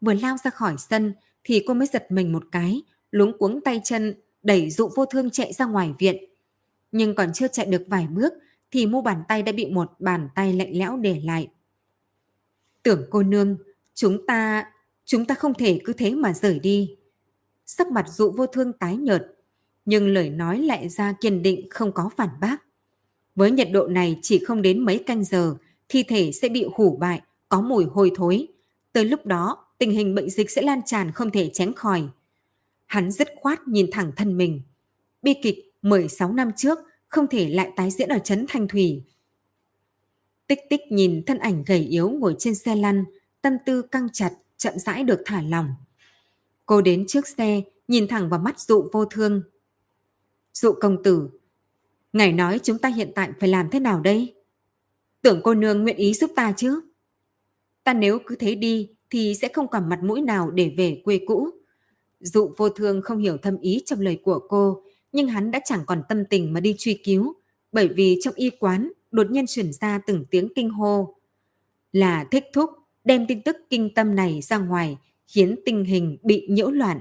Vừa 0.00 0.14
lao 0.14 0.36
ra 0.44 0.50
khỏi 0.50 0.74
sân 0.78 1.14
thì 1.44 1.64
cô 1.66 1.74
mới 1.74 1.86
giật 1.92 2.06
mình 2.10 2.32
một 2.32 2.44
cái, 2.52 2.82
luống 3.10 3.38
cuống 3.38 3.60
tay 3.60 3.80
chân, 3.84 4.14
đẩy 4.42 4.70
dụ 4.70 4.90
vô 4.96 5.06
thương 5.06 5.30
chạy 5.30 5.52
ra 5.52 5.64
ngoài 5.64 5.94
viện. 5.98 6.16
Nhưng 6.92 7.14
còn 7.14 7.32
chưa 7.32 7.48
chạy 7.48 7.66
được 7.66 7.82
vài 7.86 8.06
bước 8.06 8.32
thì 8.70 8.86
mu 8.86 9.02
bàn 9.02 9.22
tay 9.28 9.42
đã 9.42 9.52
bị 9.52 9.66
một 9.66 9.92
bàn 9.98 10.28
tay 10.34 10.52
lạnh 10.52 10.78
lẽo 10.78 10.96
để 10.96 11.20
lại. 11.24 11.48
Tưởng 12.82 13.06
cô 13.10 13.22
nương, 13.22 13.56
chúng 13.94 14.26
ta, 14.26 14.64
chúng 15.04 15.24
ta 15.24 15.34
không 15.34 15.54
thể 15.54 15.80
cứ 15.84 15.92
thế 15.92 16.14
mà 16.14 16.32
rời 16.32 16.58
đi. 16.58 16.96
Sắc 17.66 17.90
mặt 17.90 18.06
dụ 18.08 18.30
vô 18.30 18.46
thương 18.46 18.72
tái 18.72 18.96
nhợt, 18.96 19.26
nhưng 19.84 20.08
lời 20.08 20.30
nói 20.30 20.58
lại 20.58 20.88
ra 20.88 21.14
kiên 21.20 21.42
định 21.42 21.66
không 21.70 21.92
có 21.92 22.10
phản 22.16 22.28
bác. 22.40 22.65
Với 23.36 23.50
nhiệt 23.50 23.68
độ 23.72 23.86
này 23.86 24.18
chỉ 24.22 24.44
không 24.44 24.62
đến 24.62 24.84
mấy 24.84 24.98
canh 24.98 25.24
giờ, 25.24 25.56
thi 25.88 26.02
thể 26.02 26.32
sẽ 26.32 26.48
bị 26.48 26.66
hủ 26.74 26.96
bại, 26.96 27.20
có 27.48 27.60
mùi 27.60 27.84
hôi 27.84 28.12
thối. 28.14 28.46
Tới 28.92 29.04
lúc 29.04 29.26
đó, 29.26 29.66
tình 29.78 29.90
hình 29.90 30.14
bệnh 30.14 30.30
dịch 30.30 30.50
sẽ 30.50 30.62
lan 30.62 30.80
tràn 30.86 31.12
không 31.12 31.30
thể 31.30 31.50
tránh 31.52 31.72
khỏi. 31.72 32.02
Hắn 32.86 33.10
dứt 33.10 33.28
khoát 33.36 33.68
nhìn 33.68 33.86
thẳng 33.92 34.12
thân 34.16 34.36
mình. 34.36 34.60
Bi 35.22 35.34
kịch 35.42 35.58
16 35.82 36.32
năm 36.32 36.50
trước 36.56 36.78
không 37.08 37.26
thể 37.26 37.48
lại 37.48 37.70
tái 37.76 37.90
diễn 37.90 38.08
ở 38.08 38.18
Trấn 38.18 38.44
Thanh 38.48 38.68
Thủy. 38.68 39.02
Tích 40.46 40.60
tích 40.70 40.80
nhìn 40.90 41.22
thân 41.26 41.38
ảnh 41.38 41.64
gầy 41.66 41.80
yếu 41.80 42.10
ngồi 42.10 42.36
trên 42.38 42.54
xe 42.54 42.76
lăn, 42.76 43.04
tâm 43.42 43.56
tư 43.66 43.82
căng 43.82 44.08
chặt, 44.12 44.30
chậm 44.56 44.78
rãi 44.78 45.04
được 45.04 45.22
thả 45.24 45.42
lỏng. 45.42 45.68
Cô 46.66 46.80
đến 46.80 47.04
trước 47.08 47.28
xe, 47.28 47.62
nhìn 47.88 48.08
thẳng 48.08 48.28
vào 48.28 48.40
mắt 48.40 48.60
dụ 48.60 48.88
vô 48.92 49.04
thương. 49.04 49.42
Dụ 50.52 50.72
công 50.72 51.02
tử, 51.02 51.28
ngài 52.16 52.32
nói 52.32 52.60
chúng 52.62 52.78
ta 52.78 52.88
hiện 52.88 53.12
tại 53.14 53.30
phải 53.40 53.48
làm 53.48 53.70
thế 53.70 53.80
nào 53.80 54.00
đây? 54.00 54.34
Tưởng 55.22 55.40
cô 55.44 55.54
nương 55.54 55.82
nguyện 55.82 55.96
ý 55.96 56.14
giúp 56.14 56.30
ta 56.36 56.52
chứ? 56.56 56.80
Ta 57.84 57.94
nếu 57.94 58.18
cứ 58.26 58.36
thế 58.36 58.54
đi 58.54 58.88
thì 59.10 59.34
sẽ 59.34 59.48
không 59.48 59.68
còn 59.68 59.88
mặt 59.88 59.98
mũi 60.02 60.20
nào 60.20 60.50
để 60.50 60.74
về 60.76 61.00
quê 61.04 61.20
cũ. 61.26 61.50
Dụ 62.20 62.50
vô 62.56 62.68
thương 62.68 63.02
không 63.02 63.18
hiểu 63.18 63.36
thâm 63.36 63.58
ý 63.58 63.82
trong 63.86 64.00
lời 64.00 64.20
của 64.22 64.38
cô, 64.48 64.82
nhưng 65.12 65.28
hắn 65.28 65.50
đã 65.50 65.60
chẳng 65.64 65.80
còn 65.86 66.02
tâm 66.08 66.24
tình 66.30 66.52
mà 66.52 66.60
đi 66.60 66.74
truy 66.78 67.00
cứu, 67.04 67.34
bởi 67.72 67.88
vì 67.88 68.18
trong 68.22 68.34
y 68.34 68.50
quán 68.50 68.92
đột 69.10 69.30
nhiên 69.30 69.44
chuyển 69.48 69.72
ra 69.72 70.00
từng 70.06 70.24
tiếng 70.30 70.48
kinh 70.54 70.70
hô. 70.70 71.14
Là 71.92 72.24
thích 72.30 72.44
thúc 72.52 72.70
đem 73.04 73.26
tin 73.26 73.42
tức 73.42 73.56
kinh 73.70 73.94
tâm 73.94 74.14
này 74.14 74.40
ra 74.42 74.58
ngoài, 74.58 74.98
khiến 75.26 75.56
tình 75.64 75.84
hình 75.84 76.18
bị 76.22 76.46
nhiễu 76.50 76.70
loạn. 76.70 77.00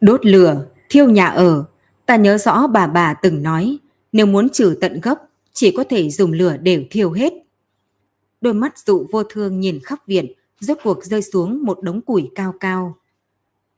Đốt 0.00 0.26
lửa, 0.26 0.71
thiêu 0.92 1.10
nhà 1.10 1.26
ở, 1.26 1.64
ta 2.06 2.16
nhớ 2.16 2.38
rõ 2.38 2.66
bà 2.66 2.86
bà 2.86 3.14
từng 3.14 3.42
nói, 3.42 3.78
nếu 4.12 4.26
muốn 4.26 4.48
trừ 4.48 4.76
tận 4.80 5.00
gốc, 5.00 5.18
chỉ 5.52 5.74
có 5.76 5.84
thể 5.84 6.10
dùng 6.10 6.32
lửa 6.32 6.56
để 6.62 6.86
thiêu 6.90 7.12
hết. 7.12 7.32
đôi 8.40 8.54
mắt 8.54 8.78
dụ 8.78 9.06
vô 9.12 9.22
thương 9.24 9.60
nhìn 9.60 9.80
khắp 9.84 10.06
viện, 10.06 10.32
rốt 10.60 10.78
cuộc 10.84 11.04
rơi 11.04 11.22
xuống 11.22 11.64
một 11.64 11.82
đống 11.82 12.00
củi 12.00 12.30
cao 12.34 12.54
cao. 12.60 12.96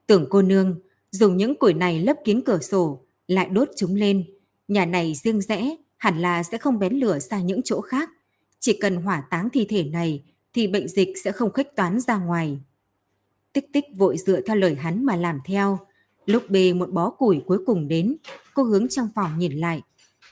Tưởng 0.07 0.27
cô 0.31 0.43
nương, 0.43 0.81
dùng 1.11 1.37
những 1.37 1.55
củi 1.55 1.75
này 1.75 2.01
lấp 2.01 2.17
kín 2.25 2.41
cửa 2.47 2.59
sổ, 2.59 3.01
lại 3.29 3.49
đốt 3.49 3.69
chúng 3.77 3.95
lên. 3.95 4.25
Nhà 4.69 4.87
này 4.87 5.15
riêng 5.15 5.41
rẽ, 5.41 5.77
hẳn 5.97 6.23
là 6.23 6.43
sẽ 6.43 6.59
không 6.59 6.79
bén 6.79 6.95
lửa 6.95 7.19
sang 7.19 7.47
những 7.47 7.61
chỗ 7.65 7.81
khác. 7.81 8.11
Chỉ 8.61 8.79
cần 8.81 8.97
hỏa 8.97 9.23
táng 9.31 9.49
thi 9.51 9.67
thể 9.69 9.85
này, 9.85 10.25
thì 10.55 10.67
bệnh 10.67 10.89
dịch 10.89 11.09
sẽ 11.25 11.33
không 11.33 11.53
khuếch 11.53 11.77
toán 11.77 12.01
ra 12.01 12.17
ngoài. 12.17 12.61
Tích 13.53 13.73
tích 13.73 13.85
vội 13.97 14.17
dựa 14.19 14.41
theo 14.41 14.57
lời 14.57 14.75
hắn 14.75 15.05
mà 15.05 15.17
làm 15.17 15.39
theo. 15.45 15.79
Lúc 16.27 16.51
bê 16.51 16.73
một 16.73 16.91
bó 16.91 17.11
củi 17.11 17.43
cuối 17.47 17.59
cùng 17.67 17.89
đến, 17.89 18.17
cô 18.55 18.63
hướng 18.63 18.89
trong 18.89 19.09
phòng 19.15 19.39
nhìn 19.39 19.53
lại. 19.53 19.83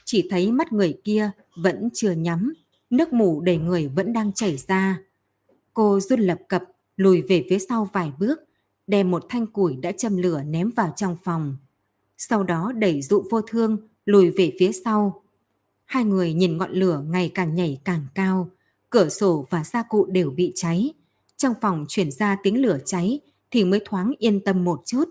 Chỉ 0.04 0.28
thấy 0.30 0.52
mắt 0.52 0.72
người 0.72 1.00
kia 1.04 1.30
vẫn 1.56 1.88
chưa 1.94 2.12
nhắm, 2.12 2.52
nước 2.90 3.12
mủ 3.12 3.40
đầy 3.40 3.56
người 3.56 3.88
vẫn 3.88 4.12
đang 4.12 4.32
chảy 4.32 4.56
ra. 4.56 4.98
Cô 5.74 6.00
run 6.00 6.20
lập 6.20 6.38
cập, 6.48 6.62
lùi 6.96 7.22
về 7.22 7.46
phía 7.50 7.58
sau 7.58 7.88
vài 7.92 8.12
bước, 8.18 8.40
đem 8.86 9.10
một 9.10 9.24
thanh 9.28 9.46
củi 9.46 9.76
đã 9.76 9.92
châm 9.92 10.16
lửa 10.16 10.42
ném 10.42 10.70
vào 10.70 10.92
trong 10.96 11.16
phòng. 11.24 11.56
Sau 12.18 12.42
đó 12.42 12.72
đẩy 12.76 13.02
dụ 13.02 13.24
vô 13.30 13.40
thương, 13.42 13.88
lùi 14.04 14.30
về 14.30 14.52
phía 14.58 14.72
sau. 14.84 15.22
Hai 15.84 16.04
người 16.04 16.34
nhìn 16.34 16.58
ngọn 16.58 16.72
lửa 16.72 17.02
ngày 17.06 17.30
càng 17.34 17.54
nhảy 17.54 17.80
càng 17.84 18.06
cao, 18.14 18.50
cửa 18.90 19.08
sổ 19.08 19.46
và 19.50 19.64
gia 19.64 19.82
cụ 19.82 20.06
đều 20.06 20.30
bị 20.30 20.52
cháy. 20.54 20.92
Trong 21.36 21.54
phòng 21.60 21.84
chuyển 21.88 22.10
ra 22.10 22.36
tiếng 22.42 22.62
lửa 22.62 22.78
cháy 22.84 23.20
thì 23.50 23.64
mới 23.64 23.80
thoáng 23.84 24.12
yên 24.18 24.40
tâm 24.44 24.64
một 24.64 24.82
chút. 24.86 25.08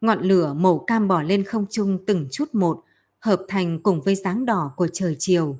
Ngọn 0.00 0.22
lửa 0.22 0.54
màu 0.54 0.78
cam 0.78 1.08
bỏ 1.08 1.22
lên 1.22 1.44
không 1.44 1.66
trung 1.70 1.98
từng 2.06 2.28
chút 2.30 2.54
một, 2.54 2.84
hợp 3.18 3.42
thành 3.48 3.82
cùng 3.82 4.00
với 4.00 4.14
dáng 4.14 4.46
đỏ 4.46 4.72
của 4.76 4.88
trời 4.92 5.16
chiều. 5.18 5.58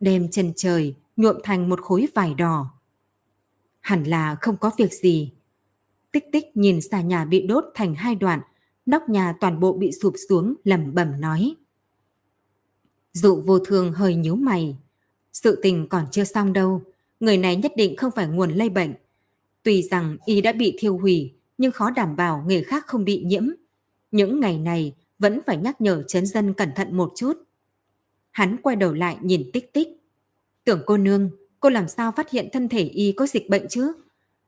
Đem 0.00 0.30
chân 0.30 0.52
trời 0.56 0.94
nhuộm 1.16 1.36
thành 1.44 1.68
một 1.68 1.80
khối 1.80 2.08
vải 2.14 2.34
đỏ. 2.34 2.70
Hẳn 3.80 4.04
là 4.04 4.36
không 4.40 4.56
có 4.56 4.70
việc 4.78 4.92
gì. 4.92 5.32
Tích 6.12 6.24
tích 6.32 6.56
nhìn 6.56 6.80
xà 6.80 7.00
nhà 7.00 7.24
bị 7.24 7.46
đốt 7.46 7.64
thành 7.74 7.94
hai 7.94 8.14
đoạn, 8.14 8.40
nóc 8.86 9.08
nhà 9.08 9.34
toàn 9.40 9.60
bộ 9.60 9.72
bị 9.72 9.92
sụp 9.92 10.14
xuống 10.28 10.54
lẩm 10.64 10.94
bẩm 10.94 11.20
nói. 11.20 11.54
Dụ 13.12 13.40
vô 13.40 13.58
thường 13.58 13.92
hơi 13.92 14.14
nhíu 14.14 14.36
mày. 14.36 14.76
Sự 15.32 15.58
tình 15.62 15.88
còn 15.88 16.04
chưa 16.10 16.24
xong 16.24 16.52
đâu, 16.52 16.82
người 17.20 17.38
này 17.38 17.56
nhất 17.56 17.72
định 17.76 17.96
không 17.96 18.10
phải 18.10 18.26
nguồn 18.26 18.50
lây 18.50 18.68
bệnh. 18.68 18.94
Tuy 19.62 19.82
rằng 19.82 20.16
y 20.24 20.40
đã 20.40 20.52
bị 20.52 20.76
thiêu 20.78 20.98
hủy, 20.98 21.32
nhưng 21.58 21.72
khó 21.72 21.90
đảm 21.90 22.16
bảo 22.16 22.44
người 22.46 22.62
khác 22.62 22.84
không 22.86 23.04
bị 23.04 23.22
nhiễm. 23.26 23.46
Những 24.16 24.40
ngày 24.40 24.58
này 24.58 24.94
vẫn 25.18 25.40
phải 25.46 25.56
nhắc 25.56 25.80
nhở 25.80 26.02
chấn 26.02 26.26
dân 26.26 26.54
cẩn 26.54 26.72
thận 26.76 26.96
một 26.96 27.12
chút. 27.16 27.32
Hắn 28.30 28.56
quay 28.62 28.76
đầu 28.76 28.92
lại 28.92 29.16
nhìn 29.20 29.50
tích 29.52 29.72
tích. 29.72 29.88
Tưởng 30.64 30.82
cô 30.86 30.96
nương, 30.96 31.30
cô 31.60 31.68
làm 31.68 31.88
sao 31.88 32.12
phát 32.12 32.30
hiện 32.30 32.48
thân 32.52 32.68
thể 32.68 32.82
y 32.82 33.12
có 33.12 33.26
dịch 33.26 33.48
bệnh 33.50 33.68
chứ? 33.68 33.92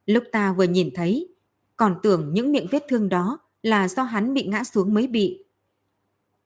Lúc 0.06 0.24
ta 0.32 0.52
vừa 0.52 0.64
nhìn 0.64 0.90
thấy, 0.94 1.28
còn 1.76 1.96
tưởng 2.02 2.34
những 2.34 2.52
miệng 2.52 2.66
vết 2.70 2.84
thương 2.88 3.08
đó 3.08 3.38
là 3.62 3.88
do 3.88 4.02
hắn 4.02 4.34
bị 4.34 4.42
ngã 4.42 4.64
xuống 4.64 4.94
mới 4.94 5.06
bị. 5.06 5.44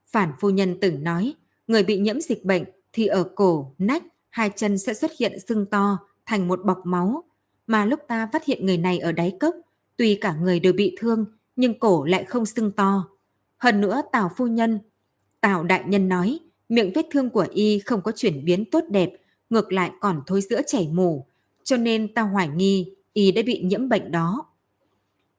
Phản 0.07 0.33
phu 0.41 0.51
nhân 0.51 0.77
từng 0.81 1.05
nói, 1.05 1.35
người 1.67 1.83
bị 1.83 1.99
nhiễm 1.99 2.21
dịch 2.21 2.45
bệnh 2.45 2.65
thì 2.93 3.07
ở 3.07 3.25
cổ, 3.35 3.75
nách, 3.79 4.03
hai 4.31 4.51
chân 4.57 4.79
sẽ 4.79 4.95
xuất 4.95 5.11
hiện 5.19 5.39
sưng 5.49 5.67
to 5.67 5.99
thành 6.27 6.49
một 6.49 6.61
bọc 6.65 6.79
máu. 6.85 7.25
Mà 7.67 7.85
lúc 7.85 8.01
ta 8.09 8.29
phát 8.33 8.45
hiện 8.45 8.67
người 8.67 8.79
này 8.79 8.99
ở 8.99 9.13
đáy 9.13 9.37
cốc, 9.41 9.55
tuy 9.97 10.19
cả 10.21 10.35
người 10.35 10.61
đều 10.61 10.73
bị 10.73 10.97
thương 11.01 11.25
nhưng 11.57 11.79
cổ 11.79 12.05
lại 12.05 12.25
không 12.25 12.47
sưng 12.47 12.73
to. 12.73 13.09
Hơn 13.63 13.81
nữa 13.81 14.03
Tào 14.13 14.31
phu 14.37 14.47
nhân, 14.47 14.79
Tào 15.41 15.65
đại 15.65 15.85
nhân 15.87 16.09
nói 16.09 16.41
miệng 16.69 16.93
vết 16.95 17.07
thương 17.11 17.31
của 17.31 17.47
y 17.51 17.79
không 17.79 18.03
có 18.03 18.13
chuyển 18.17 18.45
biến 18.45 18.65
tốt 18.71 18.85
đẹp, 18.91 19.13
ngược 19.51 19.73
lại 19.73 19.93
còn 20.01 20.23
thối 20.27 20.41
giữa 20.41 20.63
chảy 20.67 20.89
mù, 20.89 21.27
cho 21.65 21.77
nên 21.77 22.15
ta 22.15 22.23
hoài 22.23 22.49
nghi 22.49 22.95
y 23.13 23.33
đã 23.33 23.43
bị 23.47 23.63
nhiễm 23.65 23.89
bệnh 23.89 24.11
đó. 24.11 24.47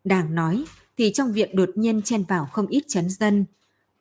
Đang 0.03 0.35
nói 0.35 0.65
thì 0.97 1.11
trong 1.13 1.31
viện 1.31 1.55
đột 1.55 1.69
nhiên 1.75 2.01
chen 2.01 2.23
vào 2.23 2.49
không 2.51 2.67
ít 2.67 2.83
chấn 2.87 3.09
dân. 3.09 3.45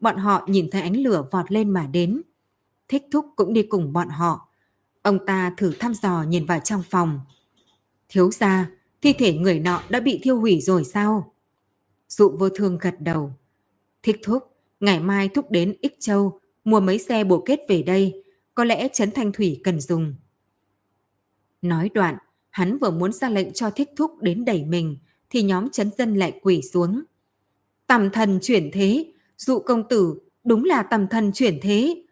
Bọn 0.01 0.17
họ 0.17 0.47
nhìn 0.49 0.71
thấy 0.71 0.83
ánh 0.83 0.97
lửa 0.97 1.25
vọt 1.31 1.53
lên 1.53 1.71
mà 1.71 1.87
đến. 1.87 2.23
Thích 2.89 3.07
thúc 3.13 3.27
cũng 3.37 3.53
đi 3.53 3.63
cùng 3.63 3.93
bọn 3.93 4.09
họ. 4.09 4.49
Ông 5.03 5.27
ta 5.27 5.55
thử 5.57 5.73
thăm 5.79 5.95
dò 5.95 6.23
nhìn 6.23 6.47
vào 6.47 6.61
trong 6.61 6.83
phòng. 6.91 7.21
Thiếu 8.09 8.31
ra, 8.31 8.71
thi 9.03 9.13
thể 9.13 9.35
người 9.35 9.61
nọ 9.61 9.83
đã 9.89 10.01
bị 10.01 10.21
thiêu 10.23 10.41
hủy 10.41 10.61
rồi 10.61 10.85
sao? 10.85 11.35
Dụ 12.09 12.37
vô 12.39 12.49
thương 12.49 12.79
gật 12.79 12.95
đầu. 13.01 13.33
Thích 14.03 14.21
thúc, 14.23 14.43
ngày 14.81 15.01
mai 15.01 15.29
thúc 15.29 15.51
đến 15.51 15.77
Ích 15.81 15.97
Châu, 16.01 16.41
mua 16.65 16.81
mấy 16.81 16.99
xe 16.99 17.25
bổ 17.25 17.43
kết 17.47 17.61
về 17.69 17.83
đây, 17.83 18.25
có 18.55 18.65
lẽ 18.65 18.89
Trấn 18.93 19.11
Thanh 19.11 19.33
Thủy 19.33 19.61
cần 19.65 19.81
dùng. 19.81 20.15
Nói 21.63 21.91
đoạn, 21.95 22.17
hắn 22.51 22.79
vừa 22.79 22.91
muốn 22.91 23.13
ra 23.13 23.29
lệnh 23.29 23.53
cho 23.53 23.71
thích 23.71 23.91
thúc 23.97 24.11
đến 24.21 24.45
đẩy 24.45 24.65
mình, 24.65 24.97
thì 25.31 25.43
nhóm 25.43 25.71
chấn 25.71 25.91
dân 25.99 26.15
lại 26.17 26.41
quỳ 26.43 26.63
xuống. 26.73 27.03
Tầm 27.87 28.11
thần 28.11 28.39
chuyển 28.43 28.71
thế, 28.73 29.13
dụ 29.37 29.59
công 29.59 29.89
tử 29.89 30.19
đúng 30.45 30.65
là 30.65 30.83
tầm 30.83 31.09
thần 31.09 31.33
chuyển 31.33 31.59
thế. 31.63 32.03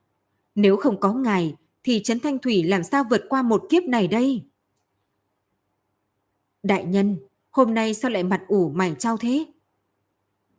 Nếu 0.55 0.77
không 0.77 1.01
có 1.01 1.13
ngài, 1.13 1.55
thì 1.83 2.03
Trấn 2.03 2.21
Thanh 2.21 2.39
Thủy 2.39 2.63
làm 2.63 2.83
sao 2.85 3.05
vượt 3.11 3.23
qua 3.29 3.43
một 3.43 3.67
kiếp 3.71 3.83
này 3.83 4.09
đây? 4.09 4.43
Đại 6.63 6.85
nhân, 6.85 7.17
hôm 7.51 7.75
nay 7.75 7.95
sao 7.95 8.11
lại 8.11 8.23
mặt 8.23 8.43
ủ 8.49 8.71
mày 8.75 8.95
trao 8.99 9.17
thế? 9.17 9.45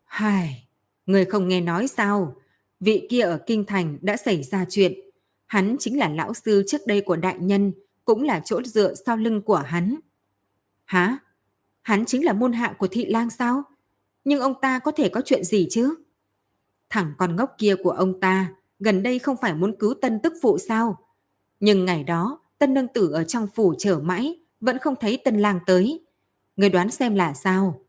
Hài, 0.06 0.61
người 1.06 1.26
không 1.26 1.48
nghe 1.48 1.62
nói 1.62 1.88
sao? 1.88 2.36
Vị 2.80 3.08
kia 3.10 3.22
ở 3.22 3.40
Kinh 3.46 3.66
Thành 3.66 3.98
đã 4.02 4.18
xảy 4.18 4.44
ra 4.44 4.66
chuyện. 4.70 4.94
Hắn 5.48 5.76
chính 5.80 6.00
là 6.00 6.10
lão 6.10 6.34
sư 6.34 6.64
trước 6.68 6.82
đây 6.88 7.02
của 7.02 7.16
đại 7.16 7.36
nhân, 7.40 7.72
cũng 8.06 8.24
là 8.24 8.42
chỗ 8.46 8.64
dựa 8.64 8.94
sau 9.06 9.18
lưng 9.18 9.42
của 9.42 9.56
hắn. 9.56 10.00
Hả? 10.86 11.18
Hắn 11.82 12.06
chính 12.06 12.26
là 12.26 12.34
môn 12.34 12.54
hạ 12.54 12.76
của 12.78 12.88
thị 12.88 13.06
lang 13.06 13.30
sao? 13.30 13.64
Nhưng 14.24 14.40
ông 14.40 14.54
ta 14.62 14.80
có 14.80 14.92
thể 14.92 15.10
có 15.10 15.22
chuyện 15.26 15.44
gì 15.44 15.68
chứ? 15.70 15.96
Thằng 16.90 17.14
con 17.18 17.36
ngốc 17.36 17.56
kia 17.58 17.76
của 17.84 17.92
ông 17.92 18.20
ta 18.20 18.54
gần 18.80 19.04
đây 19.04 19.20
không 19.20 19.38
phải 19.42 19.54
muốn 19.54 19.76
cứu 19.80 19.94
tân 20.02 20.20
tức 20.20 20.34
phụ 20.42 20.58
sao? 20.58 20.98
Nhưng 21.60 21.86
ngày 21.86 22.04
đó, 22.04 22.40
tân 22.58 22.74
nương 22.74 22.88
tử 22.88 23.12
ở 23.12 23.24
trong 23.24 23.48
phủ 23.56 23.74
chờ 23.78 24.00
mãi, 24.04 24.40
vẫn 24.60 24.78
không 24.78 24.96
thấy 25.00 25.18
tân 25.24 25.40
lang 25.40 25.60
tới. 25.66 26.06
Người 26.56 26.70
đoán 26.70 26.90
xem 26.92 27.16
là 27.16 27.34
sao? 27.34 27.82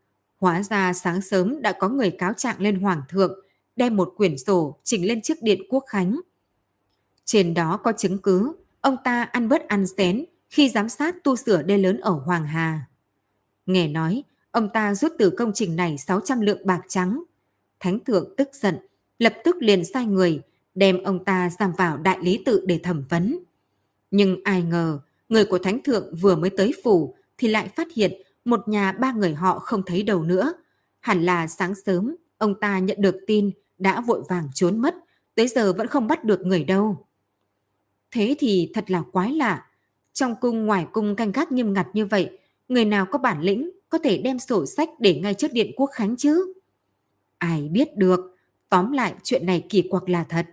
Hóa 0.42 0.62
ra 0.62 0.92
sáng 0.92 1.22
sớm 1.22 1.62
đã 1.62 1.72
có 1.72 1.88
người 1.88 2.10
cáo 2.10 2.32
trạng 2.32 2.60
lên 2.60 2.80
hoàng 2.80 3.02
thượng, 3.08 3.40
đem 3.76 3.96
một 3.96 4.14
quyển 4.16 4.38
sổ 4.38 4.76
chỉnh 4.84 5.06
lên 5.06 5.22
trước 5.22 5.42
điện 5.42 5.62
quốc 5.68 5.84
khánh. 5.88 6.20
Trên 7.24 7.54
đó 7.54 7.76
có 7.76 7.92
chứng 7.92 8.18
cứ, 8.18 8.52
ông 8.80 8.96
ta 9.04 9.22
ăn 9.22 9.48
bớt 9.48 9.68
ăn 9.68 9.86
xén 9.86 10.24
khi 10.50 10.68
giám 10.68 10.88
sát 10.88 11.24
tu 11.24 11.36
sửa 11.36 11.62
đê 11.62 11.78
lớn 11.78 12.00
ở 12.00 12.10
Hoàng 12.10 12.46
Hà. 12.46 12.86
Nghe 13.66 13.88
nói, 13.88 14.22
ông 14.50 14.68
ta 14.74 14.94
rút 14.94 15.12
từ 15.18 15.30
công 15.30 15.52
trình 15.54 15.76
này 15.76 15.98
600 15.98 16.40
lượng 16.40 16.66
bạc 16.66 16.80
trắng. 16.88 17.22
Thánh 17.80 17.98
thượng 18.04 18.36
tức 18.36 18.48
giận, 18.52 18.78
lập 19.18 19.34
tức 19.44 19.56
liền 19.60 19.84
sai 19.84 20.06
người, 20.06 20.42
đem 20.74 21.02
ông 21.02 21.24
ta 21.24 21.50
giam 21.58 21.72
vào 21.78 21.96
đại 21.96 22.18
lý 22.22 22.42
tự 22.44 22.64
để 22.66 22.80
thẩm 22.82 23.04
vấn. 23.08 23.38
Nhưng 24.10 24.40
ai 24.44 24.62
ngờ, 24.62 25.00
người 25.28 25.44
của 25.44 25.58
thánh 25.58 25.82
thượng 25.82 26.14
vừa 26.14 26.36
mới 26.36 26.50
tới 26.50 26.72
phủ 26.84 27.14
thì 27.38 27.48
lại 27.48 27.68
phát 27.68 27.86
hiện 27.94 28.12
một 28.44 28.68
nhà 28.68 28.92
ba 28.92 29.12
người 29.12 29.34
họ 29.34 29.58
không 29.58 29.82
thấy 29.86 30.02
đầu 30.02 30.22
nữa. 30.22 30.52
Hẳn 31.00 31.22
là 31.22 31.46
sáng 31.46 31.74
sớm, 31.74 32.16
ông 32.38 32.60
ta 32.60 32.78
nhận 32.78 33.00
được 33.00 33.16
tin 33.26 33.50
đã 33.78 34.00
vội 34.00 34.22
vàng 34.28 34.48
trốn 34.54 34.78
mất, 34.78 34.94
tới 35.34 35.48
giờ 35.48 35.72
vẫn 35.72 35.86
không 35.86 36.06
bắt 36.06 36.24
được 36.24 36.40
người 36.40 36.64
đâu. 36.64 37.06
Thế 38.10 38.36
thì 38.38 38.70
thật 38.74 38.90
là 38.90 39.02
quái 39.12 39.32
lạ. 39.32 39.66
Trong 40.12 40.34
cung 40.40 40.66
ngoài 40.66 40.86
cung 40.92 41.16
canh 41.16 41.32
gác 41.32 41.52
nghiêm 41.52 41.72
ngặt 41.72 41.86
như 41.92 42.06
vậy, 42.06 42.38
người 42.68 42.84
nào 42.84 43.06
có 43.10 43.18
bản 43.18 43.40
lĩnh 43.40 43.70
có 43.88 43.98
thể 43.98 44.18
đem 44.18 44.38
sổ 44.38 44.66
sách 44.66 44.88
để 44.98 45.20
ngay 45.22 45.34
trước 45.34 45.52
điện 45.52 45.70
quốc 45.76 45.90
khánh 45.94 46.16
chứ? 46.16 46.52
Ai 47.38 47.68
biết 47.68 47.96
được, 47.96 48.20
tóm 48.68 48.92
lại 48.92 49.14
chuyện 49.22 49.46
này 49.46 49.66
kỳ 49.68 49.82
quặc 49.82 50.08
là 50.08 50.24
thật. 50.24 50.46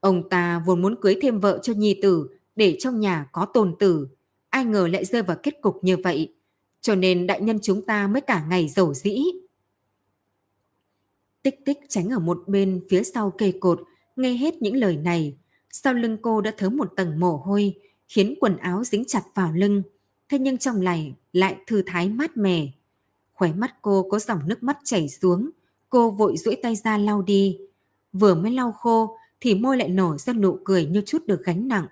Ông 0.00 0.28
ta 0.28 0.62
vốn 0.66 0.82
muốn 0.82 0.96
cưới 1.00 1.16
thêm 1.22 1.40
vợ 1.40 1.58
cho 1.62 1.72
nhi 1.72 1.98
tử 2.02 2.28
để 2.56 2.76
trong 2.78 3.00
nhà 3.00 3.26
có 3.32 3.46
tôn 3.54 3.74
tử. 3.78 4.08
Ai 4.50 4.64
ngờ 4.64 4.88
lại 4.88 5.04
rơi 5.04 5.22
vào 5.22 5.36
kết 5.42 5.60
cục 5.60 5.84
như 5.84 5.96
vậy. 5.96 6.34
Cho 6.80 6.94
nên 6.94 7.26
đại 7.26 7.40
nhân 7.40 7.58
chúng 7.62 7.82
ta 7.82 8.06
mới 8.06 8.20
cả 8.20 8.44
ngày 8.48 8.68
giàu 8.68 8.94
dĩ. 8.94 9.22
Tích 11.42 11.64
tích 11.64 11.78
tránh 11.88 12.08
ở 12.08 12.18
một 12.18 12.42
bên 12.46 12.84
phía 12.90 13.02
sau 13.02 13.30
cây 13.38 13.58
cột, 13.60 13.80
nghe 14.16 14.32
hết 14.32 14.62
những 14.62 14.76
lời 14.76 14.96
này. 14.96 15.36
Sau 15.70 15.94
lưng 15.94 16.16
cô 16.22 16.40
đã 16.40 16.54
thấm 16.56 16.76
một 16.76 16.92
tầng 16.96 17.20
mồ 17.20 17.36
hôi, 17.36 17.74
khiến 18.08 18.34
quần 18.40 18.56
áo 18.56 18.84
dính 18.84 19.04
chặt 19.04 19.22
vào 19.34 19.52
lưng. 19.52 19.82
Thế 20.28 20.38
nhưng 20.38 20.58
trong 20.58 20.84
này 20.84 21.14
lại 21.32 21.56
thư 21.66 21.82
thái 21.86 22.08
mát 22.08 22.36
mẻ. 22.36 22.68
Khóe 23.32 23.52
mắt 23.52 23.74
cô 23.82 24.06
có 24.10 24.18
dòng 24.18 24.40
nước 24.46 24.62
mắt 24.62 24.78
chảy 24.84 25.08
xuống, 25.08 25.50
cô 25.88 26.10
vội 26.10 26.36
duỗi 26.36 26.56
tay 26.62 26.76
ra 26.76 26.98
lau 26.98 27.22
đi. 27.22 27.58
Vừa 28.12 28.34
mới 28.34 28.52
lau 28.52 28.72
khô 28.72 29.16
thì 29.40 29.54
môi 29.54 29.76
lại 29.76 29.88
nổ 29.88 30.18
ra 30.18 30.32
nụ 30.32 30.58
cười 30.64 30.86
như 30.86 31.02
chút 31.06 31.26
được 31.26 31.44
gánh 31.44 31.68
nặng. 31.68 31.86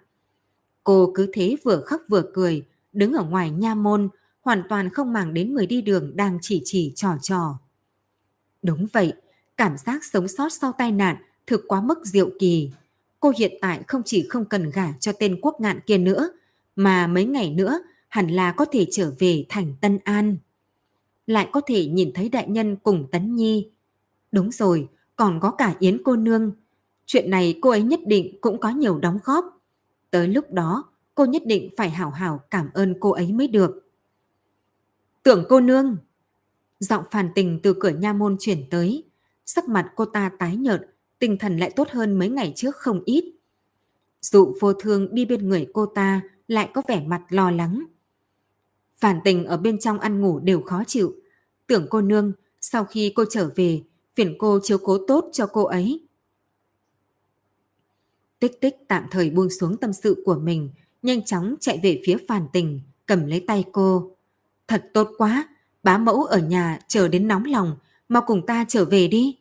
Cô 0.84 1.12
cứ 1.14 1.30
thế 1.32 1.56
vừa 1.64 1.80
khóc 1.80 2.00
vừa 2.08 2.30
cười, 2.34 2.64
đứng 2.92 3.12
ở 3.12 3.24
ngoài 3.24 3.50
nha 3.50 3.74
môn, 3.74 4.08
hoàn 4.48 4.62
toàn 4.68 4.90
không 4.90 5.12
màng 5.12 5.34
đến 5.34 5.54
người 5.54 5.66
đi 5.66 5.82
đường 5.82 6.16
đang 6.16 6.38
chỉ 6.42 6.62
chỉ 6.64 6.92
trò 6.96 7.16
trò. 7.22 7.58
Đúng 8.62 8.86
vậy, 8.92 9.12
cảm 9.56 9.76
giác 9.76 10.04
sống 10.04 10.28
sót 10.28 10.52
sau 10.52 10.72
tai 10.78 10.92
nạn 10.92 11.16
thực 11.46 11.64
quá 11.68 11.80
mức 11.80 11.98
diệu 12.06 12.30
kỳ. 12.38 12.70
Cô 13.20 13.32
hiện 13.38 13.52
tại 13.60 13.82
không 13.88 14.02
chỉ 14.04 14.26
không 14.28 14.44
cần 14.44 14.70
gả 14.70 14.92
cho 15.00 15.12
tên 15.12 15.38
quốc 15.42 15.60
ngạn 15.60 15.80
kia 15.86 15.98
nữa, 15.98 16.30
mà 16.76 17.06
mấy 17.06 17.24
ngày 17.24 17.50
nữa 17.50 17.80
hẳn 18.08 18.28
là 18.28 18.52
có 18.52 18.64
thể 18.64 18.86
trở 18.90 19.12
về 19.18 19.44
thành 19.48 19.74
Tân 19.80 19.98
An. 20.04 20.36
Lại 21.26 21.48
có 21.52 21.60
thể 21.66 21.86
nhìn 21.86 22.12
thấy 22.14 22.28
đại 22.28 22.48
nhân 22.48 22.76
cùng 22.76 23.06
Tấn 23.12 23.36
Nhi. 23.36 23.70
Đúng 24.32 24.52
rồi, 24.52 24.88
còn 25.16 25.40
có 25.40 25.50
cả 25.50 25.74
Yến 25.78 26.02
cô 26.04 26.16
nương. 26.16 26.52
Chuyện 27.06 27.30
này 27.30 27.58
cô 27.62 27.70
ấy 27.70 27.82
nhất 27.82 28.00
định 28.06 28.38
cũng 28.40 28.60
có 28.60 28.68
nhiều 28.68 28.98
đóng 28.98 29.18
góp. 29.24 29.44
Tới 30.10 30.28
lúc 30.28 30.52
đó, 30.52 30.84
cô 31.14 31.24
nhất 31.24 31.42
định 31.46 31.70
phải 31.76 31.90
hảo 31.90 32.10
hảo 32.10 32.40
cảm 32.50 32.68
ơn 32.74 32.94
cô 33.00 33.10
ấy 33.10 33.32
mới 33.32 33.48
được. 33.48 33.87
Tưởng 35.28 35.44
cô 35.48 35.60
nương! 35.60 35.96
Giọng 36.80 37.04
phản 37.10 37.30
tình 37.34 37.60
từ 37.62 37.74
cửa 37.80 37.88
nha 37.88 38.12
môn 38.12 38.36
chuyển 38.40 38.70
tới. 38.70 39.04
Sắc 39.46 39.68
mặt 39.68 39.92
cô 39.96 40.04
ta 40.04 40.30
tái 40.38 40.56
nhợt, 40.56 40.80
tinh 41.18 41.38
thần 41.38 41.56
lại 41.56 41.72
tốt 41.76 41.88
hơn 41.90 42.18
mấy 42.18 42.28
ngày 42.28 42.52
trước 42.56 42.76
không 42.76 43.02
ít. 43.04 43.24
Dụ 44.20 44.54
vô 44.60 44.72
thương 44.72 45.14
đi 45.14 45.24
bên 45.24 45.48
người 45.48 45.68
cô 45.72 45.86
ta 45.86 46.20
lại 46.46 46.70
có 46.74 46.82
vẻ 46.88 47.04
mặt 47.06 47.22
lo 47.28 47.50
lắng. 47.50 47.84
Phản 48.96 49.20
tình 49.24 49.44
ở 49.44 49.56
bên 49.56 49.78
trong 49.78 49.98
ăn 49.98 50.20
ngủ 50.20 50.38
đều 50.38 50.62
khó 50.62 50.84
chịu. 50.86 51.14
Tưởng 51.66 51.86
cô 51.90 52.00
nương, 52.00 52.32
sau 52.60 52.84
khi 52.84 53.12
cô 53.16 53.24
trở 53.30 53.50
về, 53.56 53.82
phiền 54.14 54.36
cô 54.38 54.60
chiếu 54.62 54.78
cố 54.78 54.98
tốt 55.06 55.30
cho 55.32 55.46
cô 55.46 55.64
ấy. 55.64 56.06
Tích 58.38 58.60
tích 58.60 58.76
tạm 58.88 59.04
thời 59.10 59.30
buông 59.30 59.50
xuống 59.50 59.76
tâm 59.76 59.92
sự 59.92 60.22
của 60.24 60.38
mình, 60.38 60.70
nhanh 61.02 61.24
chóng 61.24 61.54
chạy 61.60 61.80
về 61.82 62.02
phía 62.04 62.16
phản 62.28 62.46
tình, 62.52 62.80
cầm 63.06 63.26
lấy 63.26 63.44
tay 63.46 63.64
cô. 63.72 64.14
Thật 64.68 64.90
tốt 64.94 65.08
quá, 65.18 65.48
bá 65.82 65.98
mẫu 65.98 66.24
ở 66.24 66.38
nhà 66.38 66.78
chờ 66.88 67.08
đến 67.08 67.28
nóng 67.28 67.44
lòng, 67.44 67.76
mau 68.08 68.22
cùng 68.26 68.46
ta 68.46 68.64
trở 68.68 68.84
về 68.84 69.08
đi. 69.08 69.38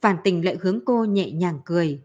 Phản 0.00 0.16
tình 0.24 0.44
lại 0.44 0.56
hướng 0.60 0.80
cô 0.84 1.04
nhẹ 1.04 1.30
nhàng 1.30 1.60
cười. 1.64 2.02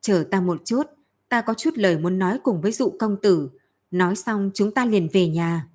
Chờ 0.00 0.24
ta 0.30 0.40
một 0.40 0.64
chút, 0.64 0.82
ta 1.28 1.40
có 1.40 1.54
chút 1.54 1.70
lời 1.74 1.98
muốn 1.98 2.18
nói 2.18 2.40
cùng 2.42 2.60
với 2.60 2.72
dụ 2.72 2.96
công 3.00 3.16
tử. 3.22 3.50
Nói 3.90 4.16
xong 4.16 4.50
chúng 4.54 4.74
ta 4.74 4.84
liền 4.84 5.08
về 5.12 5.28
nhà. 5.28 5.68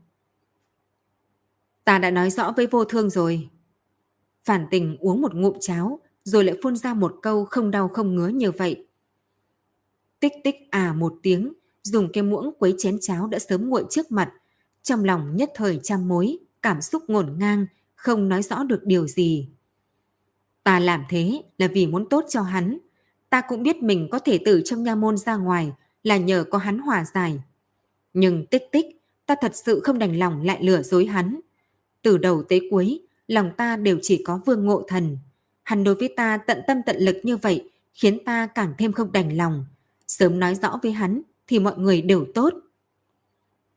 Ta 1.83 1.99
đã 1.99 2.11
nói 2.11 2.29
rõ 2.29 2.53
với 2.57 2.67
vô 2.67 2.85
thương 2.85 3.09
rồi. 3.09 3.49
Phản 4.43 4.67
tình 4.71 4.97
uống 4.99 5.21
một 5.21 5.35
ngụm 5.35 5.57
cháo, 5.59 5.99
rồi 6.23 6.43
lại 6.43 6.57
phun 6.63 6.75
ra 6.75 6.93
một 6.93 7.15
câu 7.21 7.45
không 7.45 7.71
đau 7.71 7.87
không 7.87 8.15
ngứa 8.15 8.27
như 8.27 8.51
vậy. 8.51 8.87
Tích 10.19 10.33
tích 10.43 10.55
à 10.69 10.93
một 10.93 11.15
tiếng, 11.23 11.53
dùng 11.83 12.09
cái 12.13 12.23
muỗng 12.23 12.51
quấy 12.59 12.75
chén 12.77 12.97
cháo 13.01 13.27
đã 13.27 13.39
sớm 13.39 13.69
nguội 13.69 13.85
trước 13.89 14.11
mặt. 14.11 14.33
Trong 14.83 15.03
lòng 15.03 15.35
nhất 15.35 15.51
thời 15.55 15.79
trăm 15.83 16.07
mối, 16.07 16.37
cảm 16.61 16.81
xúc 16.81 17.03
ngổn 17.07 17.35
ngang, 17.39 17.65
không 17.95 18.29
nói 18.29 18.43
rõ 18.43 18.63
được 18.63 18.83
điều 18.83 19.07
gì. 19.07 19.49
Ta 20.63 20.79
làm 20.79 21.03
thế 21.09 21.41
là 21.57 21.67
vì 21.67 21.87
muốn 21.87 22.09
tốt 22.09 22.25
cho 22.29 22.41
hắn. 22.41 22.77
Ta 23.29 23.41
cũng 23.41 23.63
biết 23.63 23.83
mình 23.83 24.07
có 24.11 24.19
thể 24.19 24.39
từ 24.45 24.61
trong 24.65 24.83
nha 24.83 24.95
môn 24.95 25.17
ra 25.17 25.35
ngoài 25.35 25.71
là 26.03 26.17
nhờ 26.17 26.45
có 26.51 26.57
hắn 26.57 26.79
hòa 26.79 27.05
giải. 27.13 27.41
Nhưng 28.13 28.45
tích 28.45 28.63
tích, 28.71 28.85
ta 29.25 29.35
thật 29.41 29.51
sự 29.55 29.79
không 29.83 29.99
đành 29.99 30.19
lòng 30.19 30.45
lại 30.45 30.63
lừa 30.63 30.81
dối 30.81 31.05
hắn. 31.05 31.39
Từ 32.01 32.17
đầu 32.17 32.43
tới 32.49 32.67
cuối, 32.71 33.01
lòng 33.27 33.51
ta 33.57 33.75
đều 33.75 33.99
chỉ 34.01 34.23
có 34.23 34.39
vương 34.45 34.65
ngộ 34.65 34.85
thần. 34.87 35.17
Hắn 35.63 35.83
đối 35.83 35.95
với 35.95 36.13
ta 36.17 36.37
tận 36.37 36.61
tâm 36.67 36.77
tận 36.85 36.95
lực 36.99 37.17
như 37.23 37.37
vậy, 37.37 37.69
khiến 37.93 38.23
ta 38.25 38.47
càng 38.47 38.73
thêm 38.77 38.93
không 38.93 39.11
đành 39.11 39.37
lòng. 39.37 39.65
Sớm 40.07 40.39
nói 40.39 40.55
rõ 40.55 40.79
với 40.83 40.91
hắn, 40.91 41.21
thì 41.47 41.59
mọi 41.59 41.77
người 41.77 42.01
đều 42.01 42.25
tốt. 42.35 42.53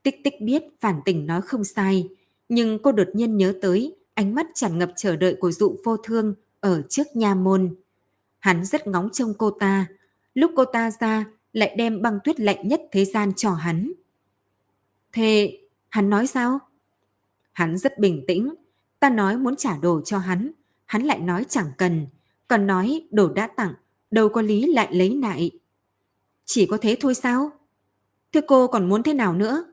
Tích 0.03 0.21
tích 0.25 0.35
biết 0.41 0.63
phản 0.81 1.01
tình 1.05 1.27
nói 1.27 1.43
không 1.43 1.65
sai, 1.65 2.09
nhưng 2.49 2.79
cô 2.83 2.93
đột 2.93 3.09
nhiên 3.15 3.37
nhớ 3.37 3.55
tới 3.63 3.97
ánh 4.15 4.35
mắt 4.35 4.47
tràn 4.55 4.79
ngập 4.79 4.93
chờ 4.97 5.17
đợi 5.17 5.37
của 5.41 5.53
dụ 5.53 5.77
vô 5.85 5.97
thương 5.97 6.35
ở 6.61 6.83
trước 6.89 7.07
nha 7.15 7.35
môn. 7.35 7.75
Hắn 8.39 8.65
rất 8.65 8.87
ngóng 8.87 9.09
trông 9.13 9.35
cô 9.39 9.51
ta, 9.51 9.87
lúc 10.35 10.51
cô 10.57 10.65
ta 10.65 10.91
ra 11.01 11.25
lại 11.53 11.75
đem 11.79 12.03
băng 12.03 12.19
tuyết 12.25 12.41
lạnh 12.41 12.69
nhất 12.69 12.81
thế 12.93 13.05
gian 13.05 13.33
cho 13.37 13.51
hắn. 13.53 13.93
Thế 15.13 15.59
hắn 15.89 16.11
nói 16.11 16.27
sao? 16.27 16.59
Hắn 17.53 17.79
rất 17.79 17.99
bình 17.99 18.25
tĩnh, 18.27 18.55
ta 19.01 19.11
nói 19.11 19.37
muốn 19.37 19.57
trả 19.57 19.79
đồ 19.79 20.01
cho 20.05 20.19
hắn, 20.19 20.51
hắn 20.85 21.03
lại 21.03 21.19
nói 21.21 21.45
chẳng 21.49 21.71
cần, 21.79 22.07
còn 22.49 22.67
nói 22.67 23.09
đồ 23.11 23.29
đã 23.29 23.47
tặng, 23.47 23.75
đâu 24.11 24.29
có 24.29 24.43
lý 24.43 24.73
lại 24.73 24.95
lấy 24.95 25.17
lại. 25.23 25.51
Chỉ 26.45 26.67
có 26.67 26.79
thế 26.81 26.97
thôi 27.01 27.15
sao? 27.15 27.51
Thế 28.33 28.41
cô 28.47 28.67
còn 28.67 28.89
muốn 28.89 29.03
thế 29.03 29.15
nào 29.15 29.35
nữa? 29.35 29.65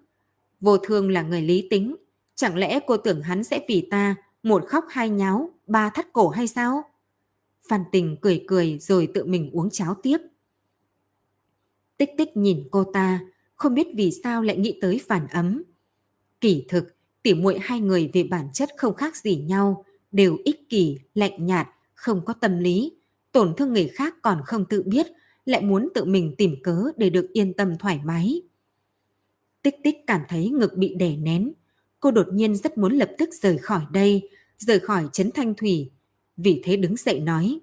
Vô 0.60 0.78
thương 0.78 1.12
là 1.12 1.22
người 1.22 1.42
lý 1.42 1.68
tính, 1.70 1.96
chẳng 2.36 2.58
lẽ 2.58 2.80
cô 2.88 2.98
tưởng 2.98 3.22
hắn 3.22 3.44
sẽ 3.44 3.66
vì 3.68 3.88
ta 3.92 4.16
một 4.44 4.66
khóc 4.68 4.86
hai 4.90 5.10
nháo, 5.10 5.50
ba 5.68 5.90
thắt 5.90 6.14
cổ 6.14 6.30
hay 6.30 6.48
sao? 6.48 6.84
Phan 7.70 7.84
Tình 7.92 8.18
cười 8.22 8.44
cười 8.48 8.78
rồi 8.80 9.08
tự 9.14 9.26
mình 9.26 9.50
uống 9.52 9.70
cháo 9.70 9.96
tiếp. 10.04 10.18
Tích 11.98 12.10
tích 12.18 12.38
nhìn 12.38 12.68
cô 12.72 12.84
ta, 12.84 13.20
không 13.56 13.74
biết 13.74 13.88
vì 13.96 14.12
sao 14.24 14.42
lại 14.42 14.58
nghĩ 14.58 14.78
tới 14.82 15.02
phản 15.08 15.28
ấm. 15.28 15.64
Kỳ 16.42 16.66
thực, 16.70 16.96
tỉ 17.24 17.34
muội 17.34 17.60
hai 17.62 17.80
người 17.80 18.10
về 18.14 18.24
bản 18.24 18.48
chất 18.54 18.70
không 18.78 18.96
khác 18.96 19.18
gì 19.18 19.36
nhau, 19.36 19.86
đều 20.12 20.38
ích 20.46 20.70
kỷ, 20.70 20.98
lạnh 21.14 21.46
nhạt, 21.46 21.68
không 21.94 22.26
có 22.26 22.34
tâm 22.34 22.58
lý, 22.58 22.92
tổn 23.32 23.54
thương 23.58 23.74
người 23.74 23.88
khác 23.88 24.16
còn 24.22 24.42
không 24.46 24.66
tự 24.70 24.84
biết, 24.84 25.08
lại 25.46 25.62
muốn 25.62 25.90
tự 25.94 26.06
mình 26.06 26.36
tìm 26.38 26.56
cớ 26.64 26.84
để 26.98 27.10
được 27.10 27.30
yên 27.34 27.54
tâm 27.54 27.78
thoải 27.78 28.00
mái. 28.04 28.42
Tích 29.62 29.76
tích 29.84 29.96
cảm 30.08 30.22
thấy 30.30 30.50
ngực 30.50 30.78
bị 30.78 30.96
đè 30.96 31.16
nén. 31.16 31.54
Cô 32.00 32.12
đột 32.12 32.28
nhiên 32.34 32.56
rất 32.56 32.78
muốn 32.78 32.94
lập 32.94 33.12
tức 33.18 33.30
rời 33.42 33.58
khỏi 33.58 33.82
đây, 33.92 34.30
rời 34.58 34.80
khỏi 34.80 35.10
Trấn 35.14 35.32
Thanh 35.32 35.56
Thủy. 35.56 35.92
Vì 36.38 36.62
thế 36.64 36.78
đứng 36.78 36.96
dậy 36.96 37.20
nói, 37.20 37.60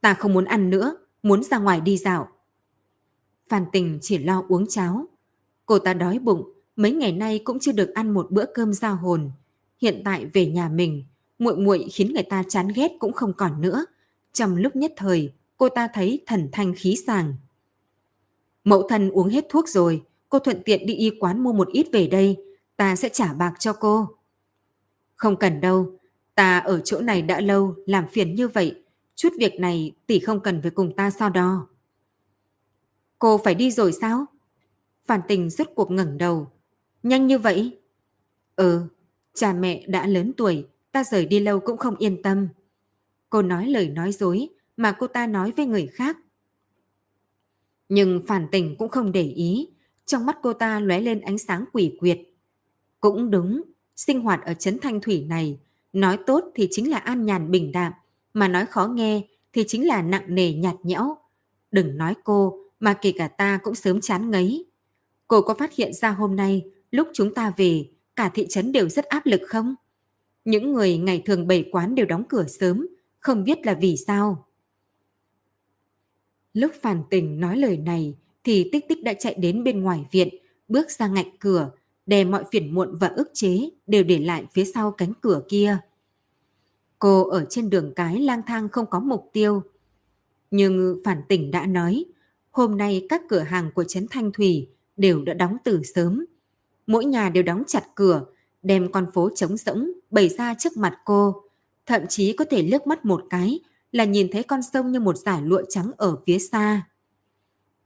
ta 0.00 0.14
không 0.14 0.32
muốn 0.32 0.44
ăn 0.44 0.70
nữa, 0.70 0.96
muốn 1.22 1.42
ra 1.42 1.58
ngoài 1.58 1.80
đi 1.80 1.96
dạo. 1.96 2.28
Phan 3.48 3.64
Tình 3.72 3.98
chỉ 4.02 4.18
lo 4.18 4.44
uống 4.48 4.66
cháo. 4.66 5.06
Cô 5.66 5.78
ta 5.78 5.94
đói 5.94 6.18
bụng, 6.18 6.52
mấy 6.76 6.92
ngày 6.92 7.12
nay 7.12 7.38
cũng 7.44 7.58
chưa 7.60 7.72
được 7.72 7.94
ăn 7.94 8.14
một 8.14 8.30
bữa 8.30 8.44
cơm 8.54 8.72
giao 8.72 8.96
hồn. 8.96 9.30
Hiện 9.82 10.02
tại 10.04 10.26
về 10.26 10.46
nhà 10.46 10.68
mình, 10.68 11.04
muội 11.38 11.56
muội 11.56 11.88
khiến 11.92 12.14
người 12.14 12.22
ta 12.22 12.42
chán 12.48 12.68
ghét 12.74 12.92
cũng 12.98 13.12
không 13.12 13.32
còn 13.32 13.60
nữa. 13.60 13.86
Trong 14.32 14.56
lúc 14.56 14.76
nhất 14.76 14.92
thời, 14.96 15.32
cô 15.56 15.68
ta 15.68 15.88
thấy 15.94 16.22
thần 16.26 16.48
thanh 16.52 16.74
khí 16.76 16.96
sàng. 17.06 17.34
Mẫu 18.64 18.88
thân 18.88 19.10
uống 19.10 19.28
hết 19.28 19.46
thuốc 19.48 19.68
rồi, 19.68 20.02
cô 20.28 20.38
thuận 20.38 20.62
tiện 20.64 20.86
đi 20.86 20.94
y 20.94 21.10
quán 21.20 21.42
mua 21.42 21.52
một 21.52 21.68
ít 21.68 21.86
về 21.92 22.06
đây, 22.06 22.36
ta 22.76 22.96
sẽ 22.96 23.08
trả 23.08 23.34
bạc 23.34 23.54
cho 23.58 23.72
cô. 23.72 24.08
Không 25.14 25.36
cần 25.36 25.60
đâu, 25.60 25.98
ta 26.34 26.58
ở 26.58 26.80
chỗ 26.80 27.00
này 27.00 27.22
đã 27.22 27.40
lâu, 27.40 27.74
làm 27.86 28.08
phiền 28.08 28.34
như 28.34 28.48
vậy, 28.48 28.82
chút 29.14 29.28
việc 29.38 29.60
này 29.60 29.92
tỷ 30.06 30.18
không 30.18 30.40
cần 30.40 30.62
phải 30.62 30.70
cùng 30.70 30.96
ta 30.96 31.10
so 31.10 31.28
đo. 31.28 31.68
Cô 33.18 33.38
phải 33.38 33.54
đi 33.54 33.70
rồi 33.70 33.92
sao? 33.92 34.26
Phản 35.06 35.20
tình 35.28 35.50
rốt 35.50 35.68
cuộc 35.74 35.90
ngẩng 35.90 36.18
đầu. 36.18 36.50
Nhanh 37.02 37.26
như 37.26 37.38
vậy? 37.38 37.78
Ừ, 38.56 38.82
cha 39.34 39.52
mẹ 39.52 39.84
đã 39.86 40.06
lớn 40.06 40.32
tuổi, 40.36 40.66
ta 40.92 41.04
rời 41.04 41.26
đi 41.26 41.40
lâu 41.40 41.60
cũng 41.60 41.76
không 41.76 41.96
yên 41.96 42.22
tâm. 42.22 42.48
Cô 43.30 43.42
nói 43.42 43.66
lời 43.66 43.88
nói 43.88 44.12
dối 44.12 44.48
mà 44.76 44.92
cô 44.92 45.06
ta 45.06 45.26
nói 45.26 45.52
với 45.56 45.66
người 45.66 45.86
khác. 45.86 46.16
Nhưng 47.88 48.22
phản 48.26 48.46
tình 48.52 48.76
cũng 48.78 48.88
không 48.88 49.12
để 49.12 49.22
ý, 49.22 49.68
trong 50.06 50.26
mắt 50.26 50.38
cô 50.42 50.52
ta 50.52 50.80
lóe 50.80 51.00
lên 51.00 51.20
ánh 51.20 51.38
sáng 51.38 51.64
quỷ 51.72 51.96
quyệt. 52.00 52.18
Cũng 53.00 53.30
đúng, 53.30 53.62
sinh 53.96 54.20
hoạt 54.20 54.44
ở 54.44 54.54
Trấn 54.54 54.78
Thanh 54.78 55.00
Thủy 55.00 55.24
này, 55.28 55.58
nói 55.92 56.18
tốt 56.26 56.44
thì 56.54 56.68
chính 56.70 56.90
là 56.90 56.98
an 56.98 57.26
nhàn 57.26 57.50
bình 57.50 57.72
đạm, 57.72 57.92
mà 58.34 58.48
nói 58.48 58.66
khó 58.66 58.86
nghe 58.86 59.22
thì 59.52 59.64
chính 59.68 59.86
là 59.86 60.02
nặng 60.02 60.24
nề 60.28 60.52
nhạt 60.52 60.74
nhẽo. 60.82 61.16
Đừng 61.70 61.96
nói 61.96 62.14
cô, 62.24 62.60
mà 62.80 62.94
kể 62.94 63.12
cả 63.16 63.28
ta 63.28 63.58
cũng 63.62 63.74
sớm 63.74 64.00
chán 64.00 64.30
ngấy. 64.30 64.66
Cô 65.28 65.42
có 65.42 65.54
phát 65.54 65.74
hiện 65.74 65.92
ra 65.92 66.10
hôm 66.10 66.36
nay, 66.36 66.64
lúc 66.90 67.08
chúng 67.14 67.34
ta 67.34 67.52
về, 67.56 67.88
cả 68.16 68.28
thị 68.28 68.46
trấn 68.48 68.72
đều 68.72 68.88
rất 68.88 69.04
áp 69.04 69.26
lực 69.26 69.40
không? 69.48 69.74
Những 70.44 70.72
người 70.72 70.98
ngày 70.98 71.22
thường 71.24 71.46
bày 71.46 71.68
quán 71.72 71.94
đều 71.94 72.06
đóng 72.06 72.24
cửa 72.28 72.44
sớm, 72.48 72.86
không 73.20 73.44
biết 73.44 73.66
là 73.66 73.74
vì 73.74 73.96
sao. 73.96 74.46
Lúc 76.52 76.72
phản 76.82 77.02
tình 77.10 77.40
nói 77.40 77.56
lời 77.56 77.76
này, 77.76 78.14
thì 78.46 78.68
tích 78.72 78.88
tích 78.88 79.02
đã 79.02 79.14
chạy 79.14 79.34
đến 79.34 79.64
bên 79.64 79.80
ngoài 79.80 80.04
viện, 80.10 80.28
bước 80.68 80.90
ra 80.90 81.06
ngạnh 81.06 81.36
cửa, 81.38 81.70
đè 82.06 82.24
mọi 82.24 82.44
phiền 82.52 82.74
muộn 82.74 82.96
và 83.00 83.08
ức 83.08 83.30
chế 83.34 83.70
đều 83.86 84.04
để 84.04 84.18
lại 84.18 84.44
phía 84.52 84.64
sau 84.64 84.90
cánh 84.90 85.12
cửa 85.20 85.42
kia. 85.48 85.78
Cô 86.98 87.28
ở 87.28 87.46
trên 87.50 87.70
đường 87.70 87.92
cái 87.96 88.20
lang 88.20 88.42
thang 88.46 88.68
không 88.68 88.86
có 88.90 89.00
mục 89.00 89.30
tiêu. 89.32 89.62
Nhưng 90.50 91.00
phản 91.04 91.22
tỉnh 91.28 91.50
đã 91.50 91.66
nói, 91.66 92.04
hôm 92.50 92.76
nay 92.76 93.06
các 93.08 93.22
cửa 93.28 93.40
hàng 93.40 93.70
của 93.74 93.84
Trấn 93.84 94.06
Thanh 94.10 94.32
Thủy 94.32 94.68
đều 94.96 95.22
đã 95.22 95.34
đóng 95.34 95.56
từ 95.64 95.82
sớm. 95.94 96.24
Mỗi 96.86 97.04
nhà 97.04 97.28
đều 97.28 97.42
đóng 97.42 97.62
chặt 97.66 97.84
cửa, 97.94 98.24
đem 98.62 98.92
con 98.92 99.06
phố 99.14 99.30
trống 99.34 99.56
rỗng 99.56 99.90
bày 100.10 100.28
ra 100.28 100.54
trước 100.58 100.76
mặt 100.76 100.98
cô. 101.04 101.42
Thậm 101.86 102.02
chí 102.08 102.32
có 102.32 102.44
thể 102.50 102.62
lướt 102.62 102.86
mắt 102.86 103.04
một 103.04 103.22
cái 103.30 103.60
là 103.92 104.04
nhìn 104.04 104.28
thấy 104.32 104.42
con 104.42 104.60
sông 104.62 104.92
như 104.92 105.00
một 105.00 105.16
giải 105.16 105.42
lụa 105.42 105.62
trắng 105.68 105.90
ở 105.96 106.16
phía 106.26 106.38
xa. 106.38 106.86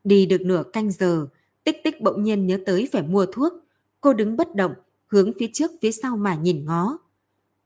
Đi 0.05 0.27
được 0.27 0.41
nửa 0.41 0.63
canh 0.73 0.91
giờ, 0.91 1.27
tích 1.65 1.77
tích 1.85 2.01
bỗng 2.01 2.23
nhiên 2.23 2.47
nhớ 2.47 2.59
tới 2.67 2.89
phải 2.93 3.03
mua 3.03 3.27
thuốc. 3.27 3.53
Cô 4.01 4.13
đứng 4.13 4.37
bất 4.37 4.55
động, 4.55 4.75
hướng 5.07 5.33
phía 5.39 5.51
trước 5.53 5.71
phía 5.83 5.93
sau 5.93 6.17
mà 6.17 6.35
nhìn 6.35 6.65
ngó. 6.65 6.99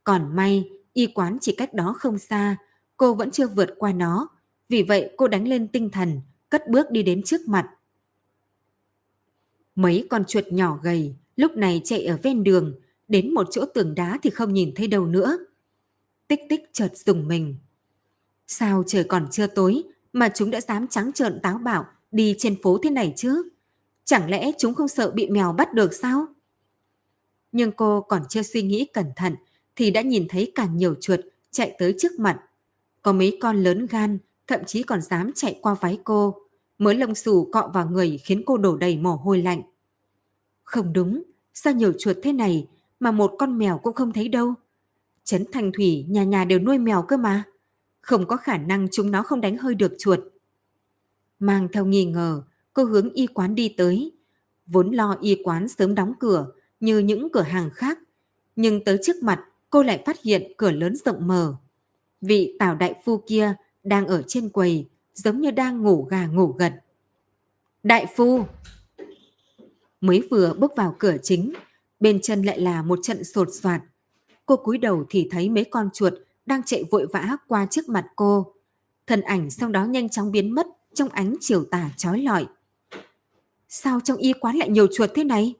Còn 0.04 0.36
may, 0.36 0.70
y 0.92 1.06
quán 1.06 1.38
chỉ 1.40 1.54
cách 1.56 1.74
đó 1.74 1.94
không 1.98 2.18
xa, 2.18 2.56
cô 2.96 3.14
vẫn 3.14 3.30
chưa 3.30 3.46
vượt 3.46 3.70
qua 3.78 3.92
nó. 3.92 4.28
Vì 4.68 4.82
vậy 4.82 5.10
cô 5.16 5.28
đánh 5.28 5.48
lên 5.48 5.68
tinh 5.68 5.90
thần, 5.90 6.20
cất 6.48 6.68
bước 6.68 6.90
đi 6.90 7.02
đến 7.02 7.22
trước 7.22 7.48
mặt. 7.48 7.70
Mấy 9.74 10.06
con 10.10 10.24
chuột 10.24 10.44
nhỏ 10.46 10.78
gầy 10.82 11.14
lúc 11.36 11.56
này 11.56 11.80
chạy 11.84 12.04
ở 12.06 12.18
ven 12.22 12.44
đường, 12.44 12.74
đến 13.08 13.34
một 13.34 13.46
chỗ 13.50 13.64
tường 13.74 13.94
đá 13.94 14.18
thì 14.22 14.30
không 14.30 14.54
nhìn 14.54 14.72
thấy 14.74 14.86
đâu 14.86 15.06
nữa. 15.06 15.38
Tích 16.28 16.40
tích 16.48 16.70
chợt 16.72 16.96
dùng 16.96 17.28
mình. 17.28 17.56
Sao 18.46 18.84
trời 18.86 19.04
còn 19.04 19.28
chưa 19.30 19.46
tối 19.46 19.82
mà 20.12 20.28
chúng 20.34 20.50
đã 20.50 20.60
dám 20.60 20.88
trắng 20.88 21.12
trợn 21.12 21.40
táo 21.42 21.58
bạo 21.58 21.86
đi 22.14 22.34
trên 22.38 22.62
phố 22.62 22.78
thế 22.78 22.90
này 22.90 23.12
chứ? 23.16 23.48
Chẳng 24.04 24.30
lẽ 24.30 24.52
chúng 24.58 24.74
không 24.74 24.88
sợ 24.88 25.10
bị 25.10 25.30
mèo 25.30 25.52
bắt 25.52 25.74
được 25.74 25.94
sao? 25.94 26.26
Nhưng 27.52 27.72
cô 27.72 28.00
còn 28.00 28.22
chưa 28.28 28.42
suy 28.42 28.62
nghĩ 28.62 28.86
cẩn 28.92 29.06
thận 29.16 29.34
thì 29.76 29.90
đã 29.90 30.00
nhìn 30.00 30.26
thấy 30.28 30.52
càng 30.54 30.76
nhiều 30.76 30.94
chuột 31.00 31.20
chạy 31.50 31.76
tới 31.78 31.94
trước 31.98 32.12
mặt. 32.18 32.40
Có 33.02 33.12
mấy 33.12 33.38
con 33.40 33.62
lớn 33.62 33.86
gan, 33.86 34.18
thậm 34.46 34.60
chí 34.66 34.82
còn 34.82 35.02
dám 35.02 35.32
chạy 35.34 35.58
qua 35.62 35.74
váy 35.80 35.98
cô. 36.04 36.34
Mới 36.78 36.94
lông 36.94 37.14
xù 37.14 37.48
cọ 37.52 37.70
vào 37.74 37.90
người 37.90 38.18
khiến 38.24 38.42
cô 38.46 38.56
đổ 38.56 38.76
đầy 38.76 38.96
mồ 38.96 39.16
hôi 39.16 39.42
lạnh. 39.42 39.62
Không 40.64 40.92
đúng, 40.92 41.22
sao 41.54 41.72
nhiều 41.72 41.92
chuột 41.98 42.16
thế 42.22 42.32
này 42.32 42.68
mà 43.00 43.10
một 43.10 43.34
con 43.38 43.58
mèo 43.58 43.78
cũng 43.78 43.94
không 43.94 44.12
thấy 44.12 44.28
đâu? 44.28 44.54
Trấn 45.24 45.44
Thành 45.52 45.72
Thủy 45.72 46.06
nhà 46.08 46.24
nhà 46.24 46.44
đều 46.44 46.58
nuôi 46.58 46.78
mèo 46.78 47.02
cơ 47.02 47.16
mà. 47.16 47.42
Không 48.00 48.26
có 48.26 48.36
khả 48.36 48.56
năng 48.58 48.88
chúng 48.92 49.10
nó 49.10 49.22
không 49.22 49.40
đánh 49.40 49.56
hơi 49.56 49.74
được 49.74 49.92
chuột. 49.98 50.20
Mang 51.38 51.68
theo 51.72 51.86
nghi 51.86 52.04
ngờ, 52.04 52.42
cô 52.72 52.84
hướng 52.84 53.10
y 53.10 53.26
quán 53.26 53.54
đi 53.54 53.74
tới. 53.76 54.12
Vốn 54.66 54.90
lo 54.90 55.16
y 55.20 55.42
quán 55.44 55.68
sớm 55.68 55.94
đóng 55.94 56.12
cửa 56.20 56.46
như 56.80 56.98
những 56.98 57.28
cửa 57.32 57.42
hàng 57.42 57.70
khác. 57.70 57.98
Nhưng 58.56 58.84
tới 58.84 58.98
trước 59.02 59.22
mặt 59.22 59.40
cô 59.70 59.82
lại 59.82 60.02
phát 60.06 60.22
hiện 60.22 60.52
cửa 60.56 60.70
lớn 60.70 60.96
rộng 60.96 61.26
mở. 61.26 61.54
Vị 62.20 62.56
tào 62.58 62.74
đại 62.74 62.94
phu 63.04 63.22
kia 63.26 63.54
đang 63.82 64.06
ở 64.06 64.22
trên 64.26 64.48
quầy, 64.48 64.88
giống 65.14 65.40
như 65.40 65.50
đang 65.50 65.82
ngủ 65.82 66.02
gà 66.10 66.26
ngủ 66.26 66.46
gật. 66.46 66.72
Đại 67.82 68.06
phu! 68.16 68.44
Mới 70.00 70.22
vừa 70.30 70.54
bước 70.54 70.72
vào 70.76 70.96
cửa 70.98 71.16
chính, 71.22 71.52
bên 72.00 72.20
chân 72.20 72.42
lại 72.42 72.60
là 72.60 72.82
một 72.82 72.98
trận 73.02 73.24
sột 73.24 73.48
soạt. 73.52 73.82
Cô 74.46 74.56
cúi 74.56 74.78
đầu 74.78 75.04
thì 75.08 75.28
thấy 75.30 75.50
mấy 75.50 75.64
con 75.64 75.88
chuột 75.94 76.12
đang 76.46 76.62
chạy 76.62 76.84
vội 76.90 77.06
vã 77.12 77.36
qua 77.48 77.66
trước 77.70 77.88
mặt 77.88 78.06
cô. 78.16 78.54
Thân 79.06 79.20
ảnh 79.20 79.50
sau 79.50 79.68
đó 79.68 79.84
nhanh 79.84 80.08
chóng 80.08 80.32
biến 80.32 80.54
mất 80.54 80.66
trong 80.94 81.08
ánh 81.08 81.34
chiều 81.40 81.64
tà 81.64 81.90
trói 81.96 82.20
lọi. 82.20 82.46
Sao 83.68 84.00
trong 84.00 84.16
y 84.16 84.32
quán 84.32 84.56
lại 84.56 84.68
nhiều 84.68 84.86
chuột 84.92 85.10
thế 85.14 85.24
này? 85.24 85.54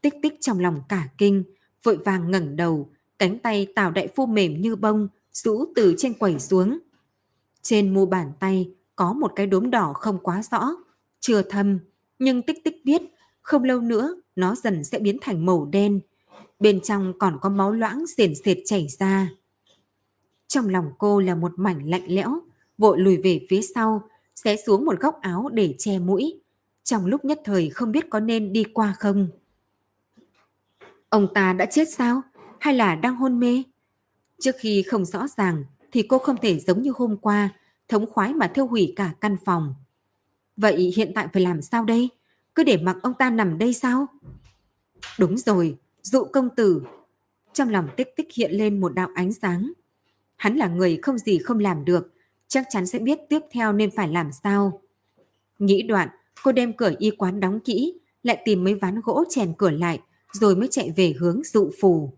Tích 0.00 0.14
tích 0.22 0.34
trong 0.40 0.60
lòng 0.60 0.82
cả 0.88 1.08
kinh, 1.18 1.44
vội 1.82 1.96
vàng 1.96 2.30
ngẩng 2.30 2.56
đầu, 2.56 2.90
cánh 3.18 3.38
tay 3.38 3.66
tào 3.74 3.90
đại 3.90 4.08
phu 4.16 4.26
mềm 4.26 4.60
như 4.60 4.76
bông, 4.76 5.08
rũ 5.32 5.64
từ 5.74 5.94
trên 5.98 6.14
quẩy 6.14 6.38
xuống. 6.38 6.78
Trên 7.62 7.94
mu 7.94 8.06
bàn 8.06 8.32
tay 8.40 8.70
có 8.96 9.12
một 9.12 9.32
cái 9.36 9.46
đốm 9.46 9.70
đỏ 9.70 9.92
không 9.92 10.18
quá 10.22 10.42
rõ, 10.50 10.70
chưa 11.20 11.42
thâm, 11.42 11.78
nhưng 12.18 12.42
tích 12.42 12.64
tích 12.64 12.84
biết 12.84 13.02
không 13.42 13.64
lâu 13.64 13.80
nữa 13.80 14.20
nó 14.36 14.54
dần 14.54 14.84
sẽ 14.84 14.98
biến 14.98 15.18
thành 15.20 15.46
màu 15.46 15.66
đen. 15.66 16.00
Bên 16.60 16.80
trong 16.80 17.12
còn 17.18 17.38
có 17.40 17.48
máu 17.48 17.72
loãng 17.72 18.04
xiển 18.16 18.34
xiệt 18.44 18.58
chảy 18.64 18.86
ra. 18.98 19.30
Trong 20.48 20.68
lòng 20.68 20.90
cô 20.98 21.20
là 21.20 21.34
một 21.34 21.52
mảnh 21.56 21.90
lạnh 21.90 22.04
lẽo, 22.06 22.40
vội 22.78 23.00
lùi 23.00 23.16
về 23.16 23.46
phía 23.50 23.60
sau, 23.74 24.08
xé 24.44 24.56
xuống 24.56 24.84
một 24.84 25.00
góc 25.00 25.20
áo 25.20 25.48
để 25.52 25.74
che 25.78 25.98
mũi. 25.98 26.40
Trong 26.84 27.06
lúc 27.06 27.24
nhất 27.24 27.40
thời 27.44 27.70
không 27.70 27.92
biết 27.92 28.10
có 28.10 28.20
nên 28.20 28.52
đi 28.52 28.64
qua 28.64 28.94
không. 28.98 29.28
Ông 31.08 31.28
ta 31.34 31.52
đã 31.52 31.66
chết 31.66 31.88
sao? 31.88 32.22
Hay 32.60 32.74
là 32.74 32.94
đang 32.94 33.16
hôn 33.16 33.40
mê? 33.40 33.62
Trước 34.40 34.54
khi 34.58 34.82
không 34.82 35.04
rõ 35.04 35.26
ràng 35.36 35.64
thì 35.92 36.02
cô 36.02 36.18
không 36.18 36.36
thể 36.42 36.58
giống 36.58 36.82
như 36.82 36.92
hôm 36.96 37.16
qua, 37.16 37.48
thống 37.88 38.06
khoái 38.10 38.34
mà 38.34 38.48
thiêu 38.48 38.66
hủy 38.66 38.92
cả 38.96 39.14
căn 39.20 39.36
phòng. 39.44 39.74
Vậy 40.56 40.92
hiện 40.96 41.12
tại 41.14 41.28
phải 41.32 41.42
làm 41.42 41.62
sao 41.62 41.84
đây? 41.84 42.08
Cứ 42.54 42.64
để 42.64 42.76
mặc 42.76 42.96
ông 43.02 43.14
ta 43.18 43.30
nằm 43.30 43.58
đây 43.58 43.72
sao? 43.72 44.06
Đúng 45.18 45.38
rồi, 45.38 45.76
dụ 46.02 46.24
công 46.24 46.48
tử. 46.56 46.82
Trong 47.52 47.68
lòng 47.68 47.88
tích 47.96 48.16
tích 48.16 48.28
hiện 48.34 48.52
lên 48.52 48.80
một 48.80 48.94
đạo 48.94 49.08
ánh 49.14 49.32
sáng. 49.32 49.72
Hắn 50.36 50.56
là 50.56 50.68
người 50.68 50.98
không 51.02 51.18
gì 51.18 51.38
không 51.38 51.58
làm 51.58 51.84
được, 51.84 52.12
chắc 52.48 52.66
chắn 52.70 52.86
sẽ 52.86 52.98
biết 52.98 53.18
tiếp 53.28 53.40
theo 53.50 53.72
nên 53.72 53.90
phải 53.90 54.08
làm 54.08 54.32
sao. 54.32 54.80
Nghĩ 55.58 55.82
đoạn, 55.82 56.08
cô 56.42 56.52
đem 56.52 56.72
cửa 56.72 56.92
y 56.98 57.10
quán 57.10 57.40
đóng 57.40 57.60
kỹ, 57.60 58.00
lại 58.22 58.42
tìm 58.44 58.64
mấy 58.64 58.74
ván 58.74 59.00
gỗ 59.04 59.24
chèn 59.30 59.52
cửa 59.58 59.70
lại, 59.70 60.00
rồi 60.32 60.56
mới 60.56 60.68
chạy 60.70 60.90
về 60.96 61.14
hướng 61.18 61.42
dụ 61.44 61.70
phù. 61.80 62.12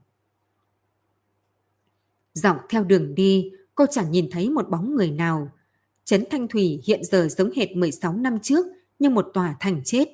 Dọc 2.32 2.56
theo 2.68 2.84
đường 2.84 3.14
đi, 3.14 3.52
cô 3.74 3.86
chẳng 3.90 4.10
nhìn 4.10 4.28
thấy 4.30 4.50
một 4.50 4.68
bóng 4.70 4.94
người 4.94 5.10
nào. 5.10 5.52
Trấn 6.04 6.24
Thanh 6.30 6.48
Thủy 6.48 6.82
hiện 6.86 7.04
giờ 7.04 7.28
giống 7.30 7.50
hệt 7.56 7.76
16 7.76 8.12
năm 8.12 8.38
trước 8.42 8.66
như 8.98 9.10
một 9.10 9.30
tòa 9.34 9.56
thành 9.60 9.80
chết. 9.84 10.08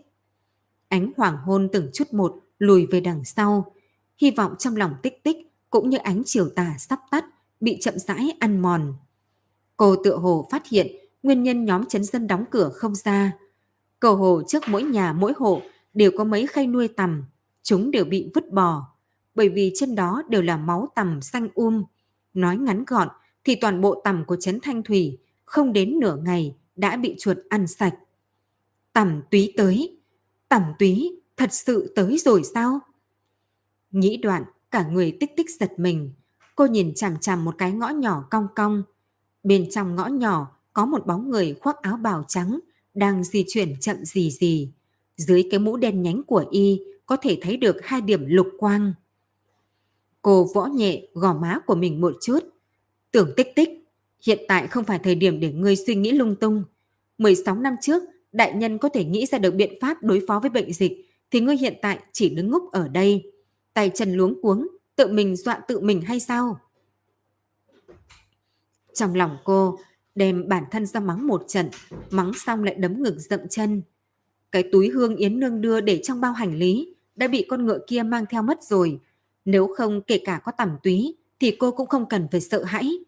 Ánh 0.89 1.13
hoàng 1.17 1.37
hôn 1.37 1.69
từng 1.73 1.91
chút 1.93 2.13
một 2.13 2.35
lùi 2.59 2.87
về 2.87 3.01
đằng 3.01 3.25
sau, 3.25 3.75
hy 4.19 4.31
vọng 4.31 4.55
trong 4.59 4.77
lòng 4.77 4.95
tích 5.03 5.23
tích 5.23 5.37
cũng 5.71 5.91
như 5.91 5.99
ánh 5.99 6.23
chiều 6.25 6.49
tà 6.49 6.75
sắp 6.79 7.01
tắt, 7.11 7.25
bị 7.61 7.79
chậm 7.81 7.99
rãi 7.99 8.37
ăn 8.41 8.61
mòn. 8.61 8.95
Cô 9.77 9.97
tựa 9.97 10.17
hồ 10.17 10.49
phát 10.51 10.67
hiện 10.67 10.87
nguyên 11.23 11.43
nhân 11.43 11.65
nhóm 11.65 11.85
chấn 11.85 12.05
dân 12.05 12.27
đóng 12.27 12.45
cửa 12.51 12.71
không 12.75 12.95
ra. 12.95 13.33
Cầu 14.01 14.17
hồ 14.17 14.43
trước 14.49 14.63
mỗi 14.69 14.83
nhà 14.83 15.13
mỗi 15.13 15.33
hộ 15.37 15.63
đều 15.95 16.11
có 16.19 16.25
mấy 16.25 16.47
khay 16.47 16.67
nuôi 16.67 16.89
tầm, 16.89 17.25
chúng 17.63 17.91
đều 17.91 18.05
bị 18.05 18.31
vứt 18.35 18.53
bỏ, 18.53 18.97
bởi 19.35 19.49
vì 19.49 19.73
trên 19.75 19.95
đó 19.95 20.23
đều 20.29 20.43
là 20.43 20.57
máu 20.57 20.89
tầm 20.95 21.23
xanh 21.23 21.49
um. 21.55 21.85
Nói 22.35 22.57
ngắn 22.57 22.85
gọn 22.87 23.09
thì 23.45 23.55
toàn 23.61 23.81
bộ 23.81 24.01
tầm 24.05 24.25
của 24.25 24.37
Trấn 24.37 24.61
Thanh 24.63 24.83
Thủy 24.83 25.19
không 25.45 25.73
đến 25.73 25.99
nửa 26.01 26.17
ngày 26.17 26.57
đã 26.77 26.97
bị 26.97 27.15
chuột 27.19 27.37
ăn 27.49 27.67
sạch. 27.67 27.95
Tầm 28.93 29.23
túy 29.31 29.53
tới, 29.57 29.99
tầm 30.49 30.63
túy 30.79 31.21
thật 31.37 31.53
sự 31.53 31.93
tới 31.97 32.19
rồi 32.19 32.43
sao? 32.55 32.81
Nghĩ 33.91 34.17
đoạn, 34.17 34.45
cả 34.71 34.87
người 34.87 35.17
tích 35.21 35.31
tích 35.37 35.51
giật 35.61 35.73
mình. 35.79 36.13
Cô 36.57 36.67
nhìn 36.67 36.95
chằm 36.95 37.17
chằm 37.17 37.45
một 37.45 37.55
cái 37.59 37.73
ngõ 37.73 37.89
nhỏ 37.89 38.25
cong 38.31 38.47
cong. 38.55 38.83
Bên 39.47 39.71
trong 39.71 39.97
ngõ 39.97 40.07
nhỏ 40.07 40.57
có 40.73 40.87
một 40.87 41.07
bóng 41.07 41.31
người 41.31 41.55
khoác 41.61 41.77
áo 41.83 41.97
bào 41.97 42.25
trắng 42.29 42.59
đang 42.95 43.25
di 43.25 43.45
chuyển 43.49 43.81
chậm 43.81 44.05
gì 44.05 44.31
gì. 44.31 44.73
Dưới 45.17 45.49
cái 45.51 45.61
mũ 45.61 45.77
đen 45.77 46.03
nhánh 46.03 46.23
của 46.23 46.45
y 46.51 46.81
có 47.07 47.17
thể 47.17 47.39
thấy 47.43 47.57
được 47.57 47.77
hai 47.83 48.01
điểm 48.01 48.25
lục 48.27 48.49
quang. 48.59 48.93
Cô 50.23 50.49
võ 50.55 50.67
nhẹ 50.67 51.03
gò 51.15 51.35
má 51.35 51.59
của 51.67 51.75
mình 51.75 52.01
một 52.01 52.17
chút. 52.21 52.39
Tưởng 53.11 53.31
tích 53.37 53.53
tích, 53.57 53.69
hiện 54.27 54.39
tại 54.49 54.67
không 54.67 54.85
phải 54.85 54.99
thời 54.99 55.15
điểm 55.15 55.41
để 55.41 55.53
ngươi 55.53 55.77
suy 55.77 55.95
nghĩ 55.95 56.13
lung 56.13 56.37
tung. 56.37 56.65
16 57.19 57.57
năm 57.57 57.77
trước, 57.83 58.03
đại 58.33 58.53
nhân 58.53 58.79
có 58.79 58.89
thể 58.89 59.05
nghĩ 59.05 59.27
ra 59.27 59.39
được 59.39 59.55
biện 59.55 59.79
pháp 59.81 60.03
đối 60.03 60.23
phó 60.29 60.41
với 60.41 60.51
bệnh 60.51 60.73
dịch, 60.73 61.11
thì 61.31 61.41
ngươi 61.41 61.57
hiện 61.57 61.75
tại 61.83 61.99
chỉ 62.13 62.29
đứng 62.29 62.51
ngốc 62.51 62.63
ở 62.73 62.89
đây. 62.89 63.33
Tay 63.75 63.91
chân 63.95 64.13
luống 64.13 64.43
cuống, 64.43 64.67
tự 64.97 65.13
mình 65.13 65.37
dọa 65.37 65.61
tự 65.69 65.81
mình 65.81 66.01
hay 66.01 66.21
sao? 66.21 66.59
Trong 68.97 69.15
lòng 69.15 69.37
cô, 69.45 69.79
đem 70.15 70.49
bản 70.49 70.65
thân 70.71 70.87
ra 70.87 71.01
mắng 71.01 71.27
một 71.27 71.45
trận, 71.49 71.69
mắng 72.11 72.33
xong 72.35 72.65
lại 72.65 72.75
đấm 72.75 73.03
ngực 73.03 73.19
dậm 73.19 73.41
chân. 73.51 73.83
Cái 74.53 74.65
túi 74.73 74.89
hương 74.89 75.17
Yến 75.17 75.41
Nương 75.41 75.61
đưa 75.61 75.81
để 75.81 76.01
trong 76.03 76.21
bao 76.21 76.33
hành 76.33 76.59
lý 76.59 76.95
đã 77.17 77.29
bị 77.29 77.47
con 77.49 77.67
ngựa 77.67 77.79
kia 77.87 78.03
mang 78.03 78.25
theo 78.31 78.43
mất 78.43 78.63
rồi. 78.63 79.01
Nếu 79.45 79.75
không 79.77 80.03
kể 80.03 80.19
cả 80.25 80.41
có 80.45 80.53
tẩm 80.53 80.77
túy 80.83 81.17
thì 81.41 81.57
cô 81.59 81.71
cũng 81.71 81.87
không 81.87 82.09
cần 82.09 82.29
phải 82.33 82.41
sợ 82.41 82.65
hãi. 82.65 82.99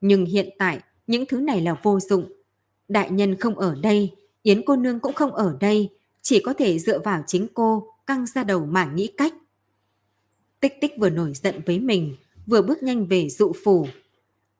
Nhưng 0.00 0.24
hiện 0.24 0.48
tại 0.58 0.80
những 1.06 1.26
thứ 1.26 1.40
này 1.40 1.60
là 1.60 1.80
vô 1.82 2.00
dụng. 2.00 2.32
Đại 2.88 3.10
nhân 3.10 3.36
không 3.36 3.58
ở 3.58 3.76
đây, 3.82 4.10
Yến 4.42 4.62
cô 4.66 4.76
nương 4.76 5.00
cũng 5.00 5.12
không 5.12 5.34
ở 5.34 5.56
đây, 5.60 5.88
chỉ 6.22 6.42
có 6.44 6.52
thể 6.52 6.78
dựa 6.78 6.98
vào 6.98 7.24
chính 7.26 7.46
cô 7.54 7.86
căng 8.06 8.26
ra 8.26 8.44
đầu 8.44 8.66
mà 8.66 8.92
nghĩ 8.94 9.06
cách. 9.16 9.34
Tích 10.60 10.74
tích 10.80 10.92
vừa 10.98 11.10
nổi 11.10 11.32
giận 11.34 11.60
với 11.66 11.80
mình, 11.80 12.16
vừa 12.46 12.62
bước 12.62 12.82
nhanh 12.82 13.06
về 13.06 13.28
dụ 13.28 13.52
phủ. 13.64 13.86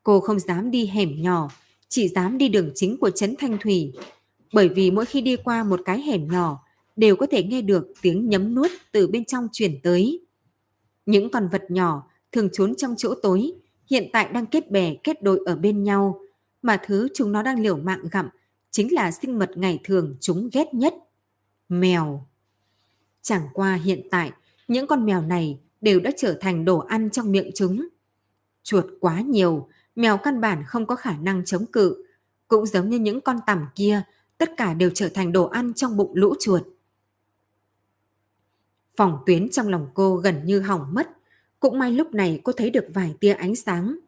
Cô 0.02 0.20
không 0.20 0.38
dám 0.38 0.70
đi 0.70 0.86
hẻm 0.86 1.22
nhỏ, 1.22 1.48
chỉ 1.88 2.08
dám 2.08 2.38
đi 2.38 2.48
đường 2.48 2.70
chính 2.74 2.96
của 2.96 3.10
Trấn 3.10 3.34
Thanh 3.38 3.58
Thủy. 3.60 3.92
Bởi 4.52 4.68
vì 4.68 4.90
mỗi 4.90 5.04
khi 5.04 5.20
đi 5.20 5.36
qua 5.36 5.64
một 5.64 5.80
cái 5.84 6.00
hẻm 6.00 6.28
nhỏ, 6.28 6.64
đều 6.96 7.16
có 7.16 7.26
thể 7.26 7.42
nghe 7.42 7.62
được 7.62 7.86
tiếng 8.02 8.28
nhấm 8.28 8.54
nuốt 8.54 8.70
từ 8.92 9.06
bên 9.06 9.24
trong 9.24 9.48
truyền 9.52 9.80
tới. 9.82 10.20
Những 11.06 11.30
con 11.30 11.48
vật 11.48 11.62
nhỏ 11.68 12.10
thường 12.32 12.48
trốn 12.52 12.74
trong 12.74 12.94
chỗ 12.98 13.14
tối, 13.22 13.52
hiện 13.90 14.08
tại 14.12 14.28
đang 14.32 14.46
kết 14.46 14.70
bè 14.70 14.94
kết 14.94 15.22
đội 15.22 15.40
ở 15.46 15.56
bên 15.56 15.84
nhau, 15.84 16.20
mà 16.62 16.80
thứ 16.86 17.08
chúng 17.14 17.32
nó 17.32 17.42
đang 17.42 17.60
liều 17.60 17.76
mạng 17.76 18.04
gặm 18.10 18.28
chính 18.70 18.94
là 18.94 19.10
sinh 19.10 19.38
vật 19.38 19.50
ngày 19.54 19.80
thường 19.84 20.14
chúng 20.20 20.48
ghét 20.52 20.74
nhất. 20.74 20.94
Mèo. 21.68 22.26
Chẳng 23.22 23.42
qua 23.52 23.74
hiện 23.74 24.08
tại, 24.10 24.32
những 24.68 24.86
con 24.86 25.06
mèo 25.06 25.22
này 25.22 25.58
đều 25.80 26.00
đã 26.00 26.10
trở 26.16 26.38
thành 26.40 26.64
đồ 26.64 26.78
ăn 26.78 27.10
trong 27.10 27.32
miệng 27.32 27.50
chúng. 27.54 27.88
Chuột 28.62 28.84
quá 29.00 29.20
nhiều, 29.20 29.68
mèo 29.96 30.16
căn 30.16 30.40
bản 30.40 30.64
không 30.66 30.86
có 30.86 30.96
khả 30.96 31.16
năng 31.16 31.44
chống 31.44 31.66
cự. 31.66 32.04
Cũng 32.48 32.66
giống 32.66 32.90
như 32.90 32.98
những 32.98 33.20
con 33.20 33.38
tằm 33.46 33.66
kia, 33.74 34.02
tất 34.38 34.50
cả 34.56 34.74
đều 34.74 34.90
trở 34.94 35.08
thành 35.08 35.32
đồ 35.32 35.44
ăn 35.44 35.74
trong 35.74 35.96
bụng 35.96 36.10
lũ 36.14 36.34
chuột. 36.40 36.62
Phòng 38.96 39.18
tuyến 39.26 39.50
trong 39.50 39.68
lòng 39.68 39.88
cô 39.94 40.16
gần 40.16 40.44
như 40.44 40.60
hỏng 40.60 40.94
mất. 40.94 41.08
Cũng 41.60 41.78
may 41.78 41.92
lúc 41.92 42.14
này 42.14 42.40
cô 42.44 42.52
thấy 42.52 42.70
được 42.70 42.86
vài 42.94 43.14
tia 43.20 43.32
ánh 43.32 43.56
sáng. 43.56 43.98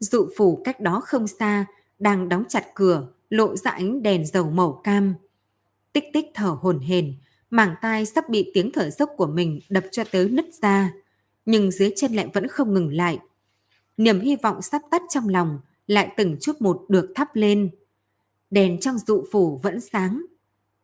Dụ 0.00 0.28
phủ 0.36 0.62
cách 0.64 0.80
đó 0.80 1.00
không 1.00 1.26
xa, 1.26 1.66
đang 1.98 2.28
đóng 2.28 2.44
chặt 2.48 2.66
cửa, 2.74 3.08
lộ 3.30 3.56
ra 3.56 3.70
ánh 3.70 4.02
đèn 4.02 4.26
dầu 4.26 4.50
màu 4.50 4.80
cam. 4.84 5.14
Tích 5.92 6.04
tích 6.12 6.26
thở 6.34 6.56
hồn 6.60 6.80
hền, 6.80 7.14
màng 7.50 7.74
tai 7.82 8.06
sắp 8.06 8.28
bị 8.28 8.50
tiếng 8.54 8.72
thở 8.72 8.90
dốc 8.90 9.10
của 9.16 9.26
mình 9.26 9.60
đập 9.68 9.84
cho 9.92 10.04
tới 10.12 10.28
nứt 10.28 10.46
ra. 10.62 10.92
Nhưng 11.46 11.70
dưới 11.70 11.92
chân 11.96 12.12
lại 12.12 12.30
vẫn 12.34 12.48
không 12.48 12.74
ngừng 12.74 12.92
lại. 12.92 13.18
Niềm 13.98 14.20
hy 14.20 14.36
vọng 14.36 14.62
sắp 14.62 14.82
tắt 14.90 15.02
trong 15.08 15.28
lòng 15.28 15.58
lại 15.86 16.14
từng 16.16 16.36
chút 16.40 16.60
một 16.60 16.84
được 16.88 17.12
thắp 17.14 17.36
lên. 17.36 17.70
Đèn 18.50 18.80
trong 18.80 18.98
dụ 18.98 19.24
phủ 19.32 19.60
vẫn 19.62 19.80
sáng. 19.80 20.24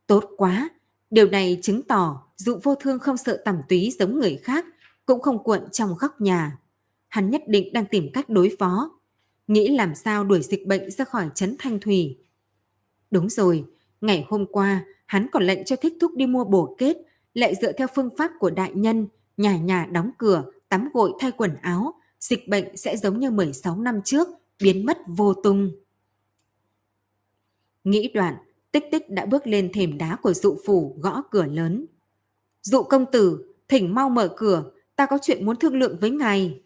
Tốt 0.07 0.25
quá, 0.37 0.69
điều 1.11 1.27
này 1.27 1.59
chứng 1.63 1.83
tỏ 1.83 2.23
dụ 2.37 2.59
vô 2.63 2.75
thương 2.75 2.99
không 2.99 3.17
sợ 3.17 3.43
tầm 3.45 3.61
túy 3.69 3.95
giống 3.99 4.19
người 4.19 4.37
khác, 4.37 4.67
cũng 5.07 5.21
không 5.21 5.45
cuộn 5.45 5.61
trong 5.73 5.95
góc 5.99 6.21
nhà. 6.21 6.59
Hắn 7.09 7.31
nhất 7.31 7.43
định 7.47 7.73
đang 7.73 7.87
tìm 7.87 8.09
cách 8.13 8.29
đối 8.29 8.57
phó, 8.59 8.91
nghĩ 9.47 9.69
làm 9.69 9.95
sao 9.95 10.25
đuổi 10.25 10.43
dịch 10.43 10.67
bệnh 10.67 10.91
ra 10.91 11.05
khỏi 11.05 11.29
trấn 11.35 11.57
Thanh 11.59 11.81
Thủy. 11.81 12.19
Đúng 13.11 13.29
rồi, 13.29 13.65
ngày 14.01 14.27
hôm 14.29 14.47
qua 14.47 14.85
hắn 15.07 15.27
còn 15.33 15.43
lệnh 15.43 15.65
cho 15.65 15.77
thích 15.77 15.95
thúc 16.01 16.15
đi 16.15 16.27
mua 16.27 16.45
bổ 16.45 16.77
kết, 16.79 16.97
lại 17.35 17.55
dựa 17.63 17.73
theo 17.73 17.87
phương 17.95 18.11
pháp 18.19 18.31
của 18.39 18.51
đại 18.51 18.71
nhân, 18.75 19.07
nhà 19.37 19.57
nhà 19.57 19.87
đóng 19.91 20.11
cửa, 20.19 20.45
tắm 20.69 20.89
gội 20.93 21.13
thay 21.21 21.31
quần 21.31 21.57
áo, 21.63 21.95
dịch 22.25 22.49
bệnh 22.49 22.77
sẽ 22.77 22.97
giống 22.97 23.21
như 23.21 23.31
16 23.31 23.77
năm 23.77 24.01
trước, 24.05 24.29
biến 24.63 24.87
mất 24.87 24.99
vô 25.07 25.35
tung. 25.35 25.73
Nghĩ 27.85 28.11
đoạn, 28.15 28.35
tích 28.73 28.85
tích 28.93 29.11
đã 29.11 29.27
bước 29.27 29.47
lên 29.47 29.71
thềm 29.73 29.99
đá 29.99 30.17
của 30.23 30.35
dụ 30.35 30.57
phủ 30.67 30.97
gõ 31.01 31.23
cửa 31.31 31.45
lớn. 31.45 31.87
Dụ 32.63 32.83
công 32.83 33.07
tử, 33.13 33.55
thỉnh 33.69 33.95
mau 33.95 34.09
mở 34.09 34.35
cửa, 34.37 34.71
ta 34.97 35.07
có 35.07 35.19
chuyện 35.23 35.47
muốn 35.47 35.57
thương 35.57 35.77
lượng 35.77 35.99
với 36.01 36.11
ngài. 36.11 36.63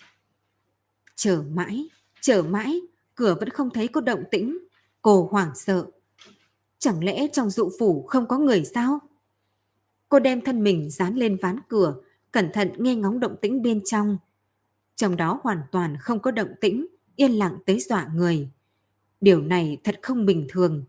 Chờ 1.16 1.44
mãi, 1.50 1.88
chờ 2.20 2.42
mãi, 2.42 2.80
cửa 3.14 3.36
vẫn 3.40 3.48
không 3.48 3.70
thấy 3.70 3.88
có 3.88 4.00
động 4.00 4.24
tĩnh. 4.30 4.58
Cô 5.02 5.28
hoảng 5.30 5.50
sợ. 5.54 5.86
Chẳng 6.78 7.04
lẽ 7.04 7.26
trong 7.32 7.50
dụ 7.50 7.70
phủ 7.78 8.06
không 8.06 8.28
có 8.28 8.38
người 8.38 8.64
sao? 8.74 8.98
Cô 10.08 10.18
đem 10.18 10.40
thân 10.40 10.62
mình 10.62 10.90
dán 10.90 11.14
lên 11.14 11.36
ván 11.42 11.58
cửa, 11.68 11.94
cẩn 12.32 12.52
thận 12.52 12.72
nghe 12.78 12.94
ngóng 12.94 13.20
động 13.20 13.36
tĩnh 13.42 13.62
bên 13.62 13.80
trong. 13.84 14.18
Trong 14.98 15.16
đó 15.16 15.40
hoàn 15.42 15.60
toàn 15.72 15.96
không 16.00 16.20
có 16.20 16.30
động 16.30 16.48
tĩnh, 16.60 16.86
yên 17.16 17.32
lặng 17.32 17.58
tới 17.66 17.80
dọa 17.80 18.08
người. 18.14 18.48
Điều 19.20 19.40
này 19.40 19.78
thật 19.84 19.98
không 20.02 20.26
bình 20.26 20.46
thường. 20.48 20.84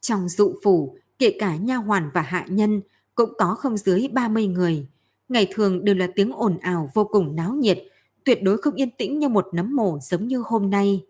Trong 0.00 0.28
dụ 0.28 0.54
phủ, 0.62 0.96
kể 1.18 1.36
cả 1.38 1.56
nha 1.56 1.76
hoàn 1.76 2.10
và 2.14 2.22
hạ 2.22 2.46
nhân 2.48 2.80
cũng 3.14 3.32
có 3.38 3.54
không 3.54 3.76
dưới 3.76 4.08
30 4.12 4.46
người. 4.46 4.86
Ngày 5.28 5.48
thường 5.54 5.84
đều 5.84 5.94
là 5.94 6.08
tiếng 6.14 6.32
ồn 6.32 6.58
ào 6.58 6.90
vô 6.94 7.04
cùng 7.04 7.36
náo 7.36 7.52
nhiệt, 7.52 7.78
tuyệt 8.24 8.42
đối 8.42 8.58
không 8.58 8.74
yên 8.74 8.90
tĩnh 8.90 9.18
như 9.18 9.28
một 9.28 9.46
nấm 9.52 9.76
mồ 9.76 9.98
giống 10.02 10.28
như 10.28 10.42
hôm 10.46 10.70
nay. 10.70 11.06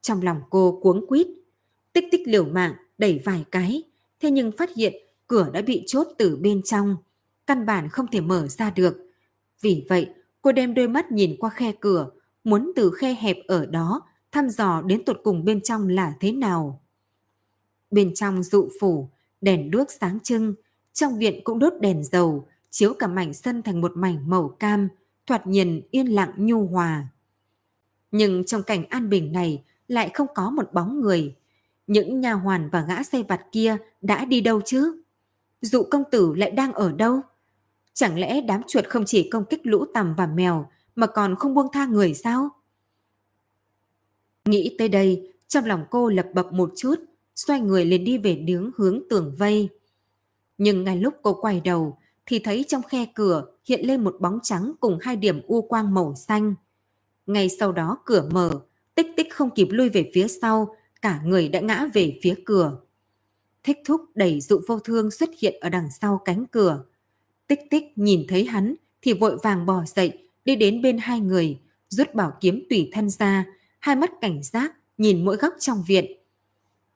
Trong 0.00 0.22
lòng 0.22 0.40
cô 0.50 0.80
cuống 0.82 1.06
quýt, 1.06 1.26
tích 1.92 2.04
tích 2.12 2.28
liều 2.28 2.44
mạng 2.44 2.74
đẩy 2.98 3.20
vài 3.24 3.44
cái, 3.50 3.82
thế 4.20 4.30
nhưng 4.30 4.52
phát 4.52 4.70
hiện 4.76 4.94
cửa 5.26 5.50
đã 5.52 5.62
bị 5.62 5.84
chốt 5.86 6.06
từ 6.18 6.36
bên 6.36 6.62
trong, 6.62 6.96
căn 7.46 7.66
bản 7.66 7.88
không 7.88 8.06
thể 8.12 8.20
mở 8.20 8.48
ra 8.48 8.70
được. 8.70 8.96
Vì 9.60 9.86
vậy, 9.88 10.08
cô 10.46 10.52
đem 10.52 10.74
đôi 10.74 10.88
mắt 10.88 11.12
nhìn 11.12 11.36
qua 11.38 11.50
khe 11.50 11.72
cửa, 11.80 12.10
muốn 12.44 12.72
từ 12.76 12.90
khe 12.90 13.16
hẹp 13.20 13.36
ở 13.48 13.66
đó 13.66 14.02
thăm 14.32 14.48
dò 14.48 14.82
đến 14.82 15.04
tột 15.04 15.20
cùng 15.24 15.44
bên 15.44 15.60
trong 15.60 15.88
là 15.88 16.14
thế 16.20 16.32
nào. 16.32 16.80
Bên 17.90 18.14
trong 18.14 18.42
dụ 18.42 18.68
phủ, 18.80 19.10
đèn 19.40 19.70
đuốc 19.70 19.90
sáng 20.00 20.18
trưng, 20.20 20.54
trong 20.92 21.18
viện 21.18 21.40
cũng 21.44 21.58
đốt 21.58 21.72
đèn 21.80 22.04
dầu, 22.04 22.48
chiếu 22.70 22.94
cả 22.98 23.06
mảnh 23.06 23.34
sân 23.34 23.62
thành 23.62 23.80
một 23.80 23.92
mảnh 23.94 24.30
màu 24.30 24.48
cam, 24.48 24.88
thoạt 25.26 25.46
nhìn 25.46 25.80
yên 25.90 26.06
lặng 26.06 26.32
nhu 26.36 26.66
hòa. 26.66 27.08
Nhưng 28.10 28.44
trong 28.44 28.62
cảnh 28.62 28.84
an 28.88 29.08
bình 29.08 29.32
này 29.32 29.62
lại 29.88 30.10
không 30.14 30.28
có 30.34 30.50
một 30.50 30.72
bóng 30.72 31.00
người. 31.00 31.34
Những 31.86 32.20
nhà 32.20 32.32
hoàn 32.32 32.70
và 32.70 32.84
gã 32.88 33.02
xây 33.02 33.22
vặt 33.22 33.40
kia 33.52 33.76
đã 34.00 34.24
đi 34.24 34.40
đâu 34.40 34.60
chứ? 34.64 35.02
Dụ 35.60 35.82
công 35.90 36.02
tử 36.10 36.34
lại 36.36 36.50
đang 36.50 36.72
ở 36.72 36.92
đâu? 36.92 37.20
Chẳng 37.98 38.18
lẽ 38.18 38.40
đám 38.40 38.62
chuột 38.68 38.84
không 38.84 39.04
chỉ 39.06 39.30
công 39.30 39.44
kích 39.44 39.60
lũ 39.66 39.84
tằm 39.94 40.14
và 40.14 40.26
mèo 40.26 40.70
mà 40.96 41.06
còn 41.06 41.36
không 41.36 41.54
buông 41.54 41.72
tha 41.72 41.86
người 41.86 42.14
sao? 42.14 42.48
Nghĩ 44.44 44.74
tới 44.78 44.88
đây, 44.88 45.32
trong 45.48 45.64
lòng 45.64 45.84
cô 45.90 46.08
lập 46.08 46.26
bập 46.34 46.52
một 46.52 46.72
chút, 46.76 46.94
xoay 47.34 47.60
người 47.60 47.84
liền 47.84 48.04
đi 48.04 48.18
về 48.18 48.34
đứng 48.34 48.70
hướng 48.76 49.02
tường 49.10 49.34
vây. 49.38 49.68
Nhưng 50.58 50.84
ngay 50.84 50.96
lúc 50.96 51.14
cô 51.22 51.38
quay 51.40 51.60
đầu, 51.60 51.98
thì 52.26 52.38
thấy 52.38 52.64
trong 52.68 52.82
khe 52.82 53.06
cửa 53.14 53.44
hiện 53.64 53.86
lên 53.86 54.04
một 54.04 54.16
bóng 54.20 54.38
trắng 54.42 54.72
cùng 54.80 54.98
hai 55.00 55.16
điểm 55.16 55.42
u 55.46 55.62
quang 55.62 55.94
màu 55.94 56.14
xanh. 56.14 56.54
Ngay 57.26 57.48
sau 57.48 57.72
đó 57.72 57.98
cửa 58.04 58.28
mở, 58.32 58.50
tích 58.94 59.06
tích 59.16 59.34
không 59.34 59.50
kịp 59.50 59.68
lui 59.70 59.88
về 59.88 60.10
phía 60.14 60.28
sau, 60.28 60.76
cả 61.02 61.20
người 61.24 61.48
đã 61.48 61.60
ngã 61.60 61.86
về 61.94 62.18
phía 62.22 62.34
cửa. 62.44 62.78
Thích 63.62 63.78
thúc 63.84 64.00
đẩy 64.14 64.40
dụ 64.40 64.60
vô 64.68 64.78
thương 64.78 65.10
xuất 65.10 65.30
hiện 65.38 65.54
ở 65.60 65.68
đằng 65.68 65.88
sau 66.00 66.20
cánh 66.24 66.46
cửa. 66.46 66.84
Tích 67.46 67.60
tích 67.70 67.84
nhìn 67.96 68.24
thấy 68.28 68.44
hắn 68.44 68.74
thì 69.02 69.12
vội 69.12 69.36
vàng 69.42 69.66
bò 69.66 69.84
dậy, 69.86 70.28
đi 70.44 70.56
đến 70.56 70.82
bên 70.82 70.98
hai 70.98 71.20
người, 71.20 71.58
rút 71.88 72.14
bảo 72.14 72.32
kiếm 72.40 72.66
tùy 72.70 72.90
thân 72.92 73.10
ra, 73.10 73.44
hai 73.78 73.96
mắt 73.96 74.10
cảnh 74.20 74.42
giác 74.42 74.72
nhìn 74.98 75.24
mỗi 75.24 75.36
góc 75.36 75.54
trong 75.58 75.82
viện. 75.86 76.04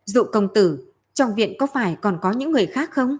Dụ 0.04 0.24
công 0.24 0.48
tử, 0.54 0.92
trong 1.14 1.34
viện 1.34 1.54
có 1.58 1.66
phải 1.74 1.96
còn 2.02 2.18
có 2.22 2.32
những 2.32 2.52
người 2.52 2.66
khác 2.66 2.90
không? 2.92 3.16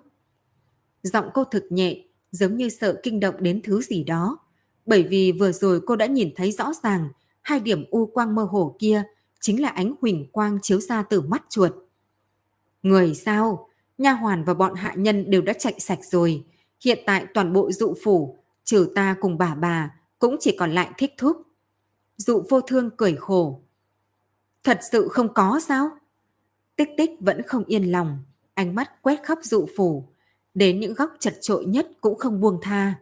Giọng 1.03 1.31
cô 1.35 1.45
thực 1.45 1.65
nhẹ, 1.71 2.05
giống 2.33 2.57
như 2.57 2.69
sợ 2.69 3.01
kinh 3.03 3.21
động 3.21 3.35
đến 3.39 3.61
thứ 3.63 3.83
gì 3.83 4.05
đó. 4.05 4.39
Bởi 4.87 5.03
vì 5.03 5.33
vừa 5.33 5.53
rồi 5.53 5.81
cô 5.87 5.97
đã 5.97 6.07
nhìn 6.07 6.33
thấy 6.37 6.53
rõ 6.53 6.73
ràng 6.83 7.09
hai 7.43 7.61
điểm 7.61 7.85
u 7.91 8.07
quang 8.07 8.35
mơ 8.35 8.43
hồ 8.43 8.77
kia 8.79 9.03
chính 9.41 9.63
là 9.63 9.69
ánh 9.69 9.95
huỳnh 10.01 10.27
quang 10.33 10.59
chiếu 10.63 10.81
ra 10.81 11.03
từ 11.03 11.21
mắt 11.21 11.43
chuột. 11.49 11.73
Người 12.83 13.15
sao? 13.15 13.69
Nha 13.99 14.13
hoàn 14.13 14.45
và 14.45 14.55
bọn 14.55 14.75
hạ 14.75 14.95
nhân 14.97 15.31
đều 15.31 15.43
đã 15.43 15.53
chạy 15.53 15.75
sạch 15.79 15.99
rồi. 16.05 16.45
Hiện 16.85 16.99
tại 17.07 17.27
toàn 17.35 17.53
bộ 17.53 17.73
dụ 17.73 17.95
phủ, 18.03 18.39
trừ 18.65 18.93
ta 18.95 19.17
cùng 19.21 19.39
bà 19.39 19.55
bà, 19.55 19.95
cũng 20.19 20.37
chỉ 20.41 20.57
còn 20.59 20.71
lại 20.71 20.91
thích 20.99 21.15
thúc. 21.19 21.43
Dụ 22.17 22.43
vô 22.49 22.61
thương 22.61 22.91
cười 22.97 23.17
khổ. 23.17 23.63
Thật 24.65 24.79
sự 24.93 25.09
không 25.09 25.35
có 25.35 25.61
sao? 25.69 25.91
Tích 26.77 26.89
tích 26.97 27.11
vẫn 27.21 27.43
không 27.47 27.65
yên 27.65 27.93
lòng, 27.93 28.19
ánh 28.55 28.75
mắt 28.75 29.03
quét 29.03 29.21
khắp 29.23 29.39
dụ 29.43 29.67
phủ, 29.77 30.09
đến 30.55 30.81
những 30.81 30.95
góc 30.95 31.11
chật 31.21 31.39
trội 31.41 31.65
nhất 31.65 31.89
cũng 32.01 32.19
không 32.19 32.41
buông 32.41 32.59
tha. 32.63 32.95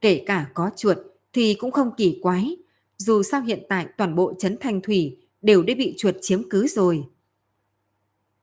Kể 0.00 0.24
cả 0.26 0.50
có 0.54 0.70
chuột 0.76 0.98
thì 1.32 1.54
cũng 1.54 1.70
không 1.70 1.90
kỳ 1.96 2.18
quái, 2.22 2.56
dù 2.96 3.22
sao 3.22 3.40
hiện 3.40 3.62
tại 3.68 3.86
toàn 3.98 4.14
bộ 4.14 4.34
trấn 4.38 4.56
thanh 4.60 4.80
thủy 4.80 5.16
đều 5.42 5.62
đã 5.62 5.74
bị 5.78 5.94
chuột 5.96 6.14
chiếm 6.20 6.42
cứ 6.50 6.66
rồi. 6.66 7.04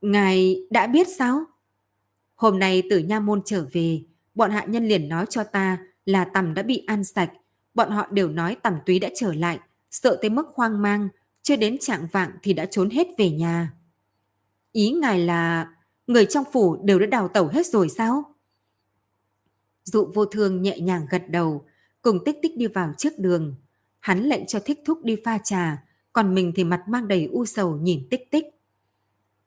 Ngài 0.02 0.68
đã 0.70 0.88
biết 0.88 1.08
sao? 1.18 1.45
Hôm 2.36 2.60
nay 2.60 2.84
từ 2.90 2.99
nha 2.99 3.20
môn 3.20 3.41
trở 3.45 3.66
về, 3.72 4.02
bọn 4.38 4.51
hạ 4.51 4.65
nhân 4.68 4.88
liền 4.88 5.09
nói 5.09 5.26
cho 5.30 5.43
ta 5.43 5.77
là 6.05 6.26
tầm 6.26 6.53
đã 6.53 6.64
bị 6.64 6.84
ăn 6.88 7.03
sạch. 7.03 7.31
Bọn 7.73 7.91
họ 7.91 8.07
đều 8.11 8.30
nói 8.30 8.57
tầm 8.64 8.73
túy 8.85 8.99
đã 8.99 9.09
trở 9.15 9.34
lại, 9.34 9.59
sợ 9.91 10.18
tới 10.22 10.30
mức 10.30 10.47
hoang 10.53 10.81
mang, 10.81 11.07
chưa 11.41 11.55
đến 11.55 11.77
trạng 11.81 12.07
vạng 12.11 12.31
thì 12.43 12.53
đã 12.53 12.65
trốn 12.65 12.89
hết 12.89 13.07
về 13.18 13.31
nhà. 13.31 13.73
Ý 14.72 14.91
ngài 14.91 15.19
là 15.19 15.68
người 16.07 16.26
trong 16.26 16.43
phủ 16.53 16.77
đều 16.84 16.99
đã 16.99 17.05
đào 17.05 17.27
tẩu 17.27 17.47
hết 17.47 17.65
rồi 17.65 17.89
sao? 17.89 18.35
Dụ 19.84 20.11
vô 20.14 20.26
thương 20.26 20.61
nhẹ 20.61 20.80
nhàng 20.80 21.05
gật 21.09 21.23
đầu, 21.30 21.65
cùng 22.01 22.19
tích 22.26 22.38
tích 22.41 22.57
đi 22.57 22.68
vào 22.68 22.93
trước 22.97 23.19
đường. 23.19 23.55
Hắn 23.99 24.23
lệnh 24.23 24.45
cho 24.45 24.59
thích 24.59 24.80
thúc 24.85 25.03
đi 25.03 25.15
pha 25.26 25.38
trà, 25.38 25.84
còn 26.14 26.35
mình 26.35 26.53
thì 26.55 26.64
mặt 26.64 26.81
mang 26.88 27.07
đầy 27.07 27.26
u 27.31 27.45
sầu 27.45 27.77
nhìn 27.77 28.07
tích 28.09 28.31
tích. 28.31 28.45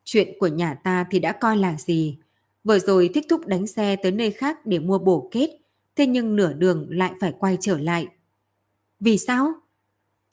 Chuyện 0.05 0.29
của 0.39 0.47
nhà 0.47 0.75
ta 0.75 1.07
thì 1.11 1.19
đã 1.19 1.33
coi 1.33 1.57
là 1.57 1.77
gì? 1.79 2.19
Vừa 2.65 2.79
rồi 2.79 3.11
thích 3.15 3.27
thúc 3.29 3.47
đánh 3.47 3.67
xe 3.67 3.97
tới 3.97 4.13
nơi 4.13 4.31
khác 4.31 4.67
để 4.67 4.79
mua 4.79 4.99
bổ 4.99 5.29
kết, 5.33 5.51
thế 5.97 6.07
nhưng 6.07 6.37
nửa 6.37 6.53
đường 6.53 6.87
lại 6.91 7.13
phải 7.21 7.33
quay 7.39 7.59
trở 7.61 7.79
lại. 7.79 8.09
Vì 9.01 9.19
sao? 9.19 9.53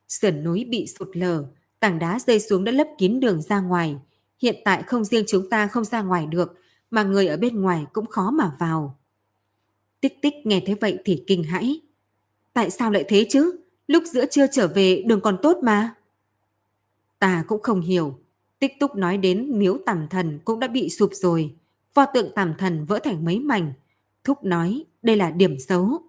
Sườn 0.07 0.43
núi 0.43 0.65
bị 0.69 0.87
sụt 0.99 1.09
lở, 1.13 1.45
tảng 1.79 1.99
đá 1.99 2.19
rơi 2.19 2.39
xuống 2.39 2.63
đã 2.63 2.71
lấp 2.71 2.87
kín 2.97 3.19
đường 3.19 3.41
ra 3.41 3.59
ngoài, 3.59 3.97
Hiện 4.41 4.55
tại 4.65 4.83
không 4.83 5.03
riêng 5.03 5.23
chúng 5.27 5.49
ta 5.49 5.67
không 5.67 5.85
ra 5.85 6.01
ngoài 6.01 6.25
được, 6.25 6.53
mà 6.91 7.03
người 7.03 7.27
ở 7.27 7.37
bên 7.37 7.61
ngoài 7.61 7.85
cũng 7.93 8.05
khó 8.05 8.31
mà 8.31 8.55
vào. 8.59 8.99
Tích 10.01 10.21
tích 10.21 10.33
nghe 10.43 10.61
thấy 10.65 10.75
vậy 10.75 10.97
thì 11.05 11.23
kinh 11.27 11.43
hãi. 11.43 11.81
Tại 12.53 12.69
sao 12.69 12.91
lại 12.91 13.05
thế 13.07 13.27
chứ? 13.29 13.59
Lúc 13.87 14.03
giữa 14.05 14.25
trưa 14.25 14.47
trở 14.51 14.67
về 14.67 15.03
đường 15.05 15.21
còn 15.21 15.37
tốt 15.41 15.57
mà. 15.63 15.95
Ta 17.19 17.43
cũng 17.47 17.61
không 17.61 17.81
hiểu. 17.81 18.19
Tích 18.59 18.71
túc 18.79 18.95
nói 18.95 19.17
đến 19.17 19.59
miếu 19.59 19.77
tàm 19.85 20.07
thần 20.09 20.39
cũng 20.45 20.59
đã 20.59 20.67
bị 20.67 20.89
sụp 20.89 21.09
rồi. 21.13 21.55
Pho 21.97 22.05
tượng 22.05 22.31
tàm 22.35 22.53
thần 22.57 22.85
vỡ 22.85 22.99
thành 23.03 23.25
mấy 23.25 23.39
mảnh. 23.39 23.73
Thúc 24.23 24.43
nói 24.43 24.85
đây 25.01 25.15
là 25.15 25.31
điểm 25.31 25.59
xấu. 25.59 26.01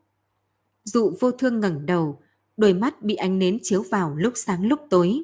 Dụ 0.85 1.13
vô 1.21 1.31
thương 1.31 1.61
ngẩng 1.61 1.87
đầu, 1.87 2.21
đôi 2.57 2.75
mắt 2.75 3.03
bị 3.03 3.15
ánh 3.15 3.39
nến 3.39 3.59
chiếu 3.63 3.83
vào 3.91 4.17
lúc 4.17 4.33
sáng 4.37 4.67
lúc 4.67 4.81
tối. 4.91 5.23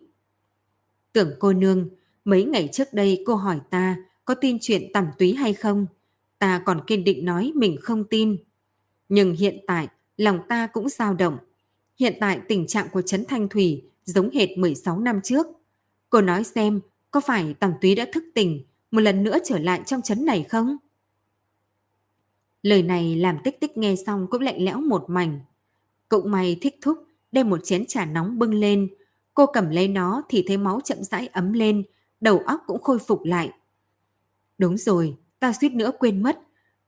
Tưởng 1.13 1.31
cô 1.39 1.53
nương, 1.53 1.89
Mấy 2.25 2.45
ngày 2.45 2.69
trước 2.73 2.89
đây 2.93 3.23
cô 3.27 3.35
hỏi 3.35 3.61
ta 3.71 3.97
có 4.25 4.35
tin 4.35 4.59
chuyện 4.61 4.93
tẩm 4.93 5.07
túy 5.19 5.35
hay 5.35 5.55
không? 5.55 5.87
Ta 6.39 6.63
còn 6.65 6.81
kiên 6.87 7.05
định 7.05 7.25
nói 7.25 7.53
mình 7.55 7.77
không 7.81 8.05
tin. 8.05 8.37
Nhưng 9.09 9.35
hiện 9.35 9.59
tại 9.67 9.89
lòng 10.17 10.39
ta 10.49 10.67
cũng 10.67 10.89
dao 10.89 11.15
động. 11.15 11.39
Hiện 12.01 12.17
tại 12.21 12.41
tình 12.49 12.67
trạng 12.67 12.89
của 12.93 13.03
Trấn 13.03 13.25
Thanh 13.29 13.49
Thủy 13.49 13.83
giống 14.05 14.31
hệt 14.31 14.59
16 14.59 15.01
năm 15.01 15.21
trước. 15.25 15.47
Cô 16.11 16.21
nói 16.21 16.45
xem 16.45 16.81
có 17.11 17.21
phải 17.21 17.55
tẩm 17.55 17.73
túy 17.81 17.95
đã 17.95 18.07
thức 18.13 18.25
tỉnh 18.35 18.65
một 18.95 19.01
lần 19.01 19.23
nữa 19.23 19.39
trở 19.45 19.59
lại 19.59 19.83
trong 19.87 20.03
chấn 20.03 20.25
này 20.25 20.45
không? 20.49 20.77
Lời 22.63 22.83
này 22.83 23.17
làm 23.17 23.39
tích 23.45 23.61
tích 23.61 23.77
nghe 23.77 23.97
xong 24.07 24.27
cũng 24.31 24.43
lạnh 24.43 24.65
lẽo 24.65 24.81
một 24.81 25.05
mảnh. 25.09 25.41
Cũng 26.09 26.31
may 26.31 26.59
thích 26.61 26.79
thúc 26.83 26.99
đem 27.33 27.51
một 27.51 27.61
chén 27.65 27.87
trà 27.87 28.05
nóng 28.05 28.39
bưng 28.39 28.55
lên. 28.55 28.89
Cô 29.35 29.47
cầm 29.47 29.71
lấy 29.71 29.89
nó 29.89 30.23
thì 30.29 30.45
thấy 30.47 30.57
máu 30.57 30.81
chậm 30.85 30.99
rãi 31.03 31.27
ấm 31.27 31.53
lên, 31.53 31.83
đầu 32.21 32.39
óc 32.39 32.61
cũng 32.67 32.83
khôi 32.83 32.99
phục 32.99 33.25
lại. 33.25 33.51
Đúng 34.59 34.77
rồi, 34.77 35.17
ta 35.41 35.53
suýt 35.61 35.73
nữa 35.73 35.91
quên 35.99 36.23
mất. 36.23 36.39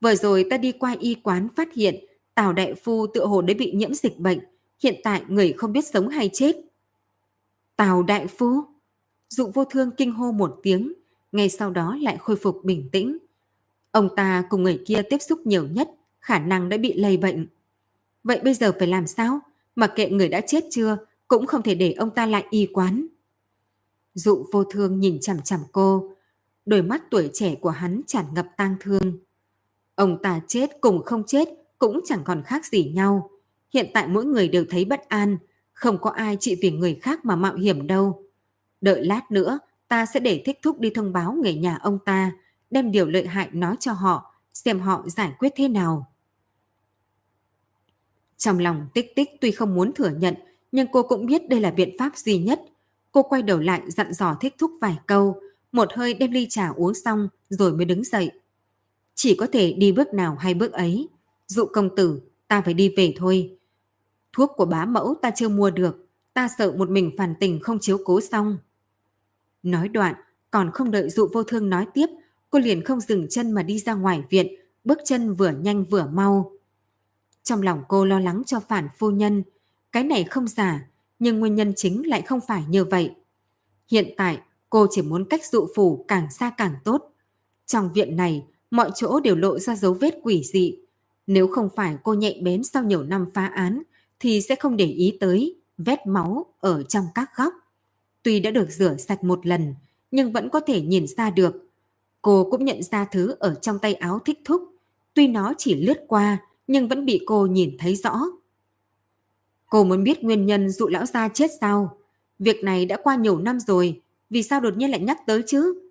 Vừa 0.01 0.15
rồi 0.15 0.47
ta 0.51 0.57
đi 0.57 0.73
qua 0.73 0.97
y 1.01 1.15
quán 1.15 1.49
phát 1.57 1.75
hiện 1.75 2.05
Tào 2.35 2.53
Đại 2.53 2.75
Phu 2.75 3.07
tựa 3.07 3.27
hồ 3.27 3.43
đã 3.43 3.55
bị 3.59 3.73
nhiễm 3.73 3.95
dịch 3.95 4.19
bệnh. 4.19 4.39
Hiện 4.83 5.01
tại 5.05 5.23
người 5.29 5.53
không 5.53 5.73
biết 5.73 5.85
sống 5.93 6.09
hay 6.09 6.31
chết. 6.33 6.57
Tào 7.77 8.03
Đại 8.03 8.27
Phu? 8.27 8.63
Dụ 9.29 9.51
vô 9.55 9.65
thương 9.65 9.91
kinh 9.97 10.13
hô 10.13 10.33
một 10.33 10.61
tiếng, 10.63 10.93
ngay 11.33 11.49
sau 11.49 11.71
đó 11.71 11.97
lại 12.01 12.17
khôi 12.21 12.37
phục 12.37 12.65
bình 12.65 12.89
tĩnh. 12.93 13.19
Ông 13.91 14.09
ta 14.17 14.45
cùng 14.51 14.63
người 14.63 14.83
kia 14.87 15.03
tiếp 15.11 15.19
xúc 15.19 15.41
nhiều 15.47 15.67
nhất, 15.67 15.91
khả 16.21 16.39
năng 16.39 16.69
đã 16.69 16.77
bị 16.77 16.93
lây 16.93 17.17
bệnh. 17.17 17.47
Vậy 18.25 18.41
bây 18.45 18.55
giờ 18.55 18.73
phải 18.79 18.89
làm 18.89 19.07
sao? 19.07 19.41
Mặc 19.77 19.93
kệ 19.97 20.11
người 20.11 20.29
đã 20.29 20.41
chết 20.41 20.65
chưa, 20.71 20.97
cũng 21.29 21.47
không 21.47 21.63
thể 21.63 21.75
để 21.75 21.93
ông 21.93 22.11
ta 22.11 22.27
lại 22.27 22.45
y 22.51 22.67
quán. 22.67 23.07
Dụ 24.15 24.47
vô 24.53 24.65
thương 24.65 25.01
nhìn 25.01 25.19
chằm 25.21 25.43
chằm 25.43 25.61
cô, 25.73 26.11
đôi 26.67 26.83
mắt 26.83 27.03
tuổi 27.11 27.31
trẻ 27.33 27.55
của 27.55 27.71
hắn 27.71 28.01
tràn 28.07 28.25
ngập 28.35 28.47
tang 28.57 28.77
thương. 28.81 29.19
Ông 29.95 30.23
ta 30.23 30.41
chết 30.49 30.71
cùng 30.81 31.03
không 31.05 31.23
chết 31.27 31.49
cũng 31.79 32.01
chẳng 32.05 32.21
còn 32.25 32.43
khác 32.43 32.67
gì 32.67 32.91
nhau. 32.95 33.31
Hiện 33.75 33.91
tại 33.95 34.09
mỗi 34.09 34.25
người 34.25 34.49
đều 34.49 34.65
thấy 34.71 34.85
bất 34.85 35.09
an, 35.09 35.39
không 35.73 35.99
có 35.99 36.11
ai 36.11 36.37
chỉ 36.41 36.59
vì 36.63 36.71
người 36.71 36.99
khác 37.03 37.25
mà 37.25 37.37
mạo 37.37 37.55
hiểm 37.55 37.87
đâu. 37.87 38.23
Đợi 38.81 39.05
lát 39.05 39.31
nữa, 39.31 39.59
ta 39.89 40.07
sẽ 40.07 40.21
để 40.21 40.43
thích 40.45 40.59
thúc 40.63 40.81
đi 40.81 40.91
thông 40.95 41.13
báo 41.13 41.33
người 41.33 41.55
nhà 41.55 41.79
ông 41.83 41.99
ta, 42.05 42.33
đem 42.71 42.93
điều 42.93 43.07
lợi 43.07 43.27
hại 43.27 43.49
nói 43.53 43.77
cho 43.81 43.93
họ, 43.93 44.35
xem 44.53 44.81
họ 44.81 45.05
giải 45.07 45.33
quyết 45.39 45.53
thế 45.57 45.69
nào. 45.69 46.13
Trong 48.37 48.59
lòng 48.59 48.87
tích 48.95 49.15
tích 49.17 49.29
tuy 49.41 49.51
không 49.51 49.75
muốn 49.75 49.93
thừa 49.93 50.11
nhận, 50.11 50.35
nhưng 50.73 50.87
cô 50.93 51.03
cũng 51.03 51.27
biết 51.27 51.49
đây 51.49 51.61
là 51.61 51.71
biện 51.71 51.97
pháp 51.99 52.17
duy 52.17 52.39
nhất. 52.39 52.61
Cô 53.13 53.23
quay 53.23 53.43
đầu 53.43 53.59
lại 53.59 53.83
dặn 53.87 54.13
dò 54.13 54.37
thích 54.41 54.55
thúc 54.59 54.71
vài 54.81 54.99
câu, 55.07 55.41
một 55.73 55.89
hơi 55.95 56.15
đem 56.15 56.31
ly 56.31 56.47
trà 56.51 56.69
uống 56.69 56.95
xong 56.95 57.29
rồi 57.49 57.73
mới 57.73 57.85
đứng 57.85 58.05
dậy. 58.05 58.31
Chỉ 59.15 59.37
có 59.37 59.47
thể 59.53 59.73
đi 59.73 59.93
bước 59.93 60.15
nào 60.15 60.37
hay 60.41 60.55
bước 60.55 60.73
ấy. 60.73 61.09
Dụ 61.47 61.65
công 61.73 61.97
tử, 61.97 62.21
ta 62.49 62.61
phải 62.61 62.75
đi 62.75 62.95
về 62.97 63.15
thôi. 63.17 63.59
Thuốc 64.33 64.51
của 64.57 64.65
bá 64.65 64.85
mẫu 64.85 65.15
ta 65.23 65.31
chưa 65.31 65.49
mua 65.49 65.71
được, 65.71 66.07
ta 66.35 66.49
sợ 66.59 66.73
một 66.73 66.91
mình 66.91 67.11
phản 67.19 67.35
tình 67.41 67.61
không 67.61 67.79
chiếu 67.81 67.99
cố 68.05 68.21
xong. 68.21 68.59
Nói 69.67 69.89
đoạn, 69.89 70.15
còn 70.51 70.71
không 70.75 70.91
đợi 70.91 71.11
dụ 71.11 71.29
vô 71.33 71.43
thương 71.43 71.71
nói 71.71 71.87
tiếp, 71.95 72.07
cô 72.51 72.59
liền 72.59 72.85
không 72.85 73.01
dừng 73.01 73.27
chân 73.31 73.53
mà 73.53 73.63
đi 73.63 73.79
ra 73.79 73.95
ngoài 73.95 74.23
viện, 74.31 74.47
bước 74.85 74.99
chân 75.05 75.35
vừa 75.35 75.51
nhanh 75.51 75.85
vừa 75.85 76.07
mau. 76.07 76.53
Trong 77.43 77.63
lòng 77.63 77.83
cô 77.89 78.05
lo 78.05 78.21
lắng 78.21 78.43
cho 78.47 78.61
phản 78.61 78.89
phu 78.99 79.11
nhân, 79.11 79.43
cái 79.93 80.05
này 80.05 80.25
không 80.25 80.49
giả, 80.49 80.89
nhưng 81.19 81.39
nguyên 81.39 81.55
nhân 81.55 81.73
chính 81.77 82.09
lại 82.09 82.23
không 82.23 82.41
phải 82.49 82.65
như 82.69 82.85
vậy. 82.85 83.15
Hiện 83.91 84.15
tại, 84.17 84.39
cô 84.71 84.87
chỉ 84.91 85.03
muốn 85.03 85.25
cách 85.25 85.45
dụ 85.45 85.67
phủ 85.77 86.05
càng 86.09 86.31
xa 86.31 86.51
càng 86.57 86.75
tốt. 86.85 87.13
Trong 87.67 87.93
viện 87.93 88.17
này, 88.17 88.47
mọi 88.71 88.91
chỗ 88.95 89.21
đều 89.21 89.37
lộ 89.37 89.59
ra 89.59 89.77
dấu 89.77 89.95
vết 89.95 90.15
quỷ 90.23 90.43
dị. 90.45 90.79
Nếu 91.27 91.49
không 91.49 91.69
phải 91.77 91.97
cô 92.03 92.15
nhạy 92.15 92.41
bén 92.43 92.65
sau 92.65 92.83
nhiều 92.83 93.03
năm 93.03 93.27
phá 93.35 93.47
án, 93.47 93.83
thì 94.21 94.41
sẽ 94.41 94.55
không 94.55 94.77
để 94.77 94.87
ý 94.87 95.17
tới 95.21 95.61
vết 95.79 96.07
máu 96.07 96.47
ở 96.61 96.83
trong 96.83 97.05
các 97.15 97.31
góc. 97.37 97.53
Tuy 98.27 98.41
đã 98.41 98.51
được 98.51 98.71
rửa 98.71 98.97
sạch 98.97 99.25
một 99.25 99.47
lần, 99.47 99.75
nhưng 100.11 100.33
vẫn 100.33 100.49
có 100.51 100.61
thể 100.61 100.81
nhìn 100.81 101.07
ra 101.07 101.31
được. 101.31 101.69
Cô 102.23 102.49
cũng 102.51 102.65
nhận 102.65 102.83
ra 102.83 103.05
thứ 103.05 103.37
ở 103.39 103.55
trong 103.55 103.79
tay 103.79 103.95
áo 103.95 104.19
thích 104.19 104.39
thúc. 104.45 104.63
Tuy 105.15 105.29
nó 105.29 105.55
chỉ 105.59 105.75
lướt 105.75 106.05
qua, 106.09 106.39
nhưng 106.67 106.89
vẫn 106.89 107.05
bị 107.05 107.21
cô 107.27 107.47
nhìn 107.47 107.77
thấy 107.79 107.97
rõ. 107.97 108.21
Cô 109.67 109.85
muốn 109.85 110.05
biết 110.05 110.25
nguyên 110.25 110.47
nhân 110.47 110.71
dụ 110.71 110.87
lão 110.89 111.07
gia 111.07 111.29
chết 111.29 111.51
sao? 111.61 111.99
Việc 112.39 112.65
này 112.65 112.87
đã 112.87 112.97
qua 113.03 113.17
nhiều 113.17 113.39
năm 113.39 113.61
rồi, 113.61 114.03
vì 114.31 114.43
sao 114.43 114.61
đột 114.61 114.77
nhiên 114.77 114.91
lại 114.91 115.01
nhắc 115.01 115.19
tới 115.27 115.43
chứ? 115.47 115.91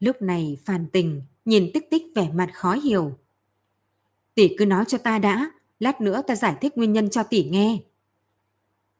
Lúc 0.00 0.22
này 0.22 0.58
Phan 0.64 0.86
Tình 0.92 1.22
nhìn 1.44 1.70
tích 1.74 1.90
tích 1.90 2.02
vẻ 2.14 2.30
mặt 2.34 2.50
khó 2.54 2.72
hiểu. 2.72 3.18
Tỷ 4.34 4.56
cứ 4.58 4.66
nói 4.66 4.84
cho 4.88 4.98
ta 4.98 5.18
đã, 5.18 5.50
lát 5.80 6.00
nữa 6.00 6.22
ta 6.26 6.34
giải 6.36 6.56
thích 6.60 6.78
nguyên 6.78 6.92
nhân 6.92 7.10
cho 7.10 7.22
tỷ 7.22 7.44
nghe. 7.44 7.78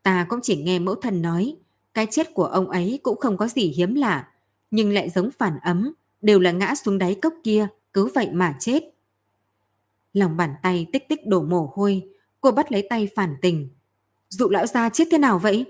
Ta 0.03 0.27
cũng 0.29 0.41
chỉ 0.43 0.57
nghe 0.57 0.79
mẫu 0.79 0.95
thần 0.95 1.23
nói, 1.23 1.57
cái 1.99 2.07
chết 2.11 2.35
của 2.35 2.45
ông 2.45 2.71
ấy 2.71 3.01
cũng 3.03 3.19
không 3.19 3.37
có 3.37 3.49
gì 3.49 3.63
hiếm 3.63 3.95
lạ, 3.95 4.29
nhưng 4.71 4.93
lại 4.93 5.11
giống 5.11 5.31
phản 5.39 5.59
ấm, 5.63 5.93
đều 6.21 6.41
là 6.41 6.53
ngã 6.53 6.75
xuống 6.75 6.99
đáy 6.99 7.15
cốc 7.15 7.35
kia, 7.45 7.69
cứ 7.93 8.07
vậy 8.15 8.29
mà 8.33 8.57
chết. 8.61 8.83
Lòng 10.13 10.37
bàn 10.37 10.55
tay 10.63 10.87
tích 10.93 11.09
tích 11.09 11.27
đổ 11.27 11.43
mồ 11.43 11.73
hôi, 11.75 12.03
cô 12.41 12.51
bắt 12.51 12.73
lấy 12.73 12.87
tay 12.91 13.09
phản 13.17 13.37
tình. 13.43 13.69
Dụ 14.29 14.49
lão 14.49 14.67
gia 14.67 14.89
chết 14.89 15.05
thế 15.11 15.19
nào 15.19 15.39
vậy? 15.39 15.65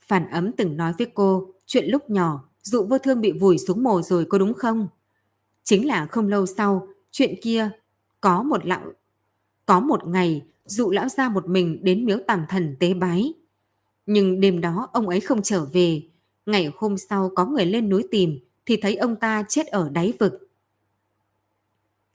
Phản 0.00 0.30
ấm 0.30 0.52
từng 0.52 0.76
nói 0.76 0.92
với 0.98 1.06
cô, 1.14 1.46
chuyện 1.66 1.84
lúc 1.88 2.10
nhỏ, 2.10 2.48
dụ 2.62 2.84
vô 2.84 2.98
thương 2.98 3.20
bị 3.20 3.32
vùi 3.32 3.58
xuống 3.58 3.82
mồ 3.82 4.02
rồi 4.02 4.24
có 4.24 4.38
đúng 4.38 4.54
không? 4.54 4.88
Chính 5.64 5.86
là 5.86 6.06
không 6.06 6.28
lâu 6.28 6.46
sau, 6.46 6.88
chuyện 7.10 7.34
kia 7.42 7.70
có 8.20 8.42
một 8.42 8.66
lão 8.66 8.92
có 9.66 9.80
một 9.80 10.06
ngày, 10.06 10.42
dụ 10.64 10.90
lão 10.90 11.08
gia 11.08 11.28
một 11.28 11.48
mình 11.48 11.78
đến 11.82 12.04
miếu 12.04 12.18
tàng 12.26 12.46
thần 12.48 12.76
tế 12.80 12.94
bái. 12.94 13.34
Nhưng 14.06 14.40
đêm 14.40 14.60
đó 14.60 14.88
ông 14.92 15.08
ấy 15.08 15.20
không 15.20 15.42
trở 15.42 15.64
về. 15.64 16.02
Ngày 16.46 16.70
hôm 16.76 16.98
sau 16.98 17.30
có 17.34 17.46
người 17.46 17.66
lên 17.66 17.88
núi 17.88 18.04
tìm 18.10 18.38
thì 18.66 18.76
thấy 18.76 18.96
ông 18.96 19.16
ta 19.16 19.44
chết 19.48 19.66
ở 19.66 19.88
đáy 19.88 20.12
vực. 20.18 20.48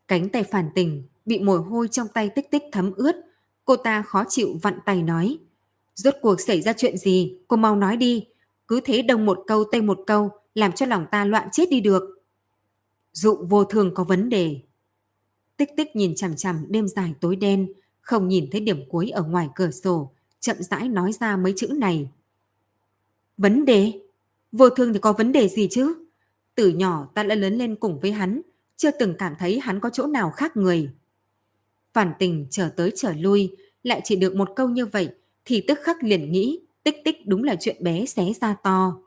Cánh 0.08 0.30
tay 0.30 0.44
phản 0.44 0.70
tình 0.76 1.04
bị 1.26 1.40
mồ 1.40 1.58
hôi 1.58 1.88
trong 1.88 2.08
tay 2.14 2.30
tích 2.30 2.52
tích 2.52 2.64
thấm 2.72 2.94
ướt. 2.96 3.16
Cô 3.66 3.76
ta 3.76 4.02
khó 4.02 4.24
chịu 4.30 4.60
vặn 4.62 4.80
tay 4.86 5.04
nói. 5.04 5.38
Rốt 5.96 6.16
cuộc 6.22 6.42
xảy 6.42 6.62
ra 6.62 6.74
chuyện 6.74 6.98
gì? 6.98 7.38
Cô 7.48 7.58
mau 7.58 7.76
nói 7.76 7.98
đi. 7.98 8.28
Cứ 8.68 8.80
thế 8.84 9.02
đông 9.02 9.26
một 9.26 9.44
câu 9.48 9.64
tây 9.72 9.82
một 9.82 10.00
câu 10.08 10.30
làm 10.54 10.72
cho 10.72 10.86
lòng 10.86 11.06
ta 11.12 11.26
loạn 11.26 11.48
chết 11.52 11.70
đi 11.70 11.82
được. 11.82 12.04
Dụ 13.12 13.46
vô 13.50 13.64
thường 13.64 13.94
có 13.94 14.04
vấn 14.04 14.30
đề. 14.30 14.62
Tích 15.58 15.70
tích 15.78 15.96
nhìn 15.96 16.16
chằm 16.16 16.36
chằm 16.36 16.66
đêm 16.70 16.88
dài 16.88 17.14
tối 17.22 17.36
đen, 17.36 17.74
không 18.02 18.28
nhìn 18.28 18.50
thấy 18.52 18.62
điểm 18.62 18.90
cuối 18.90 19.10
ở 19.10 19.24
ngoài 19.24 19.50
cửa 19.56 19.72
sổ, 19.72 20.12
chậm 20.40 20.58
rãi 20.60 20.90
nói 20.90 21.12
ra 21.12 21.38
mấy 21.38 21.54
chữ 21.56 21.68
này. 21.68 22.10
Vấn 23.38 23.66
đề? 23.66 24.02
Vô 24.52 24.70
thương 24.70 24.94
thì 24.94 25.00
có 25.00 25.14
vấn 25.14 25.32
đề 25.32 25.48
gì 25.48 25.68
chứ? 25.72 25.96
Từ 26.56 26.70
nhỏ 26.70 27.08
ta 27.14 27.24
đã 27.24 27.36
lớn 27.36 27.58
lên 27.58 27.76
cùng 27.76 28.00
với 28.00 28.12
hắn, 28.12 28.42
chưa 28.78 28.92
từng 28.92 29.16
cảm 29.18 29.34
thấy 29.40 29.60
hắn 29.60 29.80
có 29.80 29.90
chỗ 29.90 30.08
nào 30.08 30.32
khác 30.32 30.58
người. 30.58 30.90
Phản 31.94 32.14
tình 32.20 32.48
trở 32.50 32.70
tới 32.70 32.92
trở 32.96 33.14
lui, 33.14 33.56
lại 33.84 34.02
chỉ 34.04 34.16
được 34.16 34.36
một 34.36 34.50
câu 34.56 34.70
như 34.70 34.86
vậy, 34.86 35.10
thì 35.46 35.64
tức 35.68 35.80
khắc 35.84 36.04
liền 36.04 36.32
nghĩ 36.32 36.60
tích 36.84 36.96
tích 37.04 37.28
đúng 37.28 37.44
là 37.44 37.56
chuyện 37.60 37.84
bé 37.84 38.06
xé 38.06 38.24
ra 38.42 38.56
to. 38.64 38.98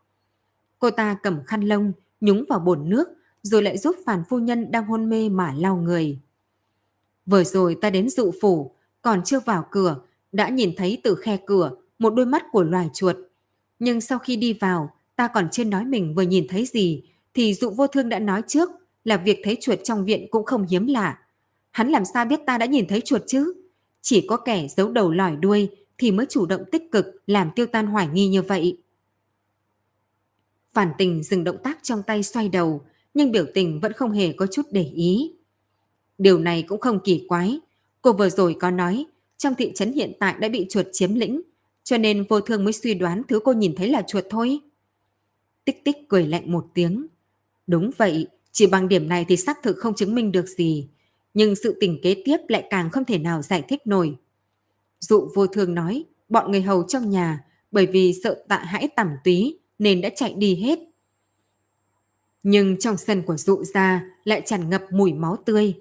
Cô 0.78 0.90
ta 0.90 1.16
cầm 1.22 1.44
khăn 1.46 1.60
lông, 1.60 1.92
nhúng 2.20 2.44
vào 2.48 2.58
bồn 2.58 2.88
nước, 2.88 3.08
rồi 3.42 3.62
lại 3.62 3.78
giúp 3.78 3.96
phản 4.06 4.22
phu 4.28 4.38
nhân 4.38 4.70
đang 4.70 4.86
hôn 4.86 5.08
mê 5.08 5.28
mà 5.28 5.54
lau 5.58 5.76
người. 5.76 6.18
Vừa 7.26 7.44
rồi 7.44 7.76
ta 7.80 7.90
đến 7.90 8.08
dụ 8.08 8.32
phủ, 8.40 8.74
còn 9.02 9.24
chưa 9.24 9.40
vào 9.40 9.66
cửa, 9.70 9.96
đã 10.32 10.48
nhìn 10.48 10.76
thấy 10.76 11.00
từ 11.04 11.14
khe 11.14 11.38
cửa 11.46 11.70
một 11.98 12.14
đôi 12.14 12.26
mắt 12.26 12.44
của 12.52 12.62
loài 12.62 12.88
chuột. 12.94 13.16
Nhưng 13.78 14.00
sau 14.00 14.18
khi 14.18 14.36
đi 14.36 14.52
vào, 14.52 14.94
ta 15.16 15.28
còn 15.34 15.48
chưa 15.52 15.64
nói 15.64 15.84
mình 15.84 16.14
vừa 16.14 16.22
nhìn 16.22 16.46
thấy 16.48 16.66
gì, 16.66 17.02
thì 17.34 17.54
dụ 17.54 17.70
vô 17.70 17.86
thương 17.86 18.08
đã 18.08 18.18
nói 18.18 18.42
trước 18.46 18.70
là 19.04 19.16
việc 19.16 19.40
thấy 19.44 19.56
chuột 19.60 19.78
trong 19.84 20.04
viện 20.04 20.26
cũng 20.30 20.44
không 20.44 20.66
hiếm 20.70 20.86
lạ. 20.86 21.18
Hắn 21.70 21.88
làm 21.88 22.04
sao 22.04 22.24
biết 22.24 22.40
ta 22.46 22.58
đã 22.58 22.66
nhìn 22.66 22.86
thấy 22.88 23.00
chuột 23.00 23.22
chứ? 23.26 23.52
Chỉ 24.02 24.26
có 24.28 24.36
kẻ 24.36 24.68
giấu 24.76 24.92
đầu 24.92 25.10
lòi 25.10 25.36
đuôi 25.36 25.68
thì 25.98 26.12
mới 26.12 26.26
chủ 26.26 26.46
động 26.46 26.64
tích 26.72 26.92
cực 26.92 27.06
làm 27.26 27.50
tiêu 27.56 27.66
tan 27.66 27.86
hoài 27.86 28.08
nghi 28.08 28.28
như 28.28 28.42
vậy. 28.42 28.78
Phản 30.72 30.92
tình 30.98 31.22
dừng 31.22 31.44
động 31.44 31.56
tác 31.64 31.78
trong 31.82 32.02
tay 32.02 32.22
xoay 32.22 32.48
đầu, 32.48 32.84
nhưng 33.14 33.32
biểu 33.32 33.44
tình 33.54 33.80
vẫn 33.80 33.92
không 33.92 34.12
hề 34.12 34.32
có 34.32 34.46
chút 34.46 34.62
để 34.70 34.82
ý. 34.94 35.32
Điều 36.18 36.38
này 36.38 36.62
cũng 36.62 36.80
không 36.80 37.00
kỳ 37.04 37.24
quái. 37.28 37.60
Cô 38.02 38.12
vừa 38.12 38.28
rồi 38.28 38.56
có 38.60 38.70
nói, 38.70 39.06
trong 39.40 39.54
thị 39.54 39.72
trấn 39.74 39.92
hiện 39.92 40.12
tại 40.20 40.34
đã 40.40 40.48
bị 40.48 40.66
chuột 40.70 40.86
chiếm 40.92 41.14
lĩnh, 41.14 41.42
cho 41.84 41.98
nên 41.98 42.24
vô 42.28 42.40
thương 42.40 42.64
mới 42.64 42.72
suy 42.72 42.94
đoán 42.94 43.22
thứ 43.28 43.40
cô 43.44 43.52
nhìn 43.52 43.74
thấy 43.76 43.88
là 43.88 44.02
chuột 44.02 44.24
thôi. 44.30 44.60
Tích 45.64 45.84
tích 45.84 45.96
cười 46.08 46.26
lạnh 46.26 46.52
một 46.52 46.66
tiếng. 46.74 47.06
Đúng 47.66 47.90
vậy, 47.96 48.26
chỉ 48.52 48.66
bằng 48.66 48.88
điểm 48.88 49.08
này 49.08 49.24
thì 49.28 49.36
xác 49.36 49.62
thực 49.62 49.76
không 49.76 49.94
chứng 49.94 50.14
minh 50.14 50.32
được 50.32 50.46
gì. 50.46 50.88
Nhưng 51.34 51.56
sự 51.56 51.76
tình 51.80 52.00
kế 52.02 52.22
tiếp 52.24 52.36
lại 52.48 52.66
càng 52.70 52.90
không 52.90 53.04
thể 53.04 53.18
nào 53.18 53.42
giải 53.42 53.62
thích 53.68 53.86
nổi. 53.86 54.16
Dụ 55.00 55.28
vô 55.34 55.46
thương 55.46 55.74
nói, 55.74 56.04
bọn 56.28 56.50
người 56.50 56.62
hầu 56.62 56.82
trong 56.82 57.10
nhà, 57.10 57.44
bởi 57.70 57.86
vì 57.86 58.14
sợ 58.24 58.44
tạ 58.48 58.58
hãi 58.58 58.88
tẩm 58.96 59.08
túy 59.24 59.58
nên 59.78 60.00
đã 60.00 60.08
chạy 60.16 60.34
đi 60.34 60.54
hết. 60.54 60.78
Nhưng 62.42 62.78
trong 62.78 62.96
sân 62.96 63.22
của 63.22 63.36
dụ 63.36 63.64
gia 63.64 64.04
lại 64.24 64.42
tràn 64.46 64.70
ngập 64.70 64.82
mùi 64.92 65.12
máu 65.12 65.36
tươi, 65.36 65.74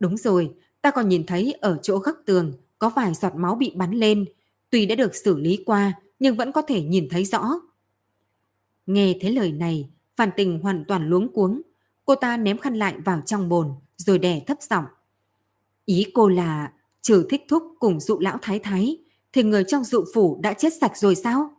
Đúng 0.00 0.16
rồi, 0.16 0.54
ta 0.82 0.90
còn 0.90 1.08
nhìn 1.08 1.26
thấy 1.26 1.54
ở 1.60 1.78
chỗ 1.82 1.98
góc 1.98 2.16
tường 2.26 2.52
có 2.82 2.88
vài 2.88 3.14
giọt 3.14 3.34
máu 3.36 3.54
bị 3.54 3.72
bắn 3.74 3.90
lên. 3.90 4.24
Tuy 4.70 4.86
đã 4.86 4.94
được 4.94 5.14
xử 5.14 5.38
lý 5.38 5.62
qua, 5.66 5.92
nhưng 6.18 6.36
vẫn 6.36 6.52
có 6.52 6.62
thể 6.62 6.82
nhìn 6.82 7.08
thấy 7.10 7.24
rõ. 7.24 7.50
Nghe 8.86 9.14
thấy 9.20 9.32
lời 9.32 9.52
này, 9.52 9.90
Phan 10.16 10.30
Tình 10.36 10.60
hoàn 10.60 10.84
toàn 10.88 11.08
luống 11.08 11.32
cuống. 11.32 11.62
Cô 12.04 12.14
ta 12.14 12.36
ném 12.36 12.58
khăn 12.58 12.74
lại 12.74 12.94
vào 13.04 13.20
trong 13.26 13.48
bồn, 13.48 13.74
rồi 13.96 14.18
đè 14.18 14.40
thấp 14.46 14.58
giọng. 14.70 14.84
Ý 15.84 16.06
cô 16.14 16.28
là 16.28 16.72
trừ 17.02 17.26
thích 17.30 17.42
thúc 17.48 17.62
cùng 17.78 18.00
dụ 18.00 18.18
lão 18.18 18.38
thái 18.42 18.58
thái 18.58 18.98
thì 19.32 19.42
người 19.42 19.64
trong 19.68 19.84
dụ 19.84 20.04
phủ 20.14 20.40
đã 20.42 20.52
chết 20.52 20.72
sạch 20.80 20.96
rồi 20.96 21.14
sao? 21.14 21.50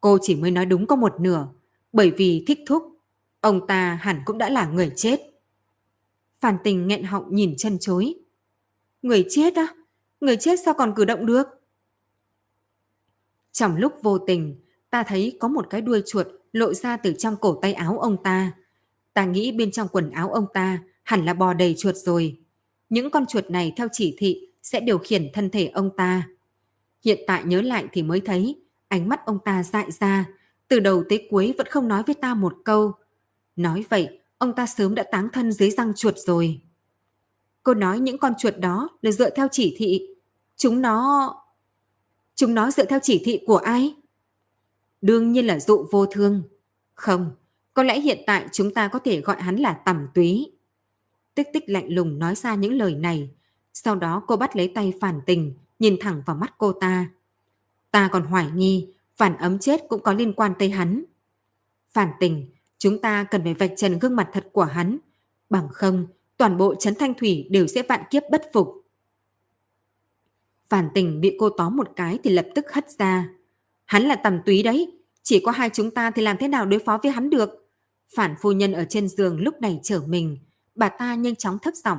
Cô 0.00 0.18
chỉ 0.22 0.34
mới 0.34 0.50
nói 0.50 0.66
đúng 0.66 0.86
có 0.86 0.96
một 0.96 1.20
nửa 1.20 1.48
bởi 1.92 2.10
vì 2.10 2.44
thích 2.46 2.58
thúc 2.66 2.82
ông 3.40 3.66
ta 3.66 3.98
hẳn 4.02 4.22
cũng 4.24 4.38
đã 4.38 4.50
là 4.50 4.66
người 4.66 4.92
chết. 4.96 5.20
Phan 6.40 6.56
tình 6.64 6.88
nghẹn 6.88 7.04
họng 7.04 7.34
nhìn 7.34 7.54
chân 7.58 7.78
chối. 7.80 8.14
Người 9.02 9.26
chết 9.30 9.54
á? 9.54 9.74
Người 10.24 10.36
chết 10.36 10.60
sao 10.64 10.74
còn 10.74 10.94
cử 10.96 11.04
động 11.04 11.26
được? 11.26 11.46
Trong 13.52 13.76
lúc 13.76 13.92
vô 14.02 14.18
tình, 14.18 14.56
ta 14.90 15.02
thấy 15.02 15.36
có 15.40 15.48
một 15.48 15.66
cái 15.70 15.80
đuôi 15.80 16.02
chuột 16.06 16.26
lộ 16.52 16.74
ra 16.74 16.96
từ 16.96 17.12
trong 17.18 17.36
cổ 17.36 17.58
tay 17.62 17.72
áo 17.72 17.98
ông 17.98 18.22
ta. 18.22 18.52
Ta 19.12 19.24
nghĩ 19.24 19.52
bên 19.52 19.70
trong 19.70 19.88
quần 19.88 20.10
áo 20.10 20.30
ông 20.30 20.46
ta 20.54 20.78
hẳn 21.02 21.24
là 21.24 21.34
bò 21.34 21.54
đầy 21.54 21.74
chuột 21.78 21.96
rồi. 21.96 22.38
Những 22.88 23.10
con 23.10 23.26
chuột 23.26 23.50
này 23.50 23.72
theo 23.76 23.88
chỉ 23.92 24.14
thị 24.18 24.48
sẽ 24.62 24.80
điều 24.80 24.98
khiển 24.98 25.30
thân 25.32 25.50
thể 25.50 25.66
ông 25.66 25.90
ta. 25.96 26.28
Hiện 27.04 27.18
tại 27.26 27.44
nhớ 27.44 27.62
lại 27.62 27.86
thì 27.92 28.02
mới 28.02 28.20
thấy 28.20 28.62
ánh 28.88 29.08
mắt 29.08 29.26
ông 29.26 29.38
ta 29.44 29.62
dại 29.62 29.90
ra, 30.00 30.24
từ 30.68 30.80
đầu 30.80 31.04
tới 31.08 31.28
cuối 31.30 31.54
vẫn 31.58 31.66
không 31.66 31.88
nói 31.88 32.02
với 32.06 32.14
ta 32.14 32.34
một 32.34 32.54
câu. 32.64 32.92
Nói 33.56 33.84
vậy, 33.88 34.18
ông 34.38 34.52
ta 34.54 34.66
sớm 34.66 34.94
đã 34.94 35.02
táng 35.12 35.28
thân 35.32 35.52
dưới 35.52 35.70
răng 35.70 35.92
chuột 35.94 36.14
rồi. 36.18 36.60
Cô 37.62 37.74
nói 37.74 38.00
những 38.00 38.18
con 38.18 38.32
chuột 38.38 38.54
đó 38.58 38.88
là 39.02 39.10
dựa 39.10 39.30
theo 39.30 39.48
chỉ 39.52 39.74
thị. 39.78 40.13
Chúng 40.56 40.82
nó... 40.82 41.34
Chúng 42.34 42.54
nó 42.54 42.70
dựa 42.70 42.84
theo 42.84 42.98
chỉ 43.02 43.22
thị 43.24 43.40
của 43.46 43.56
ai? 43.56 43.94
Đương 45.00 45.32
nhiên 45.32 45.46
là 45.46 45.60
dụ 45.60 45.86
vô 45.90 46.06
thương. 46.06 46.42
Không, 46.94 47.30
có 47.74 47.82
lẽ 47.82 48.00
hiện 48.00 48.18
tại 48.26 48.46
chúng 48.52 48.74
ta 48.74 48.88
có 48.88 48.98
thể 48.98 49.20
gọi 49.20 49.42
hắn 49.42 49.56
là 49.56 49.72
tẩm 49.72 50.06
túy. 50.14 50.52
Tích 51.34 51.48
tích 51.52 51.64
lạnh 51.66 51.86
lùng 51.88 52.18
nói 52.18 52.34
ra 52.34 52.54
những 52.54 52.72
lời 52.72 52.94
này. 52.94 53.30
Sau 53.72 53.94
đó 53.94 54.22
cô 54.26 54.36
bắt 54.36 54.56
lấy 54.56 54.72
tay 54.74 54.92
phản 55.00 55.20
tình, 55.26 55.54
nhìn 55.78 55.96
thẳng 56.00 56.22
vào 56.26 56.36
mắt 56.36 56.54
cô 56.58 56.72
ta. 56.72 57.10
Ta 57.90 58.08
còn 58.12 58.22
hoài 58.22 58.50
nghi, 58.54 58.94
phản 59.16 59.36
ấm 59.36 59.58
chết 59.58 59.80
cũng 59.88 60.02
có 60.02 60.12
liên 60.12 60.32
quan 60.32 60.52
tới 60.58 60.70
hắn. 60.70 61.04
Phản 61.92 62.08
tình, 62.20 62.50
chúng 62.78 63.00
ta 63.00 63.24
cần 63.24 63.44
phải 63.44 63.54
vạch 63.54 63.72
trần 63.76 63.98
gương 63.98 64.16
mặt 64.16 64.28
thật 64.32 64.46
của 64.52 64.64
hắn. 64.64 64.98
Bằng 65.50 65.68
không, 65.72 66.06
toàn 66.36 66.56
bộ 66.56 66.74
Trấn 66.74 66.94
Thanh 66.94 67.14
Thủy 67.14 67.48
đều 67.50 67.66
sẽ 67.66 67.82
vạn 67.82 68.00
kiếp 68.10 68.22
bất 68.30 68.42
phục. 68.52 68.83
Phản 70.68 70.88
tình 70.94 71.20
bị 71.20 71.36
cô 71.38 71.50
tóm 71.50 71.76
một 71.76 71.88
cái 71.96 72.18
thì 72.24 72.30
lập 72.30 72.46
tức 72.54 72.72
hất 72.72 72.90
ra. 72.90 73.28
Hắn 73.84 74.02
là 74.02 74.16
tầm 74.16 74.40
túy 74.46 74.62
đấy, 74.62 74.92
chỉ 75.22 75.40
có 75.40 75.50
hai 75.50 75.70
chúng 75.72 75.90
ta 75.90 76.10
thì 76.10 76.22
làm 76.22 76.36
thế 76.40 76.48
nào 76.48 76.66
đối 76.66 76.80
phó 76.80 76.98
với 77.02 77.12
hắn 77.12 77.30
được. 77.30 77.50
Phản 78.14 78.34
phu 78.40 78.52
nhân 78.52 78.72
ở 78.72 78.84
trên 78.88 79.08
giường 79.08 79.40
lúc 79.40 79.60
này 79.60 79.80
trở 79.82 80.00
mình, 80.06 80.38
bà 80.74 80.88
ta 80.88 81.14
nhanh 81.14 81.36
chóng 81.36 81.58
thấp 81.58 81.74
giọng. 81.74 81.98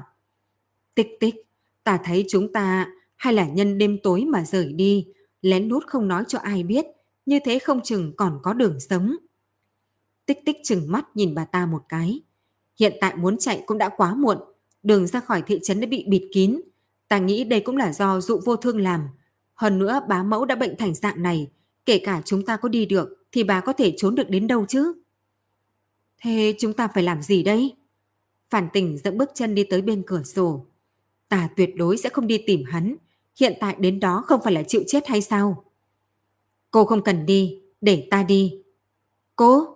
Tích 0.96 1.08
tích, 1.20 1.36
ta 1.84 2.00
thấy 2.04 2.26
chúng 2.30 2.54
ta 2.54 2.88
hay 3.16 3.34
là 3.34 3.48
nhân 3.48 3.78
đêm 3.78 3.98
tối 4.04 4.26
mà 4.26 4.44
rời 4.46 4.74
đi, 4.74 5.08
lén 5.42 5.68
lút 5.68 5.88
không 5.88 6.08
nói 6.08 6.24
cho 6.28 6.40
ai 6.40 6.64
biết, 6.64 6.86
như 7.26 7.40
thế 7.46 7.60
không 7.60 7.82
chừng 7.82 8.14
còn 8.16 8.40
có 8.44 8.54
đường 8.54 8.80
sống. 8.80 9.16
Tích 10.26 10.40
tích 10.46 10.58
chừng 10.64 10.92
mắt 10.92 11.06
nhìn 11.16 11.36
bà 11.36 11.46
ta 11.46 11.66
một 11.66 11.84
cái. 11.90 12.22
Hiện 12.80 12.94
tại 13.02 13.16
muốn 13.16 13.38
chạy 13.38 13.64
cũng 13.66 13.78
đã 13.78 13.90
quá 13.90 14.16
muộn, 14.16 14.38
đường 14.84 15.08
ra 15.08 15.20
khỏi 15.20 15.44
thị 15.48 15.60
trấn 15.64 15.82
đã 15.82 15.88
bị 15.88 16.06
bịt 16.08 16.30
kín. 16.34 16.62
Ta 17.08 17.18
nghĩ 17.18 17.44
đây 17.44 17.60
cũng 17.60 17.78
là 17.78 17.94
do 17.94 18.22
dụ 18.22 18.42
vô 18.46 18.56
thương 18.56 18.80
làm. 18.80 19.08
Hơn 19.54 19.80
nữa 19.80 20.00
bá 20.10 20.24
mẫu 20.24 20.46
đã 20.46 20.56
bệnh 20.56 20.76
thành 20.78 20.94
dạng 20.96 21.24
này, 21.24 21.52
kể 21.86 22.00
cả 22.00 22.22
chúng 22.26 22.46
ta 22.46 22.58
có 22.58 22.70
đi 22.70 22.86
được 22.86 23.10
thì 23.32 23.44
bà 23.44 23.62
có 23.62 23.74
thể 23.74 23.94
trốn 23.98 24.16
được 24.16 24.30
đến 24.30 24.48
đâu 24.48 24.66
chứ? 24.66 24.94
Thế 26.22 26.56
chúng 26.60 26.74
ta 26.74 26.88
phải 26.88 27.04
làm 27.04 27.22
gì 27.22 27.44
đây? 27.44 27.76
Phản 28.50 28.68
tình 28.74 28.98
dẫn 28.98 29.18
bước 29.18 29.30
chân 29.34 29.56
đi 29.56 29.64
tới 29.64 29.82
bên 29.82 30.04
cửa 30.08 30.24
sổ. 30.24 30.66
Ta 31.30 31.50
tuyệt 31.56 31.70
đối 31.76 31.98
sẽ 31.98 32.10
không 32.10 32.28
đi 32.28 32.44
tìm 32.48 32.64
hắn. 32.64 32.96
Hiện 33.40 33.54
tại 33.60 33.76
đến 33.80 34.00
đó 34.00 34.24
không 34.28 34.42
phải 34.44 34.54
là 34.54 34.64
chịu 34.64 34.84
chết 34.88 35.08
hay 35.08 35.22
sao? 35.22 35.64
Cô 36.72 36.86
không 36.86 37.04
cần 37.04 37.26
đi, 37.26 37.60
để 37.82 38.08
ta 38.12 38.24
đi. 38.24 38.62
Cô? 39.36 39.68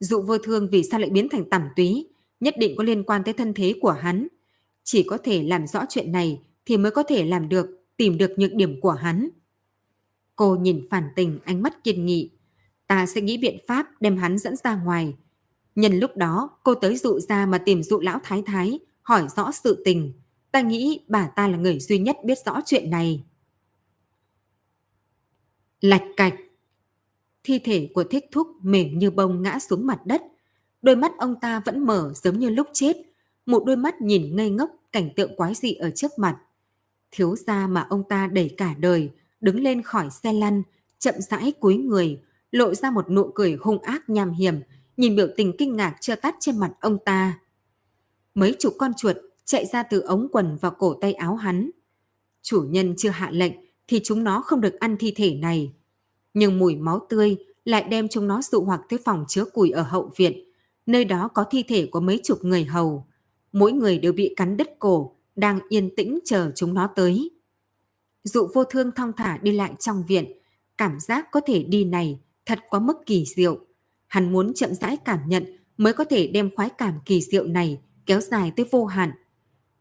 Dụ 0.00 0.22
vô 0.22 0.38
thương 0.38 0.68
vì 0.68 0.82
sao 0.82 1.00
lại 1.00 1.10
biến 1.10 1.28
thành 1.28 1.50
tẩm 1.50 1.62
túy, 1.76 2.08
nhất 2.40 2.54
định 2.58 2.76
có 2.76 2.84
liên 2.84 3.04
quan 3.04 3.24
tới 3.24 3.34
thân 3.34 3.54
thế 3.54 3.74
của 3.80 3.90
hắn. 3.90 4.28
Chỉ 4.84 5.02
có 5.02 5.18
thể 5.24 5.42
làm 5.42 5.66
rõ 5.66 5.84
chuyện 5.88 6.12
này 6.12 6.40
thì 6.66 6.76
mới 6.76 6.90
có 6.90 7.02
thể 7.02 7.24
làm 7.24 7.48
được, 7.48 7.66
tìm 7.96 8.18
được 8.18 8.30
nhược 8.36 8.54
điểm 8.54 8.80
của 8.80 8.90
hắn. 8.90 9.28
Cô 10.36 10.56
nhìn 10.56 10.86
phản 10.90 11.08
tình 11.16 11.38
ánh 11.44 11.62
mắt 11.62 11.84
kiên 11.84 12.06
nghị. 12.06 12.30
Ta 12.86 13.06
sẽ 13.06 13.20
nghĩ 13.20 13.36
biện 13.36 13.58
pháp 13.68 13.86
đem 14.00 14.16
hắn 14.16 14.38
dẫn 14.38 14.56
ra 14.56 14.74
ngoài. 14.76 15.14
Nhân 15.74 15.98
lúc 15.98 16.16
đó 16.16 16.50
cô 16.62 16.74
tới 16.74 16.96
dụ 16.96 17.20
ra 17.20 17.46
mà 17.46 17.58
tìm 17.58 17.82
dụ 17.82 18.00
lão 18.00 18.20
thái 18.24 18.42
thái, 18.46 18.78
hỏi 19.02 19.26
rõ 19.36 19.52
sự 19.52 19.82
tình. 19.84 20.12
Ta 20.52 20.60
nghĩ 20.60 21.00
bà 21.08 21.26
ta 21.36 21.48
là 21.48 21.58
người 21.58 21.78
duy 21.78 21.98
nhất 21.98 22.16
biết 22.24 22.38
rõ 22.46 22.60
chuyện 22.66 22.90
này. 22.90 23.24
Lạch 25.80 26.04
cạch. 26.16 26.34
Thi 27.44 27.58
thể 27.58 27.90
của 27.94 28.04
thích 28.04 28.24
thúc 28.32 28.48
mềm 28.62 28.98
như 28.98 29.10
bông 29.10 29.42
ngã 29.42 29.58
xuống 29.58 29.86
mặt 29.86 30.06
đất. 30.06 30.22
Đôi 30.82 30.96
mắt 30.96 31.12
ông 31.18 31.40
ta 31.40 31.60
vẫn 31.64 31.86
mở 31.86 32.12
giống 32.14 32.38
như 32.38 32.50
lúc 32.50 32.68
chết. 32.72 32.96
Một 33.46 33.64
đôi 33.64 33.76
mắt 33.76 34.00
nhìn 34.00 34.36
ngây 34.36 34.50
ngốc 34.50 34.70
cảnh 34.92 35.10
tượng 35.16 35.36
quái 35.36 35.54
dị 35.54 35.72
ở 35.74 35.90
trước 35.90 36.18
mặt. 36.18 36.38
Thiếu 37.10 37.36
gia 37.36 37.66
mà 37.66 37.86
ông 37.90 38.02
ta 38.08 38.26
đẩy 38.26 38.54
cả 38.56 38.74
đời, 38.78 39.10
đứng 39.40 39.60
lên 39.60 39.82
khỏi 39.82 40.10
xe 40.10 40.32
lăn, 40.32 40.62
chậm 40.98 41.14
rãi 41.18 41.52
cúi 41.52 41.76
người, 41.76 42.20
lộ 42.50 42.74
ra 42.74 42.90
một 42.90 43.10
nụ 43.10 43.30
cười 43.34 43.56
hung 43.60 43.78
ác 43.78 44.10
nham 44.10 44.30
hiểm, 44.30 44.60
nhìn 44.96 45.16
biểu 45.16 45.28
tình 45.36 45.56
kinh 45.58 45.76
ngạc 45.76 45.96
chưa 46.00 46.14
tắt 46.14 46.34
trên 46.40 46.58
mặt 46.58 46.72
ông 46.80 46.98
ta. 47.04 47.38
Mấy 48.34 48.56
chục 48.58 48.74
con 48.78 48.92
chuột 48.96 49.16
chạy 49.44 49.66
ra 49.66 49.82
từ 49.82 50.00
ống 50.00 50.28
quần 50.32 50.56
và 50.60 50.70
cổ 50.70 50.94
tay 51.00 51.12
áo 51.12 51.36
hắn. 51.36 51.70
Chủ 52.42 52.62
nhân 52.68 52.94
chưa 52.96 53.10
hạ 53.10 53.30
lệnh 53.32 53.52
thì 53.88 54.00
chúng 54.04 54.24
nó 54.24 54.40
không 54.40 54.60
được 54.60 54.80
ăn 54.80 54.96
thi 54.96 55.12
thể 55.16 55.34
này. 55.34 55.72
Nhưng 56.34 56.58
mùi 56.58 56.76
máu 56.76 57.06
tươi 57.08 57.36
lại 57.64 57.82
đem 57.82 58.08
chúng 58.08 58.26
nó 58.28 58.42
dụ 58.42 58.60
hoặc 58.60 58.80
tới 58.88 58.98
phòng 59.04 59.24
chứa 59.28 59.44
củi 59.44 59.70
ở 59.70 59.82
hậu 59.82 60.10
viện, 60.16 60.50
nơi 60.86 61.04
đó 61.04 61.28
có 61.28 61.44
thi 61.50 61.62
thể 61.68 61.86
của 61.86 62.00
mấy 62.00 62.20
chục 62.24 62.44
người 62.44 62.64
hầu. 62.64 63.06
Mỗi 63.54 63.72
người 63.72 63.98
đều 63.98 64.12
bị 64.12 64.34
cắn 64.36 64.56
đứt 64.56 64.68
cổ, 64.78 65.16
đang 65.36 65.58
yên 65.68 65.96
tĩnh 65.96 66.18
chờ 66.24 66.52
chúng 66.54 66.74
nó 66.74 66.86
tới. 66.96 67.30
Dụ 68.24 68.48
vô 68.54 68.64
thương 68.64 68.90
thong 68.96 69.12
thả 69.16 69.38
đi 69.42 69.52
lại 69.52 69.72
trong 69.78 70.04
viện, 70.08 70.32
cảm 70.78 71.00
giác 71.00 71.28
có 71.30 71.40
thể 71.46 71.62
đi 71.62 71.84
này 71.84 72.20
thật 72.46 72.58
quá 72.70 72.80
mức 72.80 72.96
kỳ 73.06 73.24
diệu. 73.36 73.58
Hắn 74.06 74.32
muốn 74.32 74.54
chậm 74.54 74.74
rãi 74.74 74.96
cảm 75.04 75.18
nhận 75.26 75.44
mới 75.76 75.92
có 75.92 76.04
thể 76.04 76.26
đem 76.26 76.50
khoái 76.56 76.70
cảm 76.78 76.94
kỳ 77.04 77.20
diệu 77.20 77.44
này 77.44 77.80
kéo 78.06 78.20
dài 78.20 78.52
tới 78.56 78.66
vô 78.70 78.84
hạn. 78.84 79.10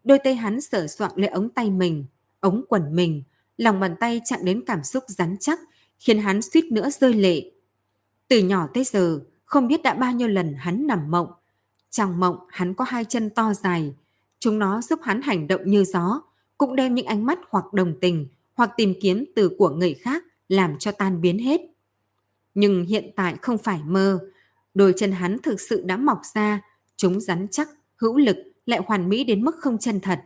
Đôi 0.03 0.19
tay 0.23 0.35
hắn 0.35 0.61
sở 0.61 0.87
soạn 0.87 1.11
lấy 1.15 1.27
ống 1.27 1.49
tay 1.49 1.69
mình, 1.69 2.05
ống 2.39 2.63
quần 2.69 2.95
mình, 2.95 3.23
lòng 3.57 3.79
bàn 3.79 3.95
tay 3.99 4.21
chạm 4.25 4.39
đến 4.43 4.63
cảm 4.65 4.83
xúc 4.83 5.03
rắn 5.07 5.35
chắc, 5.39 5.59
khiến 5.99 6.19
hắn 6.19 6.41
suýt 6.41 6.65
nữa 6.71 6.89
rơi 6.99 7.13
lệ. 7.13 7.51
Từ 8.27 8.39
nhỏ 8.39 8.67
tới 8.73 8.83
giờ, 8.83 9.19
không 9.45 9.67
biết 9.67 9.83
đã 9.83 9.93
bao 9.93 10.11
nhiêu 10.11 10.27
lần 10.27 10.53
hắn 10.57 10.87
nằm 10.87 11.11
mộng. 11.11 11.27
Trong 11.93 12.19
mộng, 12.19 12.37
hắn 12.49 12.73
có 12.73 12.85
hai 12.87 13.05
chân 13.05 13.29
to 13.29 13.53
dài. 13.53 13.93
Chúng 14.39 14.59
nó 14.59 14.81
giúp 14.81 14.99
hắn 15.03 15.21
hành 15.21 15.47
động 15.47 15.61
như 15.65 15.83
gió, 15.83 16.21
cũng 16.57 16.75
đem 16.75 16.95
những 16.95 17.05
ánh 17.05 17.25
mắt 17.25 17.39
hoặc 17.49 17.73
đồng 17.73 17.93
tình, 18.01 18.27
hoặc 18.53 18.71
tìm 18.77 18.93
kiếm 19.01 19.25
từ 19.35 19.49
của 19.57 19.69
người 19.69 19.93
khác 19.93 20.23
làm 20.49 20.77
cho 20.79 20.91
tan 20.91 21.21
biến 21.21 21.39
hết. 21.39 21.61
Nhưng 22.53 22.85
hiện 22.85 23.11
tại 23.15 23.35
không 23.41 23.57
phải 23.57 23.81
mơ. 23.85 24.19
Đôi 24.73 24.93
chân 24.97 25.11
hắn 25.11 25.37
thực 25.43 25.61
sự 25.61 25.83
đã 25.85 25.97
mọc 25.97 26.21
ra, 26.33 26.61
chúng 26.95 27.19
rắn 27.19 27.47
chắc, 27.51 27.69
hữu 27.95 28.17
lực, 28.17 28.37
lại 28.65 28.79
hoàn 28.85 29.09
mỹ 29.09 29.23
đến 29.23 29.43
mức 29.43 29.55
không 29.59 29.77
chân 29.77 29.99
thật. 29.99 30.21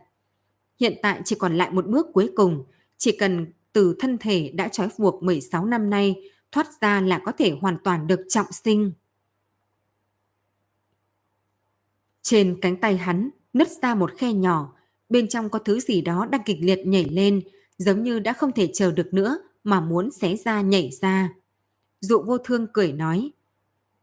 Hiện 0.80 0.94
tại 1.02 1.22
chỉ 1.24 1.36
còn 1.38 1.56
lại 1.56 1.70
một 1.70 1.86
bước 1.86 2.06
cuối 2.12 2.30
cùng, 2.36 2.64
chỉ 2.96 3.16
cần 3.16 3.46
từ 3.72 3.96
thân 3.98 4.18
thể 4.18 4.52
đã 4.54 4.68
trói 4.68 4.88
buộc 4.98 5.22
16 5.22 5.66
năm 5.66 5.90
nay 5.90 6.30
thoát 6.52 6.66
ra 6.80 7.00
là 7.00 7.18
có 7.24 7.32
thể 7.32 7.56
hoàn 7.60 7.78
toàn 7.84 8.06
được 8.06 8.20
trọng 8.28 8.52
sinh. 8.52 8.92
Trên 12.22 12.58
cánh 12.60 12.76
tay 12.76 12.96
hắn 12.96 13.30
nứt 13.52 13.68
ra 13.82 13.94
một 13.94 14.10
khe 14.16 14.32
nhỏ, 14.32 14.72
bên 15.08 15.28
trong 15.28 15.48
có 15.48 15.58
thứ 15.58 15.80
gì 15.80 16.00
đó 16.00 16.26
đang 16.30 16.42
kịch 16.46 16.58
liệt 16.60 16.86
nhảy 16.86 17.04
lên, 17.04 17.40
giống 17.78 18.02
như 18.02 18.18
đã 18.18 18.32
không 18.32 18.52
thể 18.52 18.70
chờ 18.74 18.92
được 18.92 19.14
nữa 19.14 19.38
mà 19.64 19.80
muốn 19.80 20.10
xé 20.10 20.36
ra 20.36 20.60
nhảy 20.60 20.90
ra. 21.00 21.32
Dụ 22.00 22.22
vô 22.22 22.38
thương 22.38 22.66
cười 22.72 22.92
nói, 22.92 23.30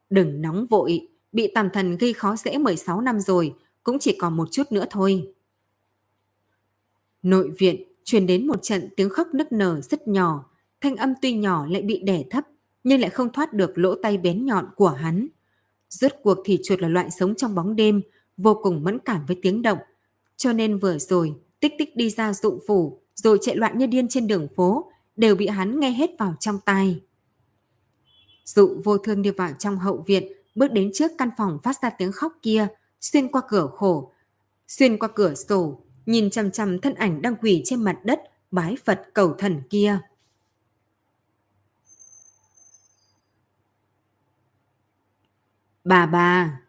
đừng 0.09 0.41
nóng 0.41 0.65
vội, 0.65 1.07
bị 1.31 1.51
tàm 1.55 1.69
thần 1.73 1.97
gây 1.97 2.13
khó 2.13 2.35
dễ 2.35 2.57
16 2.57 3.01
năm 3.01 3.19
rồi, 3.19 3.53
cũng 3.83 3.99
chỉ 3.99 4.17
còn 4.19 4.37
một 4.37 4.47
chút 4.51 4.71
nữa 4.71 4.85
thôi. 4.89 5.33
Nội 7.23 7.51
viện 7.57 7.83
truyền 8.03 8.27
đến 8.27 8.47
một 8.47 8.63
trận 8.63 8.89
tiếng 8.95 9.09
khóc 9.09 9.27
nức 9.33 9.51
nở 9.51 9.81
rất 9.81 10.07
nhỏ, 10.07 10.49
thanh 10.81 10.95
âm 10.95 11.13
tuy 11.21 11.33
nhỏ 11.33 11.65
lại 11.69 11.81
bị 11.81 12.01
đẻ 12.03 12.23
thấp, 12.29 12.43
nhưng 12.83 13.01
lại 13.01 13.09
không 13.09 13.31
thoát 13.33 13.53
được 13.53 13.77
lỗ 13.77 13.95
tay 13.95 14.17
bén 14.17 14.45
nhọn 14.45 14.65
của 14.75 14.89
hắn. 14.89 15.27
Rốt 15.99 16.11
cuộc 16.23 16.37
thì 16.45 16.59
chuột 16.63 16.81
là 16.81 16.87
loại 16.87 17.11
sống 17.11 17.35
trong 17.35 17.55
bóng 17.55 17.75
đêm, 17.75 18.01
vô 18.37 18.59
cùng 18.63 18.83
mẫn 18.83 18.99
cảm 19.05 19.25
với 19.25 19.39
tiếng 19.41 19.61
động. 19.61 19.77
Cho 20.37 20.53
nên 20.53 20.77
vừa 20.77 20.97
rồi, 20.97 21.33
tích 21.59 21.73
tích 21.77 21.95
đi 21.95 22.09
ra 22.09 22.33
dụ 22.33 22.59
phủ, 22.67 23.01
rồi 23.15 23.37
chạy 23.41 23.55
loạn 23.55 23.77
như 23.77 23.87
điên 23.87 24.07
trên 24.07 24.27
đường 24.27 24.47
phố, 24.55 24.91
đều 25.15 25.35
bị 25.35 25.47
hắn 25.47 25.79
nghe 25.79 25.91
hết 25.91 26.09
vào 26.19 26.35
trong 26.39 26.59
tai. 26.65 27.01
Dụ 28.45 28.81
vô 28.83 28.97
thương 28.97 29.21
đi 29.21 29.29
vào 29.29 29.51
trong 29.59 29.77
hậu 29.77 30.03
viện, 30.07 30.31
bước 30.55 30.71
đến 30.71 30.91
trước 30.93 31.11
căn 31.17 31.29
phòng 31.37 31.59
phát 31.63 31.81
ra 31.81 31.89
tiếng 31.89 32.11
khóc 32.11 32.33
kia, 32.41 32.67
xuyên 33.01 33.27
qua 33.27 33.41
cửa 33.47 33.69
khổ, 33.73 34.11
xuyên 34.67 34.97
qua 34.97 35.09
cửa 35.15 35.33
sổ, 35.33 35.81
nhìn 36.05 36.29
chằm 36.29 36.51
chằm 36.51 36.79
thân 36.79 36.93
ảnh 36.93 37.21
đang 37.21 37.35
quỳ 37.35 37.61
trên 37.65 37.83
mặt 37.83 37.97
đất, 38.03 38.19
bái 38.51 38.75
Phật 38.85 39.01
cầu 39.13 39.33
thần 39.37 39.61
kia. 39.69 39.99
Bà 45.85 46.05
bà, 46.05 46.61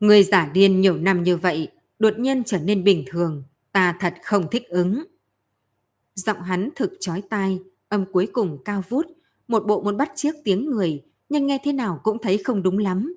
người 0.00 0.22
giả 0.22 0.50
điên 0.54 0.80
nhiều 0.80 0.96
năm 0.96 1.22
như 1.22 1.36
vậy, 1.36 1.68
đột 1.98 2.18
nhiên 2.18 2.44
trở 2.44 2.58
nên 2.58 2.84
bình 2.84 3.04
thường, 3.06 3.42
ta 3.72 3.96
thật 4.00 4.14
không 4.22 4.46
thích 4.50 4.68
ứng. 4.68 5.04
Giọng 6.14 6.42
hắn 6.42 6.70
thực 6.76 6.92
chói 7.00 7.22
tai, 7.30 7.58
âm 7.88 8.04
cuối 8.12 8.28
cùng 8.32 8.58
cao 8.64 8.84
vút, 8.88 9.06
một 9.48 9.66
bộ 9.66 9.82
muốn 9.82 9.96
bắt 9.96 10.12
chiếc 10.14 10.34
tiếng 10.44 10.70
người, 10.70 11.02
nhưng 11.28 11.46
nghe 11.46 11.58
thế 11.64 11.72
nào 11.72 12.00
cũng 12.02 12.18
thấy 12.22 12.38
không 12.38 12.62
đúng 12.62 12.78
lắm. 12.78 13.14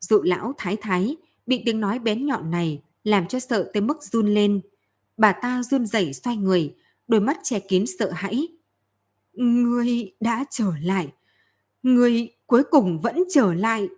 Dụ 0.00 0.22
lão 0.22 0.52
thái 0.58 0.76
thái 0.80 1.16
bị 1.46 1.62
tiếng 1.66 1.80
nói 1.80 1.98
bén 1.98 2.26
nhọn 2.26 2.50
này 2.50 2.82
làm 3.04 3.26
cho 3.28 3.38
sợ 3.40 3.70
tới 3.72 3.80
mức 3.80 4.02
run 4.02 4.34
lên. 4.34 4.60
Bà 5.16 5.32
ta 5.32 5.62
run 5.62 5.86
rẩy 5.86 6.12
xoay 6.12 6.36
người, 6.36 6.74
đôi 7.08 7.20
mắt 7.20 7.38
che 7.42 7.60
kín 7.60 7.84
sợ 7.98 8.10
hãi. 8.10 8.48
người 9.32 10.12
đã 10.20 10.44
trở 10.50 10.72
lại. 10.82 11.12
người 11.82 12.28
cuối 12.46 12.62
cùng 12.70 13.00
vẫn 13.00 13.24
trở 13.30 13.54
lại. 13.54 13.88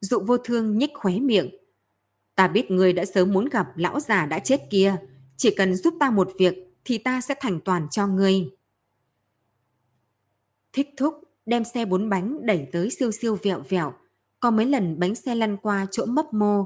Dụ 0.00 0.20
vô 0.20 0.38
thương 0.38 0.78
nhích 0.78 0.90
khóe 0.94 1.20
miệng. 1.20 1.50
Ta 2.34 2.48
biết 2.48 2.70
ngươi 2.70 2.92
đã 2.92 3.04
sớm 3.04 3.32
muốn 3.32 3.48
gặp 3.48 3.66
lão 3.76 4.00
già 4.00 4.26
đã 4.26 4.38
chết 4.38 4.60
kia. 4.70 4.96
Chỉ 5.36 5.54
cần 5.56 5.74
giúp 5.74 5.94
ta 6.00 6.10
một 6.10 6.32
việc 6.38 6.54
thì 6.84 6.98
ta 6.98 7.20
sẽ 7.20 7.34
thành 7.40 7.60
toàn 7.60 7.88
cho 7.90 8.06
ngươi. 8.06 8.50
Thích 10.72 10.88
thúc 10.96 11.14
đem 11.46 11.64
xe 11.64 11.84
bốn 11.84 12.08
bánh 12.08 12.46
đẩy 12.46 12.66
tới 12.72 12.90
siêu 12.90 13.12
siêu 13.12 13.38
vẹo 13.42 13.62
vẹo. 13.68 13.92
Có 14.40 14.50
mấy 14.50 14.66
lần 14.66 14.98
bánh 14.98 15.14
xe 15.14 15.34
lăn 15.34 15.56
qua 15.56 15.86
chỗ 15.90 16.06
mấp 16.06 16.34
mô. 16.34 16.64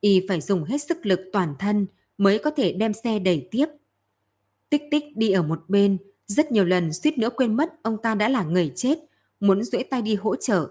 Y 0.00 0.26
phải 0.28 0.40
dùng 0.40 0.64
hết 0.64 0.78
sức 0.78 1.06
lực 1.06 1.20
toàn 1.32 1.54
thân 1.58 1.86
mới 2.18 2.38
có 2.38 2.50
thể 2.50 2.72
đem 2.72 2.92
xe 2.92 3.18
đẩy 3.18 3.48
tiếp. 3.50 3.66
Tích 4.70 4.82
tích 4.90 5.04
đi 5.16 5.30
ở 5.30 5.42
một 5.42 5.64
bên, 5.68 5.98
rất 6.26 6.52
nhiều 6.52 6.64
lần 6.64 6.92
suýt 6.92 7.18
nữa 7.18 7.30
quên 7.36 7.56
mất 7.56 7.82
ông 7.82 7.96
ta 8.02 8.14
đã 8.14 8.28
là 8.28 8.44
người 8.44 8.72
chết, 8.76 8.98
muốn 9.40 9.62
duỗi 9.62 9.82
tay 9.82 10.02
đi 10.02 10.14
hỗ 10.14 10.36
trợ. 10.36 10.68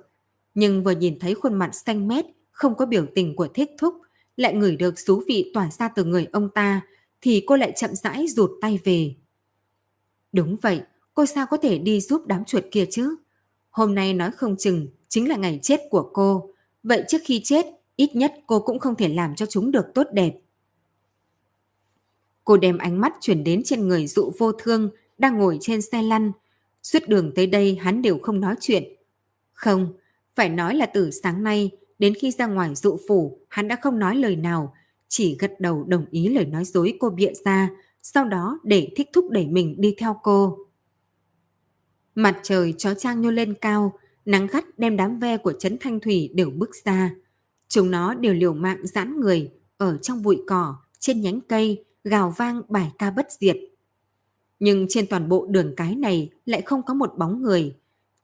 Nhưng 0.58 0.84
vừa 0.84 0.92
nhìn 0.92 1.20
thấy 1.20 1.34
khuôn 1.34 1.54
mặt 1.54 1.76
xanh 1.76 2.08
mét, 2.08 2.26
không 2.52 2.76
có 2.76 2.86
biểu 2.86 3.06
tình 3.16 3.36
của 3.36 3.48
thích 3.48 3.70
thúc, 3.78 3.94
lại 4.38 4.54
ngửi 4.54 4.76
được 4.76 5.00
xú 5.00 5.24
vị 5.28 5.52
tỏa 5.54 5.72
ra 5.72 5.88
từ 5.88 6.04
người 6.04 6.28
ông 6.32 6.50
ta, 6.50 6.82
thì 7.22 7.44
cô 7.48 7.56
lại 7.56 7.74
chậm 7.76 7.96
rãi 7.96 8.28
rụt 8.28 8.52
tay 8.62 8.80
về. 8.84 9.16
Đúng 10.32 10.56
vậy, 10.62 10.82
cô 11.14 11.26
sao 11.26 11.46
có 11.50 11.58
thể 11.58 11.78
đi 11.78 12.02
giúp 12.02 12.22
đám 12.28 12.46
chuột 12.46 12.64
kia 12.72 12.86
chứ? 12.92 13.16
Hôm 13.70 13.96
nay 13.96 14.14
nói 14.14 14.32
không 14.32 14.58
chừng 14.58 14.88
chính 15.08 15.30
là 15.30 15.36
ngày 15.36 15.60
chết 15.62 15.80
của 15.90 16.10
cô. 16.14 16.54
Vậy 16.84 17.04
trước 17.08 17.22
khi 17.26 17.42
chết, 17.44 17.66
ít 17.96 18.16
nhất 18.16 18.34
cô 18.48 18.60
cũng 18.60 18.80
không 18.80 18.96
thể 18.96 19.10
làm 19.10 19.36
cho 19.36 19.46
chúng 19.46 19.72
được 19.72 19.86
tốt 19.96 20.08
đẹp. 20.14 20.34
Cô 22.44 22.58
đem 22.58 22.78
ánh 22.78 23.02
mắt 23.02 23.14
chuyển 23.22 23.44
đến 23.44 23.62
trên 23.66 23.88
người 23.88 24.08
dụ 24.08 24.32
vô 24.38 24.52
thương 24.52 24.90
đang 25.18 25.38
ngồi 25.38 25.58
trên 25.62 25.82
xe 25.82 26.02
lăn. 26.02 26.32
Suốt 26.84 27.00
đường 27.08 27.32
tới 27.36 27.48
đây 27.48 27.76
hắn 27.82 28.02
đều 28.02 28.20
không 28.20 28.40
nói 28.40 28.56
chuyện. 28.60 28.84
Không, 29.54 29.94
phải 30.38 30.50
nói 30.50 30.76
là 30.76 30.86
từ 30.86 31.12
sáng 31.12 31.44
nay 31.44 31.72
đến 32.00 32.14
khi 32.14 32.32
ra 32.32 32.48
ngoài 32.48 32.76
dụ 32.76 32.98
phủ 33.08 33.40
hắn 33.50 33.68
đã 33.68 33.78
không 33.82 34.00
nói 34.00 34.16
lời 34.16 34.36
nào, 34.36 34.74
chỉ 35.08 35.38
gật 35.40 35.60
đầu 35.60 35.84
đồng 35.84 36.06
ý 36.12 36.28
lời 36.28 36.46
nói 36.46 36.66
dối 36.66 36.98
cô 37.00 37.10
bịa 37.10 37.34
ra, 37.46 37.70
sau 38.02 38.26
đó 38.26 38.60
để 38.64 38.92
thích 38.96 39.10
thúc 39.14 39.26
đẩy 39.32 39.48
mình 39.48 39.76
đi 39.82 39.96
theo 39.98 40.20
cô. 40.24 40.58
Mặt 42.16 42.40
trời 42.44 42.74
chó 42.78 42.94
trang 42.94 43.22
nhô 43.22 43.32
lên 43.32 43.54
cao, 43.62 44.00
nắng 44.26 44.48
gắt 44.48 44.80
đem 44.80 44.98
đám 44.98 45.20
ve 45.20 45.38
của 45.38 45.54
Trấn 45.60 45.78
Thanh 45.80 46.00
Thủy 46.00 46.30
đều 46.34 46.50
bước 46.50 46.70
ra. 46.86 47.16
Chúng 47.68 47.92
nó 47.92 48.14
đều 48.14 48.34
liều 48.34 48.54
mạng 48.54 48.88
giãn 48.88 49.20
người 49.20 49.52
ở 49.78 49.98
trong 49.98 50.22
bụi 50.22 50.44
cỏ, 50.48 50.76
trên 51.00 51.22
nhánh 51.22 51.42
cây, 51.42 51.86
gào 52.04 52.34
vang 52.38 52.62
bài 52.70 52.92
ca 52.98 53.12
bất 53.12 53.28
diệt. 53.40 53.58
Nhưng 54.60 54.86
trên 54.90 55.08
toàn 55.08 55.30
bộ 55.30 55.46
đường 55.46 55.74
cái 55.78 55.96
này 55.96 56.30
lại 56.46 56.62
không 56.62 56.84
có 56.84 56.94
một 56.94 57.14
bóng 57.18 57.42
người. 57.42 57.76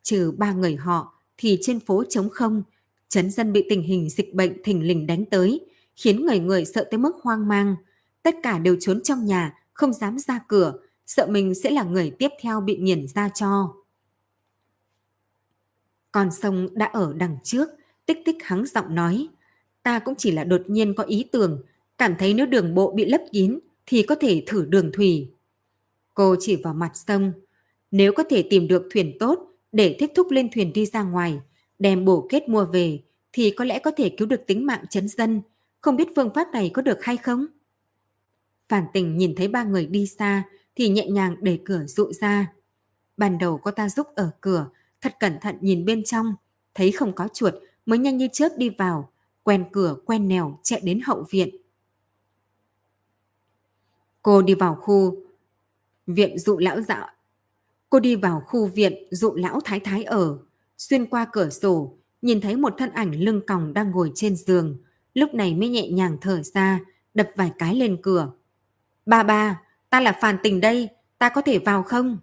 Trừ 0.04 0.34
ba 0.38 0.54
người 0.54 0.76
họ 0.76 1.13
thì 1.38 1.58
trên 1.62 1.80
phố 1.80 2.04
trống 2.10 2.30
không, 2.30 2.64
chấn 3.10 3.32
dân 3.32 3.54
bị 3.54 3.66
tình 3.70 3.82
hình 3.82 4.10
dịch 4.10 4.34
bệnh 4.34 4.64
thình 4.64 4.88
lình 4.88 5.08
đánh 5.08 5.26
tới, 5.26 5.62
khiến 5.96 6.26
người 6.26 6.40
người 6.40 6.66
sợ 6.66 6.88
tới 6.92 6.98
mức 6.98 7.16
hoang 7.22 7.48
mang. 7.48 7.76
Tất 8.24 8.36
cả 8.44 8.60
đều 8.60 8.78
trốn 8.80 9.04
trong 9.04 9.26
nhà, 9.26 9.54
không 9.74 9.94
dám 9.94 10.20
ra 10.20 10.40
cửa, 10.48 10.74
sợ 11.06 11.28
mình 11.30 11.56
sẽ 11.56 11.70
là 11.70 11.84
người 11.84 12.12
tiếp 12.20 12.30
theo 12.42 12.62
bị 12.62 12.78
nghiền 12.78 13.08
ra 13.08 13.30
cho. 13.30 13.74
Con 16.12 16.32
sông 16.32 16.68
đã 16.72 16.86
ở 16.86 17.14
đằng 17.18 17.38
trước, 17.44 17.70
tích 18.06 18.18
tích 18.26 18.38
hắng 18.44 18.66
giọng 18.66 18.96
nói. 18.96 19.28
Ta 19.84 20.00
cũng 20.00 20.16
chỉ 20.18 20.32
là 20.32 20.44
đột 20.44 20.62
nhiên 20.68 20.94
có 20.94 21.04
ý 21.04 21.26
tưởng, 21.32 21.64
cảm 21.98 22.16
thấy 22.20 22.34
nếu 22.34 22.46
đường 22.46 22.76
bộ 22.76 22.92
bị 22.92 23.06
lấp 23.06 23.22
kín 23.32 23.60
thì 23.86 24.04
có 24.04 24.16
thể 24.16 24.44
thử 24.48 24.66
đường 24.66 24.92
thủy. 24.94 25.32
Cô 26.14 26.36
chỉ 26.40 26.56
vào 26.56 26.74
mặt 26.74 26.92
sông. 26.94 27.34
Nếu 27.92 28.14
có 28.14 28.24
thể 28.30 28.48
tìm 28.50 28.68
được 28.68 28.88
thuyền 28.94 29.18
tốt 29.20 29.53
để 29.74 29.96
thích 30.00 30.12
thúc 30.16 30.32
lên 30.32 30.50
thuyền 30.54 30.74
đi 30.74 30.86
ra 30.86 31.04
ngoài, 31.04 31.40
đem 31.80 32.06
bổ 32.06 32.28
kết 32.30 32.50
mua 32.50 32.66
về, 32.66 33.04
thì 33.34 33.54
có 33.58 33.66
lẽ 33.66 33.80
có 33.80 33.92
thể 33.98 34.10
cứu 34.18 34.28
được 34.28 34.48
tính 34.48 34.66
mạng 34.66 34.86
chấn 34.90 35.08
dân. 35.08 35.42
Không 35.82 35.96
biết 35.96 36.08
phương 36.16 36.34
pháp 36.36 36.48
này 36.54 36.72
có 36.74 36.82
được 36.82 37.04
hay 37.04 37.18
không? 37.18 37.46
Phản 38.70 38.86
tình 38.94 39.18
nhìn 39.18 39.36
thấy 39.36 39.48
ba 39.48 39.64
người 39.64 39.86
đi 39.86 40.08
xa 40.08 40.44
thì 40.76 40.90
nhẹ 40.90 41.08
nhàng 41.08 41.36
đẩy 41.42 41.62
cửa 41.66 41.86
dụ 41.88 42.12
ra. 42.12 42.54
Ban 43.18 43.38
đầu 43.38 43.58
có 43.58 43.72
ta 43.72 43.90
giúp 43.90 44.08
ở 44.16 44.32
cửa, 44.42 44.70
thật 45.02 45.16
cẩn 45.20 45.40
thận 45.42 45.58
nhìn 45.62 45.86
bên 45.86 46.04
trong, 46.04 46.36
thấy 46.74 46.92
không 46.92 47.14
có 47.14 47.28
chuột 47.34 47.54
mới 47.86 48.00
nhanh 48.00 48.18
như 48.18 48.28
chớp 48.34 48.50
đi 48.58 48.70
vào, 48.70 49.12
quen 49.44 49.66
cửa 49.72 49.96
quen 50.06 50.28
nèo 50.28 50.60
chạy 50.64 50.82
đến 50.84 51.00
hậu 51.06 51.26
viện. 51.30 51.50
Cô 54.22 54.42
đi 54.42 54.54
vào 54.54 54.76
khu 54.76 55.18
viện 56.08 56.40
dụ 56.40 56.58
lão 56.58 56.82
dạo. 56.82 57.10
Cô 57.94 58.00
đi 58.00 58.16
vào 58.16 58.42
khu 58.46 58.66
viện 58.66 58.94
dụ 59.12 59.34
lão 59.36 59.60
thái 59.66 59.80
thái 59.80 60.04
ở, 60.04 60.38
xuyên 60.78 61.06
qua 61.06 61.28
cửa 61.32 61.50
sổ, 61.50 61.98
nhìn 62.22 62.42
thấy 62.42 62.56
một 62.56 62.74
thân 62.78 62.90
ảnh 62.90 63.12
lưng 63.12 63.42
còng 63.48 63.74
đang 63.74 63.92
ngồi 63.92 64.12
trên 64.16 64.36
giường, 64.36 64.78
lúc 65.14 65.34
này 65.34 65.56
mới 65.56 65.70
nhẹ 65.70 65.90
nhàng 65.90 66.18
thở 66.22 66.42
ra, 66.44 66.80
đập 67.14 67.30
vài 67.36 67.52
cái 67.60 67.76
lên 67.76 67.98
cửa. 68.02 68.32
Ba 69.06 69.24
ba, 69.24 69.62
ta 69.90 70.02
là 70.02 70.18
phàn 70.22 70.38
tình 70.44 70.62
đây, 70.62 70.90
ta 71.18 71.30
có 71.30 71.42
thể 71.42 71.60
vào 71.60 71.84
không? 71.84 72.18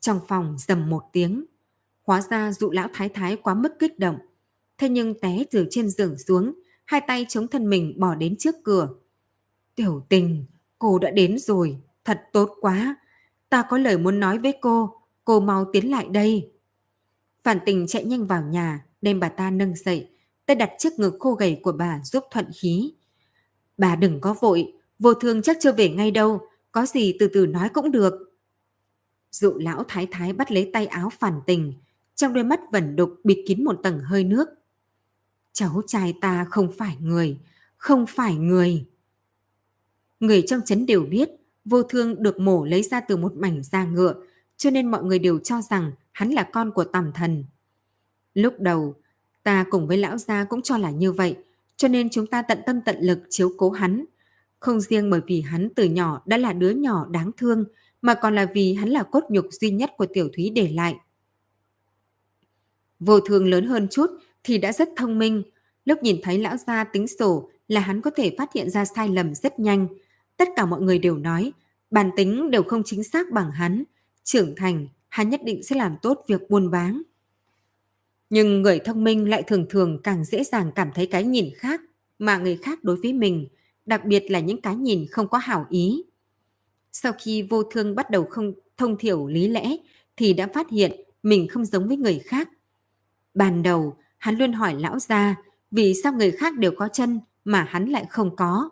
Trong 0.00 0.20
phòng 0.28 0.56
dầm 0.58 0.90
một 0.90 1.02
tiếng, 1.12 1.44
hóa 2.02 2.20
ra 2.20 2.52
dụ 2.52 2.70
lão 2.70 2.88
thái 2.94 3.08
thái 3.08 3.36
quá 3.36 3.54
mức 3.54 3.72
kích 3.78 3.98
động. 3.98 4.18
Thế 4.78 4.88
nhưng 4.88 5.20
té 5.20 5.44
từ 5.50 5.66
trên 5.70 5.90
giường 5.90 6.18
xuống, 6.18 6.54
hai 6.84 7.00
tay 7.06 7.26
chống 7.28 7.48
thân 7.48 7.70
mình 7.70 8.00
bỏ 8.00 8.14
đến 8.14 8.36
trước 8.38 8.54
cửa. 8.64 8.88
Tiểu 9.74 10.06
tình, 10.08 10.46
cô 10.78 10.98
đã 10.98 11.10
đến 11.10 11.38
rồi, 11.38 11.78
thật 12.04 12.22
tốt 12.32 12.50
quá. 12.60 12.96
Ta 13.48 13.64
có 13.68 13.78
lời 13.78 13.98
muốn 13.98 14.20
nói 14.20 14.38
với 14.38 14.54
cô, 14.60 14.96
cô 15.24 15.40
mau 15.40 15.64
tiến 15.72 15.90
lại 15.90 16.06
đây. 16.10 16.50
Phản 17.42 17.58
tình 17.66 17.86
chạy 17.86 18.04
nhanh 18.04 18.26
vào 18.26 18.42
nhà, 18.42 18.86
đem 19.02 19.20
bà 19.20 19.28
ta 19.28 19.50
nâng 19.50 19.76
dậy, 19.76 20.10
tay 20.46 20.56
đặt 20.56 20.70
trước 20.78 20.98
ngực 20.98 21.16
khô 21.18 21.32
gầy 21.32 21.60
của 21.62 21.72
bà 21.72 22.00
giúp 22.04 22.24
thuận 22.30 22.46
khí. 22.54 22.92
Bà 23.78 23.96
đừng 23.96 24.20
có 24.20 24.34
vội, 24.40 24.72
vô 24.98 25.14
thương 25.14 25.42
chắc 25.42 25.56
chưa 25.60 25.72
về 25.72 25.88
ngay 25.88 26.10
đâu, 26.10 26.48
có 26.72 26.86
gì 26.86 27.16
từ 27.20 27.28
từ 27.34 27.46
nói 27.46 27.68
cũng 27.68 27.90
được. 27.90 28.12
Dụ 29.30 29.54
lão 29.58 29.84
thái 29.88 30.06
thái 30.10 30.32
bắt 30.32 30.52
lấy 30.52 30.70
tay 30.72 30.86
áo 30.86 31.10
phản 31.10 31.40
tình, 31.46 31.72
trong 32.14 32.32
đôi 32.32 32.44
mắt 32.44 32.60
vẩn 32.72 32.96
đục 32.96 33.14
bịt 33.24 33.44
kín 33.46 33.64
một 33.64 33.80
tầng 33.82 34.00
hơi 34.00 34.24
nước. 34.24 34.48
Cháu 35.52 35.82
trai 35.86 36.14
ta 36.20 36.46
không 36.50 36.72
phải 36.78 36.96
người, 37.00 37.38
không 37.76 38.06
phải 38.06 38.34
người. 38.34 38.86
Người 40.20 40.42
trong 40.46 40.60
chấn 40.64 40.86
đều 40.86 41.02
biết 41.02 41.28
vô 41.66 41.82
thương 41.82 42.22
được 42.22 42.40
mổ 42.40 42.64
lấy 42.64 42.82
ra 42.82 43.00
từ 43.00 43.16
một 43.16 43.36
mảnh 43.36 43.62
da 43.62 43.84
ngựa, 43.84 44.14
cho 44.56 44.70
nên 44.70 44.90
mọi 44.90 45.04
người 45.04 45.18
đều 45.18 45.38
cho 45.38 45.62
rằng 45.62 45.92
hắn 46.12 46.30
là 46.30 46.42
con 46.42 46.70
của 46.70 46.84
tầm 46.84 47.12
thần. 47.14 47.44
Lúc 48.34 48.54
đầu, 48.58 48.94
ta 49.42 49.64
cùng 49.70 49.86
với 49.86 49.96
lão 49.96 50.18
gia 50.18 50.44
cũng 50.44 50.62
cho 50.62 50.78
là 50.78 50.90
như 50.90 51.12
vậy, 51.12 51.36
cho 51.76 51.88
nên 51.88 52.10
chúng 52.10 52.26
ta 52.26 52.42
tận 52.42 52.58
tâm 52.66 52.80
tận 52.80 52.96
lực 53.00 53.18
chiếu 53.30 53.52
cố 53.56 53.70
hắn. 53.70 54.04
Không 54.60 54.80
riêng 54.80 55.10
bởi 55.10 55.20
vì 55.26 55.40
hắn 55.40 55.68
từ 55.76 55.84
nhỏ 55.84 56.22
đã 56.26 56.36
là 56.36 56.52
đứa 56.52 56.70
nhỏ 56.70 57.06
đáng 57.10 57.30
thương, 57.36 57.64
mà 58.02 58.14
còn 58.14 58.34
là 58.34 58.46
vì 58.54 58.74
hắn 58.74 58.88
là 58.88 59.02
cốt 59.02 59.24
nhục 59.28 59.46
duy 59.50 59.70
nhất 59.70 59.90
của 59.96 60.06
tiểu 60.06 60.28
thúy 60.36 60.50
để 60.50 60.68
lại. 60.74 60.96
Vô 63.00 63.20
thường 63.20 63.46
lớn 63.46 63.66
hơn 63.66 63.88
chút 63.90 64.10
thì 64.44 64.58
đã 64.58 64.72
rất 64.72 64.88
thông 64.96 65.18
minh. 65.18 65.42
Lúc 65.84 66.02
nhìn 66.02 66.20
thấy 66.22 66.38
lão 66.38 66.56
gia 66.56 66.84
tính 66.84 67.06
sổ 67.06 67.50
là 67.68 67.80
hắn 67.80 68.00
có 68.00 68.10
thể 68.10 68.34
phát 68.38 68.52
hiện 68.54 68.70
ra 68.70 68.84
sai 68.84 69.08
lầm 69.08 69.34
rất 69.34 69.58
nhanh, 69.58 69.88
Tất 70.36 70.48
cả 70.56 70.66
mọi 70.66 70.80
người 70.80 70.98
đều 70.98 71.16
nói, 71.18 71.52
bản 71.90 72.10
tính 72.16 72.50
đều 72.50 72.62
không 72.62 72.82
chính 72.84 73.04
xác 73.04 73.30
bằng 73.32 73.50
hắn. 73.50 73.84
Trưởng 74.24 74.54
thành, 74.56 74.88
hắn 75.08 75.30
nhất 75.30 75.40
định 75.44 75.62
sẽ 75.62 75.76
làm 75.76 75.96
tốt 76.02 76.24
việc 76.28 76.50
buôn 76.50 76.70
bán. 76.70 77.02
Nhưng 78.30 78.62
người 78.62 78.78
thông 78.78 79.04
minh 79.04 79.30
lại 79.30 79.42
thường 79.42 79.66
thường 79.70 80.00
càng 80.02 80.24
dễ 80.24 80.44
dàng 80.44 80.72
cảm 80.74 80.90
thấy 80.94 81.06
cái 81.06 81.24
nhìn 81.24 81.50
khác 81.56 81.80
mà 82.18 82.38
người 82.38 82.56
khác 82.56 82.84
đối 82.84 82.96
với 82.96 83.12
mình, 83.12 83.48
đặc 83.86 84.04
biệt 84.04 84.30
là 84.30 84.40
những 84.40 84.60
cái 84.60 84.76
nhìn 84.76 85.06
không 85.10 85.28
có 85.28 85.38
hảo 85.38 85.66
ý. 85.70 86.02
Sau 86.92 87.12
khi 87.18 87.42
vô 87.42 87.62
thương 87.62 87.94
bắt 87.94 88.10
đầu 88.10 88.24
không 88.24 88.52
thông 88.76 88.98
thiểu 88.98 89.26
lý 89.26 89.48
lẽ 89.48 89.76
thì 90.16 90.32
đã 90.32 90.48
phát 90.54 90.70
hiện 90.70 91.00
mình 91.22 91.48
không 91.48 91.64
giống 91.64 91.88
với 91.88 91.96
người 91.96 92.18
khác. 92.18 92.48
Ban 93.34 93.62
đầu, 93.62 93.96
hắn 94.18 94.38
luôn 94.38 94.52
hỏi 94.52 94.74
lão 94.74 94.98
gia 94.98 95.36
vì 95.70 95.94
sao 96.02 96.12
người 96.12 96.30
khác 96.30 96.58
đều 96.58 96.72
có 96.76 96.88
chân 96.92 97.20
mà 97.44 97.66
hắn 97.68 97.88
lại 97.88 98.06
không 98.10 98.36
có. 98.36 98.70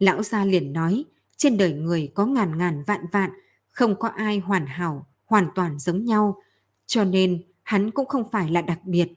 Lão 0.00 0.22
gia 0.22 0.44
liền 0.44 0.72
nói, 0.72 1.04
trên 1.36 1.56
đời 1.56 1.72
người 1.72 2.10
có 2.14 2.26
ngàn 2.26 2.58
ngàn 2.58 2.82
vạn 2.86 3.00
vạn, 3.12 3.30
không 3.70 3.98
có 3.98 4.08
ai 4.08 4.38
hoàn 4.38 4.66
hảo, 4.66 5.06
hoàn 5.24 5.48
toàn 5.54 5.78
giống 5.78 6.04
nhau, 6.04 6.42
cho 6.86 7.04
nên 7.04 7.42
hắn 7.62 7.90
cũng 7.90 8.06
không 8.06 8.30
phải 8.30 8.50
là 8.50 8.62
đặc 8.62 8.80
biệt. 8.84 9.08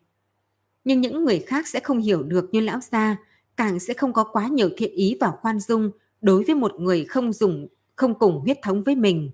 Nhưng 0.83 1.01
những 1.01 1.25
người 1.25 1.39
khác 1.39 1.67
sẽ 1.67 1.79
không 1.79 1.99
hiểu 1.99 2.23
được 2.23 2.49
như 2.51 2.59
lão 2.59 2.79
gia, 2.91 3.17
càng 3.57 3.79
sẽ 3.79 3.93
không 3.93 4.13
có 4.13 4.23
quá 4.23 4.47
nhiều 4.47 4.69
thiện 4.77 4.91
ý 4.91 5.17
và 5.19 5.31
khoan 5.41 5.59
dung 5.59 5.91
đối 6.21 6.43
với 6.43 6.55
một 6.55 6.75
người 6.79 7.05
không 7.05 7.33
dùng 7.33 7.67
không 7.95 8.19
cùng 8.19 8.39
huyết 8.39 8.57
thống 8.63 8.83
với 8.83 8.95
mình. 8.95 9.31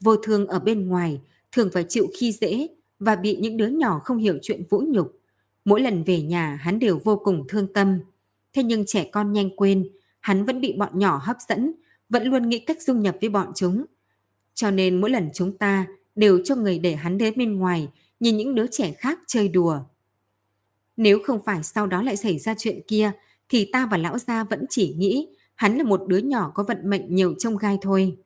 Vô 0.00 0.16
thương 0.16 0.46
ở 0.46 0.58
bên 0.58 0.88
ngoài 0.88 1.20
thường 1.52 1.70
phải 1.72 1.84
chịu 1.88 2.06
khi 2.18 2.32
dễ 2.32 2.68
và 2.98 3.16
bị 3.16 3.36
những 3.36 3.56
đứa 3.56 3.66
nhỏ 3.66 4.00
không 4.04 4.18
hiểu 4.18 4.38
chuyện 4.42 4.62
vũ 4.70 4.82
nhục. 4.88 5.20
Mỗi 5.64 5.80
lần 5.80 6.04
về 6.04 6.22
nhà 6.22 6.58
hắn 6.60 6.78
đều 6.78 7.00
vô 7.04 7.16
cùng 7.24 7.44
thương 7.48 7.72
tâm. 7.72 8.00
Thế 8.52 8.62
nhưng 8.62 8.86
trẻ 8.86 9.08
con 9.12 9.32
nhanh 9.32 9.56
quên, 9.56 9.88
hắn 10.20 10.44
vẫn 10.44 10.60
bị 10.60 10.72
bọn 10.72 10.98
nhỏ 10.98 11.20
hấp 11.24 11.36
dẫn, 11.48 11.72
vẫn 12.08 12.26
luôn 12.26 12.48
nghĩ 12.48 12.58
cách 12.58 12.82
dung 12.82 13.02
nhập 13.02 13.16
với 13.20 13.30
bọn 13.30 13.52
chúng. 13.54 13.84
Cho 14.54 14.70
nên 14.70 15.00
mỗi 15.00 15.10
lần 15.10 15.30
chúng 15.34 15.58
ta 15.58 15.86
đều 16.14 16.40
cho 16.44 16.56
người 16.56 16.78
để 16.78 16.94
hắn 16.94 17.18
đến 17.18 17.34
bên 17.36 17.56
ngoài, 17.56 17.88
nhìn 18.20 18.36
những 18.36 18.54
đứa 18.54 18.66
trẻ 18.66 18.92
khác 18.92 19.18
chơi 19.26 19.48
đùa. 19.48 19.80
Nếu 20.96 21.18
không 21.24 21.40
phải 21.44 21.62
sau 21.62 21.86
đó 21.86 22.02
lại 22.02 22.16
xảy 22.16 22.38
ra 22.38 22.54
chuyện 22.58 22.80
kia, 22.86 23.12
thì 23.48 23.70
ta 23.72 23.86
và 23.90 23.96
lão 23.96 24.18
gia 24.18 24.44
vẫn 24.44 24.64
chỉ 24.70 24.94
nghĩ 24.98 25.28
hắn 25.54 25.76
là 25.76 25.84
một 25.84 26.04
đứa 26.08 26.18
nhỏ 26.18 26.52
có 26.54 26.62
vận 26.62 26.90
mệnh 26.90 27.14
nhiều 27.14 27.34
trông 27.38 27.56
gai 27.56 27.78
thôi. 27.82 28.16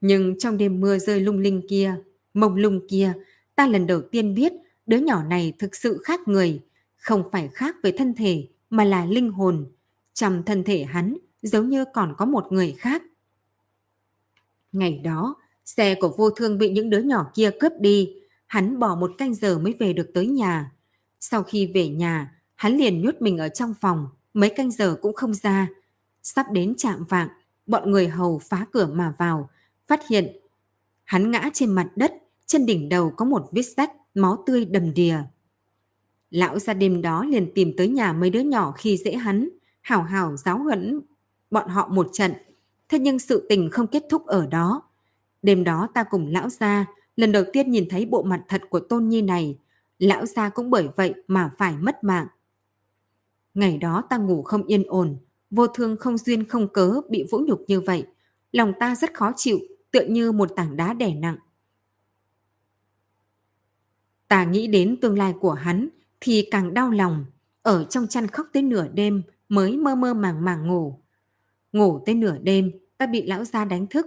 Nhưng 0.00 0.38
trong 0.38 0.56
đêm 0.56 0.80
mưa 0.80 0.98
rơi 0.98 1.20
lung 1.20 1.38
linh 1.38 1.62
kia, 1.68 1.94
mông 2.34 2.56
lung 2.56 2.80
kia, 2.88 3.12
ta 3.54 3.66
lần 3.66 3.86
đầu 3.86 4.00
tiên 4.02 4.34
biết 4.34 4.52
đứa 4.86 4.98
nhỏ 4.98 5.22
này 5.22 5.52
thực 5.58 5.76
sự 5.76 6.00
khác 6.04 6.20
người, 6.28 6.60
không 6.96 7.30
phải 7.32 7.48
khác 7.48 7.76
về 7.82 7.92
thân 7.92 8.14
thể 8.14 8.48
mà 8.70 8.84
là 8.84 9.06
linh 9.06 9.30
hồn. 9.30 9.66
Trong 10.20 10.42
thân 10.42 10.64
thể 10.64 10.84
hắn 10.84 11.16
giống 11.42 11.68
như 11.68 11.84
còn 11.94 12.14
có 12.18 12.24
một 12.24 12.52
người 12.52 12.74
khác. 12.78 13.02
Ngày 14.72 15.00
đó, 15.04 15.34
xe 15.64 15.94
của 15.94 16.14
vô 16.18 16.30
thương 16.30 16.58
bị 16.58 16.70
những 16.70 16.90
đứa 16.90 16.98
nhỏ 16.98 17.30
kia 17.34 17.50
cướp 17.60 17.72
đi, 17.80 18.14
hắn 18.46 18.78
bỏ 18.78 18.94
một 18.94 19.10
canh 19.18 19.34
giờ 19.34 19.58
mới 19.58 19.74
về 19.78 19.92
được 19.92 20.10
tới 20.14 20.26
nhà. 20.26 20.72
Sau 21.20 21.42
khi 21.42 21.70
về 21.74 21.88
nhà, 21.88 22.34
hắn 22.54 22.76
liền 22.76 23.02
nhốt 23.02 23.14
mình 23.20 23.38
ở 23.38 23.48
trong 23.48 23.74
phòng, 23.80 24.08
mấy 24.34 24.50
canh 24.50 24.70
giờ 24.70 24.96
cũng 25.02 25.14
không 25.14 25.34
ra. 25.34 25.68
Sắp 26.22 26.46
đến 26.52 26.74
chạm 26.78 27.04
vạng, 27.08 27.28
bọn 27.66 27.90
người 27.90 28.08
hầu 28.08 28.38
phá 28.38 28.66
cửa 28.72 28.86
mà 28.86 29.14
vào, 29.18 29.50
phát 29.86 30.08
hiện 30.08 30.36
hắn 31.04 31.30
ngã 31.30 31.50
trên 31.52 31.72
mặt 31.72 31.90
đất, 31.96 32.12
trên 32.46 32.66
đỉnh 32.66 32.88
đầu 32.88 33.12
có 33.16 33.24
một 33.24 33.48
vết 33.52 33.62
rách, 33.76 33.92
máu 34.14 34.42
tươi 34.46 34.64
đầm 34.64 34.94
đìa. 34.94 35.18
Lão 36.30 36.58
ra 36.58 36.74
đêm 36.74 37.02
đó 37.02 37.24
liền 37.24 37.52
tìm 37.54 37.72
tới 37.76 37.88
nhà 37.88 38.12
mấy 38.12 38.30
đứa 38.30 38.40
nhỏ 38.40 38.72
khi 38.78 38.96
dễ 38.96 39.12
hắn, 39.12 39.48
hảo 39.80 40.02
hảo 40.02 40.36
giáo 40.36 40.58
huấn 40.58 41.00
bọn 41.50 41.68
họ 41.68 41.88
một 41.88 42.08
trận. 42.12 42.32
Thế 42.88 42.98
nhưng 42.98 43.18
sự 43.18 43.46
tình 43.48 43.70
không 43.70 43.86
kết 43.86 44.02
thúc 44.10 44.26
ở 44.26 44.46
đó. 44.46 44.82
Đêm 45.42 45.64
đó 45.64 45.88
ta 45.94 46.04
cùng 46.04 46.26
lão 46.26 46.48
gia 46.48 46.86
lần 47.16 47.32
đầu 47.32 47.44
tiên 47.52 47.70
nhìn 47.70 47.88
thấy 47.90 48.06
bộ 48.06 48.22
mặt 48.22 48.42
thật 48.48 48.62
của 48.70 48.80
Tôn 48.80 49.08
Nhi 49.08 49.22
này. 49.22 49.58
Lão 49.98 50.26
gia 50.26 50.48
cũng 50.48 50.70
bởi 50.70 50.88
vậy 50.96 51.14
mà 51.26 51.50
phải 51.58 51.76
mất 51.76 52.04
mạng. 52.04 52.26
Ngày 53.54 53.78
đó 53.78 54.04
ta 54.10 54.16
ngủ 54.16 54.42
không 54.42 54.66
yên 54.66 54.84
ổn, 54.86 55.16
vô 55.50 55.66
thương 55.66 55.96
không 55.96 56.18
duyên 56.18 56.48
không 56.48 56.68
cớ 56.68 57.00
bị 57.10 57.24
vũ 57.30 57.38
nhục 57.38 57.64
như 57.66 57.80
vậy. 57.80 58.06
Lòng 58.52 58.72
ta 58.80 58.94
rất 58.94 59.14
khó 59.14 59.32
chịu, 59.36 59.58
tựa 59.90 60.04
như 60.04 60.32
một 60.32 60.52
tảng 60.56 60.76
đá 60.76 60.92
đè 60.92 61.14
nặng. 61.14 61.36
Ta 64.28 64.44
nghĩ 64.44 64.66
đến 64.66 64.96
tương 65.00 65.18
lai 65.18 65.34
của 65.40 65.52
hắn 65.52 65.88
thì 66.20 66.48
càng 66.50 66.74
đau 66.74 66.90
lòng, 66.90 67.24
ở 67.62 67.84
trong 67.84 68.06
chăn 68.06 68.26
khóc 68.26 68.46
tới 68.52 68.62
nửa 68.62 68.88
đêm 68.88 69.22
mới 69.50 69.76
mơ 69.76 69.94
mơ 69.94 70.14
màng 70.14 70.44
màng 70.44 70.66
ngủ. 70.66 71.00
Ngủ 71.72 72.02
tới 72.06 72.14
nửa 72.14 72.38
đêm, 72.42 72.70
ta 72.98 73.06
bị 73.06 73.26
lão 73.26 73.44
gia 73.44 73.64
đánh 73.64 73.86
thức. 73.86 74.06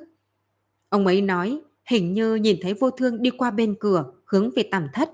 Ông 0.90 1.08
ấy 1.08 1.22
nói, 1.22 1.62
hình 1.86 2.14
như 2.14 2.36
nhìn 2.36 2.58
thấy 2.62 2.74
vô 2.74 2.92
thương 2.92 3.22
đi 3.22 3.30
qua 3.30 3.52
bên 3.52 3.76
cửa, 3.80 4.14
hướng 4.26 4.52
về 4.56 4.64
tẩm 4.72 4.88
thất. 4.94 5.12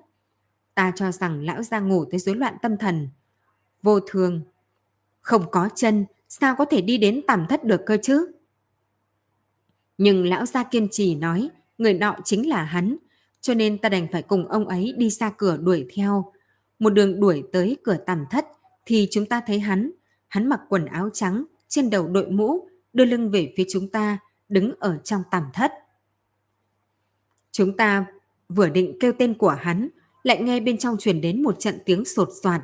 Ta 0.76 0.92
cho 0.96 1.12
rằng 1.12 1.42
lão 1.42 1.64
gia 1.64 1.80
ngủ 1.80 2.06
tới 2.12 2.20
rối 2.20 2.36
loạn 2.36 2.56
tâm 2.62 2.78
thần. 2.78 3.10
Vô 3.82 4.00
thương, 4.00 4.42
không 5.22 5.46
có 5.52 5.70
chân, 5.76 6.06
sao 6.28 6.56
có 6.58 6.66
thể 6.66 6.82
đi 6.82 6.98
đến 6.98 7.22
tẩm 7.28 7.46
thất 7.50 7.64
được 7.64 7.82
cơ 7.86 7.98
chứ? 8.04 8.32
Nhưng 9.98 10.26
lão 10.26 10.46
gia 10.46 10.64
kiên 10.64 10.88
trì 10.92 11.16
nói, 11.16 11.50
người 11.78 11.94
nọ 11.94 12.16
chính 12.24 12.50
là 12.50 12.64
hắn, 12.64 12.98
cho 13.42 13.54
nên 13.54 13.78
ta 13.78 13.90
đành 13.90 14.08
phải 14.12 14.22
cùng 14.22 14.48
ông 14.48 14.68
ấy 14.68 14.94
đi 14.98 15.10
ra 15.10 15.30
cửa 15.30 15.58
đuổi 15.58 15.88
theo. 15.94 16.32
Một 16.80 16.90
đường 16.90 17.20
đuổi 17.20 17.44
tới 17.54 17.78
cửa 17.84 17.98
tẩm 18.06 18.26
thất 18.32 18.46
thì 18.86 19.08
chúng 19.12 19.26
ta 19.26 19.42
thấy 19.48 19.60
hắn, 19.60 19.92
hắn 20.30 20.50
mặc 20.50 20.60
quần 20.70 20.86
áo 20.86 21.10
trắng, 21.14 21.46
trên 21.68 21.90
đầu 21.90 22.08
đội 22.08 22.32
mũ, 22.32 22.68
đưa 22.94 23.06
lưng 23.06 23.32
về 23.32 23.54
phía 23.58 23.64
chúng 23.70 23.88
ta, 23.88 24.20
đứng 24.50 24.74
ở 24.80 24.98
trong 25.04 25.24
tầm 25.32 25.44
thất. 25.54 25.72
Chúng 27.52 27.78
ta 27.78 28.06
vừa 28.50 28.70
định 28.70 28.98
kêu 29.00 29.14
tên 29.20 29.34
của 29.34 29.50
hắn, 29.50 29.90
lại 30.24 30.44
nghe 30.44 30.60
bên 30.60 30.78
trong 30.78 30.98
truyền 30.98 31.22
đến 31.22 31.44
một 31.44 31.60
trận 31.60 31.80
tiếng 31.86 32.06
sột 32.06 32.30
soạt. 32.44 32.62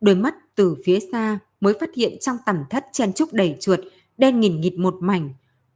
Đôi 0.00 0.14
mắt 0.14 0.34
từ 0.54 0.76
phía 0.84 0.98
xa 1.12 1.38
mới 1.60 1.74
phát 1.80 1.90
hiện 1.94 2.18
trong 2.20 2.36
tầm 2.46 2.64
thất 2.70 2.86
chen 2.92 3.12
trúc 3.12 3.32
đầy 3.32 3.56
chuột, 3.60 3.80
đen 4.18 4.40
nghìn 4.40 4.60
nghịt 4.60 4.74
một 4.74 4.96
mảnh. 5.00 5.30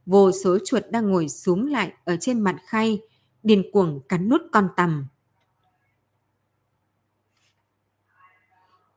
Vô 0.05 0.31
số 0.31 0.57
chuột 0.65 0.83
đang 0.91 1.11
ngồi 1.11 1.29
xuống 1.29 1.71
lại 1.71 1.93
ở 2.03 2.17
trên 2.19 2.39
mặt 2.41 2.55
khay, 2.65 2.99
điên 3.43 3.63
cuồng 3.71 4.01
cắn 4.09 4.29
nút 4.29 4.41
con 4.51 4.69
tầm. 4.75 5.07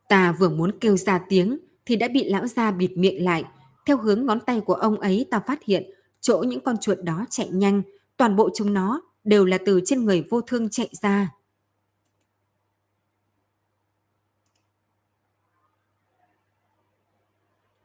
Ta 0.09 0.33
vừa 0.33 0.49
muốn 0.49 0.79
kêu 0.81 0.97
ra 0.97 1.21
tiếng 1.29 1.59
thì 1.89 1.97
đã 1.97 2.09
bị 2.09 2.25
lão 2.25 2.47
gia 2.47 2.71
bịt 2.71 2.91
miệng 2.97 3.25
lại. 3.25 3.45
Theo 3.87 3.99
hướng 3.99 4.27
ngón 4.27 4.41
tay 4.41 4.61
của 4.61 4.75
ông 4.75 5.01
ấy 5.01 5.27
ta 5.31 5.41
phát 5.41 5.65
hiện 5.65 5.91
chỗ 6.21 6.39
những 6.39 6.61
con 6.61 6.77
chuột 6.77 6.99
đó 7.03 7.27
chạy 7.31 7.49
nhanh, 7.49 7.83
toàn 8.17 8.37
bộ 8.37 8.51
chúng 8.55 8.75
nó 8.75 9.03
đều 9.25 9.45
là 9.45 9.59
từ 9.67 9.81
trên 9.85 10.05
người 10.05 10.25
vô 10.31 10.41
thương 10.41 10.69
chạy 10.71 10.89
ra. 11.03 11.31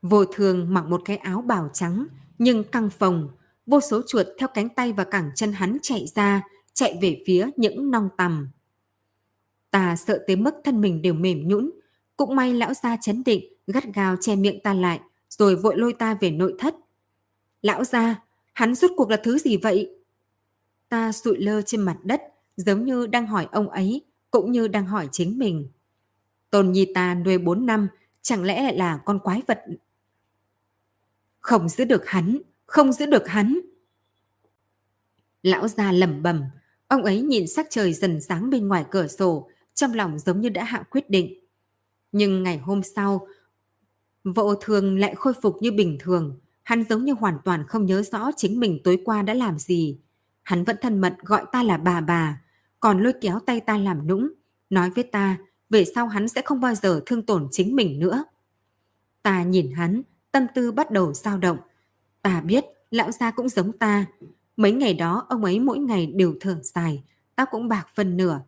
Vô 0.02 0.26
thường 0.26 0.74
mặc 0.74 0.86
một 0.86 1.02
cái 1.06 1.18
áo 1.18 1.42
bào 1.42 1.70
trắng, 1.74 2.08
nhưng 2.38 2.64
căng 2.64 2.90
phồng, 2.90 3.30
vô 3.66 3.80
số 3.80 4.02
chuột 4.08 4.28
theo 4.40 4.50
cánh 4.54 4.70
tay 4.70 4.94
và 4.94 5.04
cẳng 5.04 5.32
chân 5.36 5.54
hắn 5.54 5.78
chạy 5.82 6.06
ra, 6.16 6.42
chạy 6.74 6.98
về 7.02 7.24
phía 7.28 7.50
những 7.58 7.92
nong 7.92 8.10
tầm. 8.18 8.50
Ta 9.72 9.96
sợ 9.96 10.24
tới 10.28 10.36
mức 10.36 10.54
thân 10.64 10.82
mình 10.82 11.02
đều 11.02 11.14
mềm 11.14 11.48
nhũn, 11.48 11.72
cũng 12.18 12.36
may 12.36 12.54
lão 12.54 12.74
gia 12.74 12.98
chấn 12.98 13.24
định, 13.24 13.54
gắt 13.68 13.84
gao 13.94 14.16
che 14.22 14.36
miệng 14.36 14.60
ta 14.64 14.74
lại, 14.74 15.00
rồi 15.30 15.56
vội 15.56 15.78
lôi 15.78 15.94
ta 15.94 16.18
về 16.22 16.32
nội 16.32 16.56
thất. 16.60 16.76
Lão 17.62 17.84
gia, 17.84 18.22
hắn 18.54 18.76
rốt 18.76 18.92
cuộc 18.98 19.10
là 19.10 19.18
thứ 19.24 19.38
gì 19.38 19.58
vậy? 19.58 19.96
Ta 20.90 21.12
sụi 21.12 21.38
lơ 21.38 21.62
trên 21.62 21.82
mặt 21.82 21.98
đất, 22.04 22.22
giống 22.56 22.86
như 22.86 23.08
đang 23.08 23.28
hỏi 23.28 23.48
ông 23.52 23.70
ấy, 23.70 24.02
cũng 24.32 24.52
như 24.52 24.68
đang 24.68 24.86
hỏi 24.86 25.10
chính 25.12 25.40
mình. 25.40 25.68
Tôn 26.50 26.72
Nhi 26.72 26.92
ta 26.94 27.16
nuôi 27.16 27.38
4 27.38 27.66
năm, 27.66 27.88
chẳng 28.22 28.44
lẽ 28.44 28.64
lại 28.64 28.78
là 28.78 29.00
con 29.06 29.20
quái 29.20 29.42
vật? 29.48 29.60
Không 31.40 31.70
giữ 31.70 31.86
được 31.86 32.08
hắn, 32.08 32.42
không 32.66 32.94
giữ 32.94 33.06
được 33.06 33.28
hắn. 33.28 33.60
Lão 35.44 35.68
gia 35.68 35.92
lẩm 35.92 36.24
bẩm, 36.24 36.44
ông 36.88 37.04
ấy 37.04 37.22
nhìn 37.22 37.48
sắc 37.48 37.68
trời 37.70 37.94
dần 37.94 38.22
sáng 38.22 38.50
bên 38.50 38.68
ngoài 38.68 38.86
cửa 38.92 39.08
sổ, 39.08 39.50
trong 39.74 39.94
lòng 39.94 40.20
giống 40.20 40.42
như 40.42 40.50
đã 40.50 40.64
hạ 40.64 40.84
quyết 40.90 41.10
định. 41.10 41.43
Nhưng 42.14 42.44
ngày 42.44 42.58
hôm 42.58 42.84
sau, 42.84 43.28
vợ 44.24 44.56
thường 44.62 45.00
lại 45.00 45.16
khôi 45.16 45.34
phục 45.42 45.58
như 45.62 45.72
bình 45.72 45.98
thường. 46.00 46.40
Hắn 46.64 46.84
giống 46.90 47.06
như 47.06 47.14
hoàn 47.14 47.38
toàn 47.46 47.68
không 47.68 47.86
nhớ 47.86 48.04
rõ 48.04 48.32
chính 48.38 48.60
mình 48.60 48.80
tối 48.84 49.02
qua 49.06 49.22
đã 49.22 49.34
làm 49.34 49.60
gì. 49.60 50.00
Hắn 50.44 50.64
vẫn 50.64 50.76
thân 50.82 51.02
mật 51.02 51.16
gọi 51.22 51.46
ta 51.52 51.64
là 51.64 51.78
bà 51.78 52.02
bà, 52.02 52.42
còn 52.80 53.04
lôi 53.04 53.14
kéo 53.22 53.40
tay 53.40 53.60
ta 53.60 53.78
làm 53.78 54.08
nũng, 54.08 54.34
nói 54.70 54.90
với 54.90 55.04
ta 55.04 55.38
về 55.70 55.86
sau 55.96 56.08
hắn 56.08 56.28
sẽ 56.28 56.42
không 56.42 56.60
bao 56.60 56.76
giờ 56.76 57.02
thương 57.06 57.26
tổn 57.26 57.48
chính 57.52 57.76
mình 57.76 58.00
nữa. 58.00 58.24
Ta 59.24 59.44
nhìn 59.44 59.72
hắn, 59.72 60.02
tâm 60.32 60.46
tư 60.56 60.72
bắt 60.72 60.92
đầu 60.92 61.14
dao 61.14 61.38
động. 61.38 61.58
Ta 62.22 62.42
biết 62.42 62.66
lão 62.92 63.12
gia 63.12 63.32
cũng 63.32 63.50
giống 63.50 63.78
ta. 63.78 64.06
Mấy 64.58 64.72
ngày 64.72 64.94
đó 64.94 65.26
ông 65.30 65.44
ấy 65.44 65.60
mỗi 65.60 65.80
ngày 65.80 66.06
đều 66.06 66.36
thở 66.40 66.60
dài, 66.64 67.04
ta 67.36 67.46
cũng 67.46 67.68
bạc 67.68 67.88
phân 67.96 68.18
nửa. 68.18 68.42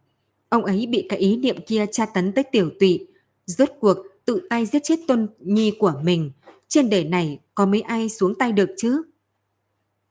Ông 0.49 0.65
ấy 0.65 0.87
bị 0.89 1.05
cái 1.09 1.19
ý 1.19 1.37
niệm 1.37 1.55
kia 1.67 1.85
tra 1.91 2.05
tấn 2.05 2.31
tới 2.31 2.43
tiểu 2.51 2.69
tụy, 2.79 3.07
rốt 3.45 3.69
cuộc 3.79 3.97
tự 4.25 4.47
tay 4.49 4.65
giết 4.65 4.83
chết 4.83 4.99
tôn 5.07 5.27
nhi 5.39 5.73
của 5.79 5.93
mình. 6.03 6.31
Trên 6.67 6.89
đời 6.89 7.03
này 7.03 7.39
có 7.55 7.65
mấy 7.65 7.81
ai 7.81 8.09
xuống 8.09 8.35
tay 8.35 8.51
được 8.51 8.69
chứ? 8.77 9.01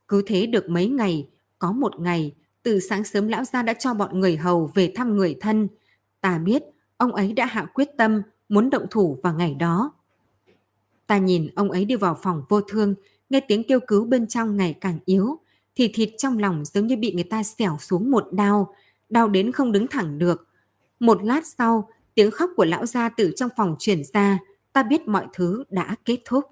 Cứ 0.09 0.23
thế 0.27 0.47
được 0.47 0.69
mấy 0.69 0.89
ngày, 0.89 1.29
có 1.59 1.73
một 1.73 2.01
ngày, 2.01 2.35
từ 2.63 2.81
sáng 2.81 3.05
sớm 3.05 3.29
lão 3.29 3.45
gia 3.45 3.63
đã 3.63 3.75
cho 3.75 3.95
bọn 3.95 4.21
người 4.21 4.37
hầu 4.37 4.71
về 4.75 4.93
thăm 4.95 5.17
người 5.17 5.37
thân. 5.41 5.69
Ta 6.21 6.39
biết, 6.39 6.63
ông 6.97 7.15
ấy 7.15 7.33
đã 7.33 7.47
hạ 7.47 7.67
quyết 7.75 7.89
tâm 7.99 8.23
muốn 8.49 8.71
động 8.71 8.87
thủ 8.91 9.19
vào 9.23 9.35
ngày 9.35 9.55
đó. 9.55 9.93
Ta 11.07 11.19
nhìn 11.19 11.49
ông 11.55 11.71
ấy 11.71 11.85
đi 11.85 11.97
vào 11.97 12.19
phòng 12.23 12.43
vô 12.49 12.61
thương, 12.61 12.95
nghe 13.31 13.41
tiếng 13.41 13.63
kêu 13.69 13.81
cứu 13.81 14.05
bên 14.05 14.27
trong 14.27 14.57
ngày 14.57 14.75
càng 14.81 14.99
yếu, 15.05 15.39
thì 15.77 15.91
thịt 15.95 16.11
trong 16.19 16.39
lòng 16.39 16.65
giống 16.65 16.87
như 16.87 16.97
bị 16.97 17.13
người 17.13 17.25
ta 17.25 17.43
xẻo 17.43 17.77
xuống 17.81 18.11
một 18.11 18.29
đau, 18.33 18.75
đau 19.09 19.29
đến 19.29 19.53
không 19.53 19.73
đứng 19.73 19.87
thẳng 19.87 20.19
được. 20.19 20.49
Một 21.01 21.23
lát 21.23 21.47
sau, 21.47 21.89
tiếng 22.15 22.31
khóc 22.31 22.51
của 22.57 22.65
lão 22.65 22.87
gia 22.87 23.09
từ 23.09 23.33
trong 23.37 23.51
phòng 23.57 23.77
truyền 23.79 24.03
ra, 24.13 24.39
ta 24.73 24.83
biết 24.83 25.09
mọi 25.09 25.27
thứ 25.33 25.65
đã 25.71 25.97
kết 26.05 26.19
thúc. 26.25 26.45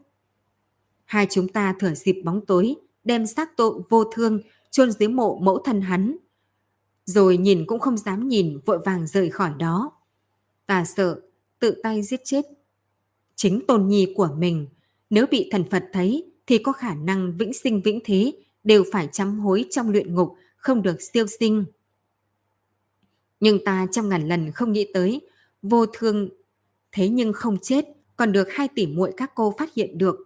Hai 1.04 1.26
chúng 1.30 1.48
ta 1.48 1.74
thừa 1.78 1.94
dịp 1.94 2.22
bóng 2.24 2.46
tối, 2.46 2.74
đem 3.04 3.26
xác 3.26 3.56
tội 3.56 3.80
vô 3.88 4.04
thương 4.04 4.40
chôn 4.70 4.92
dưới 4.92 5.08
mộ 5.08 5.38
mẫu 5.38 5.58
thân 5.64 5.80
hắn. 5.80 6.16
Rồi 7.04 7.36
nhìn 7.36 7.64
cũng 7.66 7.80
không 7.80 7.96
dám 7.96 8.28
nhìn, 8.28 8.58
vội 8.66 8.78
vàng 8.84 9.06
rời 9.06 9.30
khỏi 9.30 9.52
đó. 9.58 9.92
Ta 10.66 10.84
sợ, 10.84 11.20
tự 11.58 11.80
tay 11.82 12.02
giết 12.02 12.20
chết. 12.24 12.44
Chính 13.36 13.66
tôn 13.66 13.88
nhi 13.88 14.14
của 14.16 14.28
mình, 14.36 14.66
nếu 15.10 15.26
bị 15.26 15.48
thần 15.52 15.64
Phật 15.70 15.84
thấy 15.92 16.32
thì 16.46 16.58
có 16.58 16.72
khả 16.72 16.94
năng 16.94 17.36
vĩnh 17.36 17.52
sinh 17.52 17.82
vĩnh 17.82 18.00
thế 18.04 18.32
đều 18.64 18.84
phải 18.92 19.08
chăm 19.12 19.38
hối 19.38 19.64
trong 19.70 19.90
luyện 19.90 20.14
ngục, 20.14 20.34
không 20.56 20.82
được 20.82 21.02
siêu 21.02 21.26
sinh. 21.40 21.64
Nhưng 23.40 23.64
ta 23.64 23.86
trăm 23.92 24.08
ngàn 24.08 24.28
lần 24.28 24.52
không 24.52 24.72
nghĩ 24.72 24.86
tới, 24.94 25.20
vô 25.62 25.86
thương 25.86 26.28
thế 26.92 27.08
nhưng 27.08 27.32
không 27.32 27.58
chết, 27.62 27.84
còn 28.16 28.32
được 28.32 28.48
hai 28.52 28.68
tỷ 28.68 28.86
muội 28.86 29.12
các 29.16 29.32
cô 29.34 29.54
phát 29.58 29.74
hiện 29.74 29.98
được. 29.98 30.16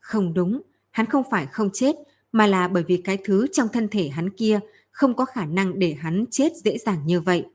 Không 0.00 0.34
đúng, 0.34 0.62
hắn 0.90 1.06
không 1.06 1.24
phải 1.30 1.46
không 1.46 1.70
chết, 1.72 1.96
mà 2.32 2.46
là 2.46 2.68
bởi 2.68 2.84
vì 2.88 2.96
cái 2.96 3.18
thứ 3.24 3.46
trong 3.52 3.68
thân 3.68 3.88
thể 3.88 4.08
hắn 4.08 4.30
kia 4.30 4.60
không 4.90 5.16
có 5.16 5.24
khả 5.24 5.44
năng 5.44 5.78
để 5.78 5.94
hắn 5.94 6.24
chết 6.30 6.52
dễ 6.64 6.78
dàng 6.78 7.06
như 7.06 7.20
vậy. 7.20 7.46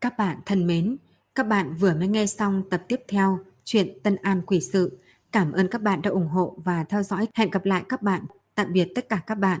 Các 0.00 0.18
bạn 0.18 0.38
thân 0.46 0.66
mến, 0.66 0.96
các 1.34 1.42
bạn 1.42 1.74
vừa 1.74 1.94
mới 1.94 2.08
nghe 2.08 2.26
xong 2.26 2.62
tập 2.70 2.84
tiếp 2.88 3.00
theo 3.08 3.38
chuyện 3.64 3.98
Tân 4.02 4.16
An 4.16 4.42
Quỷ 4.46 4.60
Sự. 4.60 4.98
Cảm 5.32 5.52
ơn 5.52 5.68
các 5.68 5.82
bạn 5.82 6.02
đã 6.02 6.10
ủng 6.10 6.28
hộ 6.28 6.56
và 6.64 6.84
theo 6.84 7.02
dõi. 7.02 7.28
Hẹn 7.34 7.50
gặp 7.50 7.64
lại 7.64 7.84
các 7.88 8.02
bạn. 8.02 8.24
Tạm 8.54 8.72
biệt 8.72 8.88
tất 8.94 9.08
cả 9.08 9.20
các 9.26 9.34
bạn. 9.34 9.60